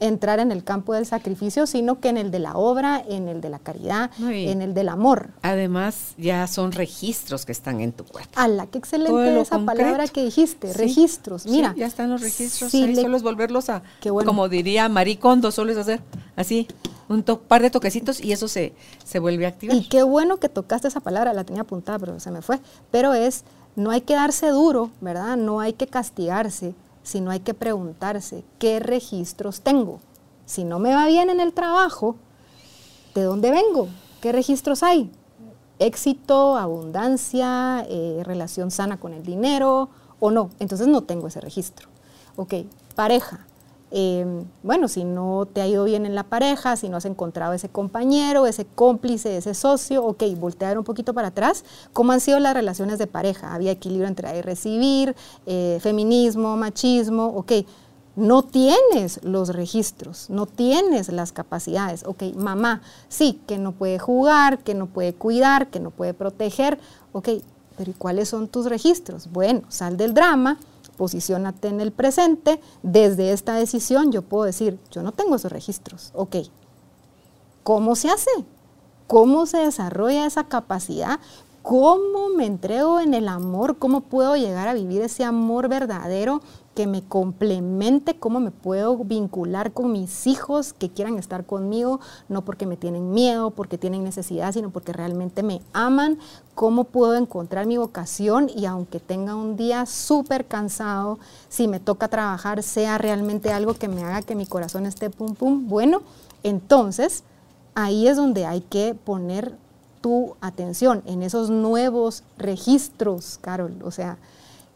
entrar 0.02 0.40
en 0.40 0.50
el 0.50 0.64
campo 0.64 0.94
del 0.94 1.06
sacrificio, 1.06 1.66
sino 1.66 2.00
que 2.00 2.08
en 2.08 2.16
el 2.16 2.30
de 2.30 2.40
la 2.40 2.54
obra, 2.56 3.02
en 3.08 3.28
el 3.28 3.40
de 3.40 3.50
la 3.50 3.58
caridad, 3.58 4.10
en 4.20 4.60
el 4.60 4.74
del 4.74 4.88
amor. 4.88 5.30
Además, 5.42 6.14
ya 6.18 6.46
son 6.46 6.72
registros 6.72 7.46
que 7.46 7.52
están 7.52 7.80
en 7.80 7.92
tu 7.92 8.04
cuerpo. 8.04 8.30
¡Hala, 8.34 8.66
qué 8.66 8.78
excelente 8.78 9.40
esa 9.40 9.58
palabra 9.60 10.08
que 10.08 10.24
dijiste! 10.24 10.72
Registros, 10.72 11.46
mira. 11.46 11.74
ya 11.76 11.86
están 11.86 12.10
los 12.10 12.20
registros, 12.20 12.70
solo 12.70 13.16
es 13.16 13.22
volverlos 13.22 13.68
a, 13.70 13.82
como 14.24 14.48
diría 14.48 14.88
Maricondo, 14.88 15.52
solo 15.52 15.72
es 15.72 15.78
hacer 15.78 16.00
así, 16.36 16.66
un 17.08 17.22
par 17.22 17.62
de 17.62 17.70
toquecitos 17.70 18.20
y 18.20 18.32
eso 18.32 18.48
se, 18.48 18.74
se 19.04 19.18
vuelve 19.18 19.46
a 19.46 19.50
activar. 19.50 19.76
Y 19.76 19.88
qué 19.88 20.02
bueno 20.02 20.38
que 20.38 20.48
tocaste 20.48 20.88
esa 20.88 21.00
palabra, 21.00 21.32
la 21.32 21.44
tenía 21.44 21.62
apuntada, 21.62 21.98
pero 21.98 22.18
se 22.18 22.30
me 22.30 22.42
fue. 22.42 22.58
Pero 22.90 23.14
es, 23.14 23.44
no 23.76 23.90
hay 23.90 24.00
que 24.00 24.14
darse 24.14 24.48
duro, 24.48 24.90
¿verdad? 25.00 25.36
No 25.36 25.60
hay 25.60 25.74
que 25.74 25.86
castigarse, 25.86 26.74
sino 27.02 27.30
hay 27.30 27.40
que 27.40 27.54
preguntarse, 27.54 28.44
¿qué 28.58 28.80
registros 28.80 29.60
tengo? 29.60 30.00
Si 30.46 30.64
no 30.64 30.78
me 30.78 30.94
va 30.94 31.06
bien 31.06 31.30
en 31.30 31.40
el 31.40 31.52
trabajo, 31.52 32.16
¿de 33.14 33.22
dónde 33.22 33.50
vengo? 33.50 33.88
¿Qué 34.20 34.32
registros 34.32 34.82
hay? 34.82 35.10
Éxito, 35.78 36.56
abundancia, 36.56 37.84
eh, 37.88 38.22
relación 38.24 38.70
sana 38.70 38.98
con 38.98 39.14
el 39.14 39.24
dinero 39.24 39.88
o 40.20 40.30
no. 40.30 40.50
Entonces 40.60 40.86
no 40.86 41.02
tengo 41.02 41.26
ese 41.26 41.40
registro. 41.40 41.88
Ok, 42.36 42.54
pareja. 42.94 43.46
Em, 43.94 44.44
bueno, 44.62 44.88
si 44.88 45.04
no 45.04 45.46
te 45.52 45.60
ha 45.60 45.66
ido 45.66 45.84
bien 45.84 46.06
en 46.06 46.14
la 46.14 46.24
pareja, 46.24 46.76
si 46.76 46.88
no 46.88 46.96
has 46.96 47.04
encontrado 47.04 47.52
ese 47.52 47.68
compañero, 47.68 48.46
ese 48.46 48.64
cómplice, 48.64 49.36
ese 49.36 49.52
socio, 49.52 50.02
ok, 50.02 50.22
voltear 50.38 50.78
un 50.78 50.84
poquito 50.84 51.12
para 51.12 51.28
atrás, 51.28 51.62
¿cómo 51.92 52.12
han 52.12 52.20
sido 52.20 52.40
las 52.40 52.54
relaciones 52.54 52.98
de 52.98 53.06
pareja? 53.06 53.54
¿Había 53.54 53.70
equilibrio 53.70 54.08
entre 54.08 54.38
y 54.38 54.40
recibir, 54.40 55.14
eh, 55.44 55.78
feminismo, 55.82 56.56
machismo? 56.56 57.26
Ok, 57.36 57.52
no 58.16 58.42
tienes 58.42 59.22
los 59.24 59.50
registros, 59.50 60.30
no 60.30 60.46
tienes 60.46 61.12
las 61.12 61.32
capacidades. 61.32 62.04
Ok, 62.06 62.22
mamá, 62.34 62.80
sí, 63.10 63.40
que 63.46 63.58
no 63.58 63.72
puede 63.72 63.98
jugar, 63.98 64.58
que 64.60 64.74
no 64.74 64.86
puede 64.86 65.12
cuidar, 65.12 65.68
que 65.68 65.80
no 65.80 65.90
puede 65.90 66.14
proteger. 66.14 66.78
Ok, 67.12 67.28
pero 67.76 67.90
¿y 67.90 67.94
cuáles 67.94 68.30
son 68.30 68.48
tus 68.48 68.66
registros? 68.66 69.28
Bueno, 69.30 69.62
sal 69.68 69.98
del 69.98 70.14
drama, 70.14 70.58
posiciónate 71.02 71.66
en 71.66 71.80
el 71.80 71.90
presente, 71.90 72.60
desde 72.84 73.32
esta 73.32 73.54
decisión 73.54 74.12
yo 74.12 74.22
puedo 74.22 74.44
decir, 74.44 74.78
yo 74.92 75.02
no 75.02 75.10
tengo 75.10 75.34
esos 75.34 75.50
registros, 75.50 76.12
ok, 76.14 76.36
¿cómo 77.64 77.96
se 77.96 78.08
hace? 78.08 78.30
¿Cómo 79.08 79.46
se 79.46 79.58
desarrolla 79.58 80.26
esa 80.26 80.44
capacidad? 80.44 81.18
¿Cómo 81.62 82.28
me 82.28 82.46
entrego 82.46 83.00
en 83.00 83.14
el 83.14 83.26
amor? 83.26 83.78
¿Cómo 83.78 84.02
puedo 84.02 84.36
llegar 84.36 84.68
a 84.68 84.74
vivir 84.74 85.02
ese 85.02 85.24
amor 85.24 85.68
verdadero 85.68 86.40
que 86.74 86.86
me 86.86 87.02
complemente? 87.02 88.18
¿Cómo 88.18 88.40
me 88.40 88.50
puedo 88.50 88.96
vincular 88.98 89.72
con 89.72 89.92
mis 89.92 90.26
hijos 90.26 90.72
que 90.72 90.90
quieran 90.90 91.18
estar 91.18 91.44
conmigo? 91.44 92.00
No 92.28 92.42
porque 92.42 92.66
me 92.66 92.76
tienen 92.76 93.12
miedo, 93.12 93.50
porque 93.50 93.78
tienen 93.78 94.04
necesidad, 94.04 94.52
sino 94.52 94.70
porque 94.70 94.92
realmente 94.92 95.42
me 95.42 95.60
aman. 95.72 96.18
¿Cómo 96.54 96.84
puedo 96.84 97.14
encontrar 97.14 97.66
mi 97.66 97.76
vocación? 97.76 98.50
Y 98.54 98.66
aunque 98.66 99.00
tenga 99.00 99.34
un 99.34 99.56
día 99.56 99.86
súper 99.86 100.46
cansado, 100.46 101.18
si 101.48 101.68
me 101.68 101.80
toca 101.80 102.08
trabajar, 102.08 102.62
sea 102.62 102.98
realmente 102.98 103.52
algo 103.52 103.74
que 103.74 103.88
me 103.88 104.02
haga 104.04 104.22
que 104.22 104.34
mi 104.34 104.46
corazón 104.46 104.86
esté 104.86 105.10
pum 105.10 105.34
pum. 105.34 105.68
Bueno, 105.68 106.02
entonces 106.42 107.24
ahí 107.74 108.08
es 108.08 108.16
donde 108.16 108.46
hay 108.46 108.60
que 108.60 108.94
poner 108.94 109.56
tu 110.00 110.36
atención 110.40 111.02
en 111.06 111.22
esos 111.22 111.48
nuevos 111.48 112.24
registros, 112.36 113.38
Carol. 113.40 113.76
O 113.84 113.90
sea, 113.90 114.18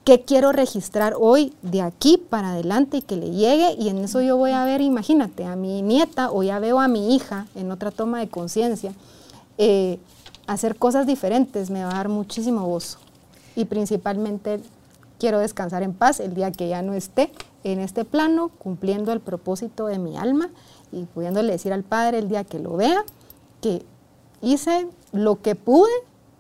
¿qué 0.07 0.23
quiero 0.23 0.53
registrar 0.53 1.15
hoy 1.19 1.53
de 1.63 1.83
aquí 1.83 2.17
para 2.17 2.51
adelante 2.51 2.99
y 2.99 3.03
que 3.03 3.17
le 3.17 3.33
llegue? 3.33 3.75
Y 3.77 3.89
en 3.89 3.99
eso 3.99 4.21
yo 4.21 4.37
voy 4.37 4.53
a 4.53 4.65
ver, 4.65 4.81
imagínate, 4.81 5.45
a 5.45 5.57
mi 5.57 5.83
nieta 5.83 6.31
o 6.31 6.45
ya 6.45 6.61
veo 6.61 6.79
a 6.79 6.87
mi 6.87 7.17
hija 7.17 7.49
en 7.57 7.73
otra 7.73 7.91
toma 7.91 8.21
de 8.21 8.29
conciencia, 8.29 8.93
eh, 9.59 9.99
hacer 10.47 10.77
cosas 10.77 11.09
diferentes 11.09 11.71
me 11.71 11.83
va 11.83 11.91
a 11.91 11.95
dar 11.95 12.09
muchísimo 12.09 12.65
gozo. 12.69 12.99
Y 13.57 13.65
principalmente 13.65 14.61
quiero 15.19 15.41
descansar 15.41 15.83
en 15.83 15.93
paz 15.93 16.21
el 16.21 16.35
día 16.35 16.53
que 16.53 16.69
ya 16.69 16.83
no 16.83 16.95
esté 16.95 17.33
en 17.65 17.81
este 17.81 18.05
plano, 18.05 18.51
cumpliendo 18.61 19.13
el 19.13 19.19
propósito 19.19 19.87
de 19.87 19.99
mi 19.99 20.17
alma 20.17 20.51
y 20.93 21.03
pudiéndole 21.07 21.51
decir 21.51 21.73
al 21.73 21.83
Padre 21.83 22.19
el 22.19 22.29
día 22.29 22.45
que 22.45 22.61
lo 22.61 22.77
vea 22.77 23.05
que 23.61 23.85
hice 24.41 24.87
lo 25.11 25.43
que 25.43 25.57
pude 25.57 25.91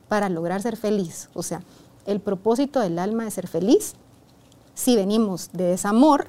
para 0.06 0.28
lograr 0.28 0.62
ser 0.62 0.76
feliz. 0.76 1.30
O 1.34 1.42
sea, 1.42 1.62
el 2.06 2.20
propósito 2.20 2.80
del 2.80 2.98
alma 2.98 3.26
es 3.26 3.34
ser 3.34 3.48
feliz. 3.48 3.94
Si 4.74 4.96
venimos 4.96 5.50
de 5.52 5.64
desamor, 5.64 6.28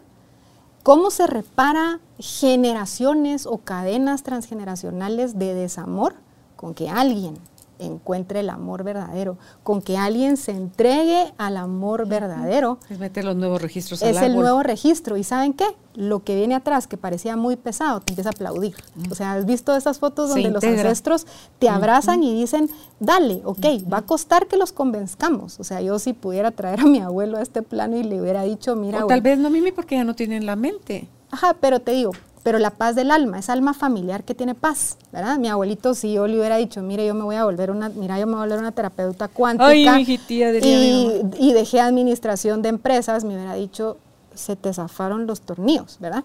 ¿cómo 0.84 1.12
se 1.12 1.28
repara 1.28 2.00
generaciones 2.20 3.46
o 3.46 3.60
cadenas 3.60 4.24
transgeneracionales 4.24 5.38
de 5.38 5.54
desamor? 5.54 6.16
Con 6.56 6.74
que 6.74 6.90
alguien 6.90 7.38
encuentre 7.80 8.42
el 8.42 8.50
amor 8.50 8.84
verdadero, 8.84 9.38
con 9.64 9.82
que 9.82 9.98
alguien 9.98 10.38
se 10.38 10.52
entregue 10.52 11.34
al 11.38 11.58
amor 11.58 12.08
verdadero. 12.08 12.80
Es 12.90 13.00
meter 13.00 13.26
los 13.26 13.36
nuevos 13.36 13.62
registros 13.62 14.02
Es 14.02 14.18
el 14.22 14.36
nuevo 14.36 14.64
registro. 14.64 15.18
¿Y 15.18 15.24
saben 15.24 15.54
qué? 15.54 15.66
Lo 15.94 16.24
que 16.24 16.36
viene 16.36 16.56
atrás, 16.56 16.86
que 16.88 16.98
parecía 16.98 17.36
muy 17.36 17.56
pesado, 17.56 18.02
te 18.02 18.12
empieza 18.12 18.30
a 18.30 18.34
aplaudir. 18.34 18.76
O 19.10 19.16
sea, 19.16 19.34
¿has 19.34 19.46
visto 19.46 19.76
esas 19.76 20.00
fotos 20.00 20.30
donde 20.30 20.50
los 20.50 20.64
ancestros 20.64 21.26
te 21.60 21.70
abrazan 21.70 22.24
y 22.24 22.34
dicen, 22.40 22.70
dale, 23.00 23.42
ok, 23.44 23.66
va 23.92 24.00
a 24.00 24.02
costar 24.04 24.48
que 24.48 24.58
los 24.58 24.72
convenzcamos? 24.72 25.60
O 25.60 25.64
sea, 25.64 25.82
yo 25.82 25.98
si 25.98 26.14
pudiera 26.14 26.52
traer 26.52 26.82
a 26.82 26.86
mi 26.86 27.00
abuelo 27.00 27.38
a 27.38 27.42
este 27.42 27.64
plano 27.64 27.98
y 27.98 28.04
le 28.04 28.22
hubiera 28.22 28.44
dicho, 28.44 28.76
mira... 28.76 29.04
O 29.06 29.08
tal 29.08 29.22
vez 29.22 29.40
no, 29.40 29.50
Mimi, 29.50 29.72
porque 29.72 29.96
ya 29.96 30.04
no 30.04 30.16
tienen 30.16 30.46
la 30.46 30.56
mente. 30.56 31.08
Ajá, 31.32 31.56
pero 31.60 31.80
te 31.80 31.92
digo, 31.92 32.12
pero 32.48 32.60
la 32.60 32.70
paz 32.70 32.96
del 32.96 33.12
alma, 33.12 33.40
esa 33.40 33.52
alma 33.52 33.74
familiar 33.74 34.24
que 34.24 34.34
tiene 34.34 34.56
paz, 34.56 34.98
¿verdad? 35.12 35.38
Mi 35.38 35.50
abuelito, 35.50 35.94
si 35.94 36.14
yo 36.14 36.28
le 36.28 36.40
hubiera 36.40 36.56
dicho, 36.56 36.82
mire, 36.82 37.06
yo 37.06 37.14
me 37.14 37.26
voy 37.26 37.36
a 37.36 37.44
volver 37.44 37.72
una, 37.72 37.90
mira, 37.90 38.18
yo 38.18 38.26
me 38.26 38.36
voy 38.36 38.44
a 38.44 38.46
volver 38.46 38.60
una 38.60 38.72
terapeuta 38.72 39.28
cuántica 39.28 39.68
Ay, 39.68 40.18
y, 40.62 41.22
y 41.40 41.52
dejé 41.52 41.82
administración 41.82 42.62
de 42.62 42.70
empresas, 42.70 43.26
me 43.26 43.36
hubiera 43.36 43.54
dicho, 43.54 43.98
se 44.34 44.56
te 44.56 44.74
zafaron 44.74 45.28
los 45.28 45.42
tornillos, 45.42 45.98
¿verdad? 46.00 46.24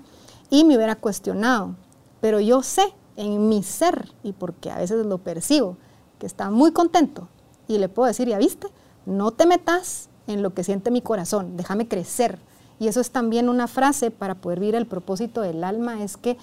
Y 0.48 0.62
me 0.62 0.76
hubiera 0.76 0.94
cuestionado, 0.94 1.74
pero 2.20 2.38
yo 2.38 2.62
sé 2.62 2.84
en 3.16 3.48
mi 3.48 3.64
ser, 3.64 4.08
y 4.22 4.30
porque 4.32 4.70
a 4.70 4.78
veces 4.78 5.04
lo 5.04 5.18
percibo, 5.18 5.76
que 6.20 6.26
está 6.26 6.52
muy 6.52 6.70
contento, 6.70 7.26
y 7.66 7.78
le 7.78 7.88
puedo 7.88 8.06
decir, 8.06 8.28
ya 8.28 8.38
viste, 8.38 8.68
no 9.06 9.32
te 9.32 9.44
metas 9.44 10.08
en 10.28 10.40
lo 10.40 10.54
que 10.54 10.62
siente 10.62 10.92
mi 10.92 11.00
corazón, 11.00 11.56
déjame 11.56 11.88
crecer, 11.88 12.38
y 12.78 12.88
eso 12.88 13.00
es 13.00 13.10
también 13.10 13.48
una 13.48 13.68
frase 13.68 14.10
para 14.10 14.34
poder 14.34 14.60
vivir 14.60 14.74
el 14.74 14.86
propósito 14.86 15.40
del 15.40 15.64
alma, 15.64 16.02
es 16.02 16.16
que 16.16 16.36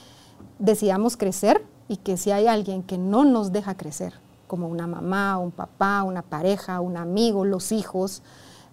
decidamos 0.58 1.18
crecer 1.18 1.64
y 1.88 1.98
que 1.98 2.18
si 2.18 2.32
hay 2.32 2.48
alguien 2.48 2.84
que 2.84 2.98
no 2.98 3.26
nos 3.26 3.52
deja 3.52 3.76
crecer, 3.76 4.14
como 4.48 4.68
una 4.68 4.88
mamá, 4.88 5.38
un 5.38 5.52
papá, 5.52 6.04
una 6.04 6.22
pareja, 6.22 6.82
un 6.82 6.98
amigo, 6.98 7.46
los 7.46 7.72
hijos, 7.72 8.22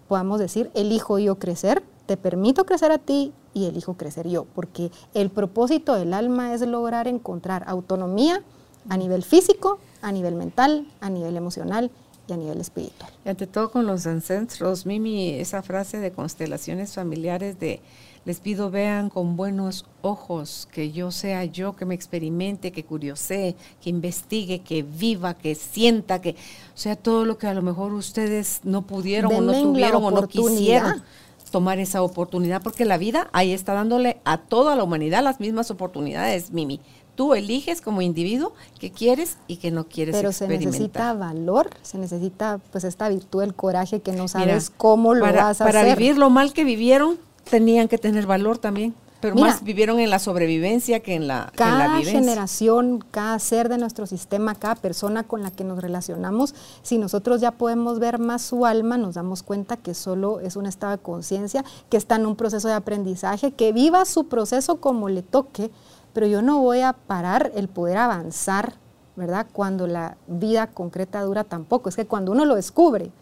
podamos 0.09 0.39
decir, 0.39 0.71
elijo 0.75 1.19
yo 1.19 1.39
crecer, 1.39 1.83
te 2.07 2.17
permito 2.17 2.65
crecer 2.65 2.93
a 2.93 2.99
ti 2.99 3.33
y 3.53 3.67
elijo 3.67 3.95
crecer 3.95 4.29
yo, 4.29 4.45
porque 4.55 4.91
el 5.15 5.31
propósito 5.31 5.95
del 5.95 6.15
alma 6.15 6.55
es 6.55 6.61
lograr 6.63 7.09
encontrar 7.09 7.65
autonomía 7.67 8.43
a 8.89 8.97
nivel 8.97 9.23
físico, 9.23 9.79
a 10.03 10.13
nivel 10.13 10.35
mental, 10.35 10.87
a 11.01 11.11
nivel 11.11 11.37
emocional 11.37 11.91
y 12.29 12.33
a 12.33 12.37
nivel 12.37 12.61
espiritual. 12.61 13.11
Y 13.25 13.29
ante 13.29 13.47
todo 13.47 13.71
con 13.71 13.87
los 13.87 14.07
ancestros, 14.07 14.87
Mimi, 14.87 15.31
esa 15.35 15.63
frase 15.63 15.99
de 15.99 16.13
constelaciones 16.13 16.95
familiares 16.95 17.59
de 17.61 17.81
les 18.27 18.41
pido 18.41 18.73
vean 18.73 19.09
con 19.09 19.37
buenos 19.37 19.87
ojos 20.03 20.69
que 20.73 20.91
yo 20.91 21.13
sea 21.13 21.45
yo, 21.45 21.77
que 21.77 21.85
me 21.85 21.95
experimente, 21.95 22.73
que 22.73 22.85
curiosee, 22.85 23.55
que 23.81 23.89
investigue, 23.89 24.63
que 24.63 24.83
viva, 24.83 25.35
que 25.35 25.55
sienta, 25.55 26.21
que 26.21 26.35
sea 26.75 26.97
todo 26.97 27.25
lo 27.25 27.39
que 27.39 27.47
a 27.47 27.55
lo 27.55 27.63
mejor 27.63 27.93
ustedes 27.93 28.63
no 28.65 28.83
pudieron 28.83 29.33
o 29.33 29.41
no 29.41 29.53
tuvieron 29.53 30.03
o 30.03 30.11
no 30.11 30.27
quisieron 30.27 31.05
tomar 31.53 31.79
esa 31.79 32.03
oportunidad, 32.03 32.61
porque 32.61 32.85
la 32.85 32.99
vida 32.99 33.31
ahí 33.33 33.53
está 33.53 33.75
dándole 33.75 34.21
a 34.25 34.39
toda 34.39 34.75
la 34.75 34.83
humanidad 34.83 35.23
las 35.23 35.39
mismas 35.39 35.71
oportunidades, 35.71 36.51
Mimi 36.51 36.81
tú 37.17 37.35
eliges 37.35 37.81
como 37.81 38.03
individuo 38.03 38.53
qué 38.79 38.93
quieres 38.93 39.39
y 39.49 39.57
qué 39.57 39.73
no 39.73 39.89
quieres 39.89 40.15
Pero 40.15 40.31
se 40.33 40.47
necesita 40.47 41.13
valor, 41.15 41.71
se 41.83 41.99
necesita 41.99 42.61
pues 42.71 42.85
esta 42.85 43.09
virtud 43.09 43.41
del 43.41 43.55
coraje 43.55 44.01
que 44.01 44.13
no 44.13 44.29
sabes 44.29 44.71
cómo 44.71 45.15
lo 45.15 45.25
vas 45.25 45.35
a 45.37 45.51
hacer. 45.51 45.67
Para 45.67 45.83
vivir 45.83 46.17
lo 46.19 46.31
mal 46.31 46.53
que 46.53 46.63
vivieron, 46.63 47.19
tenían 47.51 47.89
que 47.89 47.99
tener 47.99 48.27
valor 48.27 48.59
también. 48.59 48.95
Pero 49.21 49.35
más 49.35 49.65
vivieron 49.65 49.99
en 49.99 50.11
la 50.11 50.19
sobrevivencia 50.19 51.01
que 51.01 51.15
en 51.15 51.27
la, 51.27 51.51
cada 51.57 51.99
generación, 52.03 53.03
cada 53.11 53.39
ser 53.39 53.71
de 53.71 53.79
nuestro 53.79 54.07
sistema, 54.07 54.55
cada 54.55 54.75
persona 54.75 55.23
con 55.25 55.43
la 55.43 55.51
que 55.51 55.65
nos 55.65 55.81
relacionamos, 55.81 56.55
si 56.83 56.99
nosotros 56.99 57.41
ya 57.41 57.53
podemos 57.53 57.99
ver 57.99 58.19
más 58.19 58.43
su 58.43 58.67
alma, 58.67 58.99
nos 58.99 59.15
damos 59.15 59.43
cuenta 59.43 59.79
que 59.79 59.95
solo 59.95 60.41
es 60.41 60.55
un 60.57 60.67
estado 60.67 60.93
de 60.93 60.99
conciencia, 60.99 61.65
que 61.89 61.97
está 61.97 62.17
en 62.17 62.27
un 62.27 62.37
proceso 62.37 62.69
de 62.69 62.75
aprendizaje, 62.75 63.53
que 63.53 63.73
viva 63.73 64.05
su 64.05 64.29
proceso 64.29 64.81
como 64.81 65.09
le 65.09 65.23
toque, 65.23 65.71
pero 66.17 66.27
yo 66.29 66.41
no 66.41 66.63
voy 66.63 66.81
a 66.81 66.95
parar 66.95 67.53
el 67.57 67.69
poder 67.69 67.99
avanzar, 67.99 68.73
¿verdad? 69.17 69.47
Cuando 69.53 69.87
la 69.87 70.17
vida 70.27 70.69
concreta 70.69 71.21
dura 71.21 71.45
tampoco. 71.45 71.91
Es 71.91 71.97
que 71.97 72.07
cuando 72.07 72.33
uno 72.33 72.47
lo 72.47 72.55
descubre, 72.55 73.13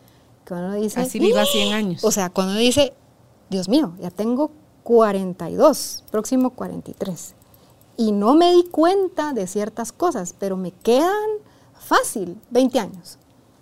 cuando 0.46 0.68
uno 0.68 0.76
dice... 0.76 1.00
Así 1.00 1.18
viva 1.18 1.44
100 1.44 1.72
años. 1.72 2.04
O 2.04 2.12
sea, 2.12 2.30
cuando 2.30 2.52
uno 2.52 2.60
dice, 2.60 2.94
Dios 3.50 3.68
mío, 3.68 3.94
ya 4.00 4.12
tengo 4.12 4.52
42, 4.84 6.04
próximo 6.12 6.50
43. 6.50 7.34
Y 7.96 8.12
no 8.12 8.36
me 8.36 8.52
di 8.52 8.62
cuenta 8.62 9.32
de 9.32 9.48
ciertas 9.48 9.90
cosas, 9.90 10.32
pero 10.38 10.56
me 10.56 10.70
quedan 10.70 11.10
fácil 11.76 12.40
20 12.50 12.78
años. 12.78 13.18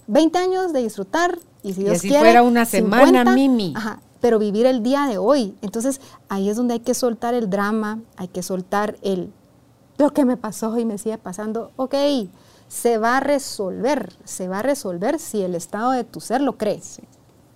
20 0.09 0.38
años 0.38 0.72
de 0.74 0.82
disfrutar 0.82 1.38
y 1.62 1.72
si 1.72 1.84
Dios 1.84 2.04
y 2.04 2.09
si 2.10 2.10
fuera 2.10 2.42
una 2.42 2.66
semana, 2.66 3.24
Mimi. 3.34 3.72
Ajá, 3.74 3.98
pero 4.23 4.39
vivir 4.39 4.65
el 4.65 4.82
día 4.82 5.07
de 5.07 5.19
hoy. 5.19 5.55
Entonces 5.61 6.01
ahí 6.31 6.49
es 6.49 6.57
donde 6.57 6.74
hay 6.74 6.81
que 6.81 6.94
soltar 6.94 7.35
el 7.35 7.51
drama, 7.51 7.99
hay 8.16 8.28
que 8.28 8.43
soltar 8.43 8.97
el 9.03 9.31
lo 9.99 10.15
que 10.15 10.24
me 10.24 10.39
pasó 10.39 10.78
y 10.78 10.86
me 10.86 10.97
sigue 10.97 11.19
pasando. 11.19 11.73
Ok, 11.77 11.94
se 12.66 12.97
va 12.97 13.19
a 13.19 13.20
resolver, 13.20 14.11
se 14.24 14.49
va 14.49 14.61
a 14.61 14.62
resolver 14.62 15.19
si 15.19 15.43
el 15.43 15.55
estado 15.55 15.90
de 15.90 16.05
tu 16.05 16.20
ser 16.20 16.40
lo 16.40 16.57
crees. 16.57 17.01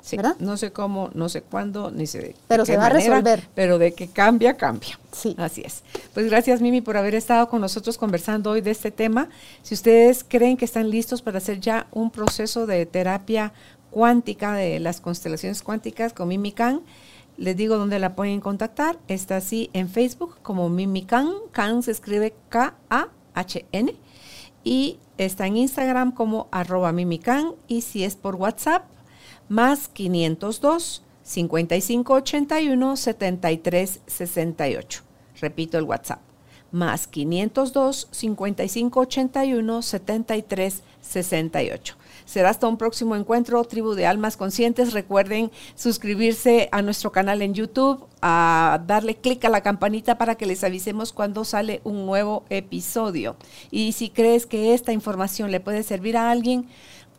Sí. 0.00 0.16
¿verdad? 0.16 0.36
No 0.38 0.56
sé 0.56 0.70
cómo, 0.70 1.10
no 1.14 1.28
sé 1.28 1.42
cuándo, 1.42 1.90
ni 1.90 2.06
sé 2.06 2.36
Pero 2.46 2.64
se 2.64 2.76
va 2.76 2.86
a 2.86 2.90
resolver. 2.90 3.48
Pero 3.56 3.76
de 3.78 3.92
que 3.92 4.06
cambia, 4.06 4.56
cambia. 4.56 5.00
Sí. 5.10 5.34
Así 5.36 5.62
es. 5.62 5.82
Pues 6.14 6.26
gracias, 6.26 6.60
Mimi, 6.60 6.80
por 6.80 6.96
haber 6.96 7.16
estado 7.16 7.48
con 7.48 7.60
nosotros 7.60 7.98
conversando 7.98 8.50
hoy 8.50 8.60
de 8.60 8.70
este 8.70 8.92
tema. 8.92 9.28
Si 9.62 9.74
ustedes 9.74 10.22
creen 10.22 10.56
que 10.56 10.64
están 10.64 10.90
listos 10.90 11.22
para 11.22 11.38
hacer 11.38 11.58
ya 11.58 11.88
un 11.90 12.12
proceso 12.12 12.66
de 12.66 12.86
terapia 12.86 13.52
cuántica 13.96 14.52
de 14.52 14.78
las 14.78 15.00
constelaciones 15.00 15.62
cuánticas 15.62 16.12
con 16.12 16.28
Mimican. 16.28 16.82
Les 17.38 17.56
digo 17.56 17.78
dónde 17.78 17.98
la 17.98 18.14
pueden 18.14 18.42
contactar. 18.42 18.98
Está 19.08 19.38
así 19.38 19.70
en 19.72 19.88
Facebook 19.88 20.36
como 20.42 20.68
Mimican. 20.68 21.30
Can 21.50 21.82
se 21.82 21.92
escribe 21.92 22.34
K-A-H-N. 22.50 23.96
Y 24.64 24.98
está 25.16 25.46
en 25.46 25.56
Instagram 25.56 26.12
como 26.12 26.46
arroba 26.50 26.92
Mimican. 26.92 27.54
Y 27.68 27.80
si 27.80 28.04
es 28.04 28.16
por 28.16 28.34
WhatsApp, 28.34 28.84
más 29.48 29.88
502 29.88 31.02
5581 31.22 32.96
7368. 32.98 35.02
Repito 35.40 35.78
el 35.78 35.84
WhatsApp. 35.84 36.20
Más 36.70 37.06
502 37.06 38.08
5581 38.10 39.80
7368. 39.80 41.96
68. 42.26 42.36
Será 42.36 42.50
hasta 42.50 42.68
un 42.68 42.76
próximo 42.76 43.16
encuentro, 43.16 43.64
tribu 43.64 43.94
de 43.94 44.06
almas 44.06 44.36
conscientes. 44.36 44.92
Recuerden 44.92 45.50
suscribirse 45.74 46.68
a 46.72 46.82
nuestro 46.82 47.12
canal 47.12 47.40
en 47.40 47.54
YouTube, 47.54 48.04
a 48.20 48.82
darle 48.86 49.14
clic 49.16 49.44
a 49.44 49.48
la 49.48 49.62
campanita 49.62 50.18
para 50.18 50.34
que 50.34 50.46
les 50.46 50.62
avisemos 50.64 51.12
cuando 51.12 51.44
sale 51.44 51.80
un 51.84 52.04
nuevo 52.04 52.44
episodio. 52.50 53.36
Y 53.70 53.92
si 53.92 54.10
crees 54.10 54.44
que 54.46 54.74
esta 54.74 54.92
información 54.92 55.50
le 55.50 55.60
puede 55.60 55.82
servir 55.82 56.16
a 56.16 56.30
alguien, 56.30 56.68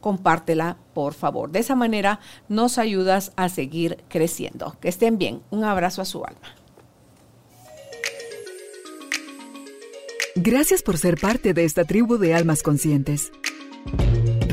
compártela, 0.02 0.78
por 0.94 1.14
favor. 1.14 1.52
De 1.52 1.60
esa 1.60 1.76
manera 1.76 2.20
nos 2.50 2.78
ayudas 2.78 3.32
a 3.36 3.50
seguir 3.50 4.04
creciendo. 4.10 4.76
Que 4.80 4.90
estén 4.90 5.18
bien. 5.18 5.42
Un 5.50 5.64
abrazo 5.64 6.02
a 6.02 6.06
su 6.06 6.24
alma. 6.24 6.56
Gracias 10.36 10.84
por 10.84 11.00
ser 11.00 11.18
parte 11.20 11.56
de 11.56 11.66
esta 11.66 11.84
tribu 11.84 12.18
de 12.18 12.36
almas 12.36 12.62
conscientes. 12.62 13.32